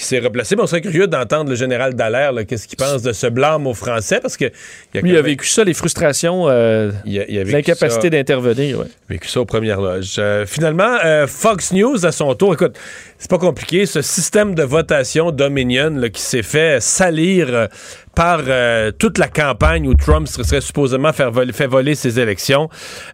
qui 0.00 0.06
s'est 0.06 0.18
replacé. 0.18 0.56
Mais 0.56 0.62
on 0.62 0.66
serait 0.66 0.80
curieux 0.80 1.06
d'entendre 1.06 1.50
le 1.50 1.56
général 1.56 1.94
Dallaire, 1.94 2.32
qu'est-ce 2.48 2.66
qu'il 2.66 2.76
pense 2.78 3.02
de 3.02 3.12
ce 3.12 3.26
blâme 3.26 3.66
aux 3.66 3.74
Français, 3.74 4.18
parce 4.20 4.36
que 4.36 4.46
il 4.94 4.98
a 4.98 5.00
Lui, 5.02 5.10
il 5.10 5.16
a 5.16 5.22
vécu 5.22 5.46
ça, 5.46 5.62
les 5.64 5.74
frustrations, 5.74 6.48
euh, 6.48 6.90
il 7.04 7.20
a, 7.20 7.24
il 7.28 7.38
a 7.38 7.44
vécu 7.44 7.52
l'incapacité 7.56 8.06
ça- 8.06 8.10
d'intervenir. 8.10 8.78
ouais. 8.80 8.86
vécu 9.08 9.28
ça 9.28 9.40
aux 9.40 9.44
premières 9.44 9.80
loges. 9.80 10.16
Euh, 10.18 10.46
finalement, 10.46 10.96
euh, 11.04 11.26
Fox 11.26 11.72
News, 11.72 12.04
à 12.06 12.12
son 12.12 12.34
tour, 12.34 12.54
écoute, 12.54 12.76
c'est 13.18 13.30
pas 13.30 13.38
compliqué, 13.38 13.86
ce 13.86 14.00
système 14.02 14.54
de 14.54 14.62
votation 14.62 15.30
Dominion 15.30 15.90
là, 15.90 16.08
qui 16.08 16.22
s'est 16.22 16.42
fait 16.42 16.80
salir 16.82 17.68
par 18.14 18.40
euh, 18.46 18.90
toute 18.90 19.18
la 19.18 19.28
campagne 19.28 19.86
où 19.88 19.94
Trump 19.94 20.26
serait, 20.28 20.60
supposément 20.60 21.12
faire 21.12 21.30
voler, 21.30 21.52
fait 21.52 21.66
voler 21.66 21.94
ses 21.94 22.18
élections, 22.20 22.68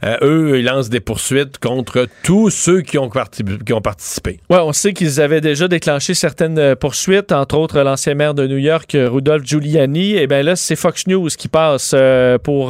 euh, 0.05 0.17
eux, 0.23 0.59
ils 0.59 0.65
lancent 0.65 0.89
des 0.89 1.01
poursuites 1.01 1.59
contre 1.59 2.07
tous 2.23 2.51
ceux 2.51 2.81
qui 2.81 2.99
ont, 2.99 3.11
participé. 3.11 4.41
Ouais, 4.51 4.59
on 4.59 4.73
sait 4.73 4.93
qu'ils 4.93 5.21
avaient 5.21 5.41
déjà 5.41 5.69
déclenché 5.69 6.15
certaines 6.15 6.59
euh, 6.59 6.75
poursuites, 6.75 7.31
entre 7.33 7.57
autres 7.59 7.81
l'ancien 7.81 8.15
maire 8.15 8.35
de 8.35 8.47
New 8.47 8.57
York, 8.57 8.97
Rudolph 8.99 9.45
Giuliani. 9.45 10.17
Et 10.17 10.27
bien 10.27 10.43
là, 10.43 10.57
c'est 10.57 10.77
Fox 10.77 11.07
News 11.07 11.29
qui 11.29 11.49
passe 11.49 11.95
pour 12.43 12.69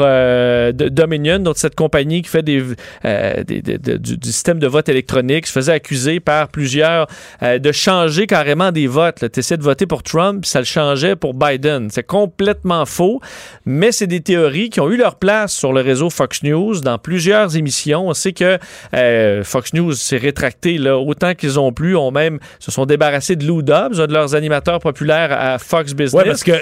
Dominion, 0.74 1.38
donc 1.38 1.56
cette 1.58 1.74
compagnie 1.74 2.22
qui 2.22 2.28
fait 2.28 2.42
des, 2.42 2.62
des- 3.04 3.62
des- 3.62 3.78
de- 3.78 3.96
du, 3.96 4.16
système 4.30 4.58
de 4.58 4.66
vote 4.66 4.88
électronique, 4.88 5.46
se 5.46 5.52
faisait 5.52 5.72
accuser 5.72 6.20
par 6.20 6.48
plusieurs 6.48 7.06
de 7.42 7.72
changer 7.72 8.26
carrément 8.26 8.72
des 8.72 8.86
votes. 8.86 9.24
Tu 9.32 9.40
essaies 9.40 9.56
de 9.56 9.62
voter 9.62 9.86
pour 9.86 10.02
Trump, 10.02 10.44
ça 10.44 10.58
le 10.58 10.64
changeait 10.64 11.16
pour 11.16 11.34
Biden. 11.34 11.88
C'est 11.90 12.04
complètement 12.16 12.86
faux, 12.86 13.20
mais 13.66 13.92
c'est 13.92 14.06
des 14.06 14.20
théories 14.20 14.70
qui 14.70 14.80
ont 14.80 14.90
eu 14.90 14.96
leur 14.96 15.16
place 15.16 15.52
sur 15.52 15.74
le 15.74 15.82
réseau 15.82 16.08
Fox 16.08 16.42
News 16.42 16.80
dans 16.80 16.96
plusieurs 16.96 17.56
émissions. 17.56 18.08
On 18.08 18.14
sait 18.14 18.32
que 18.32 18.58
euh, 18.94 19.44
Fox 19.44 19.74
News 19.74 19.92
s'est 19.92 20.16
rétracté 20.16 20.78
là, 20.78 20.96
autant 20.98 21.34
qu'ils 21.34 21.60
ont 21.60 21.72
pu, 21.72 21.94
ont 21.94 22.10
même 22.10 22.38
se 22.58 22.70
sont 22.70 22.86
débarrassés 22.86 23.36
de 23.36 23.46
Lou 23.46 23.60
Dobbs, 23.60 24.00
un 24.00 24.06
de 24.06 24.14
leurs 24.14 24.34
animateurs 24.34 24.78
populaires 24.80 25.30
à 25.30 25.58
Fox 25.58 25.92
Business. 25.92 26.14
Ouais, 26.14 26.24
parce 26.24 26.42
que 26.42 26.52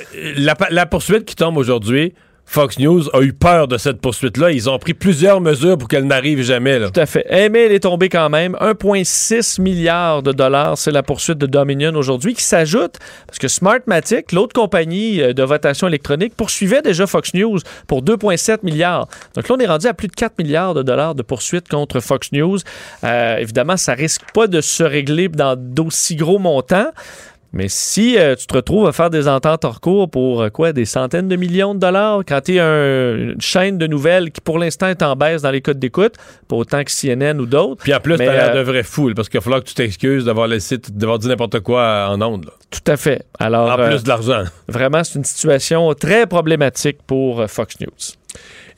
la 0.71 0.87
poursuite 0.87 1.25
qui 1.25 1.37
tombe 1.37 1.57
aujourd'hui 1.57 2.15
Fox 2.47 2.79
News 2.79 3.09
a 3.13 3.21
eu 3.21 3.33
peur 3.33 3.69
de 3.69 3.79
cette 3.79 4.01
poursuite-là. 4.01 4.53
Ils 4.53 4.71
ont 4.71 4.79
pris 4.79 4.95
plusieurs 4.95 5.41
mesures 5.41 5.77
pour 5.77 5.89
qu'elle 5.89 6.07
n'arrive 6.07 6.43
jamais. 6.43 6.81
Tout 6.81 7.01
à 7.01 7.07
fait. 7.07 7.27
Eh, 7.29 7.49
mais 7.49 7.67
elle 7.67 7.73
est 7.73 7.81
tombée 7.81 8.09
quand 8.09 8.29
même. 8.29 8.57
1,6 8.61 9.61
milliard 9.61 10.23
de 10.23 10.33
dollars, 10.33 10.79
c'est 10.79 10.91
la 10.91 11.03
poursuite 11.03 11.39
de 11.39 11.47
Dominion 11.47 11.95
aujourd'hui, 11.95 12.35
qui 12.35 12.43
s'ajoute 12.43 12.99
parce 13.27 13.39
que 13.39 13.49
Smartmatic, 13.49 14.33
l'autre 14.33 14.53
compagnie 14.53 15.21
euh, 15.21 15.33
de 15.33 15.43
votation 15.43 15.89
électronique, 15.89 16.35
poursuivait 16.37 16.83
déjà 16.83 17.07
Fox 17.07 17.35
News 17.35 17.59
pour 17.87 18.03
2,7 18.03 18.59
milliards. 18.63 19.09
Donc 19.35 19.49
là, 19.49 19.57
on 19.57 19.61
est 19.61 19.67
rendu 19.67 19.87
à 19.87 19.95
plus 19.95 20.09
de 20.09 20.15
4 20.15 20.39
milliards 20.39 20.75
de 20.75 20.83
dollars 20.83 21.15
de 21.15 21.23
poursuite 21.23 21.69
contre 21.69 22.01
Fox 22.01 22.31
News. 22.33 22.59
Euh, 23.03 23.37
évidemment, 23.39 23.77
ça 23.77 23.95
risque 23.95 24.23
pas 24.33 24.47
de 24.47 24.61
se 24.61 24.83
régler 24.83 25.29
dans 25.29 25.57
d'aussi 25.57 26.17
gros 26.17 26.39
montants. 26.39 26.91
Mais 27.57 27.69
si 27.69 28.19
euh, 28.19 28.35
tu 28.35 28.47
te 28.49 28.55
retrouves 28.55 28.87
à 28.89 28.93
faire 28.93 29.11
des 29.11 29.29
ententes 29.29 29.65
hors 29.65 29.81
cours 29.81 30.11
pour 30.11 30.43
euh, 30.43 30.49
quoi, 30.51 30.73
des 30.73 30.85
centaines 30.85 31.29
de 31.29 31.37
millions 31.37 31.75
de 31.75 31.79
dollars, 31.79 32.23
quand 32.27 32.41
tu 32.41 32.57
es 32.57 32.59
un- 32.61 33.15
une 33.33 33.41
chaîne 33.41 33.79
de 33.79 33.87
nouvelles 33.87 34.33
qui 34.33 34.41
pour 34.41 34.59
l'instant 34.59 34.89
est 34.89 35.03
en 35.03 35.15
baisse 35.15 35.43
dans 35.43 35.53
les 35.53 35.61
codes 35.63 35.79
d'écoute, 35.79 36.15
pas 36.49 36.57
autant 36.57 36.83
que 36.83 36.91
CNN 36.91 37.39
ou 37.41 37.47
d'autres. 37.47 37.83
Puis 37.85 37.95
en 37.95 38.01
plus, 38.01 38.17
t'as 38.17 38.25
l'air 38.25 38.51
euh, 38.51 38.59
de 38.59 38.61
vrai 38.63 38.83
fou, 38.83 39.09
là, 39.09 39.15
parce 39.15 39.29
qu'il 39.29 39.39
va 39.39 39.45
falloir 39.45 39.63
que 39.63 39.69
tu 39.69 39.75
t'excuses 39.75 40.25
d'avoir 40.25 40.49
laissé, 40.49 40.79
d'avoir 40.91 41.19
dit 41.21 41.29
n'importe 41.29 41.61
quoi 41.61 42.09
en 42.11 42.21
ondes. 42.21 42.45
là. 42.47 42.53
Tout 42.71 42.91
à 42.91 42.97
fait. 42.97 43.25
Alors, 43.39 43.71
En 43.71 43.87
plus 43.87 44.03
de 44.03 44.09
l'argent. 44.09 44.43
vraiment, 44.69 45.05
c'est 45.05 45.19
une 45.19 45.25
situation 45.25 45.95
très 45.95 46.27
problématique 46.27 46.99
pour 47.07 47.49
Fox 47.49 47.77
News. 47.81 47.89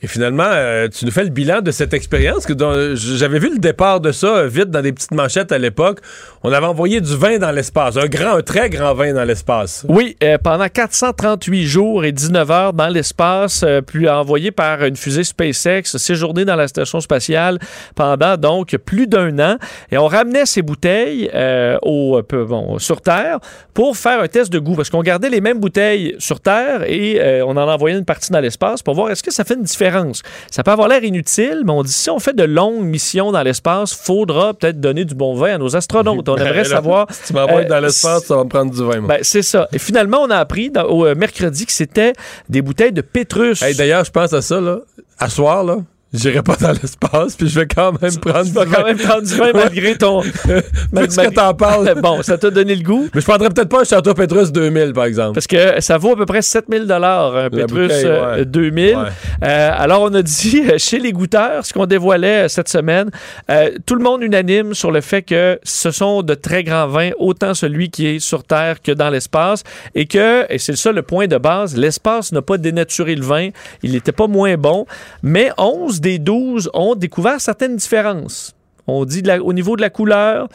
Et 0.03 0.07
finalement, 0.07 0.45
euh, 0.47 0.87
tu 0.89 1.05
nous 1.05 1.11
fais 1.11 1.23
le 1.23 1.29
bilan 1.31 1.61
de 1.61 1.71
cette 1.71 1.93
expérience. 1.93 2.45
dont- 2.47 2.93
J'avais 2.95 3.39
vu 3.39 3.49
le 3.51 3.57
départ 3.57 3.99
de 3.99 4.11
ça 4.11 4.27
euh, 4.27 4.47
vite 4.47 4.69
dans 4.69 4.81
des 4.81 4.91
petites 4.93 5.11
manchettes 5.13 5.51
à 5.51 5.57
l'époque. 5.57 5.99
On 6.43 6.51
avait 6.51 6.67
envoyé 6.67 7.01
du 7.01 7.15
vin 7.17 7.39
dans 7.39 7.49
l'espace. 7.51 7.97
Un 7.97 8.05
grand, 8.05 8.35
un 8.35 8.41
très 8.43 8.69
grand 8.69 8.93
vin 8.93 9.13
dans 9.13 9.23
l'espace. 9.23 9.85
Oui, 9.89 10.15
euh, 10.23 10.37
pendant 10.37 10.67
438 10.67 11.65
jours 11.65 12.05
et 12.05 12.11
19 12.11 12.51
heures 12.51 12.73
dans 12.73 12.89
l'espace, 12.89 13.63
euh, 13.63 13.81
puis 13.81 14.07
envoyé 14.07 14.51
par 14.51 14.83
une 14.83 14.95
fusée 14.95 15.23
SpaceX, 15.23 15.97
séjourné 15.97 16.45
dans 16.45 16.55
la 16.55 16.67
station 16.67 16.99
spatiale 17.01 17.57
pendant 17.95 18.37
donc 18.37 18.77
plus 18.77 19.07
d'un 19.07 19.39
an. 19.39 19.57
Et 19.91 19.97
on 19.97 20.05
ramenait 20.07 20.45
ces 20.45 20.61
bouteilles 20.61 21.29
euh, 21.33 21.77
au, 21.81 22.21
bon, 22.31 22.77
sur 22.77 23.01
Terre 23.01 23.39
pour 23.73 23.97
faire 23.97 24.21
un 24.21 24.27
test 24.27 24.51
de 24.53 24.59
goût, 24.59 24.75
parce 24.75 24.91
qu'on 24.91 25.01
gardait 25.01 25.29
les 25.29 25.41
mêmes 25.41 25.59
bouteilles 25.59 26.15
sur 26.19 26.39
Terre 26.39 26.83
et 26.85 27.19
euh, 27.19 27.43
on 27.47 27.57
en 27.57 27.67
envoyait 27.67 27.97
une 27.97 28.05
partie 28.05 28.31
dans 28.31 28.39
l'espace 28.39 28.83
pour 28.83 28.93
voir 28.93 29.09
est-ce 29.09 29.23
que 29.23 29.31
ça 29.33 29.43
fait 29.43 29.55
une 29.55 29.63
différence. 29.63 29.86
Ça 30.51 30.63
peut 30.63 30.71
avoir 30.71 30.87
l'air 30.87 31.03
inutile, 31.03 31.61
mais 31.65 31.71
on 31.71 31.83
dit 31.83 31.91
si 31.91 32.09
on 32.09 32.19
fait 32.19 32.35
de 32.35 32.43
longues 32.43 32.83
missions 32.83 33.31
dans 33.31 33.43
l'espace, 33.43 33.93
faudra 33.93 34.53
peut-être 34.53 34.79
donner 34.79 35.05
du 35.05 35.15
bon 35.15 35.35
vin 35.35 35.55
à 35.55 35.57
nos 35.57 35.75
astronautes. 35.75 36.27
On 36.29 36.35
Ben, 36.35 36.45
aimerait 36.45 36.63
là, 36.63 36.69
savoir... 36.69 37.07
Si 37.11 37.23
tu 37.27 37.33
m'envoies 37.33 37.61
euh, 37.61 37.67
dans 37.67 37.79
l'espace, 37.79 38.25
ça 38.25 38.35
va 38.35 38.43
me 38.43 38.49
prendre 38.49 38.71
du 38.71 38.83
vin. 38.83 39.01
ben, 39.01 39.19
c'est 39.21 39.41
ça. 39.41 39.67
Et 39.73 39.79
finalement, 39.79 40.19
on 40.21 40.29
a 40.29 40.37
appris 40.37 40.69
dans- 40.69 40.85
au 40.85 41.05
euh, 41.05 41.15
mercredi 41.15 41.65
que 41.65 41.71
c'était 41.71 42.13
des 42.49 42.61
bouteilles 42.61 42.91
de 42.93 43.01
Pétrus. 43.01 43.61
Hey, 43.61 43.75
D'ailleurs, 43.75 44.03
je 44.03 44.11
pense 44.11 44.33
à 44.33 44.41
ça, 44.41 44.59
là. 44.61 44.79
À 45.19 45.29
soir, 45.29 45.63
là. 45.63 45.77
J'irai 46.13 46.41
pas 46.41 46.55
dans 46.55 46.71
l'espace, 46.71 47.35
puis 47.35 47.49
je 47.49 47.59
vais 47.59 47.67
quand 47.67 47.91
même 48.01 48.15
prendre 48.17 48.45
du 48.45 48.53
quand 48.53 48.65
vin. 48.65 48.83
même 48.85 48.97
prendre 48.97 49.23
du 49.23 49.35
vin 49.35 49.51
malgré 49.53 49.97
ton. 49.97 50.21
Que 51.17 51.33
t'en 51.33 51.53
parles. 51.53 51.95
bon, 52.01 52.21
ça 52.21 52.37
t'a 52.37 52.49
donné 52.49 52.75
le 52.75 52.83
goût? 52.83 53.09
Mais 53.13 53.21
je 53.21 53.25
prendrais 53.25 53.49
peut-être 53.49 53.69
pas 53.69 53.81
un 53.81 53.83
Château 53.83 54.13
Pétrus 54.13 54.51
2000, 54.51 54.93
par 54.93 55.05
exemple. 55.05 55.33
Parce 55.33 55.47
que 55.47 55.81
ça 55.81 55.97
vaut 55.97 56.13
à 56.13 56.15
peu 56.15 56.25
près 56.25 56.41
7000 56.41 56.85
dollars 56.85 57.35
un 57.35 57.49
bouteille, 57.49 58.05
euh, 58.05 58.37
ouais. 58.37 58.45
2000. 58.45 58.95
Ouais. 58.95 59.03
Euh, 59.43 59.71
alors 59.73 60.01
on 60.01 60.13
a 60.13 60.21
dit 60.21 60.63
euh, 60.69 60.77
chez 60.77 60.99
les 60.99 61.11
goûteurs, 61.11 61.65
ce 61.65 61.73
qu'on 61.73 61.85
dévoilait 61.85 62.49
cette 62.49 62.69
semaine, 62.69 63.09
euh, 63.49 63.71
tout 63.85 63.95
le 63.95 64.03
monde 64.03 64.23
unanime 64.23 64.73
sur 64.73 64.91
le 64.91 65.01
fait 65.01 65.21
que 65.21 65.59
ce 65.63 65.91
sont 65.91 66.23
de 66.23 66.33
très 66.33 66.63
grands 66.63 66.87
vins, 66.87 67.11
autant 67.17 67.53
celui 67.53 67.89
qui 67.89 68.07
est 68.07 68.19
sur 68.19 68.43
Terre 68.43 68.81
que 68.81 68.91
dans 68.91 69.09
l'espace, 69.09 69.63
et 69.95 70.05
que, 70.05 70.45
et 70.51 70.57
c'est 70.57 70.75
ça 70.75 70.91
le 70.91 71.01
point 71.01 71.27
de 71.27 71.37
base, 71.37 71.75
l'espace 71.75 72.31
n'a 72.31 72.41
pas 72.41 72.57
dénaturé 72.57 73.15
le 73.15 73.23
vin, 73.23 73.49
il 73.83 73.91
n'était 73.91 74.11
pas 74.11 74.27
moins 74.27 74.55
bon, 74.55 74.85
mais 75.21 75.51
11 75.57 75.96
des 76.01 76.19
12 76.19 76.69
ont 76.73 76.95
découvert 76.95 77.39
certaines 77.41 77.75
différences. 77.75 78.53
On 78.87 79.03
dit 79.05 79.21
de 79.21 79.27
la- 79.27 79.41
au 79.43 79.51
niveau 79.53 79.75
de 79.75 79.81
la 79.81 79.89
couleur, 79.89 80.47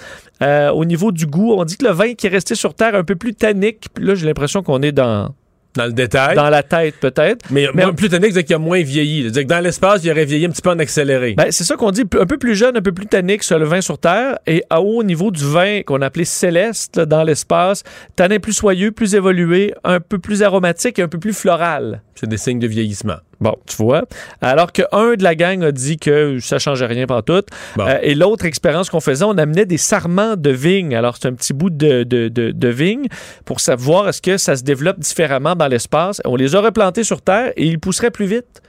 euh, 0.42 0.70
au 0.70 0.84
niveau 0.86 1.12
du 1.12 1.26
goût, 1.26 1.52
on 1.52 1.64
dit 1.64 1.76
que 1.76 1.84
le 1.84 1.92
vin 1.92 2.14
qui 2.14 2.26
est 2.26 2.30
resté 2.30 2.54
sur 2.54 2.72
Terre 2.74 2.94
un 2.94 3.04
peu 3.04 3.14
plus 3.14 3.34
tannique, 3.34 3.86
puis 3.92 4.04
là 4.04 4.14
j'ai 4.14 4.26
l'impression 4.26 4.62
qu'on 4.62 4.80
est 4.80 4.92
dans, 4.92 5.34
Dans 5.74 5.84
le 5.86 5.92
détail. 5.92 6.34
dans 6.34 6.48
la 6.48 6.62
tête 6.62 6.94
peut-être. 6.98 7.44
Mais, 7.50 7.66
Mais 7.74 7.82
moins 7.82 7.92
on- 7.92 7.94
plus 7.94 8.08
tannique, 8.08 8.32
c'est 8.32 8.42
qu'il 8.44 8.54
a 8.54 8.58
moins 8.58 8.82
vieilli. 8.82 9.22
C'est-à-dire 9.22 9.42
que 9.42 9.48
dans 9.48 9.60
l'espace, 9.60 10.00
il 10.04 10.10
aurait 10.10 10.24
vieilli 10.24 10.46
un 10.46 10.50
petit 10.50 10.62
peu 10.62 10.70
en 10.70 10.78
accéléré. 10.78 11.34
Ben, 11.34 11.48
c'est 11.50 11.64
ça 11.64 11.76
qu'on 11.76 11.90
dit, 11.90 12.04
un 12.18 12.26
peu 12.26 12.38
plus 12.38 12.54
jeune, 12.54 12.76
un 12.76 12.82
peu 12.82 12.92
plus 12.92 13.06
tannique 13.06 13.42
sur 13.42 13.58
le 13.58 13.66
vin 13.66 13.82
sur 13.82 13.98
Terre, 13.98 14.38
et 14.46 14.62
à 14.70 14.80
haut 14.80 15.02
niveau 15.02 15.30
du 15.30 15.44
vin 15.44 15.82
qu'on 15.82 16.00
appelait 16.00 16.24
céleste 16.24 16.96
là, 16.96 17.04
dans 17.06 17.24
l'espace, 17.24 17.82
tanin 18.16 18.38
plus 18.38 18.52
soyeux, 18.54 18.92
plus 18.92 19.14
évolué, 19.14 19.74
un 19.84 20.00
peu 20.00 20.18
plus 20.18 20.42
aromatique 20.42 20.98
et 20.98 21.02
un 21.02 21.08
peu 21.08 21.18
plus 21.18 21.34
floral. 21.34 22.00
C'est 22.14 22.28
des 22.28 22.36
signes 22.36 22.58
de 22.58 22.66
vieillissement. 22.66 23.16
Bon, 23.40 23.56
tu 23.66 23.74
vois. 23.76 24.04
Alors 24.40 24.70
que 24.72 24.82
un 24.92 25.14
de 25.14 25.22
la 25.24 25.34
gang 25.34 25.64
a 25.64 25.72
dit 25.72 25.96
que 25.96 26.38
ça 26.40 26.58
changeait 26.58 26.86
rien 26.86 27.06
par 27.06 27.24
tout. 27.24 27.42
Bon. 27.76 27.86
Euh, 27.86 27.98
et 28.02 28.14
l'autre 28.14 28.44
expérience 28.44 28.90
qu'on 28.90 29.00
faisait, 29.00 29.24
on 29.24 29.36
amenait 29.38 29.64
des 29.66 29.78
sarments 29.78 30.36
de 30.36 30.50
vigne. 30.50 30.94
Alors, 30.94 31.16
c'est 31.20 31.26
un 31.28 31.32
petit 31.32 31.52
bout 31.52 31.70
de, 31.70 32.04
de, 32.04 32.28
de, 32.28 32.50
de 32.52 32.68
vigne 32.68 33.06
pour 33.44 33.60
savoir 33.60 34.08
est-ce 34.08 34.22
que 34.22 34.36
ça 34.36 34.54
se 34.56 34.62
développe 34.62 35.00
différemment 35.00 35.56
dans 35.56 35.66
l'espace. 35.68 36.20
On 36.24 36.36
les 36.36 36.54
a 36.54 36.60
replantés 36.60 37.02
sur 37.02 37.22
Terre 37.22 37.52
et 37.56 37.66
ils 37.66 37.80
pousseraient 37.80 38.10
plus 38.12 38.26
vite. 38.26 38.62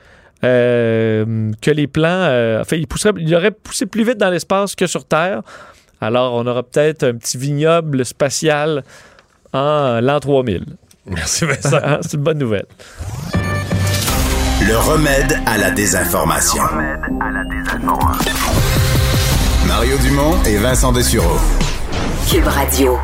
euh, 0.44 1.52
que 1.62 1.72
les 1.72 1.88
plants. 1.88 2.08
euh, 2.10 2.62
enfin, 2.62 2.76
ils, 2.78 2.88
pousseraient, 2.88 3.14
ils 3.18 3.36
auraient 3.36 3.52
poussé 3.52 3.86
plus 3.86 4.04
vite 4.04 4.18
dans 4.18 4.30
l'espace 4.30 4.76
que 4.76 4.88
sur 4.88 5.06
Terre. 5.06 5.42
Alors, 6.02 6.34
on 6.34 6.46
aura 6.48 6.64
peut-être 6.64 7.04
un 7.04 7.14
petit 7.16 7.38
vignoble 7.38 8.04
spatial 8.06 8.84
en 9.54 10.02
l'an 10.02 10.20
3000. 10.20 10.66
Merci, 11.06 11.46
Vincent. 11.46 11.78
c'est 12.02 12.14
une 12.14 12.24
bonne 12.24 12.38
nouvelle. 12.38 12.66
Le 14.66 14.78
remède 14.78 15.38
à 15.46 15.58
la 15.58 15.72
désinformation. 15.72 16.64
Mario 19.68 19.98
Dumont 19.98 20.42
et 20.46 20.58
Vincent 20.58 20.94
Dessureau. 20.94 21.38
Cube 22.32 22.48
Radio. 22.48 22.98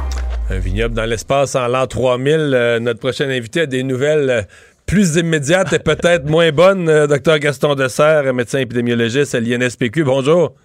Un 0.50 0.60
vignoble 0.60 0.96
dans 0.96 1.06
l'espace 1.06 1.56
en 1.56 1.68
l'an 1.68 1.86
3000. 1.86 2.36
Euh, 2.54 2.80
notre 2.80 3.00
prochain 3.00 3.30
invité 3.30 3.62
a 3.62 3.66
des 3.66 3.84
nouvelles 3.84 4.30
euh, 4.30 4.42
plus 4.86 5.18
immédiates 5.18 5.74
et 5.74 5.80
peut-être 5.80 6.26
moins 6.30 6.52
bonnes. 6.52 6.88
Euh, 6.88 7.08
Docteur 7.08 7.38
Gaston 7.40 7.76
Dessert, 7.76 8.34
médecin 8.34 8.60
épidémiologiste 8.60 9.36
à 9.36 9.40
l'INSPQ. 9.42 10.04
Bonjour. 10.06 10.56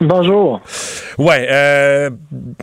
Bonjour. 0.00 0.60
Ouais, 1.18 1.46
euh, 1.50 2.08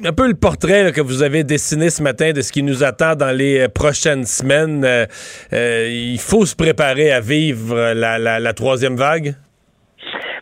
un 0.04 0.12
peu 0.14 0.28
le 0.28 0.34
portrait 0.34 0.84
là, 0.86 0.92
que 0.92 1.02
vous 1.02 1.22
avez 1.22 1.44
dessiné 1.44 1.92
ce 1.92 2.02
matin 2.02 2.32
de 2.32 2.42
ce 2.42 2.52
qui 2.52 2.64
nous 2.64 2.84
attend 2.84 3.16
dans 3.16 3.36
les 3.36 3.60
euh, 3.60 3.68
prochaines 3.68 4.26
semaines. 4.26 4.84
Euh, 4.84 5.06
euh, 5.54 5.88
il 5.88 6.20
faut 6.20 6.46
se 6.46 6.56
préparer 6.56 7.12
à 7.12 7.20
vivre 7.20 7.94
la, 7.94 8.18
la- 8.18 8.40
la 8.40 8.54
troisième 8.54 8.96
vague? 8.96 9.36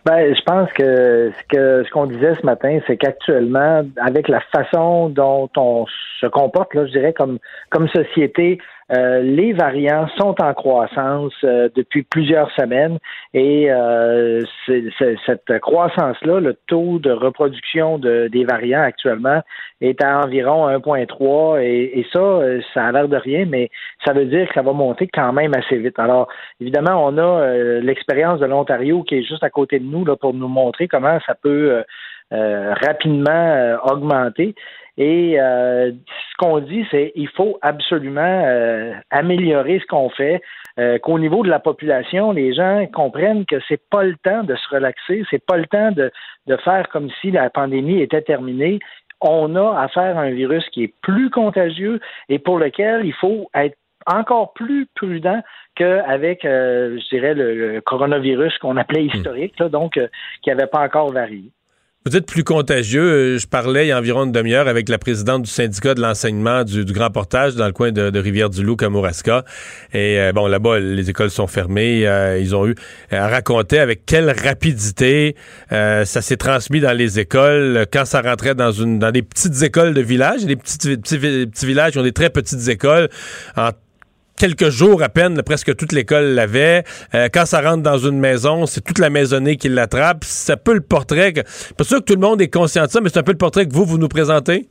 Ben, 0.06 0.36
je 0.36 0.42
pense 0.46 0.72
que 0.74 1.32
ce 1.36 1.44
que 1.56 1.84
ce 1.84 1.90
qu'on 1.92 2.06
disait 2.06 2.36
ce 2.40 2.46
matin, 2.46 2.80
c'est 2.86 2.96
qu'actuellement, 2.96 3.82
avec 3.98 4.28
la 4.28 4.40
façon 4.56 5.10
dont 5.10 5.50
on 5.58 5.86
se 6.22 6.28
comporte, 6.28 6.76
là, 6.76 6.86
je 6.86 6.92
dirais 6.92 7.12
comme 7.12 7.40
comme 7.72 7.88
société, 7.90 8.60
euh, 8.92 9.22
les 9.22 9.54
variants 9.54 10.08
sont 10.16 10.36
en 10.40 10.54
croissance 10.54 11.34
euh, 11.44 11.70
depuis 11.76 12.04
plusieurs 12.04 12.52
semaines 12.52 13.00
et 13.34 13.72
euh, 13.72 14.42
cette 14.68 15.60
croissance-là, 15.60 16.40
le 16.40 16.56
taux 16.68 17.00
de 17.00 17.10
reproduction 17.10 17.98
de, 17.98 18.28
des 18.32 18.46
variants 18.46 18.84
actuellement 18.84 19.42
est 19.82 20.04
à 20.04 20.20
environ 20.20 20.70
1,3 20.70 21.64
et, 21.64 22.00
et 22.00 22.06
ça, 22.14 22.20
euh, 22.20 22.62
ça 22.76 22.86
a 22.86 22.92
l'air 22.92 23.08
de 23.08 23.18
rien, 23.18 23.46
mais 23.48 23.72
ça 24.06 24.14
veut 24.14 24.26
dire 24.26 24.48
que 24.48 24.54
ça 24.54 24.62
va 24.62 24.72
monter 24.72 25.08
quand 25.12 25.34
même 25.34 25.56
assez 25.56 25.78
vite. 25.78 25.98
Alors, 25.98 26.28
évidemment, 26.62 27.04
on 27.08 27.18
a 27.18 27.42
euh, 27.42 27.82
l'expérience 27.82 28.40
de 28.40 28.46
l'Ontario 28.46 29.02
qui 29.02 29.16
est 29.16 29.24
juste 29.24 29.44
à 29.44 29.50
côté 29.50 29.80
de 29.80 29.86
nous 29.86 30.06
là, 30.06 30.16
pour 30.16 30.36
nous 30.36 30.48
montrer 30.48 30.88
comment 30.88 31.18
ça 31.26 31.34
peut 31.34 31.84
rapidement 32.32 33.78
augmenter. 33.86 34.56
Et 34.98 35.40
euh, 35.40 35.92
ce 35.92 36.38
qu'on 36.38 36.60
dit, 36.60 36.86
c'est 36.90 37.12
il 37.16 37.28
faut 37.28 37.58
absolument 37.62 38.44
euh, 38.46 38.94
améliorer 39.12 39.80
ce 39.80 39.86
qu'on 39.88 40.10
fait, 40.10 40.42
euh, 40.80 40.98
qu'au 41.00 41.20
niveau 41.20 41.44
de 41.44 41.50
la 41.50 41.60
population, 41.60 42.32
les 42.32 42.54
gens 42.54 42.86
comprennent 42.94 43.46
que 43.46 43.58
c'est 43.68 43.82
pas 43.90 44.04
le 44.04 44.16
temps 44.24 44.44
de 44.44 44.56
se 44.56 44.70
relaxer, 44.70 45.24
c'est 45.30 45.46
pas 45.46 45.58
le 45.58 45.66
temps 45.66 45.92
de, 45.92 46.12
de 46.48 46.58
faire 46.58 46.88
comme 46.90 47.10
si 47.22 47.32
la 47.32 47.50
pandémie 47.50 48.02
était 48.02 48.22
terminée. 48.22 48.80
On 49.22 49.56
a 49.56 49.82
affaire 49.82 50.18
à 50.18 50.22
un 50.22 50.32
virus 50.32 50.68
qui 50.70 50.84
est 50.84 50.94
plus 51.02 51.30
contagieux 51.30 52.00
et 52.30 52.40
pour 52.40 52.60
lequel 52.60 53.06
il 53.06 53.14
faut 53.14 53.50
être 53.56 53.78
encore 54.08 54.54
plus 54.54 54.88
prudent 54.96 55.42
qu'avec, 55.76 56.46
euh, 56.46 57.00
je 57.00 57.10
dirais, 57.10 57.34
le, 57.34 57.74
le 57.74 57.82
coronavirus 57.82 58.58
qu'on 58.60 58.78
appelait 58.78 59.06
historique, 59.06 59.58
là, 59.60 59.70
donc 59.70 59.98
euh, 59.98 60.08
qui 60.42 60.50
n'avait 60.50 60.68
pas 60.68 60.82
encore 60.82 61.12
varié. 61.12 61.52
Vous 62.08 62.16
êtes 62.16 62.28
plus 62.28 62.44
contagieux. 62.44 63.02
Euh, 63.02 63.40
Je 63.40 63.48
parlais 63.48 63.86
il 63.86 63.90
y 63.90 63.92
a 63.92 63.98
environ 63.98 64.26
une 64.26 64.32
demi-heure 64.32 64.68
avec 64.68 64.90
la 64.90 65.00
présidente 65.00 65.42
du 65.42 65.50
syndicat 65.50 65.96
de 65.96 66.02
l'enseignement 66.02 66.64
du, 66.64 66.86
Grand 66.86 67.10
Portage 67.10 67.56
dans 67.56 67.66
le 67.66 67.72
coin 67.72 67.92
de, 67.92 68.20
Rivière-du-Loup, 68.20 68.76
Kamouraska. 68.76 69.44
Et 69.92 70.20
euh, 70.20 70.32
bon, 70.32 70.46
là-bas, 70.46 70.80
les 70.80 71.10
écoles 71.10 71.32
sont 71.32 71.48
fermées. 71.48 72.08
Euh, 72.08 72.38
ils 72.38 72.56
ont 72.56 72.68
eu... 72.68 72.76
Elle 73.10 73.22
racontait 73.22 73.80
avec 73.80 74.06
quelle 74.06 74.30
rapidité 74.30 75.36
ça 75.72 76.06
s'est 76.06 76.38
transmis 76.38 76.80
dans 76.80 76.96
les 76.96 77.18
écoles. 77.20 77.88
Quand 77.92 78.06
ça 78.06 78.22
rentrait 78.22 78.54
dans 78.54 78.72
une 78.72 79.00
dans 79.00 79.12
des 79.12 79.24
petites 79.24 79.64
écoles 79.64 79.96
de 79.96 80.02
village, 80.02 80.46
des 80.46 80.58
petits, 80.58 80.78
petits, 80.78 81.18
petits 81.18 81.66
villages 81.66 81.98
ont 81.98 82.04
des 82.04 82.14
très 82.14 82.30
petites 82.30 82.68
écoles, 82.68 83.10
quelques 84.38 84.70
jours 84.70 85.02
à 85.04 85.10
peine, 85.10 85.42
presque 85.44 85.76
toute 85.76 85.92
l'école 85.92 86.26
l'avait. 86.34 86.84
Euh, 87.14 87.28
quand 87.34 87.46
ça 87.46 87.62
rentre 87.62 87.84
dans 87.84 87.98
une 87.98 88.20
maison, 88.20 88.66
c'est 88.66 88.82
toute 88.82 89.00
la 89.00 89.10
maisonnée 89.10 89.56
qui 89.58 89.70
l'attrape. 89.70 90.24
C'est 90.24 90.54
un 90.54 90.58
peu 90.58 90.74
le 90.74 90.82
portrait. 90.82 91.34
Que, 91.34 91.42
pas 91.76 91.84
sûr 91.84 92.00
que 92.00 92.06
tout 92.06 92.16
le 92.16 92.26
monde 92.26 92.42
est 92.42 92.54
conscient 92.54 92.84
de 92.84 92.90
ça, 92.90 93.02
mais 93.02 93.10
c'est 93.10 93.20
un 93.20 93.24
peu 93.24 93.32
le 93.32 93.38
portrait 93.38 93.66
que 93.66 93.74
vous, 93.74 93.86
vous 93.86 93.98
nous 93.98 94.08
présentez. 94.08 94.68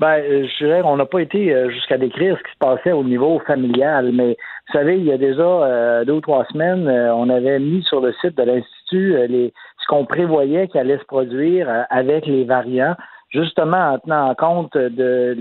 Ben, 0.00 0.18
euh, 0.18 0.46
je 0.46 0.64
dirais, 0.64 0.82
on 0.84 0.96
n'a 0.96 1.06
pas 1.06 1.20
été 1.20 1.52
euh, 1.52 1.70
jusqu'à 1.70 1.98
décrire 1.98 2.36
ce 2.36 2.42
qui 2.42 2.52
se 2.52 2.58
passait 2.58 2.92
au 2.92 3.04
niveau 3.04 3.40
familial, 3.46 4.10
mais 4.12 4.36
vous 4.66 4.72
savez, 4.72 4.96
il 4.96 5.04
y 5.04 5.12
a 5.12 5.18
déjà 5.18 6.04
deux 6.04 6.14
ou 6.14 6.20
trois 6.20 6.46
semaines, 6.52 6.88
on 6.88 7.28
avait 7.28 7.58
mis 7.58 7.82
sur 7.82 8.00
le 8.00 8.12
site 8.20 8.36
de 8.36 8.42
l'Institut 8.42 9.52
ce 9.82 9.86
qu'on 9.88 10.06
prévoyait 10.06 10.68
qui 10.68 10.78
allait 10.78 10.98
se 10.98 11.04
produire 11.04 11.68
avec 11.90 12.26
les 12.26 12.44
variants, 12.44 12.94
justement 13.30 13.94
en 13.94 13.98
tenant 13.98 14.30
en 14.30 14.34
compte 14.34 14.76
de 14.76 15.36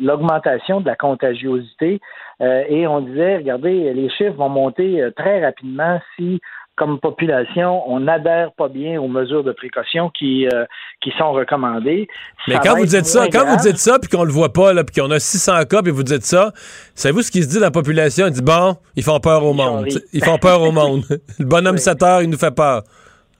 l'augmentation 0.00 0.80
de 0.80 0.86
la 0.86 0.96
contagiosité. 0.96 2.00
Euh, 2.40 2.64
et 2.68 2.86
on 2.86 3.00
disait, 3.00 3.36
regardez, 3.36 3.92
les 3.92 4.10
chiffres 4.10 4.36
vont 4.36 4.48
monter 4.48 5.00
euh, 5.00 5.10
très 5.10 5.44
rapidement 5.44 6.00
si 6.16 6.40
comme 6.76 6.98
population, 6.98 7.88
on 7.88 8.00
n'adhère 8.00 8.50
pas 8.52 8.68
bien 8.68 9.00
aux 9.00 9.06
mesures 9.06 9.44
de 9.44 9.52
précaution 9.52 10.10
qui, 10.10 10.48
euh, 10.48 10.64
qui 11.00 11.12
sont 11.16 11.32
recommandées. 11.32 12.08
Mais 12.48 12.54
Ça 12.54 12.60
quand 12.60 12.76
vous 12.76 12.86
dites 12.86 13.06
ça, 13.06 13.28
quand 13.28 13.46
vous 13.46 13.62
dites 13.62 13.78
ça, 13.78 13.98
puis 14.00 14.10
qu'on 14.10 14.24
le 14.24 14.32
voit 14.32 14.52
pas, 14.52 14.72
là, 14.72 14.82
puis 14.82 15.00
qu'on 15.00 15.10
a 15.12 15.20
600 15.20 15.66
cas, 15.66 15.82
puis 15.82 15.92
vous 15.92 16.02
dites 16.02 16.24
ça, 16.24 16.52
savez-vous 16.94 17.22
ce 17.22 17.30
qui 17.30 17.42
se 17.42 17.48
dit 17.48 17.56
dans 17.56 17.66
la 17.66 17.70
population? 17.70 18.26
Il 18.26 18.32
dit, 18.32 18.42
bon, 18.42 18.76
ils 18.96 19.04
font 19.04 19.20
peur 19.20 19.44
au 19.44 19.52
monde. 19.52 19.86
Ils 20.12 20.24
font 20.24 20.38
peur 20.38 20.62
au 20.62 20.72
monde. 20.72 21.04
Le 21.38 21.44
bonhomme 21.44 21.78
7 21.78 22.02
heures, 22.02 22.22
il 22.22 22.30
nous 22.30 22.38
fait 22.38 22.54
peur. 22.54 22.82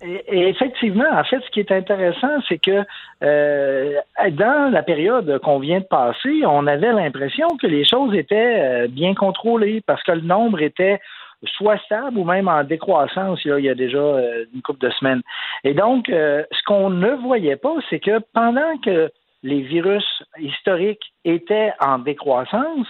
Et, 0.05 0.49
effectivement, 0.49 1.09
en 1.11 1.25
fait, 1.25 1.41
ce 1.41 1.51
qui 1.51 1.61
est 1.61 1.73
intéressant, 1.73 2.41
c'est 2.49 2.59
que 2.59 2.85
euh, 3.23 3.95
dans 4.33 4.71
la 4.71 4.83
période 4.83 5.39
qu'on 5.39 5.59
vient 5.59 5.81
de 5.81 5.85
passer, 5.85 6.43
on 6.45 6.67
avait 6.67 6.93
l'impression 6.93 7.49
que 7.57 7.67
les 7.67 7.87
choses 7.87 8.15
étaient 8.15 8.85
euh, 8.85 8.89
bien 8.89 9.15
contrôlées 9.15 9.83
parce 9.87 10.03
que 10.03 10.13
le 10.13 10.21
nombre 10.21 10.61
était 10.61 11.01
soit 11.57 11.79
stable 11.79 12.19
ou 12.19 12.25
même 12.25 12.49
en 12.49 12.65
décroissance 12.65 13.45
là, 13.45 13.59
il 13.59 13.65
y 13.65 13.69
a 13.69 13.75
déjà 13.75 13.99
euh, 13.99 14.45
une 14.55 14.63
couple 14.63 14.87
de 14.87 14.91
semaines. 14.93 15.23
Et 15.63 15.75
donc, 15.75 16.09
euh, 16.09 16.45
ce 16.51 16.63
qu'on 16.65 16.91
ne 16.91 17.11
voyait 17.13 17.57
pas, 17.57 17.75
c'est 17.91 18.01
que 18.01 18.19
pendant 18.33 18.77
que 18.79 19.11
les 19.43 19.63
virus 19.63 20.05
historiques 20.39 21.13
étaient 21.25 21.73
en 21.81 21.99
décroissance, 21.99 22.87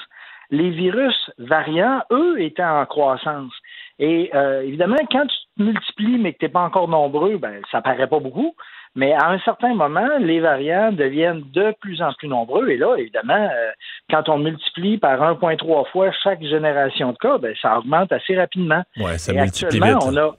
les 0.50 0.70
virus 0.70 1.30
variants, 1.38 2.02
eux, 2.12 2.40
étaient 2.40 2.64
en 2.64 2.84
croissance. 2.86 3.52
Et 3.98 4.30
euh, 4.34 4.62
évidemment, 4.62 4.96
quand 5.10 5.26
tu 5.26 5.36
te 5.56 5.62
multiplies 5.62 6.18
mais 6.18 6.32
que 6.32 6.38
tu 6.38 6.44
n'es 6.46 6.50
pas 6.50 6.62
encore 6.62 6.88
nombreux, 6.88 7.38
ben, 7.38 7.60
ça 7.70 7.80
paraît 7.80 8.08
pas 8.08 8.18
beaucoup. 8.18 8.54
Mais 8.96 9.12
à 9.12 9.28
un 9.30 9.38
certain 9.40 9.74
moment, 9.74 10.08
les 10.20 10.38
variants 10.38 10.92
deviennent 10.92 11.42
de 11.52 11.74
plus 11.80 12.00
en 12.00 12.12
plus 12.12 12.28
nombreux. 12.28 12.68
Et 12.68 12.76
là, 12.76 12.94
évidemment, 12.96 13.34
euh, 13.34 13.70
quand 14.10 14.28
on 14.28 14.38
multiplie 14.38 14.98
par 14.98 15.20
1,3 15.20 15.90
fois 15.90 16.12
chaque 16.22 16.42
génération 16.42 17.12
de 17.12 17.18
cas, 17.18 17.38
ben, 17.38 17.54
ça 17.60 17.78
augmente 17.78 18.12
assez 18.12 18.36
rapidement. 18.36 18.82
Ouais, 18.96 19.18
ça 19.18 19.32
Et 19.32 19.36
multiplie 19.36 19.78
actuellement, 19.78 19.98
vite. 19.98 20.08
on 20.08 20.16
a 20.16 20.36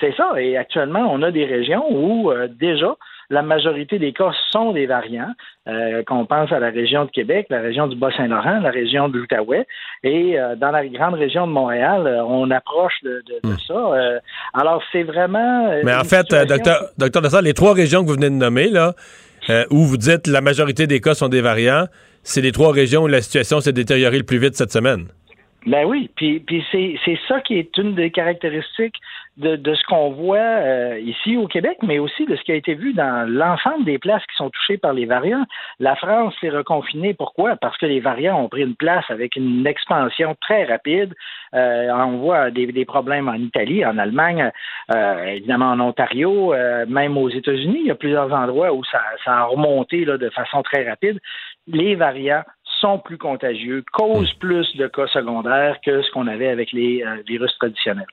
c'est 0.00 0.14
ça. 0.16 0.32
Et 0.40 0.56
actuellement, 0.56 1.08
on 1.10 1.22
a 1.22 1.30
des 1.30 1.44
régions 1.44 1.84
où 1.90 2.30
euh, 2.30 2.48
déjà 2.48 2.94
la 3.30 3.42
majorité 3.42 3.98
des 3.98 4.12
cas 4.12 4.32
sont 4.50 4.72
des 4.72 4.86
variants. 4.86 5.32
Euh, 5.68 6.02
qu'on 6.02 6.24
pense 6.24 6.50
à 6.50 6.58
la 6.60 6.70
région 6.70 7.04
de 7.04 7.10
Québec, 7.10 7.46
la 7.50 7.60
région 7.60 7.88
du 7.88 7.96
Bas-Saint-Laurent, 7.96 8.60
la 8.60 8.70
région 8.70 9.10
de 9.10 9.18
l'Outaouais. 9.18 9.66
Et 10.02 10.40
euh, 10.40 10.56
dans 10.56 10.70
la 10.70 10.86
grande 10.86 11.12
région 11.12 11.46
de 11.46 11.52
Montréal, 11.52 12.06
euh, 12.06 12.24
on 12.24 12.50
approche 12.50 12.94
de, 13.02 13.22
de- 13.26 13.50
de 13.50 13.54
ça. 13.66 14.20
Alors, 14.54 14.82
c'est 14.92 15.02
vraiment. 15.02 15.66
Hmm. 15.66 15.80
Mais 15.84 15.94
en 15.94 16.04
fait, 16.04 16.26
docteur, 16.48 16.84
docteur 16.96 17.20
Dessert, 17.20 17.42
les 17.42 17.52
trois 17.52 17.74
régions 17.74 18.02
que 18.02 18.06
vous 18.08 18.14
venez 18.14 18.30
de 18.30 18.34
nommer, 18.34 18.68
là, 18.70 18.94
où 19.70 19.84
vous 19.84 19.98
dites 19.98 20.26
la 20.26 20.40
majorité 20.40 20.86
des 20.86 21.00
cas 21.00 21.12
sont 21.14 21.28
des 21.28 21.42
variants, 21.42 21.84
c'est 22.22 22.40
les 22.40 22.52
trois 22.52 22.72
régions 22.72 23.02
où 23.02 23.06
la 23.08 23.20
situation 23.20 23.60
s'est 23.60 23.72
détériorée 23.74 24.18
le 24.18 24.24
plus 24.24 24.38
vite 24.38 24.54
cette 24.54 24.72
semaine. 24.72 25.08
Ben 25.66 25.84
oui, 25.84 26.08
puis, 26.16 26.40
puis 26.40 26.64
c'est, 26.72 26.94
c'est 27.04 27.18
ça 27.28 27.40
qui 27.42 27.58
est 27.58 27.76
une 27.76 27.94
des 27.94 28.10
caractéristiques 28.10 28.94
de, 29.38 29.54
de 29.56 29.74
ce 29.74 29.84
qu'on 29.84 30.10
voit 30.10 30.36
euh, 30.36 30.98
ici 30.98 31.36
au 31.36 31.46
Québec, 31.46 31.78
mais 31.82 31.98
aussi 31.98 32.26
de 32.26 32.34
ce 32.34 32.42
qui 32.42 32.52
a 32.52 32.56
été 32.56 32.74
vu 32.74 32.92
dans 32.92 33.28
l'ensemble 33.28 33.84
des 33.84 33.98
places 33.98 34.24
qui 34.26 34.36
sont 34.36 34.50
touchées 34.50 34.78
par 34.78 34.92
les 34.92 35.06
variants. 35.06 35.44
La 35.78 35.94
France 35.94 36.34
s'est 36.40 36.50
reconfinée. 36.50 37.14
Pourquoi? 37.14 37.56
Parce 37.56 37.76
que 37.78 37.86
les 37.86 38.00
variants 38.00 38.42
ont 38.42 38.48
pris 38.48 38.62
une 38.62 38.74
place 38.74 39.04
avec 39.08 39.36
une 39.36 39.66
expansion 39.66 40.36
très 40.40 40.64
rapide. 40.64 41.14
Euh, 41.54 41.88
on 41.92 42.18
voit 42.18 42.50
des, 42.50 42.66
des 42.66 42.84
problèmes 42.84 43.28
en 43.28 43.34
Italie, 43.34 43.86
en 43.86 43.96
Allemagne, 43.96 44.50
euh, 44.94 45.24
évidemment 45.26 45.70
en 45.70 45.80
Ontario, 45.80 46.52
euh, 46.52 46.84
même 46.88 47.16
aux 47.16 47.30
États-Unis. 47.30 47.78
Il 47.80 47.86
y 47.86 47.92
a 47.92 47.94
plusieurs 47.94 48.32
endroits 48.32 48.72
où 48.72 48.82
ça, 48.84 49.00
ça 49.24 49.38
a 49.38 49.44
remonté 49.44 50.04
là, 50.04 50.18
de 50.18 50.30
façon 50.30 50.62
très 50.62 50.88
rapide. 50.88 51.20
Les 51.68 51.94
variants 51.94 52.42
sont 52.80 52.98
plus 52.98 53.18
contagieux, 53.18 53.84
causent 53.92 54.34
plus 54.34 54.76
de 54.76 54.88
cas 54.88 55.06
secondaires 55.08 55.78
que 55.84 56.02
ce 56.02 56.10
qu'on 56.10 56.26
avait 56.26 56.48
avec 56.48 56.72
les 56.72 57.04
virus 57.26 57.56
traditionnels. 57.58 58.06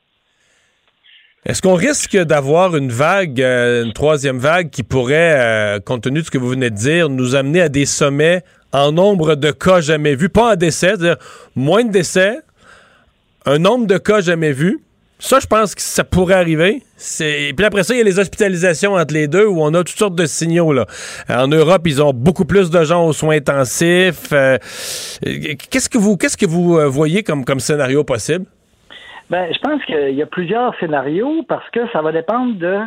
Est-ce 1.45 1.61
qu'on 1.61 1.75
risque 1.75 2.17
d'avoir 2.17 2.75
une 2.75 2.91
vague, 2.91 3.39
euh, 3.39 3.85
une 3.85 3.93
troisième 3.93 4.39
vague 4.39 4.71
qui 4.71 4.81
pourrait, 4.81 5.35
euh, 5.37 5.79
compte 5.79 6.01
tenu 6.01 6.21
de 6.21 6.25
ce 6.25 6.31
que 6.31 6.39
vous 6.39 6.49
venez 6.49 6.71
de 6.71 6.75
dire, 6.75 7.07
nous 7.07 7.35
amener 7.35 7.61
à 7.61 7.69
des 7.69 7.85
sommets 7.85 8.43
en 8.71 8.91
nombre 8.91 9.35
de 9.35 9.51
cas 9.51 9.79
jamais 9.79 10.15
vus, 10.15 10.29
pas 10.29 10.53
en 10.53 10.55
décès, 10.55 10.87
c'est-à-dire 10.87 11.17
moins 11.55 11.83
de 11.83 11.91
décès, 11.91 12.39
un 13.45 13.59
nombre 13.59 13.85
de 13.85 13.99
cas 13.99 14.21
jamais 14.21 14.53
vus. 14.53 14.81
Ça, 15.19 15.39
je 15.39 15.45
pense 15.45 15.75
que 15.75 15.83
ça 15.83 16.03
pourrait 16.03 16.33
arriver. 16.33 16.81
C'est... 16.97 17.53
Puis 17.55 17.65
après 17.65 17.83
ça, 17.83 17.93
il 17.93 17.99
y 17.99 18.01
a 18.01 18.03
les 18.03 18.17
hospitalisations 18.17 18.95
entre 18.95 19.13
les 19.13 19.27
deux 19.27 19.45
où 19.45 19.61
on 19.61 19.73
a 19.75 19.83
toutes 19.83 19.99
sortes 19.99 20.15
de 20.15 20.25
signaux. 20.25 20.73
Là. 20.73 20.87
En 21.29 21.47
Europe, 21.47 21.83
ils 21.85 22.01
ont 22.01 22.11
beaucoup 22.11 22.45
plus 22.45 22.71
de 22.71 22.83
gens 22.83 23.05
aux 23.05 23.13
soins 23.13 23.37
intensifs. 23.37 24.29
Euh, 24.33 24.57
qu'est-ce 25.69 25.89
que 25.89 25.99
vous, 25.99 26.17
qu'est-ce 26.17 26.37
que 26.37 26.47
vous 26.47 26.77
euh, 26.77 26.87
voyez 26.87 27.21
comme, 27.21 27.45
comme 27.45 27.59
scénario 27.59 28.03
possible? 28.03 28.45
Ben, 29.29 29.51
je 29.51 29.59
pense 29.59 29.83
qu'il 29.85 30.11
y 30.15 30.21
a 30.21 30.25
plusieurs 30.27 30.75
scénarios 30.79 31.43
parce 31.47 31.67
que 31.71 31.87
ça 31.89 32.01
va 32.01 32.11
dépendre 32.11 32.55
de 32.57 32.77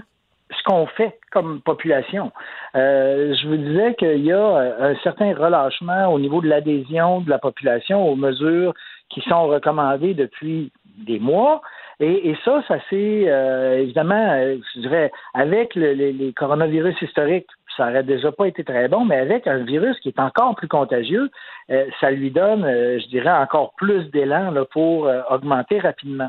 ce 0.57 0.63
qu'on 0.65 0.87
fait 0.87 1.19
comme 1.33 1.61
population. 1.61 2.33
Euh, 2.75 3.35
je 3.35 3.49
vous 3.49 3.57
disais 3.57 3.95
qu'il 3.97 4.25
y 4.25 4.33
a 4.33 4.39
euh, 4.39 4.93
un 4.93 4.97
certain 5.03 5.35
relâchement 5.35 6.07
au 6.13 6.19
niveau 6.19 6.41
de 6.41 6.49
l'adhésion 6.49 7.21
de 7.21 7.29
la 7.29 7.39
population 7.39 8.09
aux 8.09 8.17
mesures 8.17 8.73
qui 9.11 9.21
sont 9.23 9.47
recommandées 9.49 10.15
depuis 10.15 10.71
des 11.07 11.19
mois. 11.19 11.61
Et, 12.01 12.37
ça, 12.45 12.63
ça 12.69 12.77
s'est 12.89 13.25
euh, 13.27 13.81
évidemment, 13.81 14.31
euh, 14.31 14.57
je 14.75 14.81
dirais, 14.83 15.11
avec 15.35 15.75
le- 15.75 15.93
les, 15.95 16.13
les 16.13 16.33
coronavirus 16.33 16.95
historiques, 17.03 17.49
ça 17.79 17.89
aurait 17.89 18.03
déjà 18.03 18.31
pas 18.33 18.47
été 18.47 18.65
très 18.65 18.89
bon, 18.89 19.07
mais 19.07 19.17
avec 19.17 19.47
un 19.47 19.59
virus 19.59 19.99
qui 20.01 20.09
est 20.09 20.21
encore 20.21 20.55
plus 20.57 20.69
contagieux, 20.69 21.31
euh, 21.71 21.87
ça 22.01 22.11
lui 22.11 22.31
donne, 22.31 22.65
euh, 22.65 22.99
je 22.99 23.07
dirais, 23.09 23.31
encore 23.31 23.73
plus 23.77 24.11
d'élan 24.11 24.53
pour 24.73 25.07
euh, 25.07 25.21
augmenter 25.31 25.79
rapidement. 25.79 26.29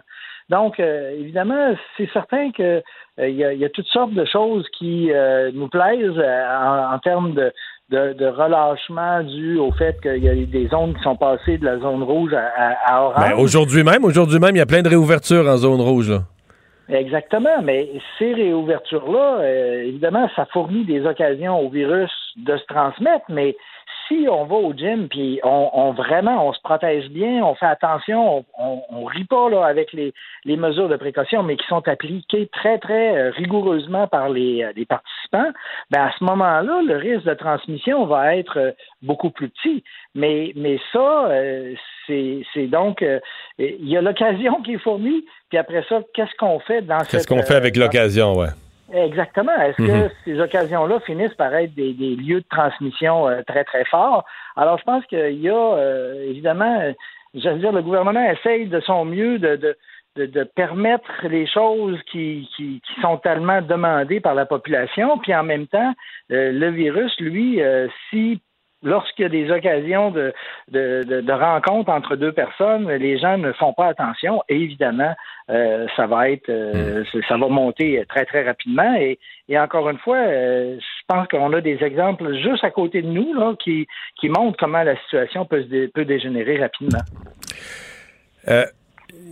Donc, 0.49 0.79
évidemment, 0.79 1.75
c'est 1.95 2.09
certain 2.11 2.51
que 2.51 2.81
il 3.19 3.35
y, 3.35 3.65
a, 3.65 3.69
toutes 3.69 3.85
sortes 3.85 4.13
de 4.13 4.25
choses 4.25 4.65
qui 4.79 5.11
nous 5.53 5.67
plaisent 5.67 6.17
en, 6.17 6.97
termes 7.03 7.35
de, 7.35 8.25
relâchement 8.25 9.21
dû 9.21 9.59
au 9.59 9.71
fait 9.71 10.01
qu'il 10.01 10.23
y 10.23 10.27
a 10.27 10.33
des 10.33 10.67
zones 10.69 10.95
qui 10.95 11.03
sont 11.03 11.17
passées 11.17 11.59
de 11.59 11.65
la 11.65 11.77
zone 11.77 12.01
rouge 12.01 12.33
à 12.33 13.03
orange. 13.03 13.29
Ben, 13.29 13.37
aujourd'hui 13.37 13.83
même, 13.83 14.03
aujourd'hui 14.03 14.39
même, 14.39 14.55
il 14.55 14.57
y 14.59 14.61
a 14.61 14.65
plein 14.65 14.81
de 14.81 14.89
réouvertures 14.89 15.47
en 15.47 15.57
zone 15.57 15.81
rouge. 15.81 16.09
Là. 16.09 16.21
Exactement, 16.89 17.61
mais 17.61 17.87
ces 18.17 18.33
réouvertures-là, 18.33 19.41
euh, 19.41 19.83
évidemment, 19.83 20.27
ça 20.35 20.45
fournit 20.47 20.85
des 20.85 21.05
occasions 21.05 21.59
au 21.59 21.69
virus 21.69 22.11
de 22.35 22.57
se 22.57 22.65
transmettre, 22.65 23.25
mais 23.29 23.55
si 24.07 24.27
on 24.29 24.45
va 24.45 24.55
au 24.55 24.73
gym 24.73 25.07
puis 25.07 25.39
on, 25.43 25.69
on 25.71 25.91
vraiment 25.91 26.47
on 26.47 26.53
se 26.53 26.59
protège 26.61 27.09
bien, 27.09 27.43
on 27.43 27.55
fait 27.55 27.67
attention, 27.67 28.43
on, 28.57 28.81
on 28.89 29.05
rit 29.05 29.25
pas 29.25 29.49
là 29.49 29.65
avec 29.65 29.93
les, 29.93 30.13
les 30.45 30.57
mesures 30.57 30.89
de 30.89 30.97
précaution, 30.97 31.43
mais 31.43 31.57
qui 31.57 31.65
sont 31.67 31.87
appliquées 31.87 32.47
très 32.51 32.79
très 32.79 33.17
euh, 33.17 33.31
rigoureusement 33.31 34.07
par 34.07 34.29
les, 34.29 34.63
euh, 34.63 34.71
les 34.75 34.85
participants, 34.85 35.51
ben 35.91 36.01
à 36.01 36.11
ce 36.17 36.23
moment-là, 36.23 36.81
le 36.81 36.95
risque 36.95 37.25
de 37.25 37.33
transmission 37.35 38.05
va 38.05 38.35
être 38.35 38.57
euh, 38.57 38.71
beaucoup 39.03 39.29
plus 39.29 39.49
petit. 39.49 39.83
Mais 40.15 40.53
mais 40.55 40.79
ça, 40.91 41.27
euh, 41.29 41.73
c'est 42.07 42.67
donc 42.67 43.05
il 43.59 43.87
y 43.87 43.95
a 43.95 44.01
l'occasion 44.01 44.61
qui 44.63 44.73
est 44.73 44.79
fournie, 44.79 45.23
puis 45.49 45.57
après 45.57 45.83
ça, 45.89 45.99
qu'est-ce 46.13 46.35
qu'on 46.37 46.59
fait 46.59 46.81
dans 46.81 46.99
Qu'est-ce 46.99 47.27
qu'on 47.27 47.41
fait 47.43 47.55
euh, 47.55 47.57
avec 47.57 47.75
l'occasion, 47.75 48.33
ouais? 48.37 48.49
Exactement. 48.93 49.55
Est-ce 49.61 49.81
Mhm. 49.81 49.87
que 50.09 50.13
ces 50.25 50.39
occasions-là 50.39 50.99
finissent 51.01 51.35
par 51.35 51.53
être 51.53 51.73
des, 51.75 51.93
des 51.93 52.15
lieux 52.15 52.41
de 52.41 52.47
transmission 52.49 53.27
euh, 53.27 53.41
très, 53.47 53.63
très 53.63 53.85
forts? 53.85 54.25
Alors, 54.55 54.77
je 54.79 54.83
pense 54.83 55.05
qu'il 55.05 55.39
y 55.41 55.49
a, 55.49 55.53
euh, 55.53 56.25
évidemment, 56.27 56.79
euh, 56.81 56.93
j'allais 57.35 57.59
dire, 57.59 57.71
le 57.71 57.81
gouvernement 57.83 58.23
essaye 58.31 58.65
de 58.67 58.79
son 58.79 59.05
mieux 59.05 59.37
de, 59.37 59.55
de, 59.57 59.77
de, 60.15 60.25
de 60.25 60.43
permettre 60.43 61.11
les 61.27 61.45
choses 61.45 61.99
qui, 62.11 62.49
qui, 62.55 62.81
qui 62.83 63.01
sont 63.01 63.17
tellement 63.17 63.61
demandées 63.61 64.19
par 64.19 64.33
la 64.33 64.47
population, 64.47 65.19
puis 65.19 65.35
en 65.35 65.43
même 65.43 65.67
temps, 65.67 65.93
euh, 66.31 66.51
le 66.51 66.69
virus, 66.71 67.13
lui, 67.19 67.61
euh, 67.61 67.87
si 68.09 68.41
lorsqu'il 68.83 69.23
y 69.23 69.25
a 69.25 69.29
des 69.29 69.51
occasions 69.51 70.11
de, 70.11 70.33
de, 70.69 71.03
de, 71.03 71.21
de 71.21 71.33
rencontres 71.33 71.91
entre 71.91 72.15
deux 72.15 72.31
personnes, 72.31 72.89
les 72.89 73.17
gens 73.17 73.37
ne 73.37 73.51
font 73.53 73.73
pas 73.73 73.87
attention. 73.87 74.41
Et 74.49 74.55
évidemment, 74.55 75.13
euh, 75.49 75.87
ça 75.95 76.07
va 76.07 76.29
être, 76.29 76.49
euh, 76.49 77.03
ça 77.27 77.37
va 77.37 77.47
monter 77.47 78.03
très 78.07 78.25
très 78.25 78.43
rapidement. 78.43 78.95
Et, 78.99 79.19
et 79.47 79.59
encore 79.59 79.89
une 79.89 79.97
fois, 79.97 80.17
euh, 80.17 80.77
je 80.79 81.03
pense 81.07 81.27
qu'on 81.27 81.51
a 81.53 81.61
des 81.61 81.83
exemples 81.83 82.33
juste 82.35 82.63
à 82.63 82.71
côté 82.71 83.01
de 83.01 83.07
nous 83.07 83.33
là, 83.33 83.53
qui, 83.61 83.87
qui 84.19 84.29
montrent 84.29 84.57
comment 84.57 84.83
la 84.83 84.95
situation 85.03 85.45
peut, 85.45 85.63
se 85.63 85.67
dé- 85.67 85.87
peut 85.87 86.05
dégénérer 86.05 86.59
rapidement. 86.59 86.99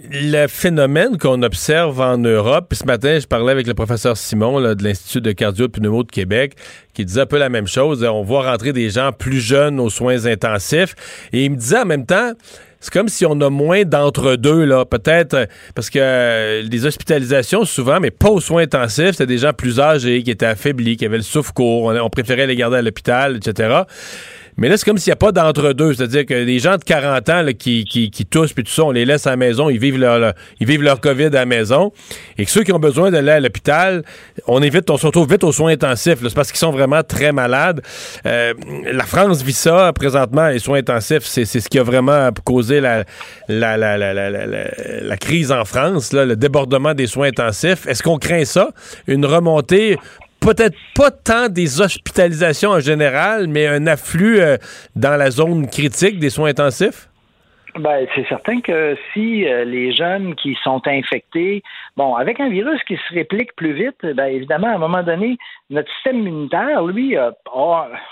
Le 0.09 0.47
phénomène 0.47 1.17
qu'on 1.17 1.41
observe 1.43 1.99
en 1.99 2.17
Europe, 2.17 2.67
puis 2.69 2.77
ce 2.77 2.85
matin, 2.85 3.19
je 3.19 3.27
parlais 3.27 3.51
avec 3.51 3.67
le 3.67 3.73
professeur 3.73 4.15
Simon 4.15 4.61
de 4.61 4.83
l'Institut 4.83 5.21
de 5.21 5.33
cardio 5.33 5.67
pneumo 5.67 6.03
de 6.03 6.11
Québec, 6.11 6.53
qui 6.93 7.03
disait 7.03 7.21
un 7.21 7.25
peu 7.25 7.37
la 7.37 7.49
même 7.49 7.67
chose. 7.67 8.03
On 8.03 8.23
voit 8.23 8.49
rentrer 8.49 8.71
des 8.71 8.89
gens 8.89 9.11
plus 9.11 9.41
jeunes 9.41 9.79
aux 9.79 9.89
soins 9.89 10.25
intensifs. 10.25 10.95
Et 11.33 11.43
il 11.43 11.51
me 11.51 11.57
disait 11.57 11.79
en 11.79 11.85
même 11.85 12.05
temps, 12.05 12.31
c'est 12.79 12.93
comme 12.93 13.09
si 13.09 13.25
on 13.25 13.39
a 13.41 13.49
moins 13.49 13.83
d'entre-deux, 13.83 14.63
là, 14.63 14.85
peut-être, 14.85 15.47
parce 15.75 15.89
que 15.89 15.99
euh, 15.99 16.61
les 16.61 16.85
hospitalisations, 16.85 17.65
souvent, 17.65 17.99
mais 17.99 18.11
pas 18.11 18.29
aux 18.29 18.39
soins 18.39 18.63
intensifs, 18.63 19.11
c'était 19.11 19.25
des 19.25 19.39
gens 19.39 19.51
plus 19.51 19.79
âgés, 19.79 20.23
qui 20.23 20.31
étaient 20.31 20.45
affaiblis, 20.45 20.95
qui 20.95 21.05
avaient 21.05 21.17
le 21.17 21.23
souffle 21.23 21.51
court, 21.53 21.85
on 21.85 22.09
préférait 22.09 22.47
les 22.47 22.55
garder 22.55 22.77
à 22.77 22.81
l'hôpital, 22.81 23.37
etc. 23.37 23.81
Mais 24.57 24.69
là, 24.69 24.77
c'est 24.77 24.85
comme 24.85 24.97
s'il 24.97 25.11
n'y 25.11 25.13
a 25.13 25.17
pas 25.17 25.31
d'entre-deux. 25.31 25.93
C'est-à-dire 25.93 26.25
que 26.25 26.33
les 26.33 26.57
gens 26.59 26.77
de 26.77 26.83
40 26.83 27.29
ans 27.29 27.41
là, 27.43 27.53
qui, 27.53 27.85
qui, 27.85 28.09
qui 28.09 28.25
toussent, 28.25 28.53
puis 28.53 28.63
tout 28.63 28.71
ça, 28.71 28.83
on 28.85 28.91
les 28.91 29.05
laisse 29.05 29.27
à 29.27 29.31
la 29.31 29.35
maison, 29.37 29.69
ils 29.69 29.77
vivent 29.79 29.99
leur, 29.99 30.33
ils 30.59 30.65
vivent 30.67 30.81
leur 30.81 30.99
COVID 30.99 31.25
à 31.25 31.29
la 31.29 31.45
maison. 31.45 31.91
Et 32.37 32.45
que 32.45 32.51
ceux 32.51 32.63
qui 32.63 32.71
ont 32.73 32.79
besoin 32.79 33.11
d'aller 33.11 33.31
à 33.31 33.39
l'hôpital, 33.39 34.03
on 34.47 34.61
évite, 34.63 34.89
on 34.89 34.97
se 34.97 35.05
retrouve 35.05 35.29
vite 35.29 35.43
aux 35.43 35.51
soins 35.51 35.71
intensifs. 35.73 36.17
C'est 36.23 36.33
parce 36.33 36.49
qu'ils 36.51 36.59
sont 36.59 36.71
vraiment 36.71 37.03
très 37.03 37.31
malades. 37.31 37.81
Euh, 38.25 38.53
la 38.91 39.03
France 39.05 39.43
vit 39.43 39.53
ça 39.53 39.91
présentement, 39.93 40.47
les 40.49 40.59
soins 40.59 40.79
intensifs. 40.79 41.23
C'est 41.23 41.45
ce 41.45 41.69
qui 41.69 41.77
a 41.79 41.83
vraiment 41.83 42.29
causé 42.43 42.79
la, 42.79 43.03
la- 43.47 43.77
la- 43.77 43.97
la 43.97 45.17
crise 45.17 45.51
en 45.51 45.65
France, 45.65 46.13
là, 46.13 46.25
le 46.25 46.35
débordement 46.35 46.93
des 46.93 47.07
soins 47.07 47.27
intensifs. 47.27 47.85
Est-ce 47.87 48.01
qu'on 48.01 48.17
craint 48.17 48.45
ça? 48.45 48.69
Une 49.07 49.25
remontée 49.25 49.97
peut-être 50.39 50.77
pas 50.95 51.11
tant 51.11 51.49
des 51.49 51.81
hospitalisations 51.81 52.71
en 52.71 52.79
général, 52.79 53.47
mais 53.47 53.67
un 53.67 53.87
afflux 53.87 54.39
euh, 54.39 54.57
dans 54.95 55.17
la 55.17 55.31
zone 55.31 55.67
critique 55.67 56.19
des 56.19 56.29
soins 56.29 56.49
intensifs? 56.49 57.09
Ben, 57.79 58.07
c'est 58.15 58.27
certain 58.27 58.59
que 58.61 58.97
si 59.13 59.47
euh, 59.47 59.63
les 59.63 59.93
jeunes 59.93 60.33
qui 60.35 60.57
sont 60.63 60.81
infectés, 60.87 61.61
bon, 61.95 62.15
avec 62.15 62.39
un 62.39 62.49
virus 62.49 62.81
qui 62.83 62.95
se 62.95 63.13
réplique 63.13 63.55
plus 63.55 63.73
vite, 63.73 64.03
ben, 64.15 64.25
évidemment, 64.25 64.67
à 64.67 64.75
un 64.75 64.79
moment 64.79 65.03
donné, 65.03 65.37
notre 65.69 65.91
système 65.95 66.19
immunitaire, 66.19 66.83
lui, 66.83 67.17
a, 67.17 67.33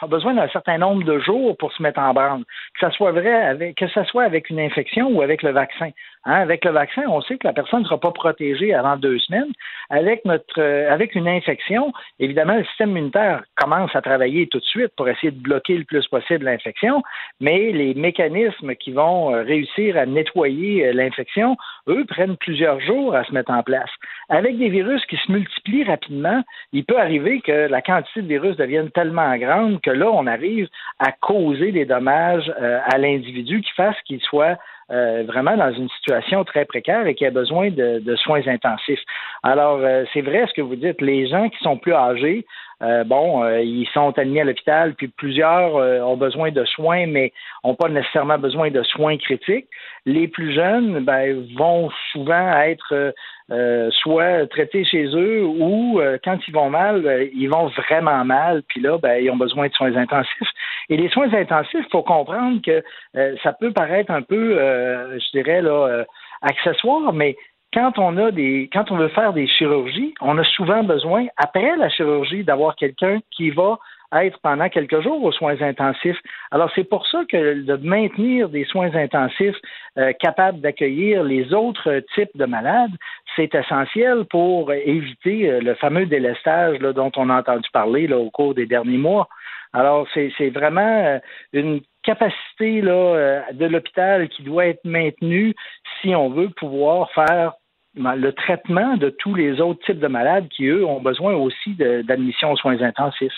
besoin 0.07 0.33
d'un 0.33 0.47
certain 0.49 0.77
nombre 0.77 1.03
de 1.03 1.19
jours 1.19 1.55
pour 1.57 1.71
se 1.71 1.81
mettre 1.81 1.99
en 1.99 2.13
branle. 2.13 2.43
Que 2.73 2.79
ça 2.81 2.91
soit 2.91 3.11
vrai 3.11 3.33
avec, 3.33 3.75
que 3.75 3.87
ça 3.87 4.03
soit 4.05 4.23
avec 4.23 4.49
une 4.49 4.59
infection 4.59 5.07
ou 5.07 5.21
avec 5.21 5.41
le 5.41 5.51
vaccin. 5.51 5.91
Hein, 6.25 6.41
avec 6.41 6.65
le 6.65 6.71
vaccin, 6.71 7.03
on 7.07 7.21
sait 7.21 7.37
que 7.37 7.47
la 7.47 7.53
personne 7.53 7.81
ne 7.81 7.85
sera 7.85 7.99
pas 7.99 8.11
protégée 8.11 8.73
avant 8.73 8.97
deux 8.97 9.19
semaines. 9.19 9.51
Avec 9.89 10.25
notre, 10.25 10.59
euh, 10.59 10.91
avec 10.91 11.15
une 11.15 11.27
infection, 11.27 11.93
évidemment, 12.19 12.55
le 12.55 12.65
système 12.65 12.89
immunitaire 12.89 13.43
commence 13.55 13.95
à 13.95 14.01
travailler 14.01 14.47
tout 14.47 14.59
de 14.59 14.65
suite 14.65 14.91
pour 14.97 15.07
essayer 15.07 15.31
de 15.31 15.39
bloquer 15.39 15.77
le 15.77 15.83
plus 15.83 16.07
possible 16.07 16.45
l'infection, 16.45 17.03
mais 17.39 17.71
les 17.71 17.93
mécanismes 17.93 18.75
qui 18.75 18.91
vont 18.91 19.33
euh, 19.33 19.43
réussir 19.43 19.97
à 19.97 20.05
nettoyer 20.05 20.87
euh, 20.87 20.93
l'infection, 20.93 21.57
eux, 21.87 22.05
prennent 22.05 22.37
plusieurs 22.37 22.79
jours 22.81 23.15
à 23.15 23.23
se 23.23 23.31
mettre 23.31 23.51
en 23.51 23.61
place. 23.61 23.89
Avec 24.29 24.57
des 24.57 24.69
virus 24.69 25.05
qui 25.05 25.17
se 25.17 25.31
multiplient 25.31 25.83
rapidement, 25.83 26.41
il 26.73 26.83
peut 26.83 26.99
arriver 26.99 27.41
que 27.41 27.67
la 27.67 27.81
quantité 27.81 28.21
de 28.21 28.27
virus 28.27 28.57
devienne 28.57 28.89
tellement 28.91 29.35
grande 29.37 29.81
que 29.81 29.91
là, 29.91 30.09
on 30.11 30.25
arrive 30.25 30.67
à 30.99 31.11
causer 31.11 31.71
des 31.71 31.85
dommages 31.85 32.51
euh, 32.59 32.79
à 32.85 32.97
l'individu 32.97 33.61
qui 33.61 33.71
fasse 33.73 33.95
qu'il 34.05 34.21
soit 34.21 34.57
euh, 34.91 35.23
vraiment 35.27 35.57
dans 35.57 35.71
une 35.73 35.89
situation 35.89 36.43
très 36.43 36.65
précaire 36.65 37.07
et 37.07 37.15
qui 37.15 37.25
a 37.25 37.31
besoin 37.31 37.69
de, 37.69 37.99
de 37.99 38.15
soins 38.15 38.47
intensifs. 38.47 39.01
Alors, 39.43 39.79
euh, 39.81 40.05
c'est 40.13 40.21
vrai 40.21 40.45
ce 40.47 40.53
que 40.53 40.61
vous 40.61 40.75
dites, 40.75 41.01
les 41.01 41.27
gens 41.27 41.49
qui 41.49 41.57
sont 41.63 41.77
plus 41.77 41.93
âgés, 41.93 42.45
euh, 42.83 43.03
bon, 43.05 43.43
euh, 43.43 43.61
ils 43.61 43.87
sont 43.93 44.17
admis 44.17 44.41
à 44.41 44.43
l'hôpital, 44.43 44.95
puis 44.95 45.07
plusieurs 45.07 45.77
euh, 45.77 46.01
ont 46.01 46.17
besoin 46.17 46.51
de 46.51 46.65
soins, 46.65 47.07
mais 47.07 47.31
n'ont 47.63 47.75
pas 47.75 47.87
nécessairement 47.87 48.37
besoin 48.37 48.69
de 48.69 48.83
soins 48.83 49.17
critiques. 49.17 49.67
Les 50.05 50.27
plus 50.27 50.53
jeunes 50.53 51.03
ben, 51.03 51.47
vont 51.57 51.89
souvent 52.11 52.51
être 52.59 52.93
euh, 52.93 53.11
euh, 53.51 53.89
soit 53.91 54.47
traités 54.47 54.85
chez 54.85 55.05
eux 55.05 55.43
ou 55.43 55.99
euh, 55.99 56.17
quand 56.23 56.37
ils 56.47 56.53
vont 56.53 56.69
mal, 56.69 57.05
euh, 57.05 57.27
ils 57.33 57.49
vont 57.49 57.67
vraiment 57.67 58.23
mal, 58.25 58.63
puis 58.67 58.81
là, 58.81 58.97
ben, 58.97 59.23
ils 59.23 59.29
ont 59.29 59.37
besoin 59.37 59.67
de 59.67 59.73
soins 59.73 59.95
intensifs. 59.95 60.49
Et 60.89 60.97
les 60.97 61.09
soins 61.09 61.33
intensifs, 61.33 61.85
il 61.85 61.91
faut 61.91 62.03
comprendre 62.03 62.61
que 62.61 62.83
euh, 63.17 63.35
ça 63.43 63.53
peut 63.53 63.71
paraître 63.71 64.11
un 64.11 64.21
peu, 64.21 64.59
euh, 64.59 65.19
je 65.19 65.37
dirais, 65.37 65.61
là, 65.61 65.87
euh, 65.87 66.03
accessoire, 66.41 67.13
mais 67.13 67.35
quand 67.73 67.99
on 67.99 68.17
a 68.17 68.31
des, 68.31 68.69
quand 68.71 68.91
on 68.91 68.97
veut 68.97 69.09
faire 69.09 69.33
des 69.33 69.47
chirurgies, 69.47 70.13
on 70.21 70.37
a 70.37 70.43
souvent 70.43 70.83
besoin, 70.83 71.25
après 71.37 71.75
la 71.75 71.89
chirurgie, 71.89 72.43
d'avoir 72.43 72.75
quelqu'un 72.75 73.19
qui 73.31 73.49
va 73.49 73.77
être 74.23 74.39
pendant 74.41 74.69
quelques 74.69 75.01
jours 75.01 75.23
aux 75.23 75.31
soins 75.31 75.61
intensifs. 75.61 76.19
Alors, 76.51 76.71
c'est 76.75 76.83
pour 76.83 77.05
ça 77.07 77.23
que 77.27 77.61
de 77.61 77.75
maintenir 77.77 78.49
des 78.49 78.65
soins 78.65 78.93
intensifs 78.95 79.57
euh, 79.97 80.13
capables 80.13 80.61
d'accueillir 80.61 81.23
les 81.23 81.53
autres 81.53 82.01
types 82.13 82.35
de 82.35 82.45
malades, 82.45 82.91
c'est 83.35 83.53
essentiel 83.53 84.25
pour 84.29 84.71
éviter 84.71 85.49
euh, 85.49 85.59
le 85.59 85.75
fameux 85.75 86.05
délestage 86.05 86.79
dont 86.79 87.11
on 87.15 87.29
a 87.29 87.39
entendu 87.39 87.67
parler 87.73 88.11
au 88.13 88.29
cours 88.29 88.53
des 88.53 88.65
derniers 88.65 88.97
mois. 88.97 89.27
Alors, 89.73 90.07
c'est 90.13 90.49
vraiment 90.51 91.03
euh, 91.05 91.19
une 91.51 91.81
capacité 92.03 92.81
de 92.81 93.65
l'hôpital 93.65 94.29
qui 94.29 94.43
doit 94.43 94.67
être 94.67 94.85
maintenue 94.85 95.53
si 96.01 96.15
on 96.15 96.29
veut 96.29 96.49
pouvoir 96.49 97.11
faire 97.11 97.53
ben, 97.95 98.15
le 98.15 98.33
traitement 98.33 98.97
de 98.97 99.09
tous 99.09 99.33
les 99.33 99.61
autres 99.61 99.83
types 99.85 99.99
de 99.99 100.07
malades 100.07 100.47
qui, 100.49 100.65
eux, 100.65 100.85
ont 100.85 101.01
besoin 101.01 101.33
aussi 101.33 101.73
d'admission 101.75 102.51
aux 102.51 102.57
soins 102.57 102.81
intensifs. 102.81 103.33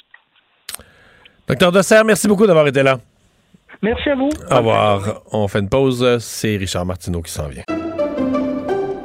Docteur 1.47 1.71
Dosser, 1.71 2.01
merci 2.05 2.27
beaucoup 2.27 2.45
d'avoir 2.45 2.67
été 2.67 2.83
là. 2.83 2.99
Merci 3.81 4.09
à 4.09 4.15
vous. 4.15 4.29
Au 4.51 4.57
revoir. 4.57 5.21
On 5.31 5.47
fait 5.47 5.59
une 5.59 5.69
pause. 5.69 6.17
C'est 6.19 6.57
Richard 6.57 6.85
Martineau 6.85 7.21
qui 7.21 7.31
s'en 7.31 7.47
vient. 7.47 7.63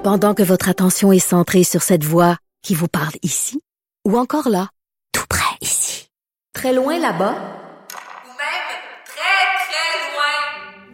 Pendant 0.02 0.34
que 0.34 0.42
votre 0.42 0.68
attention 0.68 1.12
est 1.12 1.20
centrée 1.20 1.62
sur 1.62 1.82
cette 1.82 2.02
voix 2.02 2.36
qui 2.62 2.74
vous 2.74 2.88
parle 2.88 3.14
ici, 3.22 3.60
ou 4.04 4.18
encore 4.18 4.48
là, 4.48 4.68
tout 5.12 5.26
près 5.28 5.56
ici, 5.60 6.08
très 6.52 6.72
loin 6.72 6.98
là-bas, 6.98 7.34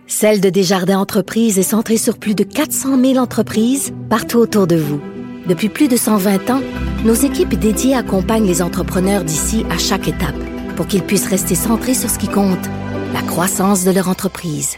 Celle 0.06 0.40
de 0.40 0.50
Desjardins 0.50 0.98
Entreprises 0.98 1.60
est 1.60 1.62
centrée 1.62 1.96
sur 1.96 2.18
plus 2.18 2.34
de 2.34 2.42
400 2.42 3.00
000 3.00 3.18
entreprises 3.18 3.94
partout 4.10 4.38
autour 4.38 4.66
de 4.66 4.74
vous. 4.74 5.00
Depuis 5.46 5.68
plus 5.68 5.86
de 5.86 5.96
120 5.96 6.50
ans, 6.50 6.60
nos 7.04 7.14
équipes 7.14 7.54
dédiées 7.54 7.94
accompagnent 7.94 8.46
les 8.46 8.60
entrepreneurs 8.60 9.22
d'ici 9.22 9.64
à 9.70 9.78
chaque 9.78 10.08
étape 10.08 10.34
pour 10.78 10.86
qu'ils 10.86 11.02
puissent 11.02 11.26
rester 11.26 11.56
centrés 11.56 11.92
sur 11.92 12.08
ce 12.08 12.20
qui 12.20 12.28
compte, 12.28 12.64
la 13.12 13.20
croissance 13.22 13.82
de 13.82 13.90
leur 13.90 14.08
entreprise. 14.08 14.76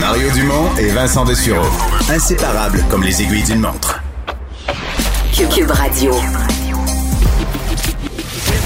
Mario 0.00 0.30
Dumont 0.32 0.76
et 0.76 0.88
Vincent 0.88 1.24
Dessureau. 1.24 1.64
Inséparables 2.10 2.82
comme 2.90 3.04
les 3.04 3.22
aiguilles 3.22 3.44
d'une 3.44 3.60
montre. 3.60 4.02
Cube 5.54 5.70
Radio. 5.70 6.12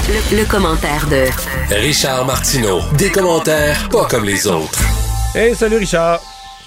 Le, 0.07 0.37
le 0.37 0.45
commentaire 0.45 1.05
de 1.11 1.27
Richard 1.75 2.25
Martineau. 2.25 2.79
Des 2.97 3.11
commentaires 3.11 3.87
pas 3.89 4.05
comme 4.05 4.25
les 4.25 4.47
autres. 4.47 4.81
Hey, 5.35 5.53
salut 5.53 5.77
Richard. 5.77 6.19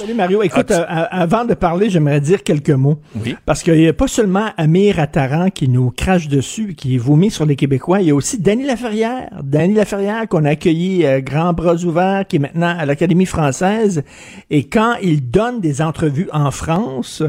Salut 0.02 0.14
Mario. 0.14 0.42
Écoute, 0.42 0.70
Ah, 0.72 0.80
euh, 0.80 0.84
a- 0.88 1.20
avant 1.22 1.44
de 1.44 1.54
parler, 1.54 1.88
j'aimerais 1.88 2.20
dire 2.20 2.42
quelques 2.42 2.70
mots. 2.70 2.98
Oui. 3.14 3.36
Parce 3.46 3.62
qu'il 3.62 3.74
n'y 3.74 3.86
a 3.86 3.92
pas 3.92 4.08
seulement 4.08 4.46
Amir 4.56 4.98
Attaran 4.98 5.48
qui 5.50 5.68
nous 5.68 5.90
crache 5.96 6.26
dessus, 6.26 6.74
qui 6.74 6.98
vomit 6.98 7.30
sur 7.30 7.46
les 7.46 7.54
Québécois, 7.54 8.00
il 8.00 8.08
y 8.08 8.10
a 8.10 8.14
aussi 8.16 8.40
Danny 8.40 8.64
Laferrière. 8.64 9.28
Danny 9.44 9.74
Laferrière 9.74 10.26
qu'on 10.28 10.44
a 10.44 10.50
accueilli 10.50 11.06
euh, 11.06 11.20
grand 11.20 11.52
bras 11.52 11.76
ouverts, 11.76 12.26
qui 12.26 12.36
est 12.36 12.38
maintenant 12.40 12.74
à 12.76 12.84
l'Académie 12.84 13.26
française. 13.26 14.02
Et 14.50 14.64
quand 14.64 14.94
il 15.02 15.30
donne 15.30 15.60
des 15.60 15.80
entrevues 15.80 16.28
en 16.32 16.50
France, 16.50 17.22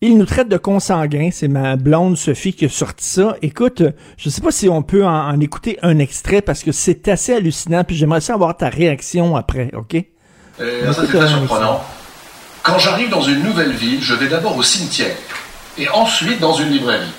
il 0.00 0.16
nous 0.16 0.24
traite 0.26 0.48
de 0.48 0.56
consanguins. 0.58 1.30
C'est 1.32 1.48
ma 1.48 1.74
blonde 1.74 2.16
Sophie 2.16 2.52
qui 2.52 2.66
a 2.66 2.68
sorti 2.68 3.04
ça. 3.04 3.34
Écoute, 3.42 3.82
je 4.16 4.28
sais 4.28 4.40
pas 4.42 4.52
si 4.52 4.68
on 4.68 4.82
peut 4.82 5.04
en, 5.04 5.28
en 5.28 5.40
écouter 5.40 5.76
un 5.82 5.98
extrait 5.98 6.40
parce 6.40 6.62
que 6.62 6.70
c'est 6.70 7.08
assez 7.08 7.34
hallucinant. 7.34 7.82
Puis 7.82 7.96
j'aimerais 7.96 8.20
ça 8.20 8.34
avoir 8.34 8.56
ta 8.56 8.68
réaction 8.68 9.34
après, 9.34 9.70
OK? 9.76 9.96
Euh, 10.60 10.92
ça, 10.92 11.00
c'est 11.02 11.18
très 11.18 11.26
surprenant. 11.26 11.80
Quand 12.62 12.78
j'arrive 12.78 13.08
dans 13.08 13.22
une 13.22 13.42
nouvelle 13.42 13.72
ville, 13.72 13.98
je 14.00 14.14
vais 14.14 14.28
d'abord 14.28 14.56
au 14.56 14.62
cimetière 14.62 15.16
et 15.76 15.88
ensuite 15.88 16.38
dans 16.38 16.54
une 16.54 16.70
librairie. 16.70 17.10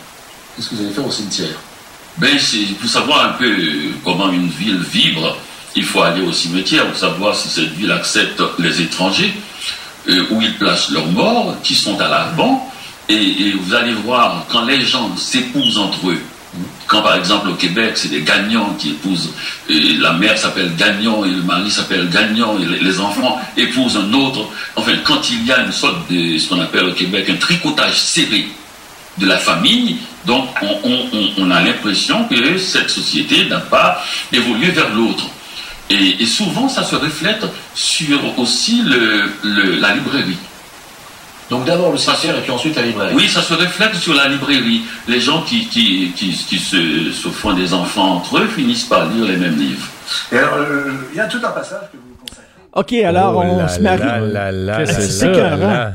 Qu'est-ce 0.56 0.70
que 0.70 0.76
vous 0.76 0.84
allez 0.84 0.94
faire 0.94 1.06
au 1.06 1.12
cimetière? 1.12 1.56
Ben, 2.18 2.40
c'est 2.40 2.66
pour 2.80 2.90
savoir 2.90 3.26
un 3.26 3.34
peu 3.34 3.54
comment 4.06 4.32
une 4.32 4.48
ville 4.48 4.80
vibre, 4.80 5.36
il 5.76 5.84
faut 5.84 6.02
aller 6.02 6.22
au 6.22 6.32
cimetière 6.32 6.88
pour 6.88 6.98
savoir 6.98 7.36
si 7.36 7.50
cette 7.50 7.74
ville 7.74 7.92
accepte 7.92 8.42
les 8.60 8.82
étrangers, 8.82 9.34
euh, 10.08 10.28
où 10.30 10.42
ils 10.42 10.56
placent 10.58 10.92
leurs 10.92 11.08
morts, 11.08 11.56
qui 11.64 11.76
sont 11.76 12.00
à 12.00 12.08
l'avant, 12.08 12.72
et 13.10 13.52
vous 13.60 13.74
allez 13.74 13.94
voir 13.94 14.46
quand 14.50 14.64
les 14.66 14.82
gens 14.82 15.16
s'épousent 15.18 15.78
entre 15.78 16.10
eux. 16.10 16.22
Quand 16.88 17.02
par 17.02 17.16
exemple 17.16 17.50
au 17.50 17.56
Québec, 17.56 17.94
c'est 17.96 18.10
des 18.10 18.22
gagnants 18.22 18.76
qui 18.78 18.90
épousent, 18.90 19.34
la 19.70 20.14
mère 20.14 20.38
s'appelle 20.38 20.76
Gagnon 20.76 21.26
et 21.26 21.30
le 21.30 21.42
mari 21.42 21.72
s'appelle 21.72 22.10
Gagnon 22.10 22.60
et 22.60 22.84
les, 22.84 23.00
enfants 23.00 23.42
épousent 23.58 23.98
un 23.98 24.14
autre. 24.14 24.48
Enfin, 24.76 24.94
quand 25.04 25.30
il 25.32 25.46
y 25.46 25.52
a 25.52 25.62
une 25.62 25.72
sorte 25.72 26.12
de 26.12 26.38
ce 26.38 26.50
qu'on 26.50 26.60
appelle 26.60 26.86
au 26.86 26.94
Québec 26.94 27.30
un 27.30 27.36
tricotage 27.36 28.00
serré 28.00 28.48
de 29.18 29.26
la 29.26 29.38
famille, 29.38 29.98
donc 30.26 30.50
on, 30.62 31.52
a 31.52 31.62
l'impression 31.62 32.26
que 32.26 32.58
cette 32.58 32.90
société 32.90 33.46
n'a 33.46 33.60
pas 33.60 34.04
évolué 34.32 34.70
vers 34.70 34.94
l'autre. 34.94 35.26
Et, 35.90 36.26
souvent, 36.26 36.70
ça 36.70 36.84
se 36.84 36.96
reflète 36.96 37.46
sur 37.76 38.40
aussi 38.40 38.82
la 39.44 39.94
librairie. 39.94 40.38
Donc 41.50 41.66
d'abord 41.66 41.92
le 41.92 41.98
cimetière 41.98 42.38
et 42.38 42.42
puis 42.42 42.52
ensuite 42.52 42.76
la 42.76 42.84
librairie. 42.84 43.14
Oui, 43.16 43.28
ça 43.28 43.42
se 43.42 43.54
reflète 43.54 43.96
sur 43.96 44.14
la 44.14 44.28
librairie. 44.28 44.84
Les 45.08 45.20
gens 45.20 45.42
qui, 45.42 45.68
qui, 45.68 46.12
qui, 46.16 46.32
qui 46.32 46.58
se, 46.58 47.12
se 47.12 47.28
font 47.30 47.54
des 47.54 47.74
enfants 47.74 48.16
entre 48.16 48.40
eux 48.40 48.48
finissent 48.48 48.86
par 48.86 49.06
lire 49.08 49.26
les 49.26 49.38
mêmes 49.38 49.58
livres. 49.58 49.88
Et 50.32 50.38
alors, 50.38 50.56
euh, 50.56 50.92
il 51.12 51.18
y 51.18 51.20
a 51.20 51.26
tout 51.26 51.42
un 51.44 51.52
passage 51.52 51.82
que 51.92 51.98
vous 51.98 52.14
OK, 52.76 52.92
alors 52.94 53.36
Oh 53.38 53.42
on 53.44 53.58
là 53.58 53.68
se 53.68 53.80
marie. 53.80 54.02
c'est 54.86 55.28
là. 55.32 55.94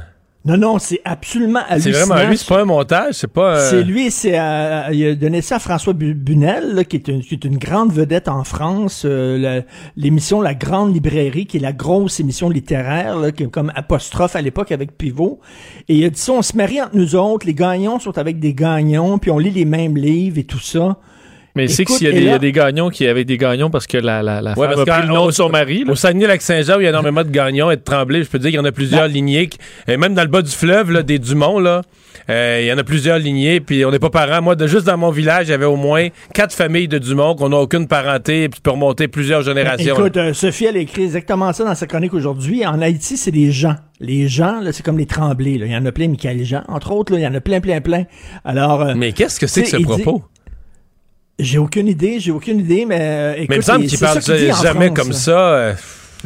Non, 0.49 0.57
non, 0.57 0.79
c'est 0.79 1.01
absolument 1.05 1.61
C'est 1.69 1.73
hallucinant. 1.75 2.07
vraiment 2.15 2.29
lui, 2.31 2.39
c'est 2.39 2.49
pas 2.49 2.61
un 2.63 2.65
montage, 2.65 3.15
c'est 3.15 3.31
pas. 3.33 3.61
C'est 3.69 3.83
lui, 3.83 4.11
c'est 4.11 4.39
euh, 4.39 4.89
il 4.93 5.07
a 5.07 5.15
donné 5.15 5.43
ça 5.43 5.57
à 5.57 5.59
François 5.59 5.93
Bu- 5.93 6.15
Bunel, 6.15 6.75
là, 6.75 6.85
qui, 6.85 6.97
est 6.97 7.07
une, 7.09 7.21
qui 7.23 7.35
est 7.35 7.45
une 7.45 7.59
grande 7.59 7.93
vedette 7.93 8.29
en 8.29 8.45
France. 8.45 9.03
euh, 9.05 9.61
L'émission 9.97 10.41
La 10.41 10.55
Grande 10.55 10.95
Librairie, 10.95 11.47
qui 11.47 11.59
est 11.59 11.61
la 11.61 11.73
grosse 11.75 12.19
émission 12.21 12.49
littéraire, 12.49 13.17
là, 13.19 13.31
qui 13.31 13.43
est 13.43 13.51
comme 13.51 13.71
apostrophe 13.75 14.35
à 14.37 14.41
l'époque 14.41 14.73
avec 14.73 14.97
Pivot. 14.97 15.39
Et 15.89 15.97
il 15.97 16.05
a 16.05 16.11
dit 16.11 16.19
ça, 16.21 16.33
on 16.33 16.43
se 16.43 16.57
marie 16.57 16.81
entre 16.81 16.97
nous 16.97 17.15
autres, 17.15 17.47
les 17.47 17.55
gagnons 17.55 17.99
sont 18.01 18.17
avec 18.17 18.39
des 18.41 18.55
gagnons, 18.55 19.19
puis 19.19 19.31
on 19.31 19.39
lit 19.39 19.51
les 19.51 19.65
mêmes 19.67 19.97
livres 19.97 20.39
et 20.39 20.45
tout 20.45 20.59
ça. 20.61 20.97
Mais 21.57 21.67
c'est 21.67 21.85
qu'il 21.85 22.07
y, 22.07 22.09
a 22.09 22.13
des- 22.13 22.23
y 22.23 22.29
a 22.31 22.39
des 22.39 22.53
gagnons 22.53 22.89
qui 22.89 23.07
avaient 23.07 23.25
des 23.25 23.37
gagnons 23.37 23.69
parce 23.71 23.87
que 23.87 23.99
la, 23.99 24.23
la, 24.23 24.41
la 24.41 24.51
Ouais, 24.57 24.69
femme 24.69 24.81
a 24.81 24.85
parce 24.85 24.99
pris 25.01 25.09
le 25.09 25.15
nom 25.15 25.27
de 25.27 25.33
son 25.33 25.49
mari. 25.49 25.83
là. 25.85 25.93
Au 25.93 25.97
Saguenay-Lac-Saint-Jean, 25.97 26.77
où 26.77 26.81
il 26.81 26.85
y 26.85 26.87
a 26.87 26.91
énormément 26.91 27.25
de 27.25 27.31
gagnons 27.31 27.71
et 27.71 27.77
de 27.77 27.83
tremblés, 27.83 28.23
je 28.23 28.29
peux 28.29 28.39
te 28.39 28.43
dire 28.43 28.51
qu'il 28.51 28.59
y 28.61 28.63
en 28.63 28.65
a 28.65 28.73
plusieurs 28.73 29.09
lignées. 29.09 29.49
qui- 29.49 29.59
Et 29.89 29.97
même 29.97 30.15
dans 30.15 30.23
le 30.23 30.29
bas 30.29 30.43
du 30.43 30.51
fleuve, 30.51 30.93
là, 30.93 31.03
des 31.03 31.19
Dumont, 31.19 31.59
là, 31.59 31.83
euh, 32.31 32.59
il 32.63 32.67
y 32.67 32.73
en 32.73 32.79
a 32.79 32.85
plusieurs 32.85 33.19
lignées. 33.19 33.61
Puis 33.61 33.85
on 33.85 33.91
n'est 33.91 33.99
pas 33.99 34.11
parents. 34.11 34.41
Moi, 34.43 34.55
de, 34.55 34.67
juste 34.67 34.87
dans 34.87 34.97
mon 34.99 35.11
village, 35.11 35.49
il 35.49 35.51
y 35.51 35.55
avait 35.55 35.65
au 35.65 35.77
moins 35.77 36.09
quatre 36.35 36.55
familles 36.55 36.87
de 36.89 36.99
Dumont 36.99 37.35
qu'on 37.35 37.49
n'a 37.49 37.57
aucune 37.57 37.89
parenté. 37.89 38.49
Puis 38.49 38.59
tu 38.59 38.63
peux 38.63 38.71
remonter 38.71 39.09
plusieurs 39.09 39.43
générations. 39.43 39.97
Écoute, 39.97 40.17
euh, 40.17 40.33
Sophie, 40.35 40.67
elle 40.67 40.77
a 40.77 40.81
écrit 40.81 41.05
exactement 41.05 41.53
ça 41.53 41.65
dans 41.65 41.75
sa 41.75 41.87
chronique 41.87 42.15
aujourd'hui. 42.15 42.65
En 42.67 42.81
Haïti, 42.81 43.17
c'est 43.17 43.31
les 43.33 43.51
gens. 43.51 43.75
Les 44.01 44.29
gens, 44.29 44.61
là, 44.61 44.71
c'est 44.73 44.85
comme 44.85 44.99
les 44.99 45.07
tremblés. 45.07 45.59
là. 45.59 45.67
Il 45.67 45.73
y 45.73 45.77
en 45.77 45.85
a 45.87 45.91
plein, 45.91 46.07
Michael 46.09 46.45
Jean. 46.45 46.63
Entre 46.69 46.93
autres, 46.93 47.13
là, 47.13 47.19
il 47.19 47.23
y 47.23 47.27
en 47.27 47.35
a 47.35 47.41
plein, 47.41 47.61
plein, 47.61 47.81
plein. 47.81 48.05
Alors, 48.45 48.83
euh, 48.83 48.95
Mais 48.97 49.11
qu'est-ce 49.13 49.41
que 49.41 49.47
c'est 49.49 49.63
que 49.63 49.69
ce 49.69 49.77
dit- 49.77 49.83
propos? 49.83 50.23
J'ai 51.39 51.59
aucune 51.59 51.87
idée, 51.89 52.19
j'ai 52.19 52.33
aucune 52.33 52.59
idée, 52.61 52.85
mais 52.85 52.99
euh, 53.01 53.35
écoute, 53.37 53.49
Mais 53.51 53.55
il 53.57 53.59
me 53.59 53.63
semble 53.63 53.87
qu'il 53.87 53.99
parle 53.99 54.21
jamais 54.23 54.87
France, 54.87 54.99
comme 54.99 55.13
ça. 55.13 55.39
euh, 55.39 55.75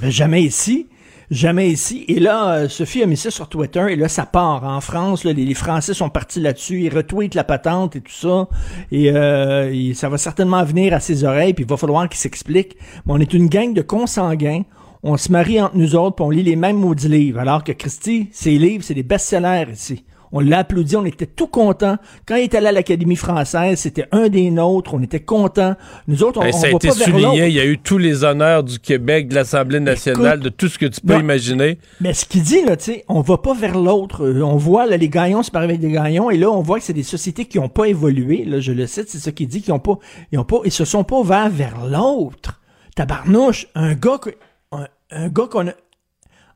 Ben, 0.00 0.10
jamais 0.10 0.42
ici. 0.42 0.86
Jamais 1.30 1.70
ici. 1.70 2.04
Et 2.08 2.20
là, 2.20 2.52
euh, 2.54 2.68
Sophie 2.68 3.02
a 3.02 3.06
mis 3.06 3.16
ça 3.16 3.30
sur 3.30 3.48
Twitter 3.48 3.86
et 3.90 3.96
là, 3.96 4.08
ça 4.08 4.26
part. 4.26 4.64
En 4.64 4.80
France, 4.82 5.24
là, 5.24 5.32
les, 5.32 5.46
les 5.46 5.54
Français 5.54 5.94
sont 5.94 6.10
partis 6.10 6.40
là-dessus. 6.40 6.82
Ils 6.82 6.94
retweetent 6.94 7.34
la 7.34 7.44
patente 7.44 7.96
et 7.96 8.00
tout 8.02 8.12
ça. 8.12 8.48
Et, 8.90 9.10
euh, 9.14 9.70
et 9.72 9.94
ça 9.94 10.10
va 10.10 10.18
certainement 10.18 10.62
venir 10.64 10.92
à 10.92 11.00
ses 11.00 11.24
oreilles, 11.24 11.54
puis 11.54 11.64
il 11.64 11.70
va 11.70 11.78
falloir 11.78 12.06
qu'il 12.08 12.18
s'explique. 12.18 12.76
Mais 13.06 13.14
on 13.14 13.18
est 13.20 13.32
une 13.32 13.48
gang 13.48 13.72
de 13.72 13.80
consanguins. 13.82 14.62
On 15.02 15.16
se 15.16 15.32
marie 15.32 15.60
entre 15.60 15.76
nous 15.76 15.94
autres, 15.96 16.16
puis 16.16 16.24
on 16.24 16.30
lit 16.30 16.42
les 16.42 16.56
mêmes 16.56 16.76
maudits 16.76 17.08
livres. 17.08 17.40
Alors 17.40 17.64
que 17.64 17.72
Christy, 17.72 18.28
ses 18.32 18.58
livres, 18.58 18.84
c'est 18.84 18.94
des 18.94 19.02
best-sellers 19.02 19.72
ici. 19.72 20.04
On 20.32 20.40
l'a 20.40 20.58
applaudi, 20.60 20.96
on 20.96 21.04
était 21.04 21.26
tout 21.26 21.46
contents. 21.46 21.98
Quand 22.26 22.36
il 22.36 22.44
est 22.44 22.54
allé 22.54 22.68
à 22.68 22.72
l'Académie 22.72 23.16
française, 23.16 23.78
c'était 23.78 24.06
un 24.12 24.28
des 24.28 24.50
nôtres, 24.50 24.94
on 24.94 25.02
était 25.02 25.20
contents. 25.20 25.74
Nous 26.08 26.22
autres, 26.22 26.40
on, 26.42 26.48
on 26.48 26.52
ça 26.52 26.68
a 26.68 26.70
va 26.70 26.76
été 26.76 26.88
pas 26.88 26.94
vers 26.94 27.08
l'autre. 27.10 27.20
souligné. 27.26 27.46
Il 27.48 27.54
y 27.54 27.60
a 27.60 27.66
eu 27.66 27.78
tous 27.78 27.98
les 27.98 28.24
honneurs 28.24 28.64
du 28.64 28.78
Québec, 28.78 29.28
de 29.28 29.34
l'Assemblée 29.34 29.80
nationale, 29.80 30.38
Écoute, 30.38 30.44
de 30.44 30.48
tout 30.48 30.68
ce 30.68 30.78
que 30.78 30.86
tu 30.86 31.00
peux 31.02 31.14
non. 31.14 31.20
imaginer. 31.20 31.78
Mais 32.00 32.14
ce 32.14 32.24
qu'il 32.24 32.42
dit, 32.42 32.62
là, 32.64 32.76
tu 32.76 32.84
sais, 32.84 33.04
on 33.08 33.20
va 33.20 33.36
pas 33.38 33.54
vers 33.54 33.78
l'autre. 33.78 34.24
Euh, 34.26 34.42
On 34.42 34.56
voit, 34.56 34.86
là, 34.86 34.96
les 34.96 35.08
gagnons 35.08 35.42
se 35.42 35.50
parlent 35.50 35.64
avec 35.64 35.80
des 35.80 35.90
gagnons, 35.92 36.30
et 36.30 36.38
là, 36.38 36.50
on 36.50 36.62
voit 36.62 36.78
que 36.78 36.84
c'est 36.84 36.92
des 36.92 37.02
sociétés 37.02 37.44
qui 37.44 37.58
ont 37.58 37.68
pas 37.68 37.84
évolué, 37.86 38.44
là, 38.44 38.58
je 38.60 38.72
le 38.72 38.86
cite, 38.86 39.08
c'est 39.08 39.18
ça 39.18 39.32
qu'il 39.32 39.48
dit, 39.48 39.60
qui 39.62 39.70
ont 39.72 39.78
pas, 39.78 39.98
ils 40.32 40.38
ont 40.38 40.44
pas, 40.44 40.58
ils 40.64 40.72
se 40.72 40.84
sont 40.84 41.04
pas 41.04 41.16
ouverts 41.16 41.50
vers 41.50 41.84
l'autre. 41.86 42.60
Tabarnouche, 42.96 43.66
un 43.74 43.94
gars, 43.94 44.18
que- 44.18 44.30
un, 44.72 44.86
un 45.10 45.28
gars 45.28 45.46
qu'on 45.50 45.68
a 45.68 45.72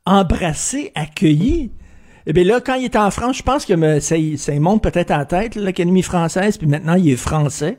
embrassé, 0.05 0.93
accueilli. 0.95 1.73
Eh 2.27 2.33
bien 2.33 2.45
là, 2.45 2.61
quand 2.65 2.75
il 2.75 2.87
était 2.87 2.99
en 2.99 3.11
France, 3.11 3.37
je 3.39 3.43
pense 3.43 3.65
que 3.65 3.75
me- 3.75 4.01
ça, 4.01 4.17
ça 4.37 4.53
monte 4.59 4.83
peut-être 4.83 5.11
à 5.13 5.19
la 5.19 5.25
tête, 5.25 5.55
l'Académie 5.55 6.03
française, 6.03 6.57
puis 6.59 6.67
maintenant, 6.67 6.95
il 6.95 7.09
est 7.11 7.17
français. 7.17 7.79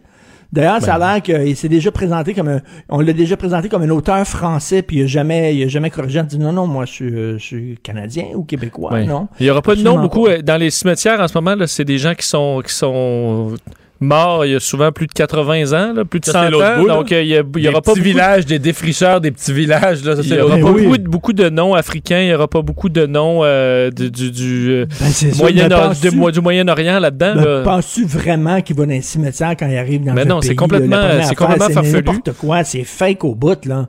D'ailleurs, 0.53 0.82
ça 0.82 0.95
a 0.95 0.98
l'air 1.15 1.22
qu'il 1.22 1.57
s'est 1.57 1.68
déjà 1.68 1.91
présenté 1.91 2.34
comme 2.34 2.48
un, 2.48 2.61
on 2.88 3.02
l'a 3.02 3.11
déjà 3.11 3.36
présenté 3.36 3.68
comme 3.68 3.82
un 3.82 3.90
auteur 3.90 4.26
français, 4.26 4.82
puis 4.82 4.99
il 4.99 5.03
a 5.03 5.06
jamais, 5.07 5.53
il 5.53 5.64
a 5.64 5.68
jamais 5.68 5.90
corrigé 5.90 6.22
en 6.22 6.24
disant 6.24 6.45
non, 6.45 6.53
non, 6.53 6.68
moi, 6.68 6.86
je 6.86 6.91
suis, 6.94 7.06
euh, 7.14 7.38
je 7.38 7.44
suis 7.44 7.78
canadien 7.84 8.28
ou 8.34 8.44
québécois, 8.45 8.94
Ouais. 8.94 9.03
non. 9.06 9.28
Il 9.41 9.44
n'y 9.44 9.49
aura 9.49 9.61
pas 9.61 9.76
de 9.76 9.82
nom 9.82 9.99
beaucoup. 9.99 10.28
euh, 10.28 10.41
Dans 10.41 10.56
les 10.56 10.69
cimetières, 10.69 11.19
en 11.19 11.28
ce 11.28 11.38
moment, 11.38 11.53
là, 11.56 11.68
c'est 11.68 11.84
des 11.84 11.98
gens 11.98 12.14
qui 12.15 12.26
sont, 12.26 12.61
qui 12.65 12.74
sont 12.74 13.56
morts 13.99 14.45
il 14.45 14.52
y 14.52 14.56
a 14.56 14.60
souvent 14.60 14.91
plus 14.91 15.07
de 15.07 15.11
80 15.14 15.74
ans, 15.74 15.94
là, 15.94 16.06
plus 16.06 16.19
de 16.19 16.26
Ça, 16.26 16.32
100 16.34 16.41
c'est 16.44 16.49
l'autre 16.52 16.65
ans. 16.65 16.80
bout, 16.80 16.88
donc, 16.88 17.11
euh, 17.11 17.22
il 17.22 17.28
y, 17.30 17.38
a- 17.38 17.44
il 17.56 17.60
y 17.60 17.64
Des 17.64 17.68
aura 17.69 17.82
pas 17.82 17.91
petits 17.94 17.99
beaucoup 17.99 17.99
de- 17.99 18.03
villages, 18.03 18.45
des 18.45 18.60
défricheurs, 18.60 19.22
des 19.22 19.32
petits 19.32 19.53
villages. 19.53 20.03
Là, 20.03 20.15
ça, 20.15 20.22
il 20.24 20.32
n'y 20.34 20.40
aura 20.40 20.57
pas 20.57 20.61
beaucoup, 20.72 20.98
de, 20.98 21.07
beaucoup 21.10 21.34
de 21.34 21.49
noms 21.49 21.74
africains, 21.74 22.19
il 22.22 22.28
n'y 22.28 22.34
aura 22.34 22.48
pas 22.48 22.61
beaucoup 22.61 22.90
de 22.90 23.06
noms 23.06 23.41
euh, 23.44 23.90
du, 23.91 24.10
du, 24.11 24.32
du, 24.32 24.69
euh, 24.72 24.86
Ben, 24.99 25.32
Moyen- 25.38 25.69
du, 26.02 26.32
du 26.32 26.41
Moyen-Orient 26.41 26.99
là-dedans. 26.99 27.34
Ben, 27.36 27.44
là? 27.45 27.61
Penses-tu 27.64 28.06
vraiment 28.06 28.61
qu'il 28.61 28.76
va 28.76 28.86
dans 28.86 28.94
un 28.94 29.02
cimetière 29.02 29.56
quand 29.57 29.68
il 29.68 29.78
arrive 29.78 30.03
dans 30.03 30.14
Mais 30.14 30.22
un 30.22 30.26
non, 30.26 30.41
c'est 30.41 30.49
pays, 30.49 30.56
complètement- 30.57 30.98
c'est 31.24 31.36
complètement 31.36 31.65
c'est 31.68 31.74
farfelu. 31.74 31.94
n'importe 31.95 32.32
quoi, 32.34 32.64
c'est 32.64 32.84
fake 32.84 33.24
au 33.24 33.36
bout, 33.36 33.65
là? 33.65 33.88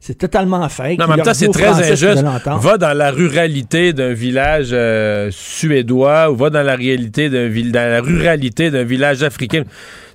C'est 0.00 0.16
totalement 0.16 0.68
fake. 0.68 0.98
Non, 0.98 1.06
en 1.06 1.08
Il 1.08 1.16
même 1.16 1.24
temps, 1.24 1.34
c'est 1.34 1.48
très 1.48 1.68
injuste. 1.68 2.24
Va 2.60 2.78
dans 2.78 2.96
la 2.96 3.10
ruralité 3.10 3.92
d'un 3.92 4.12
village 4.12 4.68
euh, 4.72 5.28
suédois 5.32 6.30
ou 6.30 6.36
va 6.36 6.50
dans 6.50 6.62
la 6.62 6.76
réalité 6.76 7.28
d'un 7.28 7.48
dans 7.48 7.90
la 7.90 8.00
ruralité 8.00 8.70
d'un 8.70 8.84
village 8.84 9.22
africain. 9.22 9.64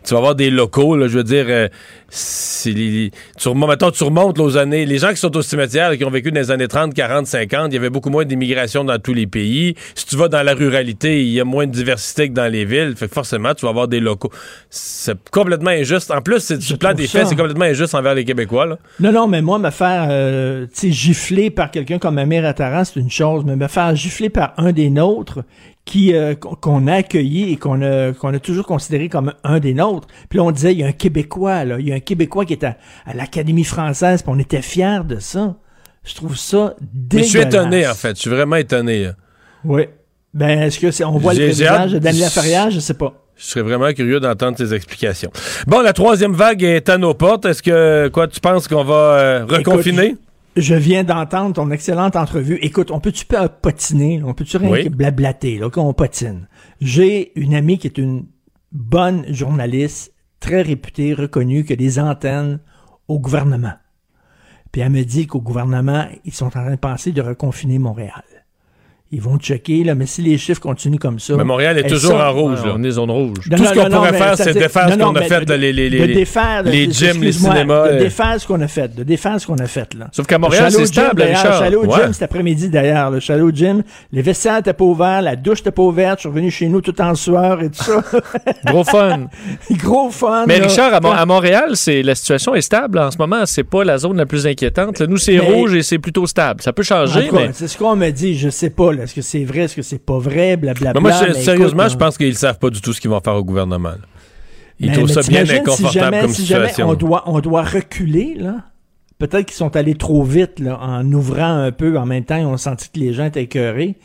Tu 0.03 0.13
vas 0.13 0.19
avoir 0.19 0.35
des 0.35 0.49
locaux, 0.49 0.97
là, 0.97 1.07
je 1.07 1.17
veux 1.17 1.23
dire, 1.23 1.45
euh, 1.47 1.67
les- 2.65 3.11
tu 3.39 3.47
remontes, 3.49 3.69
mettons, 3.69 3.91
tu 3.91 4.03
remontes 4.03 4.37
là, 4.37 4.43
aux 4.43 4.57
années, 4.57 4.85
les 4.85 4.97
gens 4.99 5.09
qui 5.09 5.17
sont 5.17 5.35
au 5.35 5.41
cimetière, 5.41 5.89
là, 5.89 5.97
qui 5.97 6.05
ont 6.05 6.09
vécu 6.11 6.31
dans 6.31 6.39
les 6.39 6.51
années 6.51 6.67
30, 6.67 6.93
40, 6.93 7.25
50, 7.27 7.67
il 7.71 7.73
y 7.73 7.77
avait 7.77 7.89
beaucoup 7.89 8.09
moins 8.09 8.25
d'immigration 8.25 8.83
dans 8.83 8.99
tous 8.99 9.13
les 9.13 9.27
pays. 9.27 9.75
Si 9.95 10.05
tu 10.05 10.15
vas 10.15 10.27
dans 10.27 10.43
la 10.43 10.53
ruralité, 10.53 11.23
il 11.23 11.29
y 11.29 11.39
a 11.39 11.45
moins 11.45 11.65
de 11.67 11.71
diversité 11.71 12.29
que 12.29 12.33
dans 12.33 12.51
les 12.51 12.65
villes, 12.65 12.93
fait 12.95 13.07
que 13.07 13.13
forcément, 13.13 13.53
tu 13.53 13.65
vas 13.65 13.69
avoir 13.71 13.87
des 13.87 13.99
locaux. 13.99 14.31
C'est 14.69 15.17
complètement 15.31 15.71
injuste. 15.71 16.11
En 16.11 16.21
plus, 16.21 16.39
c'est 16.39 16.57
du 16.57 16.77
plan 16.77 16.93
des 16.93 17.07
faits, 17.07 17.27
c'est 17.27 17.35
complètement 17.35 17.65
injuste 17.65 17.95
envers 17.95 18.13
les 18.15 18.25
Québécois, 18.25 18.65
là. 18.65 18.77
Non, 18.99 19.11
non, 19.11 19.27
mais 19.27 19.41
moi, 19.41 19.57
me 19.59 19.69
faire 19.71 20.07
euh, 20.09 20.67
gifler 20.81 21.49
par 21.49 21.71
quelqu'un 21.71 21.97
comme 21.99 22.17
Amir 22.17 22.45
Attaran, 22.45 22.83
c'est 22.83 22.99
une 22.99 23.09
chose, 23.11 23.43
mais 23.45 23.55
me 23.55 23.67
faire 23.67 23.95
gifler 23.95 24.29
par 24.29 24.53
un 24.57 24.71
des 24.71 24.89
nôtres 24.89 25.39
qui 25.85 26.13
euh, 26.15 26.33
qu'on- 26.35 26.55
qu'on 26.55 26.87
a 26.87 26.93
accueilli 26.95 27.51
et 27.51 27.57
qu'on 27.57 27.81
a, 27.81 28.13
qu'on 28.13 28.33
a 28.33 28.39
toujours 28.39 28.65
considéré 28.65 29.09
comme 29.09 29.33
un 29.43 29.59
des 29.59 29.73
nôtres. 29.73 30.07
Puis 30.29 30.37
là, 30.37 30.43
on 30.45 30.51
disait, 30.51 30.71
il 30.71 30.79
y 30.79 30.83
a 30.83 30.87
un 30.87 30.91
Québécois, 30.93 31.65
là. 31.65 31.75
Il 31.79 31.85
y 31.87 31.91
a 31.91 31.95
un 31.95 31.99
Québécois 32.03 32.45
qui 32.45 32.53
est 32.53 32.63
à, 32.63 32.77
à 33.05 33.13
l'Académie 33.13 33.63
française, 33.63 34.21
puis 34.21 34.31
on 34.35 34.39
était 34.39 34.61
fiers 34.61 35.01
de 35.07 35.19
ça. 35.19 35.55
Je 36.03 36.15
trouve 36.15 36.35
ça 36.37 36.75
Mais 36.81 36.87
dégueulasse. 36.93 37.25
je 37.25 37.37
suis 37.37 37.41
étonné, 37.47 37.87
en 37.87 37.93
fait. 37.93 38.15
Je 38.15 38.21
suis 38.21 38.29
vraiment 38.29 38.57
étonné. 38.57 39.03
là. 39.05 39.11
Oui. 39.63 39.83
Ben, 40.33 40.61
est-ce 40.63 40.79
que 40.79 40.91
c'est, 40.91 41.03
on 41.05 41.17
voit 41.17 41.33
le 41.33 41.45
visage 41.45 41.91
de 41.93 41.99
Daniela 41.99 42.29
Ferrière? 42.29 42.69
Je 42.71 42.79
sais 42.79 42.95
pas. 42.95 43.13
Je 43.37 43.45
serais 43.45 43.61
vraiment 43.61 43.91
curieux 43.93 44.19
d'entendre 44.19 44.57
tes 44.57 44.73
explications. 44.73 45.31
Bon, 45.67 45.81
la 45.81 45.93
troisième 45.93 46.33
vague 46.33 46.63
est 46.63 46.87
à 46.89 46.97
nos 46.97 47.13
portes. 47.13 47.45
Est-ce 47.45 47.63
que, 47.63 48.09
quoi, 48.09 48.27
tu 48.27 48.39
penses 48.39 48.67
qu'on 48.67 48.83
va 48.83 48.93
euh, 48.95 49.45
reconfiner? 49.45 50.05
Écoute, 50.07 50.19
je 50.55 50.75
viens 50.75 51.03
d'entendre 51.03 51.53
ton 51.55 51.71
excellente 51.71 52.15
entrevue. 52.15 52.59
Écoute, 52.61 52.91
on 52.91 52.99
peut-tu 52.99 53.25
potiner? 53.61 54.21
On 54.23 54.33
peut-tu 54.33 54.57
rien 54.57 54.69
Oui. 54.69 54.89
blablater, 54.89 55.57
là, 55.57 55.69
qu'on 55.69 55.93
patine? 55.93 56.47
J'ai 56.81 57.31
une 57.39 57.55
amie 57.55 57.77
qui 57.79 57.87
est 57.87 57.97
une 57.97 58.25
bonne 58.71 59.23
journaliste, 59.33 60.12
très 60.43 60.61
réputée, 60.61 61.13
reconnue, 61.13 61.63
qui 61.63 61.71
a 61.71 61.77
des 61.77 61.99
antennes 61.99 62.59
au 63.07 63.17
gouvernement. 63.17 63.75
Puis 64.73 64.81
elle 64.81 64.91
me 64.91 65.03
dit 65.03 65.25
qu'au 65.25 65.39
gouvernement, 65.39 66.05
ils 66.25 66.33
sont 66.33 66.47
en 66.47 66.49
train 66.49 66.69
de 66.69 66.75
penser 66.75 67.13
de 67.13 67.21
reconfiner 67.21 67.79
Montréal. 67.79 68.23
Ils 69.15 69.21
vont 69.21 69.37
checker, 69.37 69.83
là, 69.83 69.93
mais 69.93 70.07
si 70.07 70.23
les 70.23 70.39
chiffres 70.39 70.59
continuent 70.59 70.97
comme 70.97 71.19
ça. 71.19 71.35
Mais 71.37 71.43
Montréal 71.43 71.77
est 71.77 71.87
toujours 71.87 72.13
sont- 72.13 72.17
en 72.17 72.33
rouge. 72.33 72.65
Là. 72.65 72.73
on 72.75 72.83
est 72.83 72.89
zone 72.89 73.11
rouge. 73.11 73.47
Non, 73.47 73.57
Tout 73.57 73.63
non, 73.63 73.69
ce 73.69 73.73
qu'on 73.75 73.89
non, 73.89 73.97
pourrait 73.97 74.13
faire, 74.13 74.37
c'est 74.37 74.53
défaire 74.53 74.89
ce 74.91 74.97
qu'on 74.97 75.15
a 75.15 75.21
fait, 75.21 75.49
les, 75.51 75.71
les, 75.71 75.89
de 75.91 75.95
les, 75.97 76.13
défaire, 76.15 76.63
les 76.63 76.91
gyms, 76.91 77.21
les 77.21 77.31
cinémas. 77.31 77.89
De 77.89 77.93
euh. 77.93 77.99
défaire 77.99 78.41
ce 78.41 78.47
qu'on 78.47 78.59
a 78.59 78.67
fait, 78.67 78.95
de 78.95 79.03
défaire 79.03 79.39
ce 79.39 79.45
qu'on 79.45 79.59
a 79.59 79.67
fait, 79.67 79.93
là. 79.93 80.07
Sauf 80.11 80.25
qu'à 80.25 80.39
Montréal, 80.39 80.71
c'est 80.71 80.87
stable, 80.87 81.21
Richard. 81.21 81.59
Le 81.59 81.65
Shallow 81.65 81.85
Ouais. 81.85 82.01
Gym 82.01 82.13
cet 82.13 82.23
après-midi, 82.23 82.69
d'ailleurs. 82.69 83.11
Le 83.11 83.19
Shallow 83.19 83.51
Gym, 83.51 83.83
les 84.11 84.23
vestiaires 84.23 84.55
n'étaient 84.55 84.73
pas 84.73 84.83
ouverts, 84.83 85.21
la 85.21 85.35
douche 85.35 85.59
n'était 85.59 85.69
pas 85.71 85.83
ouverte, 85.83 86.17
je 86.17 86.21
suis 86.21 86.29
revenu 86.29 86.49
chez 86.49 86.67
nous 86.67 86.81
tout 86.81 86.99
en 86.99 87.13
sueur 87.13 87.61
et 87.61 87.69
tout 87.69 87.83
ça. 87.83 88.01
Gros 88.65 88.83
fun. 88.83 89.27
Gros 89.73 90.09
fun. 90.09 90.45
Mais. 90.47 90.57
Richard, 90.57 90.91
à, 91.05 91.25
Montréal, 91.27 91.75
c'est 91.75 92.01
la 92.01 92.15
situation 92.15 92.55
est 92.55 92.61
stable 92.61 92.97
en 92.97 93.11
ce 93.11 93.17
moment. 93.19 93.45
C'est 93.45 93.63
pas 93.63 93.83
la 93.83 93.99
zone 93.99 94.17
la 94.17 94.25
plus 94.25 94.47
inquiétante. 94.47 95.01
Nous, 95.01 95.17
c'est 95.17 95.37
rouge 95.37 95.75
et 95.75 95.83
c'est 95.83 95.99
plutôt 95.99 96.25
stable. 96.25 96.63
Ça 96.63 96.73
peut 96.73 96.81
changer, 96.81 97.29
C'est 97.53 97.67
ce 97.67 97.77
qu'on 97.77 97.95
me 97.95 98.09
dit, 98.09 98.35
je 98.39 98.49
sais 98.49 98.71
pas, 98.71 98.91
là. 98.91 99.02
Est-ce 99.03 99.13
que 99.15 99.21
c'est 99.21 99.43
vrai, 99.43 99.61
est-ce 99.61 99.75
que 99.75 99.81
c'est 99.81 100.03
pas 100.03 100.17
vrai, 100.17 100.57
blablabla. 100.57 100.93
Mais 100.93 100.99
moi, 100.99 101.11
je- 101.11 101.33
mais 101.33 101.41
sérieusement, 101.43 101.83
écoute, 101.83 101.93
je 101.93 101.97
pense 101.97 102.17
qu'ils 102.17 102.35
savent 102.35 102.59
pas 102.59 102.69
du 102.69 102.81
tout 102.81 102.93
ce 102.93 102.99
qu'ils 103.01 103.09
vont 103.09 103.21
faire 103.21 103.35
au 103.35 103.43
gouvernement. 103.43 103.89
là. 103.89 103.97
Ils 104.79 104.87
Mais- 104.87 104.93
trouvent 104.93 105.07
mais 105.15 105.21
ça 105.21 105.29
bien 105.29 105.41
inconfortable 105.49 105.87
si 105.89 105.93
jamais, 105.99 106.21
comme 106.21 106.33
si 106.33 106.45
jamais 106.45 106.83
on 106.83 106.93
doit, 106.95 107.23
on 107.27 107.39
doit 107.39 107.63
reculer, 107.63 108.35
là. 108.37 108.55
Peut-être 109.19 109.45
qu'ils 109.45 109.55
sont 109.55 109.75
allés 109.75 109.95
trop 109.95 110.23
vite, 110.23 110.59
là, 110.59 110.79
en 110.81 111.09
ouvrant 111.13 111.57
un 111.61 111.71
peu. 111.71 111.97
En 111.97 112.05
même 112.05 112.25
temps, 112.25 112.35
ils 112.35 112.45
ont 112.45 112.57
senti 112.57 112.89
que 112.89 112.99
les 112.99 113.13
gens 113.13 113.25
étaient 113.25 113.43
écœurés. 113.43 113.95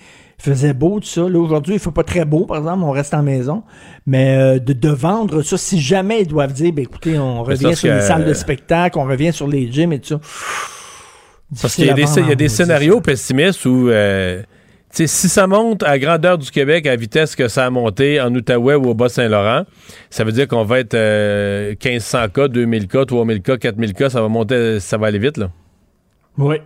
il 0.41 0.45
faisait 0.45 0.73
beau, 0.75 1.01
tout 1.01 1.09
ça. 1.09 1.23
Là, 1.29 1.37
aujourd'hui, 1.41 1.75
il 1.75 1.81
fait 1.81 1.91
pas 1.91 2.05
très 2.05 2.25
beau, 2.25 2.45
par 2.45 2.59
exemple, 2.59 2.85
on 2.85 2.93
reste 2.93 3.13
en 3.13 3.25
maison. 3.25 3.65
Mais 4.07 4.37
euh, 4.39 4.59
de, 4.61 4.73
de 4.73 4.89
vendre 4.89 5.43
ça, 5.43 5.57
si 5.59 5.81
jamais 5.81 6.21
ils 6.21 6.29
doivent 6.29 6.53
dire, 6.53 6.73
ben 6.73 6.83
écoutez, 6.83 7.19
on 7.19 7.43
revient 7.43 7.75
sur 7.75 7.93
les 7.93 8.01
salles 8.03 8.25
de 8.25 8.35
spectacle, 8.35 8.99
on 8.99 9.05
revient 9.05 9.33
sur 9.33 9.49
les 9.49 9.73
gyms 9.73 9.93
et 9.95 9.99
tout 9.99 10.09
ça. 10.09 10.21
Parce 11.63 11.75
qu'il 11.75 11.87
y 11.87 11.91
a 11.91 11.95
des, 11.95 12.05
il 12.19 12.41
y 12.41 12.45
a 12.45 12.49
scénarios 12.49 13.01
pessimistes 13.01 13.65
où, 13.65 13.89
euh, 13.89 14.43
si 14.91 15.09
ça 15.09 15.47
monte 15.47 15.83
à 15.83 15.99
grandeur 15.99 16.39
du 16.39 16.51
Québec 16.51 16.87
à 16.87 16.97
vitesse 16.97 17.37
que 17.37 17.49
ça 17.49 17.67
a 17.67 17.71
monté 17.71 18.21
en 18.21 18.35
Outaouais 18.35 18.75
ou 18.75 18.87
au 18.87 18.95
Bas-Saint-Laurent, 18.95 19.65
ça 20.11 20.25
veut 20.25 20.33
dire 20.33 20.49
qu'on 20.49 20.65
va 20.65 20.81
être 20.81 20.95
euh, 20.95 21.75
1500 21.85 22.29
cas, 22.31 22.49
2000 22.49 22.89
cas, 22.89 23.05
3000 23.05 23.43
cas, 23.43 23.57
4000 23.59 23.95
cas, 23.95 24.11
ça 24.11 24.23
va 24.23 24.29
monter, 24.29 24.81
ça 24.81 24.97
va 24.97 25.09
aller 25.09 25.19
vite, 25.19 25.37
là. 25.37 25.51
Oui. 26.37 26.57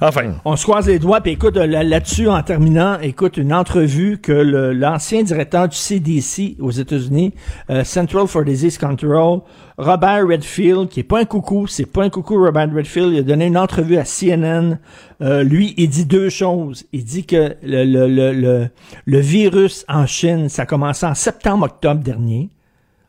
Enfin. 0.00 0.34
On 0.44 0.56
se 0.56 0.62
croise 0.64 0.86
les 0.88 0.98
doigts, 0.98 1.20
puis 1.20 1.32
écoute, 1.32 1.56
euh, 1.56 1.66
là- 1.66 1.82
là-dessus, 1.82 2.28
en 2.28 2.42
terminant, 2.42 2.98
écoute, 3.00 3.36
une 3.36 3.52
entrevue 3.52 4.18
que 4.18 4.32
l'ancien 4.32 5.22
directeur 5.22 5.68
du 5.68 5.76
CDC 5.76 6.56
aux 6.60 6.70
États-Unis, 6.70 7.32
euh, 7.70 7.84
Central 7.84 8.26
for 8.26 8.44
Disease 8.44 8.78
Control, 8.78 9.40
Robert 9.78 10.26
Redfield, 10.28 10.88
qui 10.88 11.00
est 11.00 11.04
pas 11.04 11.20
un 11.20 11.24
coucou, 11.24 11.66
c'est 11.66 11.86
pas 11.86 12.04
un 12.04 12.10
coucou, 12.10 12.36
Robert 12.44 12.68
Redfield, 12.74 13.12
il 13.12 13.18
a 13.20 13.22
donné 13.22 13.46
une 13.46 13.56
entrevue 13.58 13.96
à 13.96 14.04
CNN. 14.04 14.78
Euh, 15.22 15.42
lui, 15.42 15.74
il 15.76 15.88
dit 15.88 16.04
deux 16.04 16.28
choses. 16.28 16.84
Il 16.92 17.04
dit 17.04 17.24
que 17.24 17.54
le, 17.62 17.84
le, 17.84 18.06
le, 18.08 18.32
le, 18.32 18.68
le 19.06 19.18
virus 19.20 19.84
en 19.88 20.06
Chine, 20.06 20.48
ça 20.48 20.62
a 20.62 20.66
commencé 20.66 21.06
en 21.06 21.14
septembre-octobre 21.14 22.02
dernier. 22.02 22.50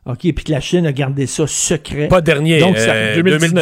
OK, 0.06 0.18
puis 0.20 0.32
que 0.44 0.52
la 0.52 0.60
Chine 0.60 0.86
a 0.86 0.92
gardé 0.92 1.26
ça 1.26 1.46
secret. 1.46 2.08
Pas 2.08 2.20
dernier, 2.20 2.58
euh, 2.76 3.14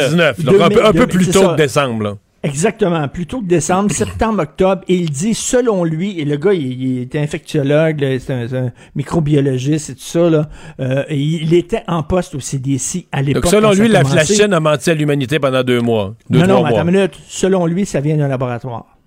2019, 0.09 0.43
donc 0.43 0.55
un 0.61 0.69
peu- 0.69 0.85
un 0.85 0.91
peu 0.91 1.07
plus 1.07 1.25
tôt 1.31 1.39
que 1.51 1.57
décembre, 1.57 2.03
là. 2.03 2.17
Exactement, 2.45 3.07
plutôt 3.07 3.39
que 3.41 3.45
décembre, 3.45 3.89
septembre, 3.93 4.41
octobre, 4.43 4.81
et 4.89 4.95
il 4.95 5.09
dit, 5.09 5.33
selon 5.33 5.85
lui, 5.85 6.19
et 6.19 6.25
le 6.25 6.35
gars, 6.35 6.51
il, 6.53 6.81
il 6.81 6.99
était 7.03 7.19
infectiologue, 7.19 7.99
c'est 8.19 8.33
un, 8.33 8.47
c'est 8.49 8.57
un 8.57 8.71
microbiologiste 8.95 9.91
et 9.91 9.95
tout 9.95 10.01
ça, 10.01 10.29
là, 10.29 10.49
euh, 10.81 11.05
et 11.07 11.17
il 11.17 11.53
était 11.53 11.83
en 11.87 12.03
poste 12.03 12.35
au 12.35 12.41
CDC 12.41 13.07
à 13.13 13.21
l'époque. 13.21 13.43
Donc, 13.43 13.51
selon 13.53 13.71
lui, 13.71 13.87
la, 13.87 14.03
la. 14.03 14.25
Chine 14.25 14.51
a 14.53 14.59
menti 14.59 14.89
à 14.91 14.93
l'humanité 14.93 15.39
pendant 15.39 15.63
deux 15.63 15.79
mois. 15.79 16.15
Deux, 16.29 16.39
non, 16.39 16.43
trois 16.45 16.55
non, 16.55 16.59
mois. 16.67 16.69
attends 16.79 16.87
une 16.89 16.95
minute. 16.95 17.17
Selon 17.27 17.65
lui, 17.65 17.85
ça 17.85 18.01
vient 18.01 18.17
d'un 18.17 18.27
laboratoire. 18.27 18.97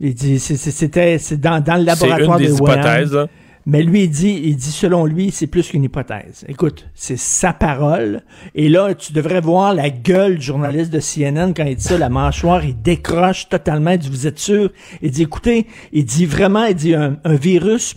Il 0.00 0.14
dit, 0.14 0.38
c'est- 0.38 0.56
c'est- 0.56 0.70
c'était, 0.70 1.18
c'est 1.18 1.40
dans, 1.40 1.60
dans 1.62 1.74
le 1.74 1.80
C'est 1.94 2.06
laboratoire 2.06 2.38
une 2.38 2.46
des 2.46 2.52
de 2.52 2.60
Wuhan. 2.60 2.72
hypothèses. 2.72 3.18
Mais 3.66 3.82
lui, 3.82 4.04
il 4.04 4.10
dit, 4.10 4.40
il 4.44 4.56
dit, 4.56 4.70
selon 4.70 5.06
lui, 5.06 5.30
c'est 5.30 5.46
plus 5.46 5.68
qu'une 5.68 5.84
hypothèse. 5.84 6.44
Écoute, 6.48 6.86
c'est 6.94 7.16
sa 7.16 7.52
parole. 7.54 8.22
Et 8.54 8.68
là, 8.68 8.94
tu 8.94 9.12
devrais 9.14 9.40
voir 9.40 9.72
la 9.74 9.88
gueule 9.88 10.36
du 10.36 10.44
journaliste 10.44 10.92
de 10.92 11.00
CNN 11.00 11.54
quand 11.54 11.64
il 11.64 11.76
dit 11.76 11.82
ça, 11.82 11.96
la 11.96 12.10
mâchoire, 12.10 12.62
il 12.64 12.80
décroche 12.80 13.48
totalement. 13.48 13.92
Il 13.92 13.98
dit, 13.98 14.10
vous 14.10 14.26
êtes 14.26 14.38
sûr? 14.38 14.70
Il 15.00 15.10
dit, 15.10 15.22
écoutez, 15.22 15.66
il 15.92 16.04
dit 16.04 16.26
vraiment, 16.26 16.64
il 16.66 16.74
dit, 16.74 16.94
un, 16.94 17.16
virus, 17.24 17.96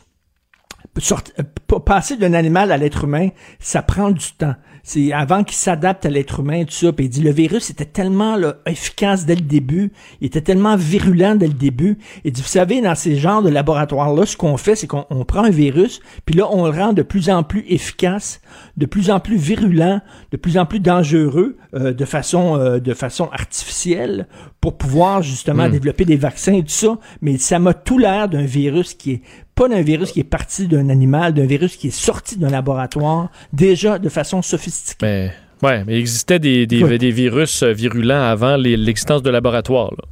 sorti- 1.00 1.34
euh, 1.40 1.80
passer 1.80 2.16
d'un 2.16 2.34
animal 2.34 2.72
à 2.72 2.78
l'être 2.78 3.04
humain, 3.04 3.30
ça 3.60 3.82
prend 3.82 4.12
du 4.12 4.32
temps. 4.38 4.56
C'est 4.88 5.12
avant 5.12 5.44
qu'il 5.44 5.58
s'adapte 5.58 6.06
à 6.06 6.10
l'être 6.10 6.40
humain, 6.40 6.64
tout 6.64 6.72
ça. 6.72 6.94
Puis 6.94 7.06
il 7.06 7.10
dit 7.10 7.22
le 7.22 7.32
virus 7.32 7.70
était 7.70 7.86
tellement 7.86 8.38
là, 8.38 8.56
efficace 8.66 9.26
dès 9.26 9.36
le 9.36 9.42
début, 9.42 9.92
il 10.22 10.28
était 10.28 10.42
tellement 10.42 10.78
virulent 10.78 11.36
dès 11.36 11.48
le 11.48 11.54
début. 11.54 11.98
Il 12.24 12.32
dit 12.32 12.42
vous 12.42 12.48
savez 12.48 12.82
dans 12.82 12.96
ces 12.96 13.18
genres 13.18 13.44
de 13.44 13.50
laboratoires 13.50 14.14
là, 14.14 14.26
ce 14.26 14.38
qu'on 14.38 14.58
fait, 14.58 14.76
c'est 14.76 14.88
qu'on 14.88 15.06
on 15.10 15.26
prend 15.26 15.44
un 15.44 15.50
virus, 15.50 16.00
puis 16.26 16.36
là 16.36 16.48
on 16.50 16.66
le 16.66 16.72
rend 16.72 16.94
de 16.94 17.02
plus 17.02 17.30
en 17.30 17.44
plus 17.44 17.66
efficace, 17.68 18.42
de 18.78 18.86
plus 18.86 19.12
en 19.12 19.20
plus 19.20 19.36
virulent, 19.36 20.00
de 20.32 20.38
plus 20.38 20.58
en 20.58 20.66
plus 20.66 20.80
dangereux, 20.80 21.58
euh, 21.76 21.94
de 21.94 22.06
façon 22.06 22.58
euh, 22.58 22.80
de 22.80 22.94
façon 22.94 23.30
artificielle 23.34 24.28
pour 24.62 24.78
pouvoir 24.78 25.22
justement 25.22 25.68
Hmm. 25.68 25.72
développer 25.72 26.06
des 26.06 26.16
vaccins 26.16 26.54
et 26.54 26.64
tout 26.64 26.70
ça. 26.70 26.98
Mais 27.22 27.38
ça 27.38 27.60
m'a 27.60 27.74
tout 27.74 27.98
l'air 27.98 28.30
d'un 28.30 28.46
virus 28.46 28.94
qui 28.94 29.14
est 29.14 29.22
pas 29.56 29.68
d'un 29.68 29.82
virus 29.82 30.12
qui 30.12 30.20
est 30.20 30.24
parti 30.24 30.68
d'un 30.68 30.90
animal, 30.90 31.34
d'un 31.34 31.48
virus 31.48 31.78
qui 31.78 31.88
est 31.88 31.92
sorti 31.92 32.38
d'un 32.38 32.50
laboratoire, 32.50 33.32
déjà 33.54 33.98
de 33.98 34.08
façon 34.08 34.44
sophistiquée. 34.44 34.77
Mais, 35.02 35.32
ouais, 35.64 35.84
mais 35.86 35.96
il 35.96 36.00
existait 36.00 36.40
des, 36.40 36.66
des, 36.68 36.84
Oui. 36.84 36.98
des 36.98 37.12
virus 37.12 37.64
euh, 37.64 37.72
virulents 37.72 38.22
avant 38.24 38.56
l'existence 38.58 39.22
de 39.24 39.30
laboratoires. 39.30 39.92
là. 39.92 40.04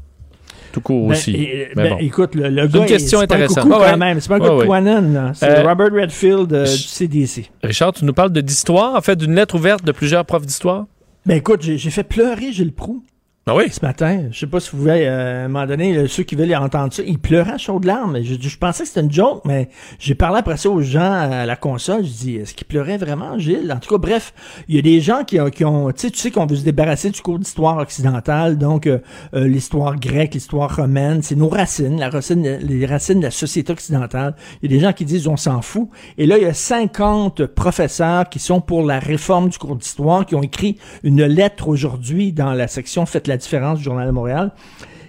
Tout 0.72 0.82
court 0.82 1.08
Ben, 1.08 1.14
aussi. 1.16 1.32
et- 1.36 1.68
Mais 1.76 1.84
ben, 1.84 1.90
bon. 1.92 1.98
écoute, 2.00 2.36
le, 2.36 2.50
gars, 2.68 2.80
une 2.80 2.86
question 2.86 3.20
c'est 3.22 3.28
pas 3.28 3.36
un 3.36 3.38
intéressante. 3.38 3.64
coucou 3.64 3.76
quand 3.80 3.98
même. 3.98 4.20
C'est 4.20 4.28
pas 4.28 4.36
un 4.36 4.40
ouais. 4.40 5.34
C'est 5.34 5.50
Euh, 5.50 5.64
Robert 5.64 5.92
Redfield 5.94 6.52
euh, 6.54 6.64
du 6.66 6.78
CDC. 6.78 7.50
Richard, 7.64 7.94
tu 7.94 8.04
nous 8.04 8.12
parles 8.14 8.32
d'histoire, 8.32 8.94
en 8.96 9.02
fait, 9.02 9.16
d'une 9.16 9.36
lettre 9.36 9.56
ouverte 9.56 9.86
de 9.86 9.94
plusieurs 9.94 10.26
profs 10.26 10.46
d'histoire? 10.46 10.86
Ben 11.26 11.38
écoute, 11.38 11.62
j'ai 11.62 11.78
j'ai 11.78 11.90
fait 11.92 12.04
pleurer 12.04 12.52
Gilles 12.52 12.74
Proux. 12.74 13.04
Ah 13.48 13.56
oui? 13.56 13.70
Ce 13.70 13.86
matin, 13.86 14.24
je 14.32 14.40
sais 14.40 14.48
pas 14.48 14.60
si 14.60 14.72
vous 14.72 14.80
voulez, 14.80 15.06
euh, 15.06 15.44
à 15.44 15.46
un 15.46 15.48
moment 15.50 15.68
donné, 15.68 16.08
ceux 16.08 16.24
qui 16.24 16.34
veulent 16.34 16.56
entendre 16.56 16.92
ça, 16.92 17.04
il 17.06 17.20
pleurait 17.20 17.52
à 17.52 17.58
chaudes 17.60 17.86
larmes. 17.86 18.24
Je, 18.24 18.34
je 18.42 18.58
pensais 18.58 18.82
que 18.82 18.90
c'était 18.90 19.02
une 19.02 19.12
joke, 19.12 19.44
mais 19.46 19.70
j'ai 20.00 20.16
parlé 20.16 20.40
après 20.40 20.58
ça 20.58 20.68
aux 20.68 20.82
gens 20.82 21.12
à 21.12 21.46
la 21.46 21.56
console. 21.56 22.04
Je 22.04 22.10
dis, 22.10 22.36
est-ce 22.38 22.56
qu'il 22.56 22.66
pleurait 22.66 22.98
vraiment, 22.98 23.38
Gilles? 23.38 23.72
En 23.72 23.78
tout 23.78 23.94
cas, 23.94 24.00
bref, 24.00 24.34
il 24.68 24.76
y 24.76 24.80
a 24.80 24.82
des 24.82 25.00
gens 25.00 25.24
qui 25.24 25.40
ont, 25.40 25.52
qui 25.52 25.64
ont 25.64 25.92
tu 25.92 26.00
sais, 26.00 26.10
tu 26.10 26.18
sais 26.18 26.32
qu'on 26.32 26.48
veut 26.48 26.56
se 26.56 26.64
débarrasser 26.64 27.12
du 27.12 27.22
cours 27.22 27.38
d'histoire 27.38 27.78
occidentale, 27.78 28.58
donc 28.58 28.88
euh, 28.88 28.98
euh, 29.36 29.48
l'histoire 29.48 29.96
grecque, 30.00 30.34
l'histoire 30.34 30.76
romaine, 30.76 31.22
c'est 31.22 31.36
nos 31.36 31.50
racines, 31.50 32.00
la 32.00 32.10
racine, 32.10 32.42
les 32.42 32.86
racines 32.88 33.20
de 33.20 33.26
la 33.26 33.32
société 33.32 33.72
occidentale. 33.72 34.36
Il 34.64 34.72
y 34.72 34.74
a 34.74 34.76
des 34.76 34.84
gens 34.84 34.92
qui 34.92 35.06
disent, 35.06 35.28
on 35.28 35.38
s'en 35.38 35.62
fout. 35.62 35.90
Et 36.18 36.26
là, 36.26 36.40
il 36.40 36.46
y 36.46 36.48
a 36.48 36.54
50 36.56 37.46
professeurs 37.46 38.28
qui 38.28 38.40
sont 38.40 38.60
pour 38.60 38.82
la 38.82 38.98
réforme 38.98 39.50
du 39.50 39.60
cours 39.60 39.76
d'histoire, 39.76 40.26
qui 40.26 40.34
ont 40.34 40.42
écrit 40.42 40.80
une 41.04 41.24
lettre 41.26 41.68
aujourd'hui 41.68 42.34
dans 42.34 42.54
la 42.54 42.68
section 42.68 43.06
Faites 43.06 43.28
la 43.28 43.35
différence 43.38 43.78
du 43.80 43.84
Journal 43.84 44.08
de 44.08 44.12
Montréal 44.12 44.52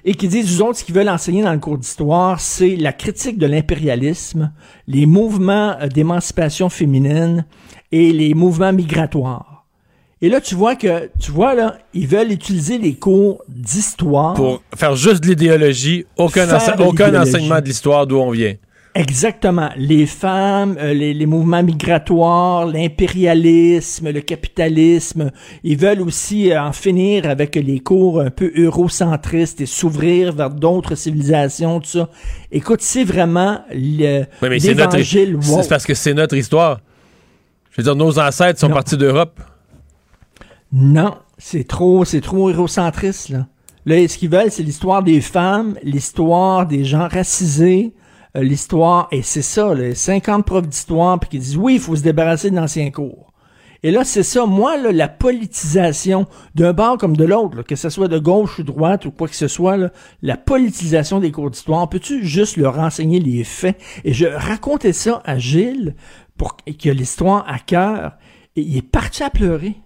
et 0.05 0.15
qui 0.15 0.29
disent, 0.29 0.49
vous 0.55 0.63
autres, 0.63 0.79
ce 0.79 0.85
qu'ils 0.85 0.95
veulent 0.95 1.09
enseigner 1.09 1.43
dans 1.43 1.53
le 1.53 1.59
cours 1.59 1.79
d'histoire, 1.79 2.39
c'est 2.41 2.77
la 2.77 2.93
critique 2.93 3.39
de 3.39 3.47
l'impérialisme, 3.47 4.53
les 4.87 5.05
mouvements 5.07 5.75
euh, 5.81 5.89
d'émancipation 5.89 6.69
féminine 6.69 7.45
et 7.91 8.13
les 8.13 8.35
mouvements 8.35 8.73
migratoires. 8.73 9.65
Et 10.23 10.29
là, 10.31 10.41
tu 10.41 10.55
vois 10.55 10.77
que, 10.77 11.11
tu 11.21 11.31
vois, 11.31 11.55
là, 11.55 11.77
ils 11.93 12.07
veulent 12.07 12.33
utiliser 12.33 12.79
les 12.79 12.95
cours 12.95 13.43
d'histoire. 13.49 14.35
Pour 14.35 14.63
faire 14.75 14.97
juste 14.97 15.23
de 15.23 15.29
l'idéologie, 15.29 16.07
aucun, 16.17 16.47
ense- 16.57 16.71
aucun 16.79 17.11
enseignement 17.21 17.61
de 17.61 17.67
l'histoire 17.67 18.07
d'où 18.07 18.17
on 18.17 18.31
vient. 18.31 18.55
Exactement. 18.99 19.69
Les 19.77 20.07
femmes, 20.07 20.77
euh, 20.81 20.95
les, 20.95 21.13
les 21.13 21.27
mouvements 21.27 21.63
migratoires, 21.63 22.65
l'impérialisme, 22.67 24.11
le 24.11 24.21
capitalisme. 24.23 25.31
Ils 25.65 25.77
veulent 25.77 26.01
aussi 26.01 26.51
euh, 26.51 26.63
en 26.63 26.73
finir 26.73 27.29
avec 27.29 27.57
les 27.57 27.81
cours 27.81 28.21
un 28.23 28.31
peu 28.31 28.51
eurocentristes 28.57 29.61
et 29.61 29.67
s'ouvrir 29.67 30.33
vers 30.33 30.49
d'autres 30.51 30.95
civilisations, 30.95 31.81
tout 31.81 31.91
ça. 31.91 32.09
Écoute, 32.51 32.81
c'est 32.81 33.05
vraiment 33.05 33.61
le- 33.71 34.25
Oui, 34.43 34.49
mais 34.49 34.59
c'est 34.61 34.75
notre, 34.75 34.97
l'évangile 34.97 35.39
c'est 35.43 35.51
woke. 35.53 35.69
parce 35.69 35.85
que 35.85 35.95
c'est 35.95 36.15
notre 36.15 36.35
histoire. 36.37 36.81
Je 37.73 37.77
veux 37.77 37.85
dire, 37.85 37.97
nos 37.97 38.19
ancêtres 38.19 38.59
sont 38.59 38.71
partis 38.71 38.97
d'Europe. 38.97 39.39
Non, 40.73 41.15
c'est 41.37 41.69
trop, 41.69 42.07
c'est 42.07 42.23
trop 42.23 42.49
hérocentriste, 42.49 43.29
là. 43.29 43.47
Là, 43.85 44.09
ce 44.09 44.17
qu'ils 44.19 44.31
veulent, 44.31 44.51
c'est 44.51 44.63
l'histoire 44.65 45.03
des 45.03 45.21
femmes, 45.21 45.77
l'histoire 45.85 46.67
des 46.67 46.85
gens 46.85 47.07
racisés, 47.09 47.93
l'histoire, 48.41 49.09
et 49.11 49.23
c'est 49.23 49.43
ça, 49.43 49.75
les 49.75 49.95
50 49.95 50.45
profs 50.45 50.69
d'histoire, 50.69 51.19
puis 51.19 51.31
qui 51.31 51.39
disent, 51.39 51.57
oui, 51.57 51.75
il 51.75 51.81
faut 51.81 51.97
se 51.97 52.03
débarrasser 52.03 52.51
de 52.51 52.57
l'ancien 52.57 52.91
cours. 52.91 53.33
Et 53.83 53.91
là, 53.91 54.05
c'est 54.05 54.23
ça, 54.23 54.47
moi, 54.47 54.77
la 54.77 55.09
politisation 55.09 56.27
d'un 56.55 56.73
bord 56.73 56.99
comme 56.99 57.17
de 57.17 57.25
l'autre, 57.25 57.63
que 57.63 57.77
ce 57.77 57.89
soit 57.89 58.09
de 58.09 58.19
gauche 58.19 58.59
ou 58.59 58.63
droite 58.63 59.05
ou 59.05 59.11
quoi 59.11 59.29
que 59.29 59.37
ce 59.37 59.49
soit, 59.49 59.79
la 60.23 60.37
politisation 60.37 61.21
des 61.21 61.31
cours 61.31 61.51
d'histoire, 61.51 61.89
peux-tu 61.89 62.25
juste 62.25 62.57
leur 62.57 62.77
renseigner 62.77 63.21
les 63.21 63.45
faits? 63.45 63.81
Et 64.05 64.13
je 64.13 64.27
racontais 64.27 64.93
ça 64.93 65.23
à 65.25 65.39
Gilles 65.39 65.95
pour 66.37 66.57
a 66.67 66.93
l'histoire 66.93 67.45
à 67.49 67.59
cœur, 67.59 68.17
et 68.57 68.63
il 68.63 68.77
est 68.77 68.83
parti 68.83 69.23
à 69.23 69.31
pleurer. 69.31 69.77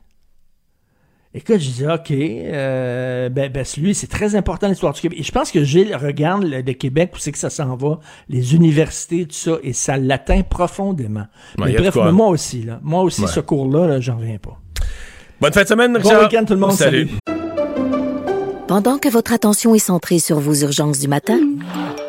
Écoute, 1.32 1.59
je 1.61 1.70
dis, 1.70 1.86
OK, 1.86 2.11
euh, 2.11 3.28
ben, 3.28 3.52
ben, 3.52 3.65
lui, 3.77 3.94
c'est 3.94 4.09
très 4.09 4.35
important 4.35 4.66
l'histoire 4.66 4.93
du 4.93 5.01
Québec. 5.01 5.20
Et 5.20 5.23
je 5.23 5.31
pense 5.31 5.52
que 5.52 5.62
Gilles 5.62 5.94
regarde 5.94 6.43
le, 6.43 6.61
le 6.61 6.73
Québec, 6.73 7.12
où 7.15 7.19
c'est 7.20 7.31
que 7.31 7.39
ça 7.39 7.51
s'en 7.51 7.77
va, 7.77 8.01
les 8.28 8.57
universités, 8.57 9.27
tout 9.27 9.35
ça, 9.36 9.52
et 9.62 9.73
ça 9.73 9.97
l'atteint 9.97 10.43
profondément. 10.43 11.27
Ouais, 11.57 11.66
mais 11.66 11.73
de 11.74 11.78
bref, 11.78 11.97
mais 12.05 12.11
moi 12.11 12.27
aussi, 12.28 12.62
là. 12.62 12.81
Moi 12.82 13.02
aussi, 13.02 13.20
Ouais. 13.23 13.27
ce 13.28 13.39
cours-là, 13.39 13.86
là, 13.86 14.01
j'en 14.01 14.16
reviens 14.16 14.39
pas. 14.39 14.59
Bonne 15.40 15.52
fin 15.52 15.62
de 15.62 15.69
semaine, 15.69 15.93
Bon 15.93 16.01
Richard. 16.01 16.23
week-end, 16.23 16.44
tout 16.44 16.55
le 16.55 16.59
monde. 16.61 16.73
Salut. 16.73 17.09
Pendant 18.66 18.98
que 18.98 19.09
votre 19.09 19.32
attention 19.32 19.73
est 19.74 19.78
centrée 19.78 20.19
sur 20.19 20.40
vos 20.40 20.55
urgences 20.55 20.98
du 20.98 21.07
matin, 21.07 21.39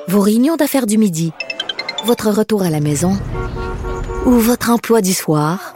vos 0.08 0.22
réunions 0.22 0.56
d'affaires 0.56 0.88
du 0.88 0.98
midi, 0.98 1.32
votre 2.06 2.32
retour 2.32 2.64
à 2.64 2.72
la 2.72 2.80
maison 2.80 3.14
ou 4.26 4.32
votre 4.32 4.72
emploi 4.72 5.02
du 5.02 5.14
soir, 5.14 5.76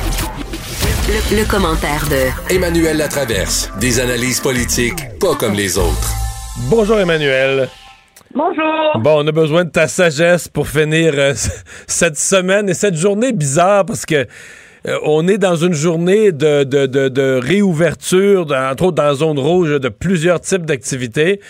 Le, 1.11 1.41
le 1.41 1.45
commentaire 1.45 2.07
de 2.09 2.55
Emmanuel 2.55 2.95
Latraverse. 2.95 3.69
Des 3.81 3.99
analyses 3.99 4.39
politiques 4.39 5.19
pas 5.19 5.35
comme 5.35 5.53
les 5.53 5.77
autres. 5.77 6.13
Bonjour 6.69 6.97
Emmanuel. 6.99 7.67
Bonjour. 8.33 8.97
Bon, 8.97 9.21
on 9.21 9.27
a 9.27 9.31
besoin 9.33 9.65
de 9.65 9.71
ta 9.71 9.89
sagesse 9.89 10.47
pour 10.47 10.69
finir 10.69 11.13
euh, 11.17 11.33
cette 11.87 12.15
semaine 12.15 12.69
et 12.69 12.73
cette 12.73 12.95
journée 12.95 13.33
bizarre 13.33 13.85
parce 13.85 14.05
que 14.05 14.25
euh, 14.87 14.97
on 15.03 15.27
est 15.27 15.37
dans 15.37 15.57
une 15.57 15.73
journée 15.73 16.31
de, 16.31 16.63
de, 16.63 16.85
de, 16.85 17.09
de 17.09 17.39
réouverture, 17.43 18.47
entre 18.53 18.85
autres 18.85 18.95
dans 18.95 19.03
la 19.03 19.15
zone 19.15 19.37
rouge, 19.37 19.81
de 19.81 19.89
plusieurs 19.89 20.39
types 20.39 20.65
d'activités. 20.65 21.41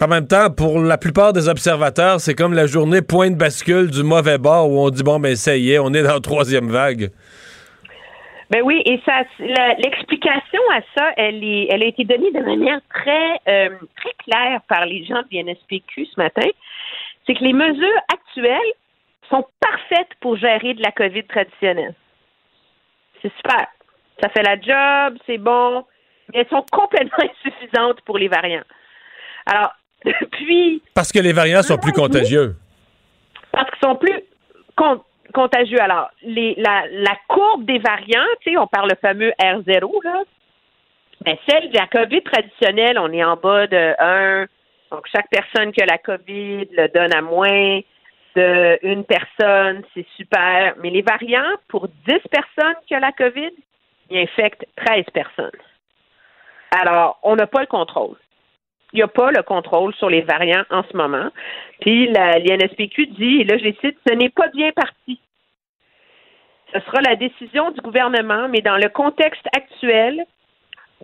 En 0.00 0.06
même 0.06 0.28
temps, 0.28 0.50
pour 0.50 0.78
la 0.78 0.98
plupart 0.98 1.32
des 1.32 1.48
observateurs, 1.48 2.20
c'est 2.20 2.34
comme 2.34 2.54
la 2.54 2.68
journée 2.68 3.02
point 3.02 3.30
de 3.30 3.34
bascule 3.34 3.90
du 3.90 4.04
mauvais 4.04 4.38
bord 4.38 4.70
où 4.70 4.78
on 4.78 4.90
dit 4.90 5.02
bon 5.02 5.18
ben 5.18 5.34
ça 5.34 5.56
y 5.56 5.72
est, 5.72 5.80
on 5.80 5.92
est 5.94 6.04
dans 6.04 6.14
la 6.14 6.20
troisième 6.20 6.70
vague. 6.70 7.10
Ben 8.50 8.62
oui, 8.62 8.82
et 8.84 9.00
ça, 9.06 9.22
l'explication 9.78 10.60
à 10.72 10.80
ça, 10.96 11.12
elle 11.16 11.44
est, 11.44 11.68
elle 11.70 11.84
a 11.84 11.86
été 11.86 12.04
donnée 12.04 12.32
de 12.32 12.40
manière 12.40 12.80
très, 12.92 13.40
euh, 13.48 13.76
très 13.96 14.12
claire 14.24 14.60
par 14.68 14.86
les 14.86 15.04
gens 15.04 15.22
de 15.22 15.28
l'NSPQ 15.30 16.06
ce 16.06 16.20
matin. 16.20 16.48
C'est 17.26 17.34
que 17.34 17.44
les 17.44 17.52
mesures 17.52 18.00
actuelles 18.12 18.72
sont 19.28 19.46
parfaites 19.60 20.08
pour 20.20 20.36
gérer 20.36 20.74
de 20.74 20.82
la 20.82 20.90
COVID 20.90 21.24
traditionnelle. 21.24 21.94
C'est 23.22 23.32
super. 23.36 23.66
Ça 24.20 24.28
fait 24.30 24.42
la 24.42 24.60
job, 24.60 25.16
c'est 25.26 25.38
bon, 25.38 25.84
mais 26.32 26.40
elles 26.40 26.48
sont 26.48 26.64
complètement 26.72 27.18
insuffisantes 27.46 28.00
pour 28.00 28.18
les 28.18 28.28
variants. 28.28 28.64
Alors, 29.46 29.72
depuis 30.04 30.82
Parce 30.92 31.12
que 31.12 31.20
les 31.20 31.32
variants 31.32 31.62
sont 31.62 31.78
plus 31.78 31.92
contagieux. 31.92 32.56
parce 33.52 33.70
qu'ils 33.70 33.88
sont 33.88 33.96
plus 33.96 34.20
contagieux. 35.32 35.80
Alors, 35.80 36.10
les, 36.22 36.54
la, 36.56 36.84
la 36.90 37.16
courbe 37.28 37.64
des 37.64 37.78
variants, 37.78 38.26
on 38.58 38.66
parle 38.66 38.90
le 38.90 38.96
fameux 38.96 39.32
R0, 39.40 40.04
là. 40.04 40.22
Mais 41.26 41.38
celle 41.48 41.70
de 41.70 41.76
la 41.76 41.86
COVID 41.86 42.22
traditionnelle, 42.22 42.98
on 42.98 43.12
est 43.12 43.22
en 43.22 43.36
bas 43.36 43.66
de 43.66 43.94
1. 43.98 44.46
Donc, 44.90 45.06
chaque 45.12 45.28
personne 45.30 45.72
qui 45.72 45.82
a 45.82 45.86
la 45.86 45.98
COVID 45.98 46.68
le 46.72 46.88
donne 46.88 47.14
à 47.14 47.20
moins 47.20 47.80
de 48.36 48.78
une 48.82 49.04
personne, 49.04 49.82
c'est 49.94 50.06
super. 50.16 50.74
Mais 50.82 50.90
les 50.90 51.02
variants, 51.02 51.56
pour 51.68 51.88
10 51.88 52.18
personnes 52.30 52.76
qui 52.86 52.94
ont 52.96 53.00
la 53.00 53.12
COVID, 53.12 53.50
ils 54.10 54.18
infectent 54.18 54.66
13 54.76 55.04
personnes. 55.12 55.50
Alors, 56.70 57.18
on 57.22 57.36
n'a 57.36 57.46
pas 57.46 57.60
le 57.60 57.66
contrôle. 57.66 58.16
Il 58.92 58.96
n'y 58.96 59.02
a 59.02 59.08
pas 59.08 59.30
le 59.30 59.42
contrôle 59.42 59.94
sur 59.94 60.10
les 60.10 60.22
variants 60.22 60.64
en 60.70 60.82
ce 60.82 60.96
moment. 60.96 61.30
Puis 61.80 62.08
l'INSPQ 62.08 63.06
dit, 63.06 63.40
et 63.40 63.44
là 63.44 63.56
je 63.58 63.64
les 63.64 63.76
cite, 63.80 63.96
ce 64.06 64.14
n'est 64.14 64.30
pas 64.30 64.48
bien 64.48 64.72
parti. 64.72 65.20
Ce 66.72 66.80
sera 66.80 67.00
la 67.00 67.16
décision 67.16 67.70
du 67.70 67.80
gouvernement, 67.80 68.48
mais 68.48 68.60
dans 68.60 68.76
le 68.76 68.88
contexte 68.88 69.46
actuel, 69.56 70.24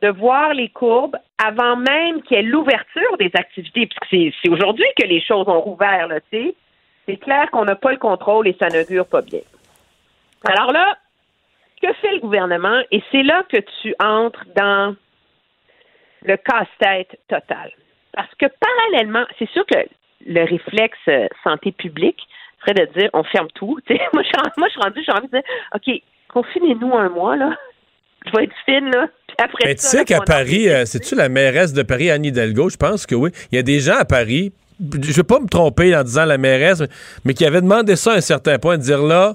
de 0.02 0.08
voir 0.08 0.52
les 0.52 0.68
courbes 0.68 1.16
avant 1.42 1.76
même 1.76 2.22
qu'il 2.22 2.36
y 2.36 2.40
ait 2.40 2.42
l'ouverture 2.42 3.16
des 3.18 3.30
activités, 3.34 3.86
puisque 3.86 4.06
c'est 4.10 4.32
c'est 4.42 4.50
aujourd'hui 4.50 4.86
que 5.00 5.06
les 5.06 5.20
choses 5.20 5.48
ont 5.48 5.60
rouvert, 5.60 6.08
là, 6.08 6.20
tu 6.20 6.26
sais. 6.30 6.54
C'est 7.06 7.16
clair 7.16 7.50
qu'on 7.50 7.64
n'a 7.64 7.76
pas 7.76 7.92
le 7.92 7.98
contrôle 7.98 8.48
et 8.48 8.56
ça 8.60 8.68
n'augure 8.68 9.06
pas 9.06 9.22
bien. 9.22 9.40
Alors 10.44 10.72
là, 10.72 10.98
que 11.80 11.92
fait 11.94 12.14
le 12.14 12.20
gouvernement? 12.20 12.80
Et 12.90 13.02
c'est 13.12 13.22
là 13.22 13.44
que 13.48 13.58
tu 13.82 13.94
entres 14.00 14.44
dans 14.56 14.96
le 16.24 16.36
casse-tête 16.36 17.18
total. 17.28 17.70
Parce 18.12 18.32
que 18.38 18.46
parallèlement, 18.60 19.24
c'est 19.38 19.48
sûr 19.50 19.64
que 19.66 19.78
le 20.26 20.44
réflexe 20.44 20.98
euh, 21.08 21.28
santé 21.44 21.72
publique 21.72 22.20
serait 22.60 22.74
de 22.74 22.98
dire 22.98 23.10
on 23.12 23.24
ferme 23.24 23.48
tout. 23.54 23.78
Moi, 23.88 24.22
je 24.22 24.28
suis 24.28 24.36
ren- 24.36 24.52
moi, 24.56 24.68
je 24.68 24.72
suis 24.72 24.80
rendue, 24.80 25.02
j'ai 25.04 25.12
envie 25.12 25.28
de 25.28 25.32
dire 25.32 25.42
OK, 25.74 26.02
confinez-nous 26.28 26.94
un 26.94 27.08
mois, 27.08 27.36
là. 27.36 27.50
Je 28.26 28.32
vais 28.36 28.44
être 28.44 28.54
fine, 28.64 28.90
là. 28.90 29.08
Après 29.38 29.66
Mais 29.66 29.74
tu 29.74 29.82
sais 29.82 30.04
qu'à 30.04 30.20
Paris, 30.20 30.68
euh, 30.68 30.84
c'est-tu 30.86 31.14
la 31.14 31.28
mairesse 31.28 31.72
de 31.72 31.82
Paris, 31.82 32.10
Anne 32.10 32.24
Hidalgo? 32.24 32.70
Je 32.70 32.76
pense 32.76 33.06
que 33.06 33.14
oui. 33.14 33.30
Il 33.52 33.56
y 33.56 33.58
a 33.58 33.62
des 33.62 33.80
gens 33.80 33.98
à 33.98 34.04
Paris, 34.04 34.52
je 34.80 35.12
vais 35.12 35.22
pas 35.22 35.38
me 35.38 35.46
tromper 35.46 35.94
en 35.94 36.02
disant 36.02 36.24
la 36.24 36.38
mairesse, 36.38 36.80
mais, 36.80 36.88
mais 37.26 37.34
qui 37.34 37.44
avaient 37.44 37.60
demandé 37.60 37.96
ça 37.96 38.12
à 38.12 38.16
un 38.16 38.20
certain 38.20 38.58
point, 38.58 38.78
de 38.78 38.82
dire 38.82 39.02
là, 39.02 39.34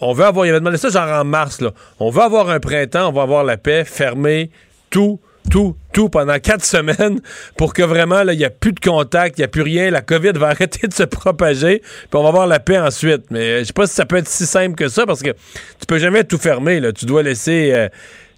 on 0.00 0.12
veut 0.12 0.24
avoir, 0.24 0.46
il 0.46 0.50
avait 0.50 0.60
demandé 0.60 0.76
ça 0.76 0.88
genre 0.88 1.20
en 1.20 1.24
mars, 1.24 1.60
là. 1.60 1.72
On 1.98 2.10
veut 2.10 2.22
avoir 2.22 2.48
un 2.48 2.60
printemps, 2.60 3.08
on 3.08 3.12
va 3.12 3.22
avoir 3.22 3.44
la 3.44 3.56
paix, 3.56 3.84
fermer 3.84 4.50
tout, 4.88 5.20
tout, 5.50 5.76
tout 5.92 6.08
pendant 6.08 6.38
quatre 6.38 6.64
semaines 6.64 7.20
pour 7.56 7.72
que 7.72 7.82
vraiment, 7.82 8.22
là, 8.22 8.32
il 8.32 8.38
n'y 8.38 8.44
a 8.44 8.50
plus 8.50 8.72
de 8.72 8.80
contact, 8.80 9.38
il 9.38 9.42
n'y 9.42 9.44
a 9.44 9.48
plus 9.48 9.62
rien, 9.62 9.90
la 9.90 10.02
COVID 10.02 10.32
va 10.32 10.48
arrêter 10.50 10.86
de 10.86 10.92
se 10.92 11.02
propager, 11.02 11.80
puis 11.80 12.14
on 12.14 12.22
va 12.22 12.28
avoir 12.28 12.46
la 12.46 12.60
paix 12.60 12.78
ensuite. 12.78 13.30
Mais 13.30 13.40
euh, 13.40 13.58
je 13.60 13.64
sais 13.64 13.72
pas 13.72 13.86
si 13.86 13.94
ça 13.94 14.06
peut 14.06 14.16
être 14.16 14.28
si 14.28 14.44
simple 14.46 14.76
que 14.76 14.88
ça, 14.88 15.06
parce 15.06 15.22
que 15.22 15.30
tu 15.30 15.86
peux 15.88 15.98
jamais 15.98 16.24
tout 16.24 16.38
fermer, 16.38 16.80
là. 16.80 16.92
Tu 16.92 17.06
dois 17.06 17.22
laisser 17.22 17.72
euh, 17.74 17.88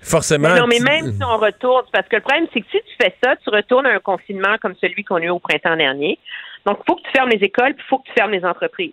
forcément... 0.01 0.53
Mais 0.55 0.61
non, 0.61 0.67
mais 0.67 0.81
même 0.81 1.13
si 1.13 1.25
on 1.25 1.39
retourne, 1.39 1.85
parce 1.93 2.09
que 2.09 2.17
le 2.17 2.23
problème, 2.23 2.47
c'est 2.53 2.61
que 2.61 2.67
si 2.71 2.79
tu 2.79 2.95
fais 3.01 3.15
ça, 3.23 3.37
tu 3.37 3.51
retournes 3.51 3.87
à 3.87 3.95
un 3.95 4.01
confinement 4.01 4.57
comme 4.61 4.75
celui 4.81 5.05
qu'on 5.05 5.17
a 5.17 5.25
eu 5.25 5.31
au 5.31 5.39
printemps 5.39 5.77
dernier. 5.77 6.19
Donc, 6.67 6.79
il 6.81 6.85
faut 6.87 6.97
que 6.97 7.03
tu 7.03 7.11
fermes 7.11 7.31
les 7.31 7.45
écoles, 7.45 7.75
puis 7.75 7.85
il 7.85 7.89
faut 7.89 7.99
que 7.99 8.07
tu 8.07 8.13
fermes 8.15 8.31
les 8.31 8.45
entreprises. 8.45 8.93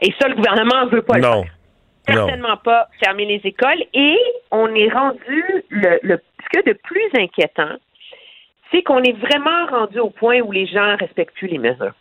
Et 0.00 0.12
ça, 0.20 0.28
le 0.28 0.34
gouvernement 0.34 0.86
ne 0.86 0.90
veut 0.90 1.02
pas 1.02 1.16
le 1.16 1.22
Non. 1.22 1.44
Non. 2.08 2.14
Certainement 2.26 2.56
pas 2.56 2.88
fermer 3.02 3.26
les 3.26 3.40
écoles. 3.44 3.84
Et 3.94 4.18
on 4.50 4.74
est 4.74 4.88
rendu, 4.88 5.64
le, 5.68 6.00
le, 6.02 6.20
ce 6.42 6.48
qu'il 6.48 6.66
y 6.66 6.70
a 6.70 6.72
de 6.72 6.78
plus 6.82 7.10
inquiétant, 7.14 7.76
c'est 8.72 8.82
qu'on 8.82 9.02
est 9.02 9.12
vraiment 9.12 9.66
rendu 9.66 10.00
au 10.00 10.10
point 10.10 10.40
où 10.40 10.50
les 10.50 10.66
gens 10.66 10.96
respectent 10.96 11.36
plus 11.36 11.48
les 11.48 11.58
mesures? 11.58 11.94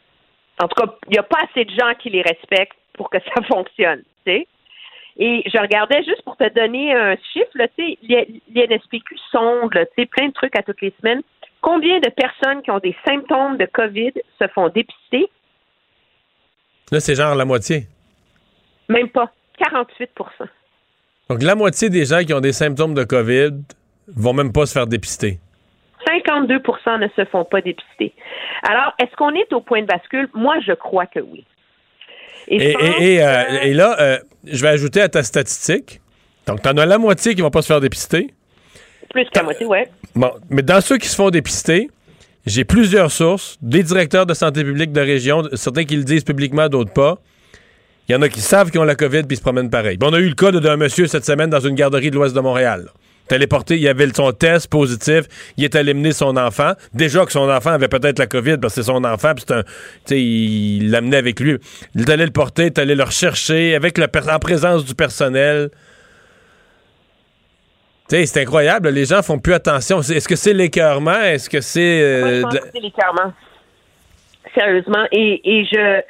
En 0.61 0.67
tout 0.67 0.81
cas, 0.81 0.93
il 1.07 1.11
n'y 1.11 1.19
a 1.19 1.23
pas 1.23 1.39
assez 1.49 1.65
de 1.65 1.71
gens 1.71 1.93
qui 1.99 2.09
les 2.09 2.21
respectent 2.21 2.77
pour 2.93 3.09
que 3.09 3.17
ça 3.35 3.43
fonctionne, 3.43 4.03
tu 4.25 4.31
sais. 4.31 4.47
Et 5.17 5.43
je 5.45 5.59
regardais 5.59 6.03
juste 6.03 6.23
pour 6.23 6.37
te 6.37 6.47
donner 6.53 6.95
un 6.95 7.15
chiffre, 7.33 7.51
là, 7.55 7.67
l'INSPQ 7.77 9.17
sonde, 9.31 9.73
là, 9.73 9.85
tu 9.85 9.91
sais, 9.97 10.05
plein 10.05 10.27
de 10.29 10.33
trucs 10.33 10.57
à 10.57 10.63
toutes 10.63 10.81
les 10.81 10.93
semaines. 10.99 11.21
Combien 11.59 11.99
de 11.99 12.09
personnes 12.09 12.61
qui 12.63 12.71
ont 12.71 12.79
des 12.79 12.95
symptômes 13.05 13.57
de 13.57 13.65
COVID 13.65 14.13
se 14.41 14.47
font 14.47 14.69
dépister? 14.69 15.29
Là, 16.91 16.99
c'est 16.99 17.13
genre 17.13 17.35
la 17.35 17.45
moitié. 17.45 17.83
Même 18.87 19.09
pas. 19.09 19.31
48 19.61 20.09
Donc, 21.29 21.43
la 21.43 21.55
moitié 21.55 21.89
des 21.89 22.05
gens 22.05 22.23
qui 22.23 22.33
ont 22.33 22.39
des 22.39 22.51
symptômes 22.51 22.93
de 22.93 23.03
COVID 23.03 23.51
vont 24.15 24.33
même 24.33 24.51
pas 24.51 24.65
se 24.65 24.73
faire 24.73 24.87
dépister. 24.87 25.39
52% 26.07 26.99
ne 26.99 27.07
se 27.15 27.25
font 27.29 27.45
pas 27.45 27.61
dépister. 27.61 28.13
Alors, 28.67 28.93
est-ce 28.99 29.15
qu'on 29.15 29.33
est 29.35 29.53
au 29.53 29.61
point 29.61 29.81
de 29.81 29.87
bascule? 29.87 30.27
Moi, 30.33 30.55
je 30.65 30.73
crois 30.73 31.05
que 31.05 31.19
oui. 31.19 31.45
Et, 32.47 32.75
euh, 33.21 33.73
là, 33.73 33.95
euh, 33.99 34.17
je 34.45 34.61
vais 34.61 34.69
ajouter 34.69 35.01
à 35.01 35.09
ta 35.09 35.21
statistique. 35.23 36.01
Donc, 36.47 36.61
t'en 36.63 36.75
as 36.77 36.85
la 36.85 36.97
moitié 36.97 37.35
qui 37.35 37.41
vont 37.41 37.51
pas 37.51 37.61
se 37.61 37.67
faire 37.67 37.79
dépister. 37.79 38.33
Plus 39.11 39.25
que 39.25 39.29
la 39.35 39.43
moitié. 39.43 39.67
Bon, 40.15 40.31
mais 40.49 40.63
dans 40.63 40.81
ceux 40.81 40.97
qui 40.97 41.07
se 41.07 41.15
font 41.15 41.29
dépister, 41.29 41.89
j'ai 42.45 42.65
plusieurs 42.65 43.11
sources, 43.11 43.57
des 43.61 43.83
directeurs 43.83 44.25
de 44.25 44.33
santé 44.33 44.63
publique 44.63 44.91
de 44.91 45.01
région, 45.01 45.43
certains 45.53 45.83
qui 45.83 45.95
le 45.95 46.03
disent 46.03 46.23
publiquement, 46.23 46.67
d'autres 46.67 46.93
pas. 46.93 47.19
Il 48.11 48.15
y 48.15 48.17
en 48.17 48.21
a 48.23 48.27
qui 48.27 48.41
savent 48.41 48.71
qu'ils 48.71 48.81
ont 48.81 48.83
la 48.83 48.95
COVID 48.95 49.23
puis 49.23 49.35
ils 49.35 49.37
se 49.37 49.41
promènent 49.41 49.69
pareil. 49.69 49.97
On 50.03 50.11
a 50.13 50.19
eu 50.19 50.27
le 50.27 50.35
cas 50.35 50.51
d'un 50.51 50.75
monsieur 50.75 51.07
cette 51.07 51.23
semaine 51.23 51.49
dans 51.49 51.61
une 51.61 51.75
garderie 51.75 52.11
de 52.11 52.15
l'ouest 52.15 52.35
de 52.35 52.41
Montréal. 52.41 52.89
Téléporté, 53.29 53.77
il 53.77 53.87
avait 53.87 54.09
son 54.13 54.33
test 54.33 54.67
positif, 54.67 55.21
il 55.55 55.63
est 55.63 55.73
allé 55.77 55.93
mener 55.93 56.11
son 56.11 56.35
enfant. 56.35 56.73
Déjà 56.93 57.25
que 57.25 57.31
son 57.31 57.49
enfant 57.49 57.69
avait 57.69 57.87
peut-être 57.87 58.19
la 58.19 58.27
COVID 58.27 58.57
parce 58.57 58.75
que 58.75 58.81
c'est 58.81 58.87
son 58.87 59.05
enfant, 59.05 59.33
puis 59.33 59.45
c'est 59.47 59.53
un, 59.53 59.63
tu 59.63 59.69
sais, 60.07 60.21
il 60.21 60.91
l'amenait 60.91 61.15
avec 61.15 61.39
lui. 61.39 61.57
Il 61.95 62.01
est 62.01 62.09
allé 62.09 62.25
le 62.25 62.31
porter, 62.31 62.63
il 62.63 62.65
est 62.65 62.79
allé 62.79 62.95
le 62.95 63.03
rechercher 63.03 63.75
avec 63.75 63.97
le 63.97 64.07
en 64.29 64.39
présence 64.39 64.83
du 64.83 64.93
personnel. 64.93 65.69
Tu 68.09 68.17
sais, 68.17 68.25
c'est 68.25 68.41
incroyable, 68.41 68.89
les 68.89 69.05
gens 69.05 69.21
font 69.21 69.39
plus 69.39 69.53
attention. 69.53 70.01
Est-ce 70.01 70.27
que 70.27 70.35
c'est 70.35 70.51
l'écœurement? 70.51 71.21
Est-ce 71.21 71.49
que 71.49 71.61
c'est. 71.61 72.01
euh, 72.01 72.43
c'est 72.73 72.81
l'écœurement. 72.81 73.31
Sérieusement. 74.53 75.05
Et, 75.13 75.39
et 75.45 75.63
je 75.63 76.01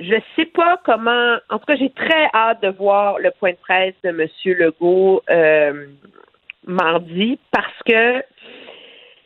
je 0.00 0.16
sais 0.36 0.46
pas 0.46 0.80
comment. 0.84 1.36
En 1.50 1.58
tout 1.58 1.66
cas, 1.66 1.76
j'ai 1.76 1.90
très 1.90 2.28
hâte 2.34 2.62
de 2.62 2.68
voir 2.68 3.18
le 3.18 3.30
point 3.32 3.52
de 3.52 3.56
presse 3.56 3.94
de 4.02 4.08
M. 4.10 4.26
Legault 4.58 5.22
euh, 5.30 5.86
mardi 6.66 7.38
parce 7.50 7.78
que 7.86 8.22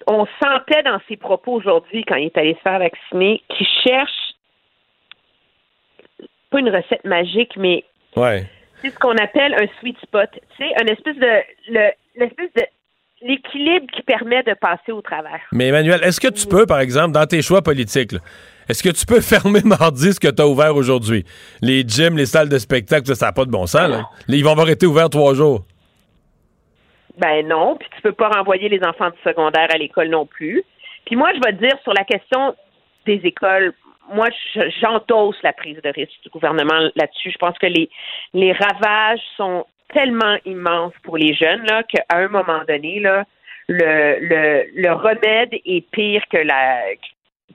on 0.06 0.26
sentait 0.42 0.82
dans 0.82 1.00
ses 1.08 1.16
propos 1.16 1.52
aujourd'hui, 1.54 2.04
quand 2.04 2.16
il 2.16 2.26
est 2.26 2.36
allé 2.38 2.54
se 2.54 2.60
faire 2.60 2.78
vacciner, 2.78 3.42
qu'il 3.48 3.66
cherche 3.86 4.34
pas 6.50 6.60
une 6.60 6.68
recette 6.70 7.04
magique, 7.04 7.56
mais 7.56 7.84
Ouais. 8.16 8.44
c'est 8.80 8.90
ce 8.90 8.98
qu'on 8.98 9.16
appelle 9.16 9.54
un 9.54 9.66
sweet 9.80 9.98
spot. 10.00 10.28
Tu 10.32 10.56
sais, 10.58 10.72
une 10.80 10.88
espèce 10.90 11.16
de 11.16 11.42
le- 11.68 11.90
l'espèce 12.16 12.52
de 12.54 12.62
l'équilibre 13.24 13.86
qui 13.92 14.02
permet 14.02 14.42
de 14.42 14.54
passer 14.54 14.92
au 14.92 15.00
travers. 15.00 15.40
Mais 15.52 15.68
Emmanuel, 15.68 16.00
est-ce 16.04 16.20
que 16.20 16.28
tu 16.28 16.46
peux, 16.46 16.66
par 16.66 16.80
exemple, 16.80 17.12
dans 17.12 17.26
tes 17.26 17.42
choix 17.42 17.62
politiques, 17.62 18.12
là, 18.12 18.18
est-ce 18.68 18.82
que 18.82 18.90
tu 18.90 19.06
peux 19.06 19.20
fermer 19.34 19.62
mardi 19.64 20.12
ce 20.12 20.20
que 20.20 20.28
tu 20.28 20.42
as 20.42 20.46
ouvert 20.46 20.76
aujourd'hui? 20.76 21.24
Les 21.62 21.82
gyms, 21.86 22.16
les 22.16 22.26
salles 22.26 22.48
de 22.48 22.58
spectacle, 22.58 23.06
ça 23.16 23.26
n'a 23.26 23.32
pas 23.32 23.44
de 23.44 23.50
bon 23.50 23.66
sens. 23.66 23.88
Là. 23.88 24.04
Ils 24.28 24.44
vont 24.44 24.52
avoir 24.52 24.68
été 24.68 24.86
ouverts 24.86 25.10
trois 25.10 25.34
jours. 25.34 25.64
Ben 27.18 27.46
non, 27.46 27.76
puis 27.76 27.88
tu 27.94 28.02
peux 28.02 28.12
pas 28.12 28.28
renvoyer 28.28 28.68
les 28.68 28.80
enfants 28.84 29.10
du 29.10 29.18
secondaire 29.22 29.68
à 29.72 29.78
l'école 29.78 30.08
non 30.08 30.26
plus. 30.26 30.64
Puis 31.06 31.14
moi, 31.16 31.30
je 31.34 31.40
vais 31.44 31.56
te 31.56 31.60
dire 31.62 31.76
sur 31.82 31.92
la 31.94 32.04
question 32.04 32.54
des 33.06 33.20
écoles, 33.24 33.72
moi, 34.12 34.26
je- 34.54 34.68
j'endosse 34.80 35.36
la 35.42 35.52
prise 35.52 35.78
de 35.82 35.88
risque 35.90 36.20
du 36.24 36.28
gouvernement 36.30 36.90
là-dessus. 36.96 37.30
Je 37.30 37.38
pense 37.38 37.56
que 37.58 37.66
les, 37.66 37.88
les 38.32 38.52
ravages 38.52 39.20
sont 39.36 39.64
tellement 39.94 40.36
immenses 40.44 40.92
pour 41.02 41.16
les 41.16 41.34
jeunes 41.34 41.64
là 41.64 41.82
qu'à 41.84 42.04
un 42.10 42.28
moment 42.28 42.62
donné, 42.68 43.00
là, 43.00 43.24
le, 43.68 44.66
le, 44.74 44.92
remède 44.92 45.54
est 45.64 45.88
pire 45.90 46.22
que 46.30 46.36
la 46.36 46.82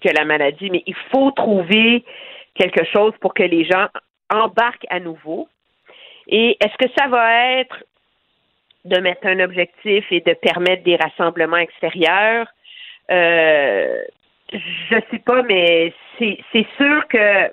que 0.01 0.09
la 0.17 0.25
maladie. 0.25 0.69
Mais 0.71 0.83
il 0.87 0.95
faut 1.11 1.31
trouver 1.31 2.03
quelque 2.55 2.85
chose 2.85 3.13
pour 3.21 3.33
que 3.33 3.43
les 3.43 3.65
gens 3.65 3.87
embarquent 4.33 4.87
à 4.89 4.99
nouveau. 4.99 5.47
Et 6.27 6.57
est-ce 6.63 6.77
que 6.77 6.91
ça 6.97 7.07
va 7.07 7.59
être 7.59 7.83
de 8.85 8.99
mettre 9.01 9.27
un 9.27 9.39
objectif 9.39 10.05
et 10.11 10.21
de 10.21 10.33
permettre 10.33 10.83
des 10.83 10.95
rassemblements 10.95 11.57
extérieurs? 11.57 12.47
Euh, 13.11 14.01
je 14.51 14.95
sais 15.11 15.19
pas, 15.19 15.43
mais 15.43 15.93
c'est 16.17 16.67
sûr 16.77 17.07
que 17.07 17.51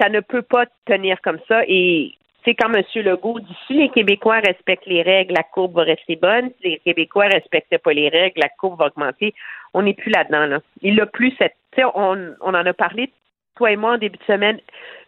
ça 0.00 0.08
ne 0.08 0.20
peut 0.20 0.42
pas 0.42 0.66
tenir 0.86 1.20
comme 1.20 1.40
ça. 1.48 1.62
Et 1.66 2.14
c'est 2.44 2.54
quand 2.54 2.72
M. 2.72 2.82
Legault 3.04 3.40
dit 3.40 3.56
si 3.66 3.74
les 3.74 3.88
Québécois 3.90 4.40
respectent 4.40 4.86
les 4.86 5.02
règles, 5.02 5.34
la 5.34 5.42
courbe 5.42 5.76
va 5.76 5.82
rester 5.82 6.16
bonne. 6.16 6.50
Si 6.60 6.68
les 6.68 6.78
Québécois 6.78 7.26
ne 7.28 7.34
respectent 7.34 7.78
pas 7.78 7.92
les 7.92 8.08
règles, 8.08 8.40
la 8.40 8.48
courbe 8.48 8.78
va 8.78 8.86
augmenter. 8.86 9.34
On 9.74 9.82
n'est 9.82 9.94
plus 9.94 10.10
là-dedans. 10.10 10.46
Là. 10.46 10.60
Il 10.82 10.96
n'a 10.96 11.06
plus 11.06 11.34
cette. 11.38 11.54
tu 11.76 11.82
On, 11.94 12.34
on 12.40 12.48
en 12.54 12.66
a 12.66 12.72
parlé, 12.72 13.10
toi 13.56 13.70
et 13.70 13.76
moi, 13.76 13.92
en 13.94 13.98
début 13.98 14.18
de 14.18 14.24
semaine. 14.24 14.58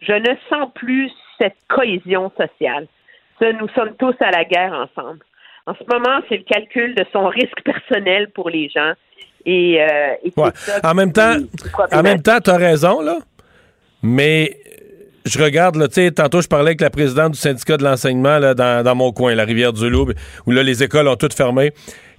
Je 0.01 0.13
ne 0.13 0.35
sens 0.49 0.69
plus 0.75 1.11
cette 1.39 1.55
cohésion 1.69 2.31
sociale. 2.37 2.87
Ça, 3.39 3.51
nous 3.53 3.67
sommes 3.69 3.95
tous 3.97 4.15
à 4.19 4.31
la 4.31 4.43
guerre 4.45 4.73
ensemble. 4.73 5.19
En 5.65 5.73
ce 5.75 5.83
moment, 5.91 6.19
c'est 6.29 6.37
le 6.37 6.43
calcul 6.43 6.93
de 6.93 7.05
son 7.11 7.27
risque 7.27 7.61
personnel 7.63 8.29
pour 8.31 8.49
les 8.49 8.69
gens. 8.69 8.93
Et, 9.45 9.81
euh, 9.81 10.13
et 10.23 10.31
c'est 10.31 10.39
Ouais. 10.41 10.51
ça 10.55 10.79
En 10.83 10.93
même 10.93 11.11
temps, 11.11 11.35
en 11.91 12.03
même 12.03 12.21
temps, 12.21 12.39
t'as 12.43 12.57
raison, 12.57 13.01
là. 13.01 13.17
Mais 14.01 14.57
je 15.25 15.41
regarde, 15.41 15.75
là, 15.75 15.87
tantôt, 16.11 16.41
je 16.41 16.47
parlais 16.47 16.69
avec 16.69 16.81
la 16.81 16.89
présidente 16.89 17.33
du 17.33 17.39
syndicat 17.39 17.77
de 17.77 17.83
l'enseignement, 17.83 18.39
dans, 18.53 18.83
dans 18.83 18.95
mon 18.95 19.11
coin, 19.11 19.33
la 19.35 19.45
Rivière-du-Loup, 19.45 20.13
où 20.45 20.51
là, 20.51 20.63
les 20.63 20.83
écoles 20.83 21.07
ont 21.07 21.15
toutes 21.15 21.33
fermé. 21.33 21.73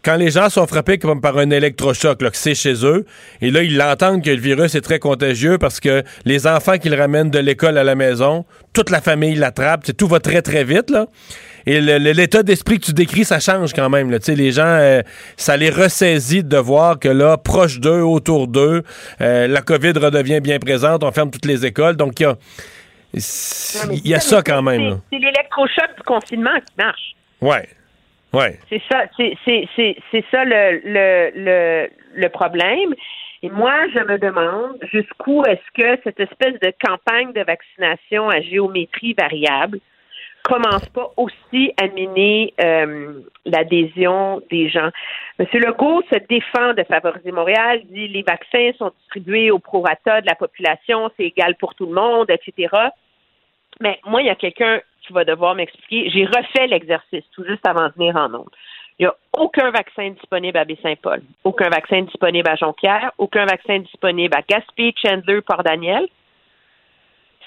Quand 0.04 0.16
les 0.16 0.30
gens 0.30 0.50
sont 0.50 0.66
frappés 0.66 0.98
comme 0.98 1.22
par 1.22 1.38
un 1.38 1.48
électrochoc, 1.48 2.20
là, 2.20 2.30
que 2.30 2.36
c'est 2.36 2.54
chez 2.54 2.84
eux, 2.84 3.06
et 3.40 3.50
là, 3.50 3.62
ils 3.62 3.76
l'entendent 3.76 4.22
que 4.22 4.28
le 4.28 4.36
virus 4.36 4.74
est 4.74 4.82
très 4.82 4.98
contagieux 4.98 5.56
parce 5.56 5.80
que 5.80 6.02
les 6.26 6.46
enfants 6.46 6.76
qu'ils 6.76 6.94
ramènent 6.94 7.30
de 7.30 7.38
l'école 7.38 7.78
à 7.78 7.84
la 7.84 7.94
maison, 7.94 8.44
toute 8.74 8.90
la 8.90 9.00
famille 9.00 9.34
l'attrape, 9.34 9.84
tout 9.96 10.06
va 10.06 10.20
très, 10.20 10.42
très 10.42 10.62
vite, 10.62 10.90
là. 10.90 11.06
Et 11.66 11.80
l'état 11.80 12.42
d'esprit 12.42 12.78
que 12.78 12.84
tu 12.84 12.92
décris, 12.92 13.24
ça 13.24 13.40
change 13.40 13.72
quand 13.72 13.88
même. 13.88 14.10
Là. 14.10 14.18
Les 14.28 14.52
gens, 14.52 14.66
euh, 14.66 15.00
ça 15.38 15.56
les 15.56 15.70
ressaisit 15.70 16.44
de 16.44 16.58
voir 16.58 16.98
que 16.98 17.08
là, 17.08 17.38
proche 17.38 17.80
d'eux, 17.80 18.02
autour 18.02 18.48
d'eux, 18.48 18.82
euh, 19.22 19.46
la 19.46 19.62
COVID 19.62 19.92
redevient 19.92 20.40
bien 20.40 20.58
présente, 20.58 21.02
on 21.02 21.10
ferme 21.12 21.30
toutes 21.30 21.46
les 21.46 21.64
écoles. 21.64 21.96
Donc, 21.96 22.20
il 22.20 22.24
y 22.24 22.26
a, 22.26 22.36
il 23.14 24.08
y 24.08 24.14
a 24.14 24.20
ça 24.20 24.42
quand 24.42 24.62
même. 24.62 25.00
C'est 25.12 25.18
l'électrochoc 25.18 25.96
du 25.96 26.02
confinement 26.02 26.58
qui 26.60 26.74
marche. 26.76 27.14
Ouais. 27.40 27.68
Ouais. 28.32 28.58
C'est 28.68 28.82
ça, 28.90 29.04
c'est 29.16 30.24
ça 30.30 30.44
le, 30.44 30.80
le, 30.84 31.30
le, 31.36 31.88
le 32.14 32.28
problème. 32.28 32.94
Et 33.42 33.50
moi, 33.50 33.74
je 33.94 34.00
me 34.00 34.18
demande 34.18 34.78
jusqu'où 34.92 35.44
est-ce 35.44 35.70
que 35.74 36.00
cette 36.02 36.18
espèce 36.18 36.58
de 36.60 36.72
campagne 36.82 37.32
de 37.32 37.42
vaccination 37.42 38.28
à 38.28 38.40
géométrie 38.40 39.14
variable 39.14 39.78
commence 40.42 40.86
pas 40.90 41.10
aussi 41.16 41.72
à 41.80 41.88
miner 41.88 42.52
euh, 42.60 43.20
l'adhésion 43.46 44.42
des 44.50 44.68
gens. 44.68 44.90
Monsieur 45.38 45.60
Legault 45.60 46.02
se 46.12 46.18
défend 46.28 46.74
de 46.74 46.82
favoriser 46.84 47.32
Montréal, 47.32 47.80
dit 47.90 48.08
les 48.08 48.22
vaccins 48.22 48.70
sont 48.78 48.92
distribués 49.00 49.50
au 49.50 49.58
prorata 49.58 50.20
de 50.20 50.26
la 50.26 50.34
population, 50.34 51.10
c'est 51.16 51.24
égal 51.24 51.54
pour 51.56 51.74
tout 51.74 51.86
le 51.86 51.94
monde, 51.94 52.30
etc. 52.30 52.68
Mais 53.80 53.98
moi, 54.06 54.22
il 54.22 54.26
y 54.26 54.30
a 54.30 54.34
quelqu'un 54.34 54.80
qui 55.06 55.12
va 55.12 55.24
devoir 55.24 55.54
m'expliquer. 55.54 56.10
J'ai 56.10 56.24
refait 56.26 56.66
l'exercice 56.66 57.24
tout 57.34 57.44
juste 57.44 57.66
avant 57.66 57.88
de 57.88 57.92
venir 57.96 58.16
en 58.16 58.32
ondes. 58.34 58.48
Il 58.98 59.02
n'y 59.02 59.06
a 59.06 59.14
aucun 59.36 59.70
vaccin 59.72 60.10
disponible 60.10 60.56
à 60.56 60.64
Baie-Saint-Paul, 60.64 61.20
aucun 61.42 61.68
vaccin 61.68 62.02
disponible 62.02 62.48
à 62.48 62.54
Jonquière, 62.54 63.10
aucun 63.18 63.44
vaccin 63.44 63.80
disponible 63.80 64.34
à 64.36 64.42
Gaspé, 64.48 64.94
Chandler, 65.04 65.40
Port-Daniel. 65.40 66.06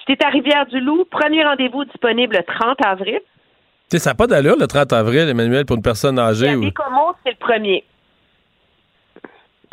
Si 0.05 0.15
tu 0.15 0.25
à 0.25 0.29
Rivière-du-Loup, 0.29 1.05
premier 1.09 1.43
rendez-vous 1.45 1.85
disponible 1.85 2.35
le 2.37 2.43
30 2.43 2.77
avril. 2.85 3.19
Tu 3.89 3.97
sais, 3.97 3.99
ça 3.99 4.09
n'a 4.11 4.15
pas 4.15 4.27
d'allure 4.27 4.55
le 4.59 4.67
30 4.67 4.91
avril, 4.93 5.27
Emmanuel, 5.29 5.65
pour 5.65 5.77
une 5.77 5.81
personne 5.81 6.19
âgée. 6.19 6.53
ou- 6.55 6.61
c'est 7.23 7.31
le 7.31 7.37
premier. 7.37 7.83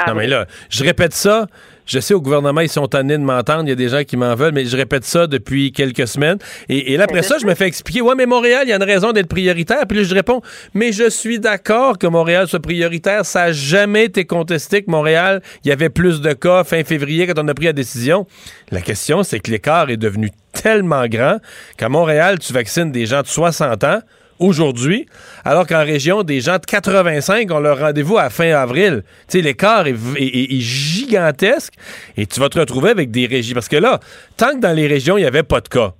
Non, 0.07 0.15
mais 0.15 0.27
là, 0.27 0.47
je 0.71 0.83
répète 0.83 1.15
ça. 1.15 1.47
Je 1.87 1.99
sais, 2.01 2.15
au 2.15 2.21
gouvernement, 2.21 2.63
ils 2.63 2.69
sont 2.69 2.87
tannés 2.87 3.19
de 3.19 3.23
m'entendre. 3.23 3.65
Il 3.65 3.69
y 3.69 3.73
a 3.73 3.77
des 3.77 3.91
gens 3.91 4.05
qui 4.05 4.17
m'en 4.17 4.35
veulent, 4.35 4.55
mais 4.55 4.65
je 4.65 4.77
répète 4.77 5.05
ça 5.05 5.27
depuis 5.27 5.71
quelques 5.71 6.09
semaines. 6.09 6.39
Et, 6.69 6.95
et 6.95 6.97
là, 6.97 7.05
après 7.05 7.23
ça, 7.23 7.37
je 7.39 7.47
me 7.47 7.55
fais 7.55 7.67
expliquer, 7.67 8.01
ouais, 8.01 8.15
mais 8.17 8.27
Montréal, 8.27 8.63
il 8.65 8.71
y 8.71 8.73
a 8.73 8.77
une 8.77 8.83
raison 8.83 9.13
d'être 9.13 9.29
prioritaire. 9.29 9.87
Puis 9.87 9.99
là, 9.99 10.05
je 10.05 10.15
réponds, 10.15 10.41
mais 10.73 10.93
je 10.93 11.11
suis 11.11 11.39
d'accord 11.39 11.99
que 11.99 12.07
Montréal 12.07 12.49
soit 12.49 12.61
prioritaire. 12.61 13.27
Ça 13.27 13.47
n'a 13.47 13.53
jamais 13.53 14.07
été 14.07 14.25
contesté 14.25 14.83
que 14.83 14.91
Montréal, 14.91 15.43
il 15.65 15.69
y 15.69 15.73
avait 15.73 15.91
plus 15.91 16.23
de 16.23 16.33
cas 16.33 16.65
fin 16.65 16.83
février 16.85 17.27
quand 17.27 17.39
on 17.39 17.49
a 17.49 17.55
pris 17.55 17.67
la 17.67 17.75
décision. 17.75 18.27
La 18.71 18.81
question, 18.81 19.23
c'est 19.23 19.41
que 19.41 19.51
l'écart 19.51 19.91
est 19.91 19.99
devenu 19.99 20.31
tellement 20.55 21.07
grand 21.07 21.37
qu'à 21.77 21.91
Montréal, 21.91 22.39
tu 22.39 22.53
vaccines 22.53 22.91
des 22.93 23.05
gens 23.05 23.21
de 23.21 23.27
60 23.27 23.85
ans 23.85 24.01
aujourd'hui, 24.39 25.07
alors 25.45 25.67
qu'en 25.67 25.85
région, 25.85 26.23
des 26.23 26.41
gens 26.41 26.59
de 26.59 26.67
85 26.67 27.51
ont 27.51 27.61
leur 27.61 27.79
rendez-vous 27.79 28.19
à 28.19 28.31
fin 28.31 28.51
avril. 28.53 29.03
Tu 29.29 29.39
sais, 29.39 29.41
l'écart 29.43 29.87
est, 29.87 29.93
v- 29.93 30.23
est- 30.23 30.27
est- 30.27 30.57
est 30.57 30.61
gigantesque 30.61 31.75
et 32.17 32.27
tu 32.27 32.41
vas 32.41 32.49
te 32.49 32.59
retrouver 32.59 32.91
avec 32.91 33.11
des 33.11 33.27
régions. 33.27 33.55
Parce 33.55 33.69
que 33.69 33.77
là, 33.77 34.01
tant 34.37 34.53
que 34.55 34.61
dans 34.61 34.75
les 34.75 34.87
régions, 34.87 35.17
il 35.17 35.21
n'y 35.23 35.27
avait 35.27 35.43
pas 35.43 35.61
de 35.61 35.69
cas, 35.69 35.93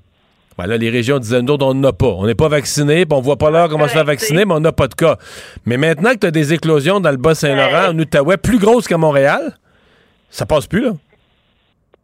ben 0.57 0.67
là, 0.67 0.77
les 0.77 0.89
régions 0.91 1.19
disaient, 1.19 1.43
nous 1.43 1.53
autres, 1.55 1.67
on 1.67 1.75
n'en 1.75 1.89
a 1.89 1.93
pas. 1.93 2.07
On 2.07 2.27
n'est 2.27 2.37
pas 2.37 2.47
vacciné, 2.49 3.07
puis 3.07 3.17
on 3.19 3.21
voit 3.21 3.37
pas 3.39 3.51
l'heure 3.51 3.69
comment 3.69 3.89
se 3.89 3.93
faire 3.93 4.05
vacciner, 4.05 4.45
mais 4.45 4.55
on 4.55 4.61
n'a 4.61 4.71
pas 4.73 4.87
de 4.87 4.95
cas. 4.95 5.17
Mais 5.67 5.77
maintenant 5.77 6.11
que 6.13 6.19
tu 6.19 6.27
as 6.29 6.31
des 6.31 6.53
éclosions 6.53 7.01
dans 7.01 7.11
le 7.11 7.17
Bas-Saint-Laurent, 7.17 7.89
en 7.93 7.99
Outaouais, 7.99 8.37
plus 8.37 8.59
grosses 8.59 8.87
qu'à 8.87 8.97
Montréal, 8.97 9.57
ça 10.31 10.47
passe 10.47 10.67
plus, 10.69 10.83
là. 10.85 10.93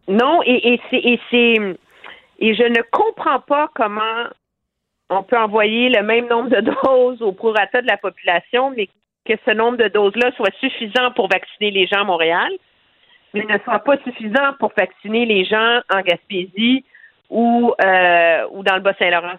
Non, 0.09 0.40
et, 0.44 0.73
et 0.74 0.81
c'est 0.90 0.97
et 0.97 1.20
c'est 1.31 1.55
et 2.40 2.55
je 2.57 2.62
ne 2.65 2.82
comprends 2.90 3.39
pas 3.47 3.69
comment 3.77 4.24
on 5.10 5.24
peut 5.24 5.36
envoyer 5.36 5.88
le 5.88 6.02
même 6.02 6.28
nombre 6.28 6.50
de 6.50 6.60
doses 6.84 7.20
au 7.20 7.32
prorata 7.32 7.82
de 7.82 7.86
la 7.86 7.96
population, 7.96 8.70
mais 8.70 8.88
que 9.26 9.34
ce 9.44 9.50
nombre 9.50 9.76
de 9.76 9.88
doses-là 9.88 10.30
soit 10.36 10.54
suffisant 10.60 11.10
pour 11.14 11.28
vacciner 11.28 11.70
les 11.70 11.86
gens 11.86 12.00
à 12.00 12.04
Montréal, 12.04 12.50
mais 13.34 13.44
ne 13.44 13.58
soit 13.58 13.80
pas 13.80 13.98
suffisant 13.98 14.54
pour 14.58 14.72
vacciner 14.76 15.26
les 15.26 15.44
gens 15.44 15.80
en 15.92 16.00
Gaspésie 16.00 16.84
ou 17.28 17.74
euh, 17.84 18.46
ou 18.50 18.62
dans 18.62 18.74
le 18.74 18.80
Bas-Saint-Laurent. 18.80 19.38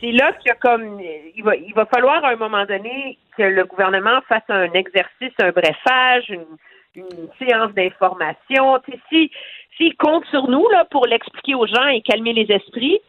C'est 0.00 0.12
là 0.12 0.32
qu'il 0.32 0.48
y 0.48 0.50
a 0.50 0.54
comme 0.54 1.00
il 1.00 1.42
va 1.42 1.56
il 1.56 1.74
va 1.74 1.86
falloir 1.86 2.24
à 2.24 2.30
un 2.30 2.36
moment 2.36 2.64
donné 2.64 3.18
que 3.36 3.42
le 3.42 3.64
gouvernement 3.64 4.20
fasse 4.28 4.48
un 4.48 4.72
exercice, 4.72 5.32
un 5.40 5.50
brefage, 5.50 6.28
une, 6.28 6.46
une 6.94 7.28
séance 7.38 7.72
d'information. 7.74 8.80
Si 9.10 9.30
s'il 9.76 9.96
compte 9.96 10.24
sur 10.26 10.48
nous 10.48 10.66
là 10.70 10.84
pour 10.90 11.06
l'expliquer 11.06 11.54
aux 11.54 11.66
gens 11.66 11.86
et 11.86 12.00
calmer 12.02 12.32
les 12.32 12.50
esprits, 12.50 13.00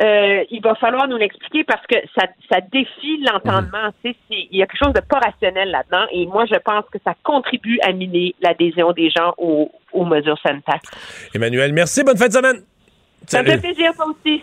euh, 0.00 0.44
il 0.50 0.60
va 0.62 0.74
falloir 0.76 1.06
nous 1.08 1.16
l'expliquer 1.18 1.64
parce 1.64 1.86
que 1.86 1.96
ça, 2.18 2.26
ça 2.50 2.60
défie 2.72 3.22
l'entendement. 3.30 3.90
C'est- 4.02 4.16
Il 4.30 4.56
y 4.56 4.62
a 4.62 4.66
quelque 4.66 4.84
chose 4.84 4.94
de 4.94 5.00
pas 5.00 5.18
rationnel 5.18 5.70
là-dedans 5.70 6.06
et 6.12 6.26
moi 6.26 6.44
je 6.46 6.56
pense 6.58 6.84
que 6.90 6.98
ça 7.04 7.14
contribue 7.22 7.78
à 7.82 7.92
miner 7.92 8.34
l'adhésion 8.40 8.92
des 8.92 9.10
gens 9.10 9.34
aux, 9.38 9.70
aux 9.92 10.04
mesures 10.04 10.38
sanitaires. 10.44 10.80
Emmanuel, 11.34 11.72
merci. 11.72 12.02
Bonne 12.04 12.16
fin 12.16 12.28
de 12.28 12.32
semaine. 12.32 12.62
Ça 13.26 13.42
me 13.42 13.48
fait 13.48 13.58
plaisir, 13.58 13.92
toi 13.94 14.06
aussi. 14.06 14.42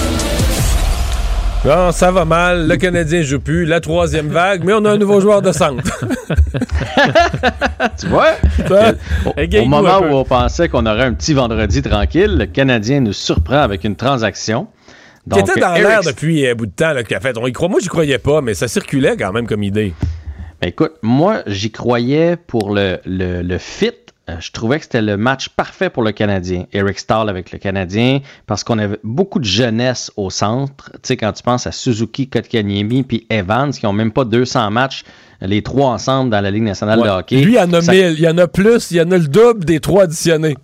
Bon, 1.63 1.91
ça 1.91 2.11
va 2.11 2.25
mal. 2.25 2.67
Le 2.67 2.75
Canadien 2.75 3.21
joue 3.21 3.39
plus. 3.39 3.65
La 3.65 3.79
troisième 3.79 4.29
vague, 4.29 4.63
mais 4.63 4.73
on 4.73 4.83
a 4.85 4.91
un 4.91 4.97
nouveau 4.97 5.21
joueur 5.21 5.41
de 5.41 5.51
centre. 5.51 5.83
Tu 7.99 8.07
vois? 8.07 8.33
Ça, 8.67 8.93
Au, 9.25 9.65
moment 9.65 9.99
où 9.99 10.13
on 10.15 10.23
pensait 10.23 10.69
qu'on 10.69 10.85
aurait 10.85 11.03
un 11.03 11.13
petit 11.13 11.33
vendredi 11.33 11.81
tranquille, 11.81 12.37
le 12.37 12.45
Canadien 12.45 12.99
nous 12.99 13.13
surprend 13.13 13.59
avec 13.61 13.83
une 13.83 13.95
transaction. 13.95 14.67
Qui 15.31 15.39
était 15.39 15.59
dans 15.59 15.73
Eric- 15.75 15.87
l'air 15.87 16.01
depuis 16.03 16.47
un 16.47 16.55
bout 16.55 16.65
de 16.65 16.71
temps, 16.71 16.93
là, 16.93 17.01
a 17.09 17.19
fait. 17.19 17.37
On 17.37 17.45
y 17.47 17.51
croit. 17.51 17.69
Moi, 17.69 17.79
j'y 17.81 17.89
croyais 17.89 18.17
pas, 18.17 18.41
mais 18.41 18.53
ça 18.53 18.67
circulait 18.67 19.15
quand 19.17 19.31
même 19.31 19.47
comme 19.47 19.63
idée. 19.63 19.93
Ben, 20.61 20.67
écoute, 20.69 20.93
moi, 21.01 21.41
j'y 21.47 21.71
croyais 21.71 22.35
pour 22.35 22.73
le, 22.73 22.99
le, 23.05 23.41
le 23.41 23.57
fit 23.57 23.87
euh, 23.87 24.10
je 24.39 24.51
trouvais 24.51 24.77
que 24.77 24.83
c'était 24.85 25.01
le 25.01 25.17
match 25.17 25.49
parfait 25.49 25.89
pour 25.89 26.03
le 26.03 26.11
Canadien. 26.11 26.65
Eric 26.73 26.99
Stahl 26.99 27.29
avec 27.29 27.51
le 27.51 27.59
Canadien, 27.59 28.19
parce 28.47 28.63
qu'on 28.63 28.79
avait 28.79 28.99
beaucoup 29.03 29.39
de 29.39 29.45
jeunesse 29.45 30.11
au 30.15 30.29
centre. 30.29 30.91
Tu 30.93 30.99
sais, 31.03 31.17
quand 31.17 31.31
tu 31.33 31.43
penses 31.43 31.67
à 31.67 31.71
Suzuki, 31.71 32.27
Kotkaniemi, 32.29 33.03
puis 33.03 33.25
Evans, 33.29 33.71
qui 33.71 33.85
ont 33.87 33.93
même 33.93 34.11
pas 34.11 34.25
200 34.25 34.71
matchs, 34.71 35.03
les 35.43 35.63
trois 35.63 35.87
ensemble 35.89 36.29
dans 36.29 36.39
la 36.41 36.51
Ligue 36.51 36.63
nationale 36.63 36.99
Ouais. 36.99 37.05
de 37.07 37.11
hockey. 37.11 37.41
Lui, 37.41 37.53
il 37.53 37.55
y 37.55 37.59
en 37.59 37.73
a 37.73 37.81
Ça- 37.81 37.91
1000. 37.91 38.13
Il 38.17 38.19
y 38.23 38.27
en 38.29 38.37
a 38.37 38.47
plus. 38.47 38.91
Il 38.91 38.97
y 38.97 39.01
en 39.01 39.09
a 39.09 39.17
le 39.17 39.27
double 39.27 39.65
des 39.65 39.79
trois 39.79 40.03
additionnés. 40.03 40.55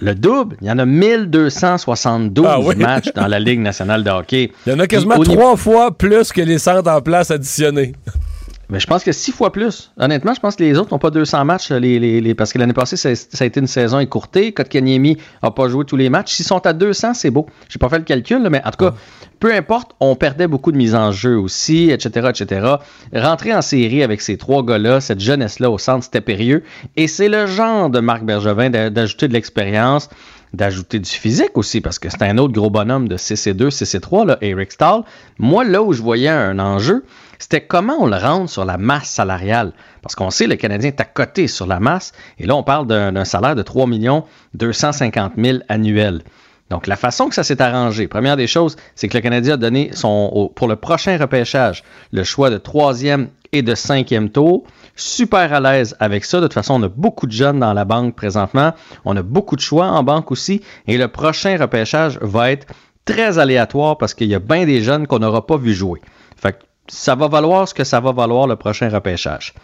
Le 0.00 0.14
double, 0.14 0.56
il 0.62 0.68
y 0.68 0.70
en 0.70 0.78
a 0.78 0.86
1272 0.86 2.46
Ah 2.48 2.58
oui. 2.60 2.76
matchs 2.76 3.12
dans 3.14 3.26
la 3.26 3.38
Ligue 3.38 3.60
nationale 3.60 4.02
de 4.02 4.10
hockey. 4.10 4.50
Il 4.66 4.72
y 4.72 4.74
en 4.74 4.78
a 4.78 4.86
quasiment 4.86 5.16
Puis 5.20 5.34
trois 5.34 5.56
fois 5.56 5.96
plus 5.96 6.32
que 6.32 6.40
les 6.40 6.58
centres 6.58 6.90
en 6.90 7.02
place 7.02 7.30
additionnés. 7.30 7.92
Mais 8.72 8.80
je 8.80 8.86
pense 8.86 9.04
que 9.04 9.12
six 9.12 9.32
fois 9.32 9.52
plus. 9.52 9.92
Honnêtement, 9.98 10.32
je 10.34 10.40
pense 10.40 10.56
que 10.56 10.62
les 10.64 10.78
autres 10.78 10.90
n'ont 10.92 10.98
pas 10.98 11.10
200 11.10 11.44
matchs. 11.44 11.70
Les, 11.70 11.98
les- 11.98 12.20
les- 12.22 12.34
parce 12.34 12.52
que 12.54 12.58
l'année 12.58 12.72
passée, 12.72 12.96
ça, 12.96 13.14
ça 13.14 13.44
a 13.44 13.46
été 13.46 13.60
une 13.60 13.66
saison 13.66 13.98
écourtée. 14.00 14.52
Kotkaniemi 14.52 15.18
n'a 15.42 15.50
pas 15.50 15.68
joué 15.68 15.84
tous 15.84 15.96
les 15.96 16.08
matchs. 16.08 16.32
S'ils 16.32 16.46
sont 16.46 16.66
à 16.66 16.72
200, 16.72 17.12
c'est 17.12 17.30
beau. 17.30 17.46
J'ai 17.68 17.78
pas 17.78 17.90
fait 17.90 17.98
le 17.98 18.04
calcul, 18.04 18.42
là, 18.42 18.48
mais 18.48 18.62
en 18.64 18.70
tout 18.70 18.84
cas, 18.84 18.94
peu 19.40 19.52
importe, 19.54 19.92
on 20.00 20.16
perdait 20.16 20.46
beaucoup 20.46 20.72
de 20.72 20.78
mise 20.78 20.94
en 20.94 21.12
jeu 21.12 21.36
aussi, 21.38 21.90
etc., 21.90 22.30
etc. 22.30 22.66
Rentrer 23.14 23.54
en 23.54 23.60
série 23.62 24.02
avec 24.02 24.22
ces 24.22 24.38
trois 24.38 24.64
gars-là, 24.64 25.00
cette 25.02 25.20
jeunesse-là 25.20 25.70
au 25.70 25.76
centre, 25.76 26.04
c'était 26.04 26.22
périlleux. 26.22 26.62
Et 26.96 27.08
c'est 27.08 27.28
le 27.28 27.46
genre 27.46 27.90
de 27.90 28.00
Marc 28.00 28.24
Bergevin 28.24 28.70
d'a- 28.70 28.88
d'ajouter 28.88 29.28
de 29.28 29.34
l'expérience, 29.34 30.08
d'ajouter 30.52 30.98
du 30.98 31.10
physique 31.10 31.56
aussi, 31.56 31.80
parce 31.80 31.98
que 31.98 32.10
c'est 32.10 32.22
un 32.22 32.38
autre 32.38 32.52
gros 32.52 32.70
bonhomme 32.70 33.08
de 33.08 33.16
CC2, 33.16 33.70
CC3, 33.70 34.26
là, 34.26 34.38
Eric 34.40 34.72
Stahl. 34.72 35.02
Moi, 35.38 35.64
là 35.64 35.82
où 35.82 35.92
je 35.92 36.02
voyais 36.02 36.28
un 36.28 36.58
enjeu, 36.58 37.04
c'était 37.38 37.62
comment 37.62 37.96
on 37.98 38.06
le 38.06 38.16
rend 38.16 38.46
sur 38.46 38.64
la 38.64 38.78
masse 38.78 39.08
salariale. 39.08 39.72
Parce 40.02 40.14
qu'on 40.14 40.30
sait, 40.30 40.46
le 40.46 40.56
Canadien 40.56 40.88
est 40.88 41.00
à 41.00 41.04
côté 41.04 41.48
sur 41.48 41.66
la 41.66 41.80
masse, 41.80 42.12
et 42.38 42.46
là, 42.46 42.54
on 42.54 42.62
parle 42.62 42.86
d'un 42.86 43.24
salaire 43.24 43.54
de 43.54 43.62
3 43.62 43.86
250 44.54 45.32
000 45.36 45.58
annuels. 45.68 46.22
Donc, 46.70 46.86
la 46.86 46.96
façon 46.96 47.28
que 47.28 47.34
ça 47.34 47.44
s'est 47.44 47.60
arrangé, 47.60 48.08
première 48.08 48.36
des 48.36 48.46
choses, 48.46 48.76
c'est 48.94 49.08
que 49.08 49.16
le 49.16 49.22
Canadien 49.22 49.54
a 49.54 49.56
donné 49.58 49.90
son, 49.92 50.50
pour 50.54 50.68
le 50.68 50.76
prochain 50.76 51.18
repêchage 51.18 51.82
le 52.12 52.24
choix 52.24 52.48
de 52.48 52.56
troisième 52.56 53.28
et 53.52 53.60
de 53.62 53.74
cinquième 53.74 54.30
tour. 54.30 54.64
Super 54.94 55.52
à 55.52 55.60
l'aise 55.60 55.96
avec 56.00 56.24
ça. 56.24 56.38
De 56.40 56.44
toute 56.46 56.52
façon, 56.54 56.74
on 56.74 56.82
a 56.84 56.88
beaucoup 56.88 57.26
de 57.26 57.32
jeunes 57.32 57.60
dans 57.60 57.72
la 57.72 57.84
banque 57.84 58.14
présentement. 58.14 58.72
On 59.04 59.16
a 59.16 59.22
beaucoup 59.22 59.56
de 59.56 59.60
choix 59.60 59.86
en 59.86 60.02
banque 60.02 60.30
aussi. 60.30 60.60
Et 60.86 60.98
le 60.98 61.08
prochain 61.08 61.56
repêchage 61.58 62.18
va 62.20 62.50
être 62.52 62.66
très 63.04 63.38
aléatoire 63.38 63.96
parce 63.98 64.14
qu'il 64.14 64.28
y 64.28 64.34
a 64.34 64.38
bien 64.38 64.64
des 64.66 64.82
jeunes 64.82 65.06
qu'on 65.06 65.18
n'aura 65.18 65.46
pas 65.46 65.56
vu 65.56 65.72
jouer. 65.74 66.00
Fait 66.36 66.52
que 66.52 66.58
ça 66.88 67.14
va 67.14 67.28
valoir 67.28 67.66
ce 67.68 67.74
que 67.74 67.84
ça 67.84 68.00
va 68.00 68.12
valoir 68.12 68.46
le 68.46 68.56
prochain 68.56 68.88
repêchage. 68.90 69.54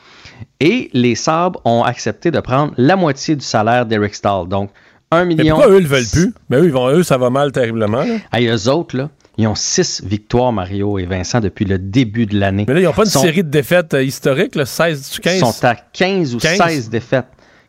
Et 0.61 0.89
les 0.93 1.15
Sabres 1.15 1.61
ont 1.65 1.83
accepté 1.83 2.31
de 2.31 2.41
prendre 2.41 2.73
la 2.77 2.97
moitié 2.97 3.37
du 3.37 3.45
salaire 3.45 3.87
d'Eric 3.87 4.15
Stahl. 4.15 4.49
Donc, 4.49 4.71
1 5.11 5.25
Mais 5.25 5.35
million. 5.37 5.57
pourquoi 5.57 5.73
eux, 5.73 5.79
ils 5.79 5.83
le 5.85 5.89
veulent 5.89 6.11
plus? 6.13 6.35
Mais 6.49 6.59
eux, 6.59 6.65
ils 6.67 6.73
vont, 6.73 6.89
eux, 6.91 7.03
ça 7.03 7.17
va 7.19 7.29
mal 7.31 7.51
terriblement. 7.53 8.05
là. 8.05 8.17
Hey, 8.33 8.47
eux 8.49 8.69
autres, 8.69 8.97
là, 8.97 9.09
ils 9.39 9.47
ont 9.47 9.55
six 9.55 10.03
victoires, 10.05 10.53
Mario 10.53 10.99
et 10.99 11.07
Vincent, 11.07 11.41
depuis 11.41 11.65
le 11.65 11.79
début 11.79 12.27
de 12.27 12.39
l'année. 12.39 12.65
Mais 12.69 12.75
là, 12.75 12.81
ils 12.81 12.85
n'ont 12.85 12.93
pas 12.93 13.05
une 13.05 13.11
Sont- 13.11 13.23
série 13.23 13.45
de 13.45 13.49
défaites 13.51 13.95
euh, 13.95 14.03
historiques, 14.03 14.55
là, 14.57 14.67
16 14.67 15.11
du 15.13 15.21
15. 15.21 15.35
Ils 15.37 15.39
sont 15.41 15.65
à 15.65 15.75
15 15.77 16.35
ou 16.35 16.39
15? 16.39 16.59
16 16.59 16.91
défaites. 16.91 17.27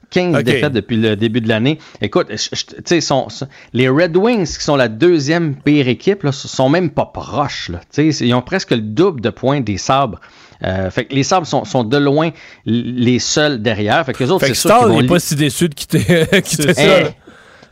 15 0.09 0.35
Ok. 0.37 0.41
défaites 0.43 0.73
depuis 0.73 0.97
le 0.97 1.15
début 1.15 1.39
de 1.39 1.47
l'année. 1.47 1.77
Écoute, 2.01 2.27
je- 2.31 2.35
je- 2.51 2.65
tu 2.65 2.81
sais, 2.83 2.99
sont- 2.99 3.27
les 3.73 3.87
Red 3.87 4.17
Wings, 4.17 4.47
qui 4.57 4.63
sont 4.63 4.75
la 4.75 4.87
deuxième 4.87 5.53
pire 5.55 5.87
équipe, 5.87 6.23
là, 6.23 6.31
sont 6.31 6.67
même 6.67 6.89
pas 6.89 7.05
proches. 7.05 7.69
Là. 7.69 7.79
Ils 7.99 8.33
ont 8.33 8.41
presque 8.41 8.71
le 8.71 8.81
double 8.81 9.21
de 9.21 9.29
points 9.29 9.61
des 9.61 9.77
Sabres. 9.77 10.19
Euh, 10.63 10.89
fait 10.89 11.05
que 11.05 11.13
les 11.13 11.21
Sabres 11.21 11.45
sont, 11.45 11.63
sont 11.63 11.83
de 11.83 11.95
loin 11.97 12.31
les 12.65 13.19
seuls 13.19 13.61
derrière. 13.61 14.03
Fait 14.05 14.13
que 14.13 14.23
les 14.23 14.31
autres, 14.31 14.47
c'est 14.47 14.55
sûr 14.55 14.75
qu'ils 14.79 14.87
vont 14.87 15.01
n'est 15.03 15.07
pas 15.07 15.19
si 15.19 15.35
déçu 15.35 15.69
de 15.69 15.75
quitter, 15.75 15.99
quitter 16.43 16.73
ça. 16.73 16.81
Eh, 16.99 17.03
là. 17.03 17.09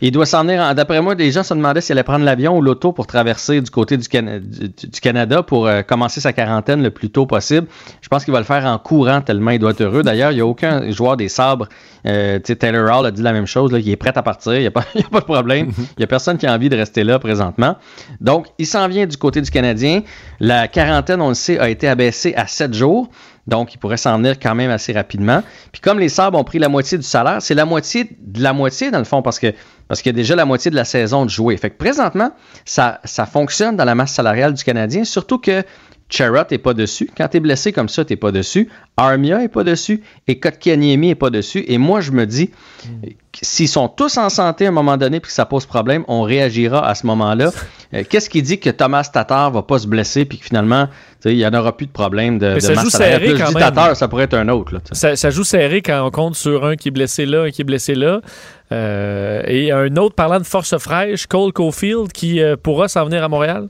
Il 0.02 0.11
doit 0.11 0.26
s'en 0.26 0.44
venir. 0.44 0.61
en- 0.61 0.74
D'après 0.74 1.02
moi, 1.02 1.15
les 1.15 1.32
gens 1.32 1.44
se 1.44 1.53
demandaient 1.53 1.82
s'il 1.82 1.94
allait 1.94 2.03
prendre 2.03 2.24
l'avion 2.26 2.57
ou 2.57 2.61
l'auto 2.61 2.91
pour 2.91 3.07
traverser 3.07 3.61
du 3.61 3.69
côté 3.72 3.98
du, 3.98 4.07
Cana- 4.07 4.40
du- 4.40 4.69
du 4.69 4.99
Canada 5.02 5.44
pour 5.44 5.68
euh, 5.68 5.82
commencer 5.82 6.22
sa 6.22 6.34
quarantaine 6.34 6.84
le 6.84 6.91
plus 6.91 7.10
tôt 7.10 7.26
possible. 7.26 7.68
Je 8.02 8.07
pense 8.07 8.24
qu'il 8.26 8.32
va 8.34 8.40
le 8.40 8.45
faire 8.45 8.65
en 8.65 8.78
courant 8.78 9.22
tellement 9.22 9.52
il 9.52 9.60
doit 9.60 9.72
être 9.72 9.82
heureux. 9.82 10.03
D'ailleurs, 10.03 10.32
il 10.32 10.36
n'y 10.36 10.41
a 10.41 10.45
aucun 10.45 10.90
joueur 10.91 11.18
des 11.18 11.30
sabres. 11.30 11.68
Euh, 12.06 12.40
Taylor 12.40 12.99
Hall 12.99 13.06
a 13.07 13.11
dit 13.11 13.22
la 13.22 13.34
même 13.34 13.48
chose. 13.48 13.72
Là, 13.72 13.80
il 13.80 13.90
est 13.90 13.95
prêt 13.95 14.14
à 14.15 14.22
partir. 14.24 14.53
Il 14.56 14.61
n'y 14.61 14.68
a, 14.68 14.72
pas- 14.72 14.86
a 14.95 15.19
de 15.19 15.26
problème. 15.26 15.72
Il 15.78 15.86
n'y 15.99 16.03
a 16.03 16.07
personne 16.07 16.38
qui 16.38 16.45
a 16.48 16.53
envie 16.53 16.69
de 16.69 16.76
rester 16.78 17.03
là 17.03 17.19
présentement. 17.19 17.76
Donc, 18.22 18.48
il 18.60 18.65
s'en 18.68 18.88
vient 18.88 19.06
du 19.07 19.18
côté 19.18 19.41
du 19.41 19.49
Canadien. 19.52 20.02
La 20.40 20.68
quarantaine, 20.68 21.22
on 21.22 21.30
le 21.30 21.34
sait, 21.34 21.60
a 21.60 21.69
été 21.69 21.88
abaissée 21.88 22.34
à 22.36 22.48
7 22.48 22.74
jours. 22.74 23.10
Donc, 23.48 23.74
il 23.74 23.78
pourrait 23.78 23.98
s'en 23.98 24.18
venir 24.18 24.40
quand 24.40 24.56
même 24.56 24.69
assez 24.72 24.94
rapidement. 24.94 25.41
Puis 25.72 25.82
comme 25.82 25.99
les 25.99 26.10
Sabres 26.10 26.38
ont 26.38 26.44
pris 26.44 26.60
la 26.60 26.69
moitié 26.69 26.98
du 26.98 27.03
salaire, 27.03 27.41
c'est 27.41 27.56
la 27.56 27.65
moitié 27.65 28.10
de 28.19 28.44
la 28.44 28.53
moitié 28.53 28.91
dans 28.91 28.99
le 28.99 29.06
fond 29.06 29.22
parce 29.22 29.40
que 29.40 29.53
parce 29.88 30.02
qu'il 30.02 30.10
y 30.11 30.15
a 30.15 30.18
déjà 30.18 30.36
la 30.36 30.45
moitié 30.45 30.69
de 30.69 30.76
la 30.76 30.84
saison 30.84 31.24
de 31.24 31.30
jouer. 31.30 31.56
Fait 31.56 31.69
que 31.69 31.78
présentement, 31.78 32.32
ça, 32.65 32.99
ça 33.06 33.26
fonctionne 33.26 33.78
dans 33.78 33.86
la 33.86 33.95
masse 33.95 34.14
salariale 34.14 34.53
du 34.53 34.64
Canadien, 34.64 35.06
surtout 35.06 35.38
que 35.38 35.64
Charrot 36.10 36.44
n'est 36.50 36.58
pas 36.58 36.74
dessus. 36.74 37.10
Quand 37.18 37.28
tu 37.28 37.38
es 37.38 37.40
blessé 37.40 37.74
comme 37.74 37.90
ça, 37.90 38.06
tu 38.06 38.14
n'es 38.14 38.18
pas 38.18 38.32
dessus. 38.32 38.70
Armia 38.96 39.40
n'est 39.40 39.50
pas 39.50 39.64
dessus. 39.64 40.02
Et 40.28 40.40
Kotkaniemi 40.40 41.08
n'est 41.08 41.16
pas 41.16 41.30
dessus. 41.30 41.66
Et 41.68 41.78
moi, 41.78 42.00
je 42.00 42.12
me 42.12 42.26
dis, 42.26 42.52
s'ils 43.42 43.68
sont 43.68 43.90
tous 43.90 44.18
en 44.18 44.30
santé 44.30 44.66
à 44.66 44.70
un 44.70 44.72
moment 44.72 44.96
donné 44.96 45.20
puis 45.20 45.28
que 45.28 45.34
ça 45.34 45.46
pose 45.46 45.66
problème, 45.66 46.06
on 46.08 46.22
réagira 46.22 46.88
à 46.88 46.96
ce 46.96 47.06
moment-là. 47.08 47.52
Euh, 47.94 48.04
Qu'est-ce 48.04 48.30
qui 48.30 48.42
dit 48.42 48.60
que 48.60 48.70
Thomas 48.70 49.10
Tatar 49.14 49.50
va 49.50 49.62
pas 49.62 49.80
se 49.80 49.88
blesser 49.88 50.26
puis 50.26 50.38
que 50.40 50.44
finalement, 50.44 50.90
il 51.24 51.38
n'y 51.38 51.46
en 51.46 51.54
aura 51.54 51.78
plus 51.78 51.86
de 51.86 51.92
problème 51.94 52.38
de, 52.38 52.56
de 52.56 52.60
ça 52.60 52.74
joue 52.74 52.90
serré 52.90 53.34
quand 53.38 53.54
même. 53.54 53.64
Tatar, 53.64 53.96
ça 53.96 54.10
pourrait 54.10 54.26
être 54.26 54.34
un 54.34 54.50
autre. 54.50 54.74
là, 54.74 55.16
ça 55.16 55.30
joue 55.30 55.46
serré 55.46 55.82
quand 55.82 56.06
on 56.06 56.12
compte 56.12 56.36
sur 56.36 56.66
un 56.66 56.76
qui 56.76 56.90
est 56.90 56.92
blessé 56.92 57.26
là, 57.26 57.44
un 57.44 57.50
qui 57.50 57.62
est 57.62 57.64
blessé 57.64 57.96
là. 57.96 58.20
Euh, 58.74 59.42
et 59.48 59.72
un 59.72 59.96
autre 59.96 60.16
parlant 60.16 60.40
de 60.40 60.44
force 60.44 60.78
fraîche, 60.78 61.28
Cole 61.28 61.54
Caulfield, 61.54 62.12
qui 62.12 62.42
euh, 62.42 62.58
pourra 62.62 62.90
s'en 62.90 63.06
venir 63.06 63.24
à 63.24 63.30
Montréal? 63.30 63.70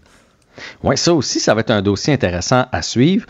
Oui, 0.83 0.97
ça 0.97 1.13
aussi, 1.13 1.39
ça 1.39 1.53
va 1.53 1.61
être 1.61 1.71
un 1.71 1.81
dossier 1.81 2.13
intéressant 2.13 2.65
à 2.71 2.81
suivre. 2.81 3.25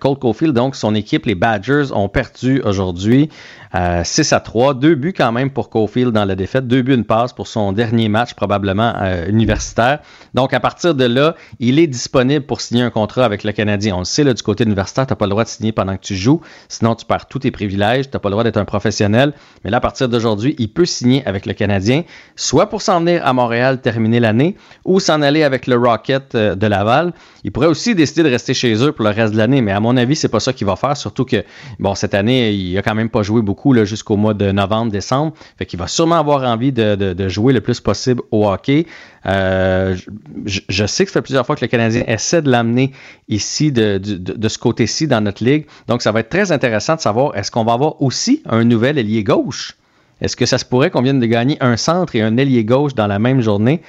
Cole 0.00 0.18
Caulfield, 0.18 0.54
donc, 0.54 0.76
son 0.76 0.94
équipe, 0.94 1.26
les 1.26 1.34
Badgers, 1.34 1.92
ont 1.92 2.08
perdu 2.08 2.60
aujourd'hui 2.64 3.28
euh, 3.74 4.02
6 4.04 4.32
à 4.32 4.40
3. 4.40 4.74
Deux 4.74 4.94
buts 4.94 5.14
quand 5.16 5.32
même 5.32 5.50
pour 5.50 5.70
Caulfield 5.70 6.12
dans 6.12 6.24
la 6.24 6.34
défaite. 6.34 6.66
Deux 6.66 6.82
buts, 6.82 6.94
une 6.94 7.04
passe 7.04 7.32
pour 7.32 7.46
son 7.46 7.72
dernier 7.72 8.08
match, 8.08 8.34
probablement 8.34 8.94
euh, 9.00 9.28
universitaire. 9.28 10.00
Donc, 10.34 10.52
à 10.52 10.60
partir 10.60 10.94
de 10.94 11.04
là, 11.04 11.34
il 11.58 11.78
est 11.78 11.86
disponible 11.86 12.44
pour 12.44 12.60
signer 12.60 12.82
un 12.82 12.90
contrat 12.90 13.24
avec 13.24 13.44
le 13.44 13.52
Canadien. 13.52 13.96
On 13.96 14.00
le 14.00 14.04
sait, 14.04 14.24
là, 14.24 14.34
du 14.34 14.42
côté 14.42 14.64
universitaire, 14.64 15.06
tu 15.06 15.12
n'as 15.12 15.16
pas 15.16 15.26
le 15.26 15.30
droit 15.30 15.44
de 15.44 15.48
signer 15.48 15.72
pendant 15.72 15.96
que 15.96 16.02
tu 16.02 16.16
joues. 16.16 16.40
Sinon, 16.68 16.94
tu 16.94 17.06
perds 17.06 17.26
tous 17.26 17.40
tes 17.40 17.50
privilèges. 17.50 18.10
Tu 18.10 18.16
n'as 18.16 18.20
pas 18.20 18.28
le 18.28 18.32
droit 18.32 18.44
d'être 18.44 18.58
un 18.58 18.64
professionnel. 18.64 19.32
Mais 19.64 19.70
là, 19.70 19.78
à 19.78 19.80
partir 19.80 20.08
d'aujourd'hui, 20.08 20.54
il 20.58 20.72
peut 20.72 20.84
signer 20.84 21.26
avec 21.26 21.46
le 21.46 21.54
Canadien, 21.54 22.02
soit 22.36 22.68
pour 22.68 22.82
s'en 22.82 23.00
venir 23.00 23.26
à 23.26 23.32
Montréal, 23.32 23.80
terminer 23.80 24.20
l'année, 24.20 24.56
ou 24.84 25.00
s'en 25.00 25.22
aller 25.22 25.42
avec 25.42 25.66
le 25.66 25.76
Rocket 25.76 26.34
euh, 26.34 26.54
de 26.54 26.66
Laval. 26.66 27.12
Il 27.44 27.52
pourrait 27.52 27.66
aussi 27.66 27.94
décider 27.94 28.22
de 28.22 28.28
rester 28.28 28.54
chez 28.54 28.74
eux 28.84 28.92
pour 28.92 29.04
le 29.04 29.10
reste 29.10 29.32
de 29.32 29.38
l'année, 29.38 29.60
mais 29.60 29.72
à 29.72 29.80
mon 29.80 29.96
avis, 29.96 30.16
c'est 30.16 30.28
pas 30.28 30.40
ça 30.40 30.52
qu'il 30.52 30.66
va 30.66 30.76
faire, 30.76 30.96
surtout 30.96 31.24
que, 31.24 31.44
bon, 31.78 31.94
cette 31.94 32.14
année, 32.14 32.52
il 32.52 32.76
a 32.78 32.82
quand 32.82 32.94
même 32.94 33.10
pas 33.10 33.22
joué 33.22 33.42
beaucoup 33.42 33.61
jusqu'au 33.84 34.16
mois 34.16 34.34
de 34.34 34.50
novembre, 34.50 34.92
décembre. 34.92 35.32
Fait 35.58 35.66
qu'il 35.66 35.78
va 35.78 35.86
sûrement 35.86 36.18
avoir 36.18 36.42
envie 36.44 36.72
de, 36.72 37.28
jouer 37.28 37.52
le 37.52 37.60
plus 37.60 37.80
possible 37.80 38.22
au 38.30 38.48
hockey. 38.48 38.86
Euh, 39.26 39.96
je, 40.44 40.86
sais 40.86 41.04
que 41.04 41.10
ça 41.10 41.20
fait 41.20 41.22
plusieurs 41.22 41.46
fois 41.46 41.56
que 41.56 41.64
le 41.64 41.68
Canadien 41.68 42.02
essaie 42.06 42.42
de 42.42 42.50
l'amener 42.50 42.92
ici, 43.28 43.72
de, 43.72 44.00
ce 44.48 44.58
côté-ci, 44.58 45.06
dans 45.06 45.20
notre 45.20 45.44
ligue. 45.44 45.66
Donc, 45.88 46.02
ça 46.02 46.12
va 46.12 46.20
être 46.20 46.28
très 46.28 46.52
intéressant 46.52 46.96
de 46.96 47.00
savoir 47.00 47.36
est-ce 47.36 47.50
qu'on 47.50 47.64
va 47.64 47.72
avoir 47.72 48.02
aussi 48.02 48.42
un 48.48 48.64
nouvel 48.64 48.98
ailier 48.98 49.24
gauche? 49.24 49.76
Est-ce 50.20 50.36
que 50.36 50.46
ça 50.46 50.58
se 50.58 50.64
pourrait 50.64 50.90
qu'on 50.90 51.02
vienne 51.02 51.20
de 51.20 51.26
gagner 51.26 51.56
un 51.60 51.76
centre 51.76 52.14
et 52.14 52.22
un 52.22 52.36
ailier 52.36 52.64
gauche 52.64 52.94
dans 52.94 53.06
la 53.06 53.18
même 53.18 53.40
journée? 53.40 53.82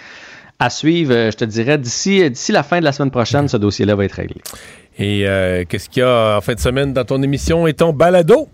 À 0.59 0.69
suivre, 0.69 1.13
euh, 1.13 1.31
je 1.31 1.37
te 1.37 1.45
dirais, 1.45 1.77
d'ici 1.77 2.29
d'ici 2.29 2.51
la 2.51 2.63
fin 2.63 2.79
de 2.79 2.85
la 2.85 2.91
semaine 2.91 3.11
prochaine, 3.11 3.47
ce 3.47 3.57
dossier-là 3.57 3.95
va 3.95 4.05
être 4.05 4.13
réglé. 4.13 4.37
Et 4.97 5.27
euh, 5.27 5.63
qu'est-ce 5.67 5.89
qu'il 5.89 6.01
y 6.01 6.05
a 6.05 6.37
en 6.37 6.41
fin 6.41 6.53
de 6.53 6.59
semaine 6.59 6.93
dans 6.93 7.03
ton 7.03 7.21
émission 7.21 7.65
et 7.67 7.73
ton 7.73 7.93
balado? 7.93 8.47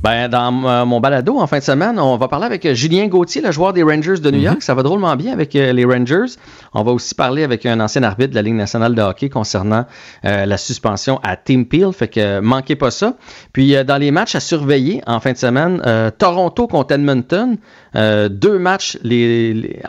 Ben, 0.00 0.28
dans 0.28 0.64
euh, 0.64 0.84
mon 0.84 1.00
balado 1.00 1.38
en 1.40 1.46
fin 1.48 1.58
de 1.58 1.64
semaine, 1.64 1.98
on 1.98 2.16
va 2.16 2.28
parler 2.28 2.46
avec 2.46 2.64
euh, 2.64 2.72
Julien 2.72 3.08
Gauthier, 3.08 3.42
le 3.42 3.50
joueur 3.50 3.72
des 3.72 3.82
Rangers 3.82 4.18
de 4.22 4.30
New 4.30 4.38
York. 4.38 4.62
Ça 4.62 4.72
va 4.74 4.84
drôlement 4.84 5.16
bien 5.16 5.32
avec 5.32 5.56
euh, 5.56 5.72
les 5.72 5.84
Rangers. 5.84 6.36
On 6.72 6.84
va 6.84 6.92
aussi 6.92 7.16
parler 7.16 7.42
avec 7.42 7.66
un 7.66 7.80
ancien 7.80 8.04
arbitre 8.04 8.30
de 8.30 8.36
la 8.36 8.42
Ligue 8.42 8.54
nationale 8.54 8.94
de 8.94 9.02
hockey 9.02 9.28
concernant 9.28 9.86
euh, 10.24 10.46
la 10.46 10.56
suspension 10.56 11.18
à 11.24 11.34
Team 11.36 11.66
Peel. 11.66 11.92
Fait 11.92 12.06
que 12.06 12.38
manquez 12.38 12.76
pas 12.76 12.92
ça. 12.92 13.14
Puis 13.52 13.74
dans 13.84 13.96
les 13.96 14.12
matchs 14.12 14.36
à 14.36 14.40
surveiller 14.40 15.02
en 15.08 15.18
fin 15.18 15.32
de 15.32 15.36
semaine, 15.36 15.82
Toronto 16.18 16.68
contre 16.68 16.94
Edmonton. 16.94 17.56
Deux 17.94 18.58
matchs, 18.58 18.98
les, 19.02 19.52
les- 19.54 19.80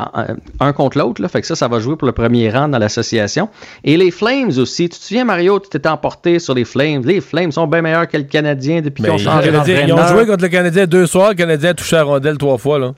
un- 0.59 0.73
contre 0.73 0.97
l'autre. 0.97 1.27
Fait 1.27 1.41
que 1.41 1.47
ça, 1.47 1.55
ça 1.55 1.67
va 1.67 1.79
jouer 1.79 1.95
pour 1.97 2.07
le 2.07 2.13
premier 2.13 2.49
rang 2.49 2.67
dans 2.69 2.79
l'association. 2.79 3.49
Et 3.83 3.97
les 3.97 4.09
Flames 4.09 4.51
aussi. 4.57 4.89
Tu 4.89 4.97
te 4.97 5.03
souviens, 5.03 5.25
Mario, 5.25 5.59
tu 5.59 5.69
t'étais 5.69 5.89
emporté 5.89 6.39
sur 6.39 6.55
les 6.55 6.65
Flames. 6.65 7.03
Les 7.05 7.21
Flames 7.21 7.51
sont 7.51 7.67
bien 7.67 7.81
meilleurs 7.83 8.07
que 8.07 8.17
le 8.17 8.23
Canadien 8.23 8.81
depuis 8.81 9.03
qu'ils 9.03 9.11
ont 9.11 9.17
changé 9.19 9.51
ont 9.99 10.07
joué 10.07 10.25
contre 10.25 10.43
le 10.43 10.49
Canadien 10.49 10.85
deux 10.85 11.05
soirs. 11.07 11.29
Le 11.29 11.35
Canadien 11.35 11.69
a 11.71 11.73
touché 11.73 11.95
la 11.95 12.03
rondelle 12.03 12.37
trois 12.37 12.57
fois. 12.57 12.79
Là. 12.79 12.93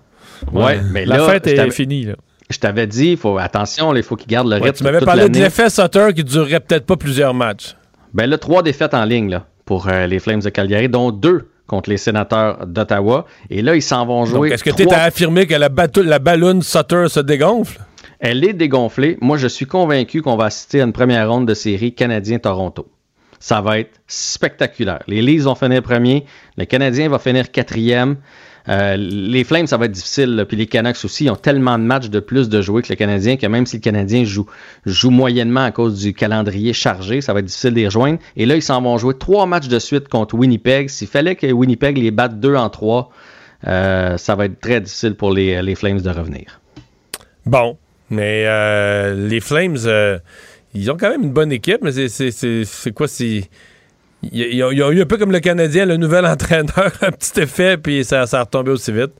Ouais, 0.52 0.80
mais 0.92 1.06
La 1.06 1.18
là, 1.18 1.26
fête 1.30 1.48
est 1.48 1.70
finie. 1.72 2.06
Là. 2.06 2.14
Je 2.50 2.58
t'avais 2.58 2.88
dit, 2.88 3.16
faut, 3.16 3.38
attention, 3.38 3.96
il 3.96 4.04
faut 4.04 4.16
qu'il 4.16 4.28
garde 4.28 4.48
le 4.48 4.56
Ouais, 4.58 4.64
rythme. 4.66 4.78
tu 4.78 4.84
m'avais 4.84 5.00
parlé 5.06 5.30
de 5.30 5.38
l'effet 5.40 5.70
Sutter 5.70 6.08
qui 6.16 6.24
durerait 6.24 6.60
peut-être 6.60 6.86
pas 6.86 6.98
plusieurs 6.98 7.34
matchs. 7.34 7.76
Ben 8.14 8.30
là, 8.30 8.38
trois 8.38 8.62
défaites 8.62 8.94
en 8.94 9.06
ligne 9.06 9.30
là, 9.30 9.46
pour 9.66 9.88
euh, 9.88 10.06
les 10.08 10.20
Flames 10.20 10.42
de 10.42 10.50
Calgary, 10.50 10.90
dont 10.90 11.12
deux 11.12 11.48
contre 11.68 11.90
les 11.90 11.96
sénateurs 11.98 12.66
d'Ottawa. 12.68 13.26
Et 13.50 13.62
là, 13.62 13.76
ils 13.76 13.82
s'en 13.82 14.06
vont 14.06 14.26
jouer. 14.26 14.50
Est-ce 14.52 14.64
que 14.66 14.70
tu 14.72 14.84
es 14.84 14.94
à 14.94 15.04
affirmer 15.04 15.48
que 15.48 15.56
la, 15.56 15.70
la 16.04 16.20
ballonne 16.20 16.62
Sutter 16.62 17.06
se 17.08 17.22
dégonfle? 17.22 17.80
Elle 18.20 18.44
est 18.44 18.52
dégonflée. 18.54 19.18
Moi, 19.22 19.38
je 19.38 19.48
suis 19.48 19.66
convaincu 19.66 20.22
qu'on 20.22 20.36
va 20.36 20.46
assister 20.46 20.82
à 20.82 20.84
une 20.84 20.92
première 20.92 21.30
ronde 21.30 21.48
de 21.48 21.54
série 21.54 21.96
Canadien-Toronto. 21.96 22.88
Ça 23.42 23.60
va 23.60 23.80
être 23.80 24.00
spectaculaire. 24.06 25.02
Les 25.08 25.22
Leafs 25.24 25.44
vont 25.44 25.56
finir 25.56 25.82
premier. 25.82 26.26
Le 26.58 26.66
Canadien 26.66 27.10
va 27.10 27.18
finir 27.18 27.52
quatrième. 27.52 28.18
Euh, 28.70 28.96
les 28.96 29.44
Flames, 29.44 29.66
ça 29.66 29.78
va 29.78 29.86
être 29.86 29.92
difficile. 29.92 30.46
Puis 30.48 30.58
les 30.58 30.68
Canucks 30.68 31.04
aussi, 31.04 31.26
ils 31.26 31.32
ont 31.32 31.36
tellement 31.36 31.80
de 31.80 31.84
matchs 31.84 32.10
de 32.10 32.20
plus 32.20 32.50
de 32.50 32.62
jouer 32.62 32.84
que 32.84 32.90
le 32.90 32.96
Canadien 32.96 33.38
que 33.38 33.48
même 33.48 33.66
si 33.66 33.78
le 33.78 33.82
Canadien 33.82 34.24
joue, 34.26 35.10
moyennement 35.10 35.64
à 35.64 35.72
cause 35.72 36.00
du 36.00 36.14
calendrier 36.14 36.72
chargé, 36.72 37.22
ça 37.22 37.34
va 37.34 37.40
être 37.40 37.46
difficile 37.46 37.72
de 37.72 37.80
les 37.80 37.86
rejoindre. 37.86 38.20
Et 38.38 38.46
là, 38.46 38.56
ils 38.56 38.62
s'en 38.62 38.80
vont 38.80 39.00
jouer 39.00 39.18
trois 39.18 39.48
matchs 39.48 39.68
de 39.68 39.80
suite 39.80 40.08
contre 40.08 40.36
Winnipeg. 40.36 40.90
S'il 40.90 41.08
fallait 41.08 41.36
que 41.36 41.52
Winnipeg 41.52 41.98
les 41.98 42.12
batte 42.12 42.40
deux 42.40 42.56
en 42.56 42.70
trois, 42.70 43.10
euh, 43.68 44.18
ça 44.18 44.36
va 44.36 44.46
être 44.46 44.60
très 44.60 44.82
difficile 44.82 45.16
pour 45.16 45.32
les, 45.32 45.74
Flames 45.74 46.02
de 46.02 46.10
revenir. 46.12 46.62
Bon, 47.48 47.78
mais 48.12 48.44
euh, 48.46 49.28
les 49.28 49.40
Flames, 49.40 49.78
ils 50.74 50.90
ont 50.92 50.98
quand 50.98 51.10
même 51.10 51.24
une 51.24 51.32
bonne 51.34 51.52
équipe, 51.52 51.80
mais 51.82 51.92
c'est- 51.92 52.92
quoi? 52.94 53.08
C'est. 53.08 53.50
Ils 54.32 54.64
ont, 54.64 54.70
ils 54.72 54.84
ont 54.84 54.92
eu 54.92 55.02
un 55.02 55.06
peu 55.06 55.18
comme 55.18 55.32
le 55.32 55.40
Canadien, 55.40 55.86
le 55.86 55.98
nouvel 55.98 56.26
entraîneur, 56.28 56.92
un 57.02 57.12
petit 57.12 57.40
effet, 57.42 57.78
puis 57.78 58.04
ça, 58.04 58.28
ça 58.28 58.40
a 58.40 58.44
retombé 58.44 58.72
aussi 58.72 58.92
vite. 58.92 59.12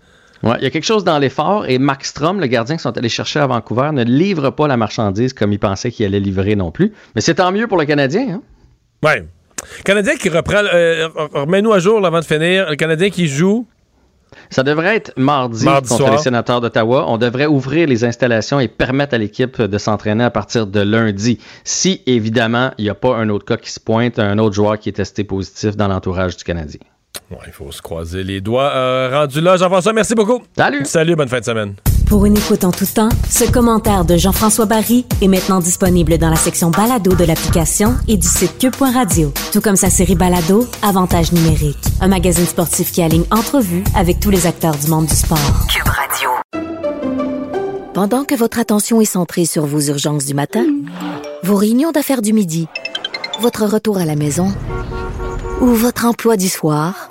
Ouais, 0.44 0.56
il 0.60 0.64
y 0.64 0.68
a 0.68 0.70
quelque 0.72 0.86
chose 0.86 1.04
dans 1.04 1.20
l'effort 1.20 1.66
et 1.68 1.78
Max 1.78 2.10
Strom, 2.10 2.40
le 2.40 2.48
gardien 2.48 2.76
qu'ils 2.76 2.82
sont 2.82 2.98
allés 2.98 3.10
chercher 3.10 3.40
à 3.40 3.48
Vancouver, 3.48 3.90
ne 3.94 4.04
livre 4.04 4.50
pas 4.50 4.68
la 4.68 4.76
marchandise 4.78 5.34
comme 5.34 5.54
il 5.54 5.60
pensait 5.60 5.92
qu'il 5.92 6.06
allait 6.06 6.20
livrer 6.20 6.56
non 6.56 6.72
plus. 6.72 6.94
Mais 7.16 7.22
c'est 7.22 7.36
tant 7.36 7.52
mieux 7.52 7.68
pour 7.68 7.78
le 7.78 7.86
Canadien. 7.86 8.28
Hein? 8.36 8.42
Ouais. 9.04 9.24
Canadien 9.86 10.16
qui 10.16 10.30
reprend. 10.30 10.64
euh, 10.74 11.08
Remets-nous 11.34 11.72
à 11.74 11.80
jour 11.80 12.00
là, 12.00 12.08
avant 12.08 12.20
de 12.20 12.26
finir. 12.26 12.70
Le 12.72 12.76
Canadien 12.76 13.10
qui 13.12 13.28
joue. 13.28 13.68
Ça 14.52 14.64
devrait 14.64 14.98
être 14.98 15.14
mardi, 15.18 15.64
Mardi 15.64 15.88
contre 15.88 16.02
soir. 16.02 16.12
les 16.12 16.18
sénateurs 16.18 16.60
d'Ottawa. 16.60 17.06
On 17.08 17.18
devrait 17.18 17.46
ouvrir 17.46 17.88
les 17.88 18.04
installations 18.04 18.60
et 18.60 18.68
permettre 18.68 19.16
à 19.16 19.18
l'équipe 19.18 19.62
de 19.62 19.78
s'entraîner 19.78 20.26
à 20.26 20.30
partir 20.30 20.68
de 20.68 20.82
lundi. 20.82 21.40
Si, 21.64 22.02
évidemment, 22.06 22.72
il 22.78 22.84
n'y 22.84 22.90
a 22.90 22.96
pas 22.96 23.16
un 23.16 23.30
autre 23.30 23.46
cas 23.46 23.58
qui 23.58 23.72
se 23.72 23.80
pointe, 23.80 24.20
un 24.20 24.38
autre 24.38 24.54
joueur 24.54 24.78
qui 24.78 24.90
est 24.90 24.94
testé 24.94 25.24
positif 25.24 25.78
dans 25.78 25.88
l'entourage 25.88 26.36
du 26.36 26.44
Canadien. 26.44 26.82
Ouais, 27.30 27.38
il 27.48 27.54
faut 27.54 27.72
se 27.72 27.82
croiser 27.82 28.24
les 28.24 28.42
doigts. 28.42 28.72
Euh, 28.74 29.10
rendu 29.12 29.40
là, 29.40 29.56
Jean-François, 29.56 29.94
merci 29.94 30.16
beaucoup. 30.16 30.42
Salut. 30.58 30.84
Salut, 30.84 31.16
bonne 31.16 31.30
fin 31.30 31.40
de 31.40 31.46
semaine. 31.46 31.76
Pour 32.12 32.26
une 32.26 32.36
écoute 32.38 32.66
en 32.66 32.72
tout 32.72 32.86
temps, 32.86 33.08
ce 33.30 33.50
commentaire 33.50 34.04
de 34.04 34.18
Jean-François 34.18 34.66
Barry 34.66 35.06
est 35.22 35.30
maintenant 35.30 35.62
disponible 35.62 36.18
dans 36.18 36.30
la 36.30 36.36
section 36.36 36.70
balado 36.70 37.16
de 37.16 37.24
l'application 37.24 37.96
et 38.10 38.18
du 38.18 38.28
site 38.28 38.58
cube.radio. 38.60 39.32
Tout 39.54 39.62
comme 39.62 39.78
sa 39.78 39.90
série 39.90 40.16
balado, 40.16 40.68
Avantage 40.84 41.32
numérique. 41.32 41.78
Un 42.02 42.10
magazine 42.10 42.46
sportif 42.46 42.92
qui 42.92 43.02
aligne 43.02 43.24
entrevues 43.32 43.86
avec 43.96 44.20
tous 44.20 44.30
les 44.30 44.46
acteurs 44.46 44.76
du 44.76 44.90
monde 44.90 45.06
du 45.06 45.16
sport. 45.16 45.38
Cube 45.70 45.88
Radio. 45.88 46.30
Pendant 47.94 48.26
que 48.26 48.36
votre 48.36 48.60
attention 48.60 49.00
est 49.00 49.06
centrée 49.06 49.46
sur 49.46 49.66
vos 49.66 49.80
urgences 49.80 50.26
du 50.26 50.34
matin, 50.34 50.66
vos 51.44 51.56
réunions 51.56 51.94
d'affaires 51.94 52.22
du 52.22 52.34
midi, 52.34 52.68
votre 53.40 53.66
retour 53.66 54.00
à 54.00 54.04
la 54.04 54.18
maison 54.18 54.54
ou 55.62 55.68
votre 55.68 56.06
emploi 56.06 56.36
du 56.36 56.50
soir, 56.50 57.11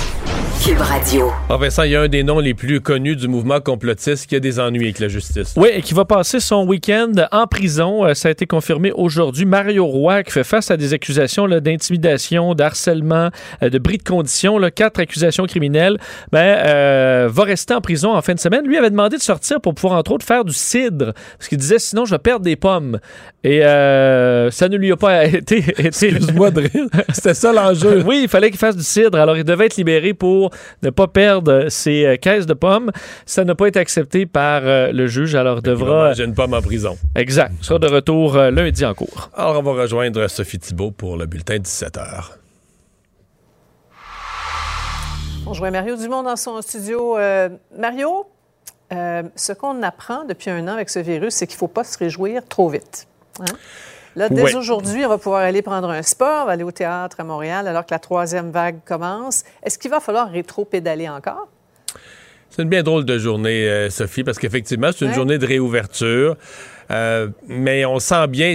Cube 0.63 0.79
Radio. 0.79 1.31
Ah, 1.49 1.57
Vincent, 1.57 1.81
il 1.83 1.91
y 1.91 1.95
a 1.95 2.01
un 2.01 2.07
des 2.07 2.21
noms 2.21 2.37
les 2.37 2.53
plus 2.53 2.81
connus 2.81 3.15
du 3.15 3.27
mouvement 3.27 3.59
complotiste 3.59 4.27
qui 4.27 4.35
a 4.35 4.39
des 4.39 4.59
ennuis 4.59 4.83
avec 4.83 4.99
la 4.99 5.07
justice. 5.07 5.55
Oui, 5.57 5.69
et 5.73 5.81
qui 5.81 5.95
va 5.95 6.05
passer 6.05 6.39
son 6.39 6.67
week-end 6.67 7.13
en 7.31 7.47
prison. 7.47 8.05
Euh, 8.05 8.13
ça 8.13 8.27
a 8.27 8.31
été 8.31 8.45
confirmé 8.45 8.91
aujourd'hui. 8.91 9.45
Mario 9.45 9.87
Roy, 9.87 10.21
qui 10.21 10.31
fait 10.31 10.43
face 10.43 10.69
à 10.69 10.77
des 10.77 10.93
accusations 10.93 11.47
là, 11.47 11.61
d'intimidation, 11.61 12.53
d'harcèlement, 12.53 13.29
euh, 13.63 13.71
de 13.71 13.79
bris 13.79 13.97
de 13.97 14.03
conditions, 14.03 14.59
là, 14.59 14.69
quatre 14.69 14.99
accusations 14.99 15.47
criminelles, 15.47 15.97
ben, 16.31 16.39
euh, 16.39 17.27
va 17.31 17.43
rester 17.43 17.73
en 17.73 17.81
prison 17.81 18.15
en 18.15 18.21
fin 18.21 18.35
de 18.35 18.39
semaine. 18.39 18.67
Lui 18.67 18.77
avait 18.77 18.91
demandé 18.91 19.17
de 19.17 19.23
sortir 19.23 19.61
pour 19.61 19.73
pouvoir, 19.73 19.97
entre 19.97 20.11
autres, 20.11 20.25
faire 20.27 20.45
du 20.45 20.53
cidre. 20.53 21.13
Parce 21.39 21.49
qu'il 21.49 21.57
disait, 21.57 21.79
sinon, 21.79 22.05
je 22.05 22.11
vais 22.11 22.19
perdre 22.19 22.45
des 22.45 22.55
pommes. 22.55 22.99
Et 23.43 23.65
euh, 23.65 24.51
ça 24.51 24.69
ne 24.69 24.77
lui 24.77 24.91
a 24.91 24.95
pas 24.95 25.25
été... 25.25 25.57
été... 25.57 25.87
Excuse-moi 25.87 26.51
de 26.51 26.61
rire. 26.61 26.85
C'était 27.13 27.33
ça 27.33 27.51
l'enjeu. 27.51 28.03
oui, 28.05 28.19
il 28.23 28.29
fallait 28.29 28.51
qu'il 28.51 28.59
fasse 28.59 28.77
du 28.77 28.83
cidre. 28.83 29.17
Alors, 29.17 29.37
il 29.37 29.43
devait 29.43 29.65
être 29.65 29.77
libéré 29.77 30.13
pour 30.13 30.50
ne 30.83 30.89
pas 30.89 31.07
perdre 31.07 31.69
ses 31.69 32.05
euh, 32.05 32.15
caisses 32.17 32.45
de 32.45 32.53
pommes. 32.53 32.91
Ça 33.25 33.43
n'a 33.43 33.55
pas 33.55 33.67
été 33.67 33.79
accepté 33.79 34.25
par 34.25 34.61
euh, 34.63 34.91
le 34.91 35.07
juge. 35.07 35.35
Alors, 35.35 35.61
devra... 35.61 36.09
manger 36.09 36.23
une 36.25 36.33
pomme 36.33 36.53
en 36.53 36.61
prison. 36.61 36.97
Exact. 37.15 37.53
Il 37.59 37.65
sera 37.65 37.79
de 37.79 37.87
retour 37.87 38.35
euh, 38.35 38.51
lundi 38.51 38.85
en 38.85 38.93
cours. 38.93 39.29
Alors, 39.35 39.59
on 39.59 39.63
va 39.63 39.81
rejoindre 39.81 40.27
Sophie 40.27 40.59
Thibault 40.59 40.91
pour 40.91 41.17
le 41.17 41.25
bulletin 41.25 41.57
17h. 41.57 42.31
On 45.47 45.53
joint 45.53 45.71
Mario 45.71 45.95
Dumont 45.97 46.23
dans 46.23 46.35
son 46.35 46.61
studio. 46.61 47.17
Euh, 47.17 47.49
Mario, 47.77 48.27
euh, 48.93 49.23
ce 49.35 49.53
qu'on 49.53 49.81
apprend 49.83 50.23
depuis 50.25 50.49
un 50.49 50.67
an 50.67 50.73
avec 50.73 50.89
ce 50.89 50.99
virus, 50.99 51.33
c'est 51.33 51.47
qu'il 51.47 51.55
ne 51.55 51.59
faut 51.59 51.67
pas 51.67 51.83
se 51.83 51.97
réjouir 51.97 52.43
trop 52.47 52.69
vite. 52.69 53.07
hein? 53.39 53.45
Là, 54.15 54.27
dès 54.29 54.41
Ouais. 54.43 54.55
aujourd'hui, 54.55 55.05
on 55.05 55.09
va 55.09 55.17
pouvoir 55.17 55.41
aller 55.41 55.61
prendre 55.61 55.89
un 55.89 56.01
sport, 56.01 56.49
aller 56.49 56.63
au 56.63 56.71
théâtre 56.71 57.19
à 57.19 57.23
Montréal 57.23 57.67
alors 57.67 57.85
que 57.85 57.91
la 57.93 57.99
troisième 57.99 58.51
vague 58.51 58.79
commence. 58.85 59.43
Est-ce 59.63 59.77
qu'il 59.77 59.89
va 59.91 59.99
falloir 59.99 60.29
rétro-pédaler 60.29 61.07
encore? 61.07 61.47
C'est 62.49 62.63
une 62.63 62.69
bien 62.69 62.83
drôle 62.83 63.05
de 63.05 63.17
journée, 63.17 63.69
euh, 63.69 63.89
Sophie, 63.89 64.25
parce 64.25 64.37
qu'effectivement, 64.37 64.89
c'est 64.91 65.05
une 65.05 65.11
Ouais. 65.11 65.15
journée 65.15 65.37
de 65.37 65.45
réouverture. 65.45 66.35
Euh, 66.91 67.27
mais 67.47 67.85
on 67.85 67.99
sent 67.99 68.27
bien, 68.27 68.53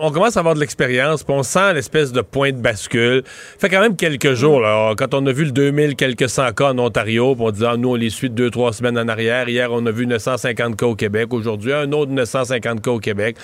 on 0.00 0.10
commence 0.10 0.36
à 0.36 0.40
avoir 0.40 0.54
de 0.54 0.60
l'expérience, 0.60 1.22
puis 1.22 1.34
on 1.34 1.42
sent 1.42 1.74
l'espèce 1.74 2.12
de 2.12 2.20
point 2.20 2.52
de 2.52 2.58
bascule. 2.58 3.22
fait 3.58 3.68
quand 3.68 3.80
même 3.80 3.96
quelques 3.96 4.34
jours, 4.34 4.60
là, 4.60 4.94
quand 4.96 5.14
on 5.14 5.24
a 5.26 5.32
vu 5.32 5.44
le 5.44 5.52
2000 5.52 5.96
quelques 5.96 6.28
cent 6.28 6.52
cas 6.52 6.72
en 6.72 6.78
Ontario, 6.78 7.34
puis 7.34 7.44
on 7.46 7.50
disait, 7.50 7.66
ah, 7.70 7.76
nous, 7.76 7.90
on 7.90 7.94
les 7.94 8.10
suit 8.10 8.30
deux, 8.30 8.50
trois 8.50 8.72
semaines 8.72 8.98
en 8.98 9.08
arrière. 9.08 9.48
Hier, 9.48 9.72
on 9.72 9.84
a 9.86 9.90
vu 9.90 10.06
950 10.06 10.76
cas 10.76 10.86
au 10.86 10.94
Québec. 10.94 11.32
Aujourd'hui, 11.32 11.72
un 11.72 11.90
autre 11.92 12.12
950 12.12 12.82
cas 12.82 12.90
au 12.90 12.98
Québec. 12.98 13.36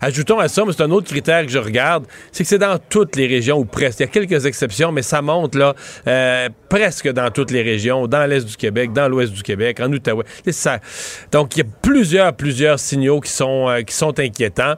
Ajoutons 0.00 0.38
à 0.38 0.48
ça, 0.48 0.64
mais 0.64 0.72
c'est 0.72 0.82
un 0.82 0.90
autre 0.90 1.08
critère 1.08 1.44
que 1.44 1.50
je 1.50 1.58
regarde, 1.58 2.04
c'est 2.30 2.44
que 2.44 2.48
c'est 2.48 2.58
dans 2.58 2.78
toutes 2.78 3.16
les 3.16 3.26
régions, 3.26 3.58
ou 3.58 3.64
presque. 3.64 4.00
Il 4.00 4.02
y 4.02 4.06
a 4.06 4.08
quelques 4.08 4.46
exceptions, 4.46 4.92
mais 4.92 5.02
ça 5.02 5.22
monte, 5.22 5.54
là, 5.54 5.74
euh, 6.06 6.48
presque 6.68 7.10
dans 7.12 7.30
toutes 7.30 7.50
les 7.50 7.62
régions, 7.62 8.06
dans 8.06 8.26
l'Est 8.26 8.46
du 8.46 8.56
Québec, 8.56 8.92
dans 8.92 9.08
l'Ouest 9.08 9.32
du 9.32 9.42
Québec, 9.42 9.80
en 9.80 9.92
Outaouais. 9.92 10.24
Ça. 10.50 10.80
Donc, 11.32 11.56
il 11.56 11.60
y 11.60 11.62
a 11.62 11.66
plusieurs, 11.82 12.32
plusieurs 12.32 12.78
signaux 12.78 13.20
qui 13.20 13.30
sont, 13.30 13.68
euh, 13.68 13.82
qui 13.88 13.94
sont 13.94 14.18
inquiétants. 14.18 14.74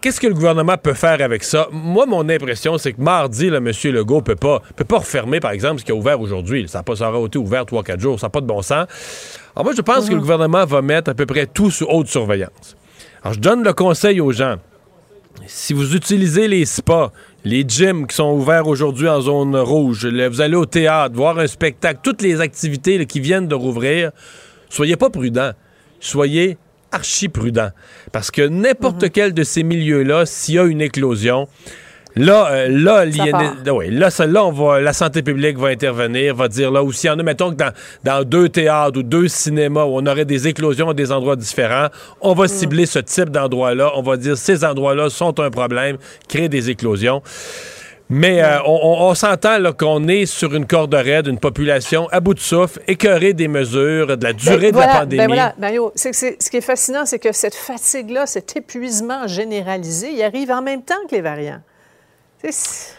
Qu'est-ce 0.00 0.20
que 0.20 0.28
le 0.28 0.34
gouvernement 0.34 0.76
peut 0.76 0.94
faire 0.94 1.20
avec 1.20 1.42
ça? 1.42 1.66
Moi, 1.72 2.06
mon 2.06 2.28
impression, 2.28 2.78
c'est 2.78 2.92
que 2.92 3.00
mardi, 3.00 3.50
le 3.50 3.56
M. 3.56 3.72
Legault 3.92 4.22
peut 4.22 4.36
pas, 4.36 4.62
peut 4.76 4.84
pas 4.84 4.98
refermer, 4.98 5.40
par 5.40 5.50
exemple, 5.50 5.80
ce 5.80 5.84
qui 5.84 5.90
a 5.90 5.94
ouvert 5.94 6.20
aujourd'hui. 6.20 6.68
Ça 6.68 6.84
ça 6.94 7.10
aura 7.10 7.26
été 7.26 7.38
ouvert 7.38 7.64
3-4 7.64 7.98
jours. 7.98 8.20
Ça 8.20 8.26
n'a 8.26 8.30
pas 8.30 8.40
de 8.40 8.46
bon 8.46 8.62
sens. 8.62 8.86
Alors, 9.56 9.64
moi, 9.64 9.72
je 9.76 9.82
pense 9.82 10.08
que 10.08 10.14
le 10.14 10.20
gouvernement 10.20 10.64
va 10.64 10.82
mettre 10.82 11.10
à 11.10 11.14
peu 11.14 11.26
près 11.26 11.46
tout 11.46 11.70
sous 11.70 11.84
haute 11.88 12.06
surveillance. 12.06 12.76
Alors, 13.22 13.34
je 13.34 13.40
donne 13.40 13.64
le 13.64 13.72
conseil 13.72 14.20
aux 14.20 14.30
gens. 14.30 14.56
Si 15.48 15.72
vous 15.72 15.96
utilisez 15.96 16.46
les 16.46 16.64
spas, 16.64 17.10
les 17.44 17.64
gyms 17.66 18.06
qui 18.06 18.14
sont 18.14 18.32
ouverts 18.32 18.68
aujourd'hui 18.68 19.08
en 19.08 19.20
zone 19.20 19.56
rouge, 19.56 20.06
vous 20.06 20.40
allez 20.40 20.56
au 20.56 20.66
théâtre, 20.66 21.14
voir 21.16 21.38
un 21.38 21.46
spectacle, 21.46 22.00
toutes 22.02 22.22
les 22.22 22.40
activités 22.40 22.98
là, 22.98 23.04
qui 23.04 23.18
viennent 23.18 23.48
de 23.48 23.54
rouvrir, 23.54 24.12
soyez 24.68 24.96
pas 24.96 25.10
prudents. 25.10 25.52
Soyez 26.00 26.56
archi 26.92 27.28
prudents. 27.28 27.70
Parce 28.12 28.30
que 28.30 28.42
n'importe 28.42 29.10
quel 29.10 29.34
de 29.34 29.42
ces 29.42 29.62
milieux-là, 29.62 30.26
s'il 30.26 30.54
y 30.54 30.58
a 30.58 30.64
une 30.64 30.80
éclosion, 30.80 31.48
Là, 32.16 32.48
euh, 32.50 32.68
là, 32.68 33.04
ah 33.32 33.72
ouais, 33.72 33.90
là, 33.90 34.10
celle-là, 34.10 34.44
on 34.44 34.50
va, 34.50 34.80
la 34.80 34.92
santé 34.92 35.22
publique 35.22 35.56
va 35.56 35.68
intervenir, 35.68 36.34
va 36.34 36.48
dire 36.48 36.72
là 36.72 36.82
aussi, 36.82 37.08
en 37.08 37.16
a, 37.18 37.22
mettons 37.22 37.50
que 37.50 37.56
dans, 37.56 37.72
dans 38.02 38.24
deux 38.24 38.48
théâtres 38.48 38.98
ou 38.98 39.02
deux 39.04 39.28
cinémas 39.28 39.84
où 39.84 39.98
on 39.98 40.06
aurait 40.06 40.24
des 40.24 40.48
éclosions 40.48 40.88
à 40.88 40.94
des 40.94 41.12
endroits 41.12 41.36
différents, 41.36 41.88
on 42.20 42.34
va 42.34 42.48
cibler 42.48 42.86
ce 42.86 42.98
type 42.98 43.30
d'endroit-là, 43.30 43.92
on 43.94 44.02
va 44.02 44.16
dire 44.16 44.36
ces 44.36 44.64
endroits-là 44.64 45.10
sont 45.10 45.38
un 45.38 45.50
problème, 45.50 45.98
créent 46.28 46.48
des 46.48 46.70
éclosions. 46.70 47.22
Mais 48.10 48.42
euh, 48.42 48.62
on, 48.64 48.70
on- 48.82 49.08
on 49.10 49.14
s'entend 49.14 49.58
qu'on 49.72 50.08
est 50.08 50.24
sur 50.24 50.54
une 50.54 50.66
corde 50.66 50.94
raide, 50.94 51.26
une 51.26 51.38
population 51.38 52.08
à 52.10 52.20
bout 52.20 52.32
de 52.34 52.40
souffle, 52.40 52.80
écœurée 52.88 53.34
des 53.34 53.48
mesures, 53.48 54.16
de 54.16 54.24
la 54.24 54.32
durée 54.32 54.56
Ben, 54.58 54.66
de 54.68 54.72
voilà, 54.72 54.92
la 54.94 54.98
pandémie. 55.00 55.18
Ben 55.20 55.26
voilà, 55.26 55.54
Mario, 55.58 55.92
ce 55.94 56.48
qui 56.50 56.56
est 56.56 56.60
fascinant, 56.62 57.04
c'est 57.04 57.18
que 57.18 57.32
cette 57.32 57.54
fatigue-là, 57.54 58.26
cet 58.26 58.56
épuisement 58.56 59.26
généralisé, 59.26 60.10
il 60.12 60.22
arrive 60.22 60.50
en 60.50 60.62
même 60.62 60.82
temps 60.82 60.94
que 61.10 61.14
les 61.14 61.20
variants. 61.20 61.60
C'est 62.42 62.94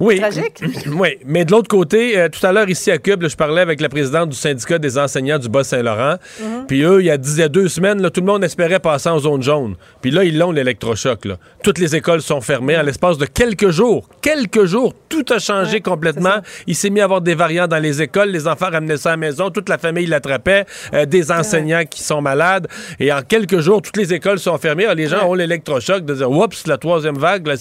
Oui. 0.00 0.18
tragique. 0.18 0.62
oui, 0.86 1.18
mais 1.26 1.44
de 1.44 1.52
l'autre 1.52 1.68
côté, 1.68 2.18
euh, 2.18 2.28
tout 2.30 2.44
à 2.46 2.52
l'heure 2.52 2.68
ici 2.70 2.90
à 2.90 2.96
Cube, 2.96 3.20
là, 3.20 3.28
je 3.28 3.36
parlais 3.36 3.60
avec 3.60 3.82
la 3.82 3.90
présidente 3.90 4.30
du 4.30 4.36
syndicat 4.36 4.78
des 4.78 4.96
enseignants 4.96 5.38
du 5.38 5.50
Bas-Saint-Laurent. 5.50 6.16
Mhm. 6.40 6.66
Puis 6.66 6.82
eux, 6.82 7.00
il 7.00 7.06
y 7.06 7.10
a 7.10 7.18
10 7.18 7.42
à 7.42 7.48
deux 7.48 7.68
semaines, 7.68 8.00
là, 8.00 8.08
tout 8.08 8.22
le 8.22 8.26
monde 8.26 8.42
espérait 8.42 8.80
passer 8.80 9.10
en 9.10 9.18
zone 9.18 9.42
jaune. 9.42 9.74
Puis 10.00 10.10
là, 10.10 10.24
ils 10.24 10.38
l'ont, 10.38 10.52
l'électrochoc. 10.52 11.28
Toutes 11.62 11.78
les 11.78 11.94
écoles 11.94 12.22
sont 12.22 12.40
fermées 12.40 12.78
en 12.78 12.82
l'espace 12.82 13.18
de 13.18 13.26
quelques 13.26 13.70
jours. 13.70 14.08
Quelques 14.22 14.64
jours, 14.64 14.94
tout 15.10 15.24
a 15.28 15.38
changé 15.38 15.82
complètement. 15.82 16.40
Il 16.66 16.74
s'est 16.74 16.88
mis 16.88 17.00
à 17.00 17.04
avoir 17.04 17.20
des 17.20 17.34
variants 17.34 17.68
dans 17.68 17.78
les 17.78 18.00
écoles. 18.00 18.30
Les 18.30 18.48
enfants 18.48 18.70
ramenaient 18.70 18.96
ça 18.96 19.10
à 19.10 19.12
la 19.12 19.16
maison. 19.18 19.50
Toute 19.50 19.68
la 19.68 19.76
famille 19.76 20.06
l'attrapait. 20.06 20.64
Euh, 20.94 21.04
des 21.04 21.30
enseignants 21.30 21.84
qui 21.84 22.02
sont 22.02 22.22
malades. 22.22 22.68
Et 22.98 23.12
en 23.12 23.20
quelques 23.20 23.60
jours, 23.60 23.82
toutes 23.82 23.98
les 23.98 24.14
écoles 24.14 24.38
sont 24.38 24.56
fermées. 24.56 24.84
Alors, 24.84 24.94
les 24.94 25.08
gens 25.08 25.28
ont 25.28 25.34
l'électrochoc 25.34 26.06
de 26.06 26.14
dire, 26.14 26.30
oups, 26.30 26.66
la 26.66 26.78
troisième 26.78 27.18
vague, 27.18 27.46
là, 27.46 27.54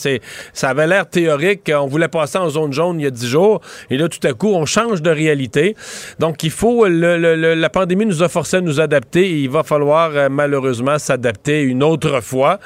ça 0.54 0.70
avait 0.70 0.88
l'air 0.88 1.10
théorique. 1.10 1.70
On 1.76 1.88
voulait 1.88 2.08
passer 2.08 2.29
en 2.38 2.50
zone 2.50 2.74
jaune 2.74 3.00
il 3.00 3.04
y 3.04 3.08
a 3.08 3.12
dix 3.12 3.28
jours. 3.28 3.62
Et 3.90 3.98
là, 3.98 4.08
tout 4.08 4.26
à 4.28 4.34
coup, 4.34 4.50
on 4.54 4.66
change 4.66 5.02
de 5.02 5.10
réalité. 5.10 5.76
Donc, 6.20 6.44
il 6.44 6.52
faut, 6.52 6.88
le- 6.88 7.18
le- 7.18 7.36
le- 7.36 7.54
la 7.56 7.70
pandémie 7.70 8.06
nous 8.06 8.22
a 8.24 8.30
forcé 8.30 8.58
à 8.58 8.62
nous 8.62 8.80
adapter 8.80 9.22
et 9.30 9.40
il 9.40 9.50
va 9.50 9.64
falloir 9.64 10.12
euh, 10.14 10.30
malheureusement 10.30 10.98
s'adapter 11.00 11.62
une 11.62 11.84
autre 11.84 12.22
fois. 12.22 12.60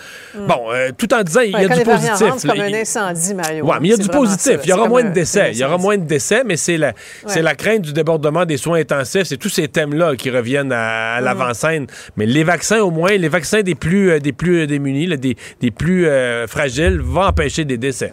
Bon, 0.48 0.72
euh, 0.72 0.90
tout 0.98 1.14
en 1.14 1.22
disant, 1.24 1.42
il 1.42 1.52
y 1.52 1.56
Ouais, 1.56 1.72
a 1.72 1.78
du 1.78 1.84
positif. 1.84 2.14
c'est 2.38 2.48
comme 2.48 2.60
un 2.60 2.68
Il- 2.68 2.76
incendie, 2.76 3.34
Mario. 3.34 3.66
Ouais, 3.66 3.76
mais 3.82 3.88
il 3.88 3.92
y 3.92 3.94
a 3.94 3.98
du 3.98 4.10
positif. 4.10 4.58
Il 4.64 4.70
y 4.70 4.74
aura 4.74 4.88
moins 4.88 5.04
de 5.04 5.14
décès. 5.14 5.52
Il 5.54 5.58
y 5.58 5.64
aura 5.64 5.78
moins 5.78 5.98
de 5.98 6.06
décès, 6.06 6.44
mais 6.46 6.58
c'est 6.58 6.78
la, 6.78 6.94
c'est 7.28 7.42
la 7.42 7.56
crainte 7.56 7.82
du 7.82 7.94
débordement 7.94 8.46
des 8.46 8.58
soins 8.58 8.80
intensifs. 8.80 9.24
C'est 9.24 9.38
tous 9.38 9.50
ces 9.50 9.68
thèmes-là 9.68 10.16
qui 10.16 10.30
reviennent 10.30 10.72
à, 10.72 11.16
à 11.16 11.20
Mhm. 11.20 11.26
l'avant-scène. 11.26 11.88
Mais 12.18 12.26
les 12.26 12.44
vaccins, 12.44 12.80
au 12.82 12.92
moins, 12.92 13.12
les 13.12 13.30
vaccins 13.30 13.62
des 13.62 13.76
plus, 13.76 14.12
euh, 14.12 14.20
des 14.20 14.34
plus 14.34 14.68
démunis, 14.68 15.08
là, 15.08 15.18
des, 15.18 15.36
des 15.62 15.72
plus 15.72 16.08
fragiles, 16.48 17.00
vont 17.02 17.22
empêcher 17.24 17.66
des 17.66 17.78
décès. 17.78 18.12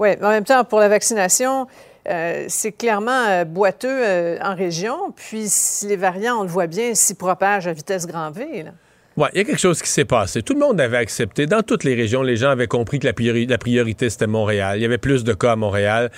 Oui. 0.00 0.16
Mais 0.18 0.26
en 0.26 0.30
même 0.30 0.44
temps, 0.44 0.64
pour 0.64 0.80
la 0.80 0.88
vaccination, 0.88 1.66
euh, 2.08 2.46
c'est 2.48 2.72
clairement 2.72 3.26
euh, 3.28 3.44
boiteux 3.44 4.00
euh, 4.02 4.38
en 4.42 4.54
région. 4.54 5.12
Puis, 5.14 5.52
les 5.86 5.96
variants, 5.96 6.38
on 6.40 6.42
le 6.42 6.48
voit 6.48 6.66
bien, 6.66 6.94
s'y 6.94 7.14
propagent 7.14 7.68
à 7.68 7.72
vitesse 7.74 8.06
grand 8.06 8.30
V. 8.30 8.64
Il 9.34 9.38
y 9.38 9.40
a 9.42 9.44
quelque 9.44 9.60
chose 9.60 9.82
qui 9.82 9.88
s'est 9.88 10.04
passé. 10.04 10.42
Tout 10.42 10.54
le 10.54 10.60
monde 10.60 10.80
avait 10.80 10.96
accepté. 10.96 11.46
Dans 11.46 11.62
toutes 11.62 11.84
les 11.84 11.94
régions, 11.94 12.22
les 12.22 12.36
gens 12.36 12.50
avaient 12.50 12.66
compris 12.66 12.98
que 12.98 13.06
la, 13.06 13.12
priori- 13.12 13.46
la 13.46 13.58
priorité, 13.58 14.08
c'était 14.10 14.26
Montréal. 14.26 14.78
Il 14.78 14.82
y 14.82 14.84
avait 14.84 14.98
plus 14.98 15.24
de 15.24 15.32
cas 15.32 15.52
à 15.52 15.56
Montréal. 15.56 16.10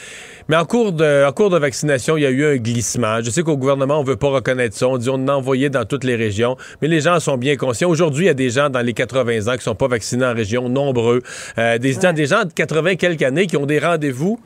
Mais 0.48 0.56
en 0.56 0.64
cours, 0.64 0.92
de, 0.92 1.24
en 1.26 1.32
cours 1.32 1.50
de 1.50 1.58
vaccination, 1.58 2.16
il 2.16 2.22
y 2.22 2.26
a 2.26 2.30
eu 2.30 2.44
un 2.44 2.56
glissement. 2.56 3.20
Je 3.22 3.30
sais 3.30 3.42
qu'au 3.42 3.56
gouvernement, 3.56 3.98
on 4.00 4.04
veut 4.04 4.16
pas 4.16 4.28
reconnaître 4.28 4.76
ça. 4.76 4.88
On 4.88 4.98
dit 4.98 5.08
on 5.10 5.14
en 5.14 5.28
a 5.28 5.32
envoyé 5.32 5.70
dans 5.70 5.84
toutes 5.84 6.04
les 6.04 6.16
régions. 6.16 6.56
Mais 6.80 6.88
les 6.88 7.00
gens 7.00 7.18
sont 7.20 7.36
bien 7.36 7.56
conscients. 7.56 7.88
Aujourd'hui, 7.88 8.24
il 8.24 8.28
y 8.28 8.30
a 8.30 8.34
des 8.34 8.50
gens 8.50 8.70
dans 8.70 8.80
les 8.82 8.92
80 8.92 9.52
ans 9.52 9.56
qui 9.56 9.62
sont 9.62 9.74
pas 9.74 9.88
vaccinés 9.88 10.26
en 10.26 10.34
région, 10.34 10.68
nombreux. 10.68 11.22
Euh, 11.58 11.78
des, 11.78 11.94
des 11.96 12.26
gens 12.26 12.44
de 12.44 12.52
80 12.52 12.96
quelques 12.96 13.22
années 13.22 13.46
qui 13.46 13.56
ont 13.56 13.66
des 13.66 13.78
rendez-vous. 13.78 14.38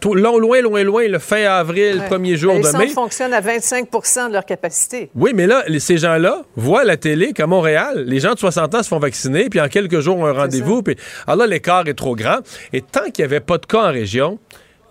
Tout- 0.00 0.14
Loin, 0.14 0.38
loin, 0.38 0.60
loin, 0.60 0.82
loin, 0.84 1.08
le 1.08 1.18
fin 1.18 1.42
avril, 1.44 1.98
Ouais. 2.00 2.06
premier 2.08 2.36
jour 2.36 2.52
Ben, 2.54 2.58
les 2.62 2.72
de 2.72 2.76
mai. 2.78 2.84
centres 2.84 2.94
fonctionnent 2.94 3.34
à 3.34 3.40
25 3.40 3.88
de 4.28 4.32
leur 4.32 4.44
capacité. 4.44 5.10
Oui, 5.14 5.32
mais 5.34 5.46
là, 5.46 5.64
les- 5.68 5.80
ces 5.80 5.98
gens-là 5.98 6.42
voient 6.56 6.80
à 6.82 6.84
la 6.84 6.96
télé 6.96 7.32
qu'à 7.32 7.46
Montréal, 7.46 8.04
les 8.06 8.20
gens 8.20 8.34
de 8.34 8.38
60 8.38 8.74
ans 8.74 8.82
se 8.82 8.88
font 8.88 8.98
vacciner, 8.98 9.48
puis 9.48 9.60
en 9.60 9.68
quelques 9.68 10.00
jours, 10.00 10.16
ont 10.18 10.26
un 10.26 10.32
rendez-vous. 10.32 10.82
Puis, 10.82 10.96
alors 11.26 11.38
là, 11.40 11.46
l'écart 11.46 11.86
est 11.88 11.94
trop 11.94 12.14
grand. 12.16 12.38
Et 12.72 12.80
tant 12.80 13.04
qu'il 13.12 13.22
n'y 13.22 13.24
avait 13.24 13.40
pas 13.40 13.58
de 13.58 13.66
cas 13.66 13.88
en 13.88 13.92
région, 13.92 14.38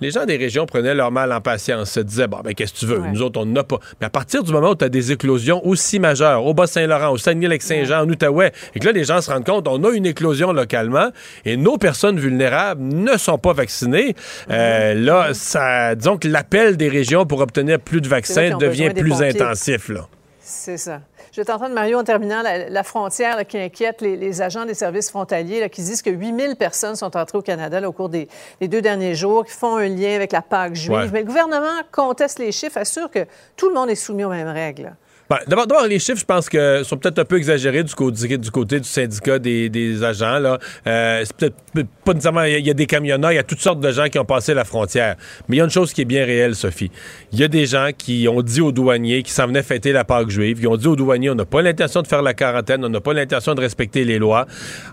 les 0.02 0.11
gens 0.11 0.26
des 0.26 0.36
régions 0.36 0.65
prenaient 0.65 0.95
leur 0.95 1.11
mal 1.11 1.32
en 1.32 1.41
patience, 1.41 1.91
se 1.91 1.99
disaient, 1.99 2.28
bon, 2.28 2.41
ben, 2.44 2.53
qu'est-ce 2.53 2.73
que 2.73 2.80
tu 2.80 2.86
veux? 2.88 2.99
Nous 2.99 3.22
autres, 3.22 3.40
on 3.40 3.45
n'en 3.45 3.61
a 3.61 3.64
pas. 3.64 3.80
Mais 3.99 4.07
à 4.07 4.10
partir 4.10 4.44
du 4.44 4.52
moment 4.52 4.72
où 4.72 4.76
tu 4.76 4.84
as 4.84 4.90
des 4.90 5.11
éclosions 5.11 5.65
aussi 5.65 5.99
majeures, 5.99 6.44
au 6.45 6.53
Bas-Saint-Laurent, 6.53 7.11
au 7.11 7.18
Saguenay-Lac-Saint-Jean, 7.18 8.02
en 8.03 8.10
Outaouais, 8.10 8.52
et 8.73 8.80
que 8.80 8.86
là, 8.86 8.91
les 8.91 9.03
gens 9.03 9.22
se 9.22 9.32
rendent 9.32 9.45
compte, 9.45 9.68
on 9.68 9.84
a 9.84 9.91
une 9.91 10.07
éclosion 10.07 10.52
localement, 10.52 11.11
et 11.45 11.56
nos 11.56 11.78
personnes 11.78 12.19
vulnérables 12.19 12.82
ne 12.82 13.15
sont 13.18 13.38
pas 13.38 13.53
vaccinées, 13.53 14.15
euh, 14.49 14.95
là, 14.95 15.30
ça, 15.34 15.95
disons 15.95 16.18
que 16.18 16.28
l'appel 16.28 16.78
des 16.78 16.90
régions 16.90 17.26
pour 17.26 17.41
obtenir 17.41 17.80
plus 17.80 18.02
de 18.02 18.07
vaccins 18.07 18.57
devient 18.57 18.91
plus 18.95 19.22
intensif, 19.22 19.90
là. 19.90 20.07
C'est 20.40 20.78
ça. 20.78 21.02
Je 21.31 21.41
t'entends, 21.41 21.69
Mario, 21.69 21.97
en 21.97 22.03
terminant, 22.03 22.41
la, 22.41 22.69
la 22.69 22.83
frontière 22.83 23.37
là, 23.37 23.45
qui 23.45 23.57
inquiète 23.57 24.01
les, 24.01 24.17
les 24.17 24.41
agents 24.41 24.65
des 24.65 24.73
services 24.73 25.09
frontaliers 25.09 25.61
là, 25.61 25.69
qui 25.69 25.81
disent 25.81 26.01
que 26.01 26.09
8000 26.09 26.57
personnes 26.57 26.95
sont 26.95 27.15
entrées 27.15 27.37
au 27.37 27.41
Canada 27.41 27.79
là, 27.79 27.87
au 27.87 27.93
cours 27.93 28.09
des, 28.09 28.27
des 28.59 28.67
deux 28.67 28.81
derniers 28.81 29.15
jours, 29.15 29.45
qui 29.45 29.53
font 29.53 29.77
un 29.77 29.87
lien 29.87 30.13
avec 30.15 30.33
la 30.33 30.41
Pâque 30.41 30.75
juive. 30.75 30.91
Ouais. 30.91 31.09
Mais 31.13 31.19
le 31.21 31.25
gouvernement 31.25 31.79
conteste 31.91 32.39
les 32.39 32.51
chiffres, 32.51 32.77
assure 32.77 33.09
que 33.09 33.25
tout 33.55 33.69
le 33.69 33.75
monde 33.75 33.89
est 33.89 33.95
soumis 33.95 34.25
aux 34.25 34.29
mêmes 34.29 34.47
règles. 34.49 34.93
Ben, 35.31 35.37
D'abord, 35.47 35.87
les 35.87 35.97
chiffres, 35.97 36.19
je 36.19 36.25
pense 36.25 36.49
que 36.49 36.83
sont 36.83 36.97
peut-être 36.97 37.19
un 37.19 37.23
peu 37.23 37.37
exagérés 37.37 37.85
du 37.85 37.95
côté 37.95 38.81
du, 38.81 38.87
syndicat 38.87 39.39
des, 39.39 40.03
agents. 40.03 40.39
Là. 40.39 40.59
Euh, 40.85 41.23
c'est 41.23 41.37
peut-être 41.71 41.87
pas 42.03 42.11
nécessairement. 42.13 42.43
Il 42.43 42.67
y, 42.67 42.69
a- 42.69 42.73
des 42.73 42.85
camionneurs, 42.85 43.31
il 43.31 43.35
y 43.35 43.37
a 43.37 43.43
toutes 43.43 43.61
sortes 43.61 43.79
de 43.79 43.91
gens 43.93 44.09
qui 44.09 44.19
ont 44.19 44.25
passé 44.25 44.53
la 44.53 44.65
frontière. 44.65 45.15
Mais 45.47 45.55
il 45.55 45.59
y 45.59 45.61
a 45.61 45.63
une 45.63 45.69
chose 45.69 45.93
qui 45.93 46.01
est 46.01 46.05
bien 46.05 46.25
réelle, 46.25 46.53
Sophie. 46.53 46.91
Il 47.31 47.39
y 47.39 47.45
a 47.45 47.47
des 47.47 47.65
gens 47.65 47.91
qui 47.97 48.27
ont 48.27 48.41
dit 48.41 48.59
aux 48.59 48.73
douaniers, 48.73 49.23
qui 49.23 49.31
s'en 49.31 49.47
venaient 49.47 49.63
fêter 49.63 49.93
la 49.93 50.03
Pâque 50.03 50.29
juive, 50.29 50.59
qui 50.59 50.67
ont 50.67 50.75
dit 50.75 50.87
aux 50.87 50.97
douaniers 50.97 51.29
on 51.29 51.35
n'a 51.35 51.45
pas 51.45 51.61
l'intention 51.61 52.01
de 52.01 52.07
faire 52.07 52.21
la 52.23 52.33
quarantaine, 52.33 52.83
on 52.83 52.89
n'a 52.89 52.99
pas 52.99 53.13
l'intention 53.13 53.55
de 53.55 53.61
respecter 53.61 54.03
les 54.03 54.19
lois. 54.19 54.47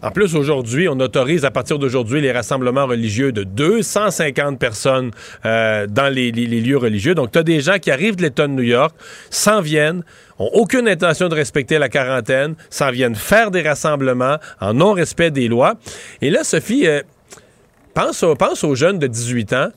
En 0.04 0.12
plus, 0.12 0.36
aujourd'hui, 0.36 0.88
on 0.88 1.00
autorise 1.00 1.44
à 1.46 1.50
partir 1.50 1.80
d'aujourd'hui 1.80 2.20
les 2.20 2.30
rassemblements 2.30 2.86
religieux 2.86 3.32
de 3.32 3.42
250 3.42 4.56
personnes 4.60 5.10
euh, 5.46 5.88
dans 5.88 6.08
les, 6.14 6.30
les- 6.30 6.46
les 6.46 6.60
lieux 6.60 6.78
religieux. 6.78 7.16
Donc, 7.16 7.32
tu 7.32 7.40
as 7.40 7.42
des 7.42 7.58
gens 7.60 7.80
qui 7.80 7.90
arrivent 7.90 8.14
de 8.14 8.22
l'État 8.22 8.46
de 8.46 8.52
New 8.52 8.62
York, 8.62 8.94
s'en 9.30 9.60
viennent, 9.60 10.04
ont 10.38 10.50
aucune 10.52 10.88
intention 10.88 11.28
de 11.28 11.34
respecter 11.34 11.78
la 11.78 11.88
quarantaine, 11.88 12.54
s'en 12.70 12.90
viennent 12.90 13.14
faire 13.14 13.50
des 13.50 13.62
rassemblements 13.62 14.36
en 14.60 14.74
non-respect 14.74 15.30
des 15.30 15.48
lois. 15.48 15.74
Et 16.20 16.30
là, 16.30 16.44
Sophie, 16.44 16.86
euh, 16.86 17.02
pense, 17.94 18.24
pense 18.38 18.64
aux 18.64 18.74
jeunes 18.74 18.98
de 18.98 19.06
18 19.06 19.52
ans 19.52 19.68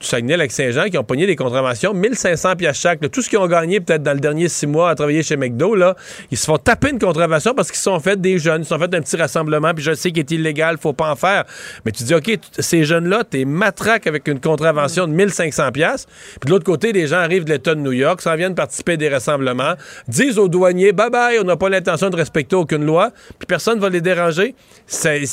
du 0.00 0.06
Saguenay-Lac-Saint-Jean 0.06 0.88
qui 0.90 0.98
ont 0.98 1.04
pogné 1.04 1.26
des 1.26 1.36
contraventions, 1.36 1.92
1500 1.92 2.56
piastres 2.56 2.82
chaque. 2.82 3.02
là. 3.02 3.08
tout 3.08 3.22
ce 3.22 3.28
qu'ils 3.28 3.38
ont 3.38 3.46
gagné 3.46 3.80
peut-être 3.80 4.02
dans 4.02 4.12
le 4.12 4.20
dernier 4.20 4.48
six 4.48 4.66
mois 4.66 4.90
à 4.90 4.94
travailler 4.94 5.22
chez 5.22 5.36
McDo, 5.36 5.74
là, 5.74 5.96
ils 6.30 6.38
se 6.38 6.44
font 6.44 6.58
taper 6.58 6.90
une 6.90 6.98
contravention 6.98 7.54
parce 7.54 7.68
qu'ils 7.68 7.78
se 7.78 7.84
sont 7.84 7.98
fait 7.98 8.20
des 8.20 8.38
jeunes, 8.38 8.62
ils 8.62 8.64
se 8.64 8.70
sont 8.70 8.78
fait 8.78 8.94
un 8.94 9.00
petit 9.00 9.16
rassemblement, 9.16 9.74
puis 9.74 9.84
je 9.84 9.94
sais 9.94 10.10
qu'il 10.10 10.20
est 10.20 10.30
illégal, 10.30 10.76
faut 10.78 10.92
pas 10.92 11.10
en 11.10 11.16
faire. 11.16 11.44
Mais 11.84 11.92
tu 11.92 12.04
dis, 12.04 12.14
OK, 12.14 12.38
ces 12.58 12.84
jeunes-là, 12.84 13.24
t'es 13.24 13.44
matraque 13.44 14.06
avec 14.06 14.28
une 14.28 14.40
contravention 14.40 15.06
de 15.06 15.12
1500 15.12 15.72
piastres. 15.72 16.08
Puis 16.40 16.46
de 16.46 16.50
l'autre 16.50 16.64
côté, 16.64 16.92
des 16.92 17.06
gens 17.06 17.18
arrivent 17.18 17.44
de 17.44 17.52
l'État 17.52 17.74
de 17.74 17.80
New 17.80 17.92
York, 17.92 18.20
s'en 18.20 18.36
viennent 18.36 18.54
participer 18.54 18.92
à 18.92 18.96
des 18.96 19.08
rassemblements, 19.08 19.74
disent 20.06 20.38
aux 20.38 20.48
douaniers, 20.48 20.92
bye 20.92 21.10
bye, 21.10 21.38
on 21.40 21.44
n'a 21.44 21.56
pas 21.56 21.68
l'intention 21.68 22.10
de 22.10 22.16
respecter 22.16 22.54
aucune 22.54 22.84
loi, 22.84 23.10
puis 23.38 23.46
personne 23.46 23.80
va 23.80 23.88
les 23.88 24.00
déranger. 24.00 24.54
C'est, 24.86 25.24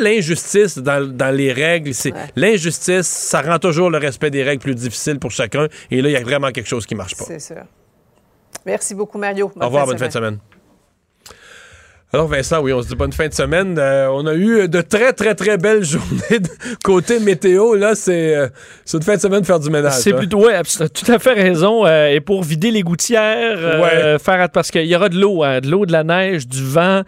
l'injustice 0.00 0.78
dans, 0.78 1.06
dans 1.06 1.34
les 1.34 1.52
règles, 1.52 1.94
c'est 1.94 2.12
l'injustice, 2.36 3.06
ça 3.06 3.40
rend 3.40 3.58
toujours 3.58 3.83
le 3.90 3.98
respect 3.98 4.30
des 4.30 4.42
règles 4.42 4.62
plus 4.62 4.74
difficile 4.74 5.18
pour 5.18 5.30
chacun. 5.30 5.68
Et 5.90 6.02
là, 6.02 6.08
il 6.08 6.12
y 6.12 6.16
a 6.16 6.22
vraiment 6.22 6.50
quelque 6.50 6.68
chose 6.68 6.86
qui 6.86 6.94
marche 6.94 7.16
pas. 7.16 7.24
C'est 7.24 7.40
sûr. 7.40 7.64
Merci 8.66 8.94
beaucoup, 8.94 9.18
Mario. 9.18 9.50
Au 9.60 9.64
revoir, 9.64 9.86
bonne 9.86 9.98
fin 9.98 10.08
de 10.08 10.12
semaine. 10.12 10.38
Alors 12.14 12.28
Vincent, 12.28 12.60
oui, 12.62 12.72
on 12.72 12.80
se 12.80 12.86
dit 12.86 12.94
bonne 12.94 13.12
fin 13.12 13.26
de 13.26 13.34
semaine. 13.34 13.74
Euh, 13.76 14.06
on 14.12 14.24
a 14.28 14.34
eu 14.34 14.68
de 14.68 14.80
très, 14.82 15.12
très, 15.12 15.34
très 15.34 15.58
belles 15.58 15.82
journées 15.84 16.38
de 16.38 16.48
côté 16.84 17.18
météo. 17.18 17.74
Là, 17.74 17.96
c'est 17.96 18.36
euh, 18.36 18.46
c'est 18.84 18.98
une 18.98 19.02
fin 19.02 19.16
de 19.16 19.20
semaine 19.20 19.40
de 19.40 19.46
faire 19.46 19.58
du 19.58 19.68
ménage. 19.68 19.94
C'est 19.94 20.12
hein. 20.14 20.18
plutôt, 20.18 20.46
as 20.46 20.62
tout 20.94 21.10
à 21.10 21.18
fait 21.18 21.32
raison. 21.32 21.84
euh, 21.84 22.06
et 22.10 22.20
pour 22.20 22.44
vider 22.44 22.70
les 22.70 22.82
gouttières, 22.82 24.20
faire 24.22 24.48
parce 24.52 24.70
qu'il 24.70 24.84
y 24.86 24.94
aura 24.94 25.08
de 25.08 25.18
l'eau, 25.18 25.42
hein, 25.42 25.58
de 25.60 25.68
l'eau, 25.68 25.86
de 25.86 25.90
la 25.90 26.04
neige, 26.04 26.46
du 26.46 26.62
vent, 26.62 27.02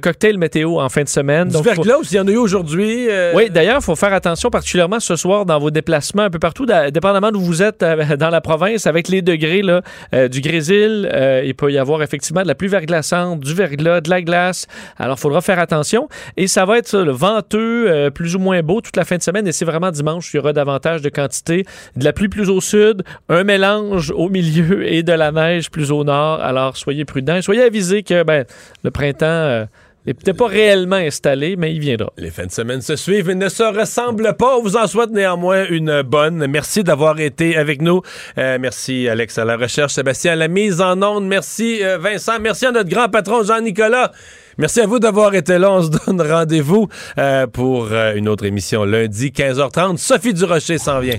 cocktail 0.00 0.38
météo 0.38 0.78
en 0.78 0.88
fin 0.88 1.02
de 1.02 1.08
semaine. 1.08 1.48
Du 1.48 1.54
Donc, 1.54 1.64
faut- 1.64 1.82
verglas, 1.82 2.08
il 2.12 2.16
y 2.16 2.20
en 2.20 2.28
a 2.28 2.30
eu 2.30 2.36
aujourd'hui. 2.36 3.08
Oui, 3.34 3.50
d'ailleurs, 3.50 3.78
il 3.80 3.84
faut 3.84 3.96
faire 3.96 4.12
attention 4.12 4.48
particulièrement 4.48 5.00
ce 5.00 5.16
soir 5.16 5.44
dans 5.44 5.58
vos 5.58 5.72
déplacements 5.72 6.22
un 6.22 6.30
peu 6.30 6.38
partout, 6.38 6.66
da- 6.66 6.92
dépendamment 6.92 7.32
d'où 7.32 7.40
vous 7.40 7.64
êtes 7.64 7.80
dans 8.18 8.30
la 8.30 8.40
province, 8.40 8.86
avec 8.86 9.08
les 9.08 9.22
degrés 9.22 9.62
là, 9.62 9.82
du 10.28 10.40
grésil. 10.40 11.10
il 11.44 11.54
peut 11.56 11.72
y 11.72 11.78
avoir 11.78 12.00
effectivement 12.04 12.42
de 12.42 12.46
la 12.46 12.54
pluie 12.54 12.68
verglaçante, 12.68 13.40
du 13.40 13.54
verglas, 13.54 14.00
de 14.02 14.08
la 14.10 14.22
glace. 14.22 14.51
Alors, 14.98 15.16
il 15.18 15.20
faudra 15.20 15.40
faire 15.40 15.58
attention. 15.58 16.08
Et 16.36 16.46
ça 16.46 16.64
va 16.64 16.78
être 16.78 16.96
le 16.98 17.12
venteux, 17.12 17.90
euh, 17.90 18.10
plus 18.10 18.36
ou 18.36 18.38
moins 18.38 18.62
beau 18.62 18.80
toute 18.80 18.96
la 18.96 19.04
fin 19.04 19.16
de 19.16 19.22
semaine. 19.22 19.46
Et 19.46 19.52
c'est 19.52 19.64
vraiment 19.64 19.90
dimanche, 19.90 20.32
il 20.32 20.36
y 20.36 20.40
aura 20.40 20.52
davantage 20.52 21.02
de 21.02 21.08
quantité. 21.08 21.64
De 21.96 22.04
la 22.04 22.12
pluie 22.12 22.28
plus 22.28 22.48
au 22.48 22.60
sud, 22.60 23.02
un 23.28 23.44
mélange 23.44 24.10
au 24.10 24.28
milieu 24.28 24.86
et 24.92 25.02
de 25.02 25.12
la 25.12 25.32
neige 25.32 25.70
plus 25.70 25.90
au 25.90 26.04
nord. 26.04 26.40
Alors, 26.40 26.76
soyez 26.76 27.04
prudents. 27.04 27.36
et 27.36 27.42
Soyez 27.42 27.62
avisés 27.62 28.02
que 28.02 28.22
ben, 28.22 28.44
le 28.82 28.90
printemps 28.90 29.26
euh, 29.26 29.64
n'est 30.06 30.14
peut-être 30.14 30.36
pas 30.36 30.48
réellement 30.48 30.96
installé, 30.96 31.56
mais 31.56 31.72
il 31.72 31.80
viendra. 31.80 32.12
Les 32.16 32.30
fins 32.30 32.46
de 32.46 32.50
semaine 32.50 32.80
se 32.80 32.96
suivent 32.96 33.30
et 33.30 33.34
ne 33.34 33.48
se 33.48 33.62
ressemblent 33.62 34.34
pas. 34.36 34.56
On 34.56 34.62
vous 34.62 34.76
en 34.76 34.86
souhaite 34.86 35.10
néanmoins 35.10 35.66
une 35.68 36.02
bonne. 36.02 36.46
Merci 36.46 36.82
d'avoir 36.82 37.20
été 37.20 37.56
avec 37.56 37.80
nous. 37.80 38.02
Euh, 38.38 38.58
merci 38.60 39.08
Alex 39.08 39.38
à 39.38 39.44
la 39.44 39.56
recherche, 39.56 39.92
Sébastien 39.92 40.32
à 40.32 40.36
la 40.36 40.48
mise 40.48 40.80
en 40.80 41.00
onde. 41.02 41.26
Merci 41.26 41.82
euh, 41.82 41.98
Vincent. 41.98 42.38
Merci 42.40 42.66
à 42.66 42.72
notre 42.72 42.90
grand 42.90 43.08
patron 43.08 43.42
Jean-Nicolas 43.42 44.12
Merci 44.58 44.80
à 44.80 44.86
vous 44.86 44.98
d'avoir 44.98 45.34
été 45.34 45.58
là. 45.58 45.72
On 45.72 45.82
se 45.82 45.88
donne 46.06 46.20
rendez-vous 46.20 46.88
euh, 47.18 47.46
pour 47.46 47.88
euh, 47.90 48.14
une 48.14 48.28
autre 48.28 48.44
émission 48.44 48.84
lundi, 48.84 49.28
15h30. 49.28 49.96
Sophie 49.96 50.34
Durocher 50.34 50.78
s'en 50.78 51.00
vient. 51.00 51.18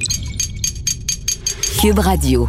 Cube 1.82 2.00
Radio. 2.00 2.48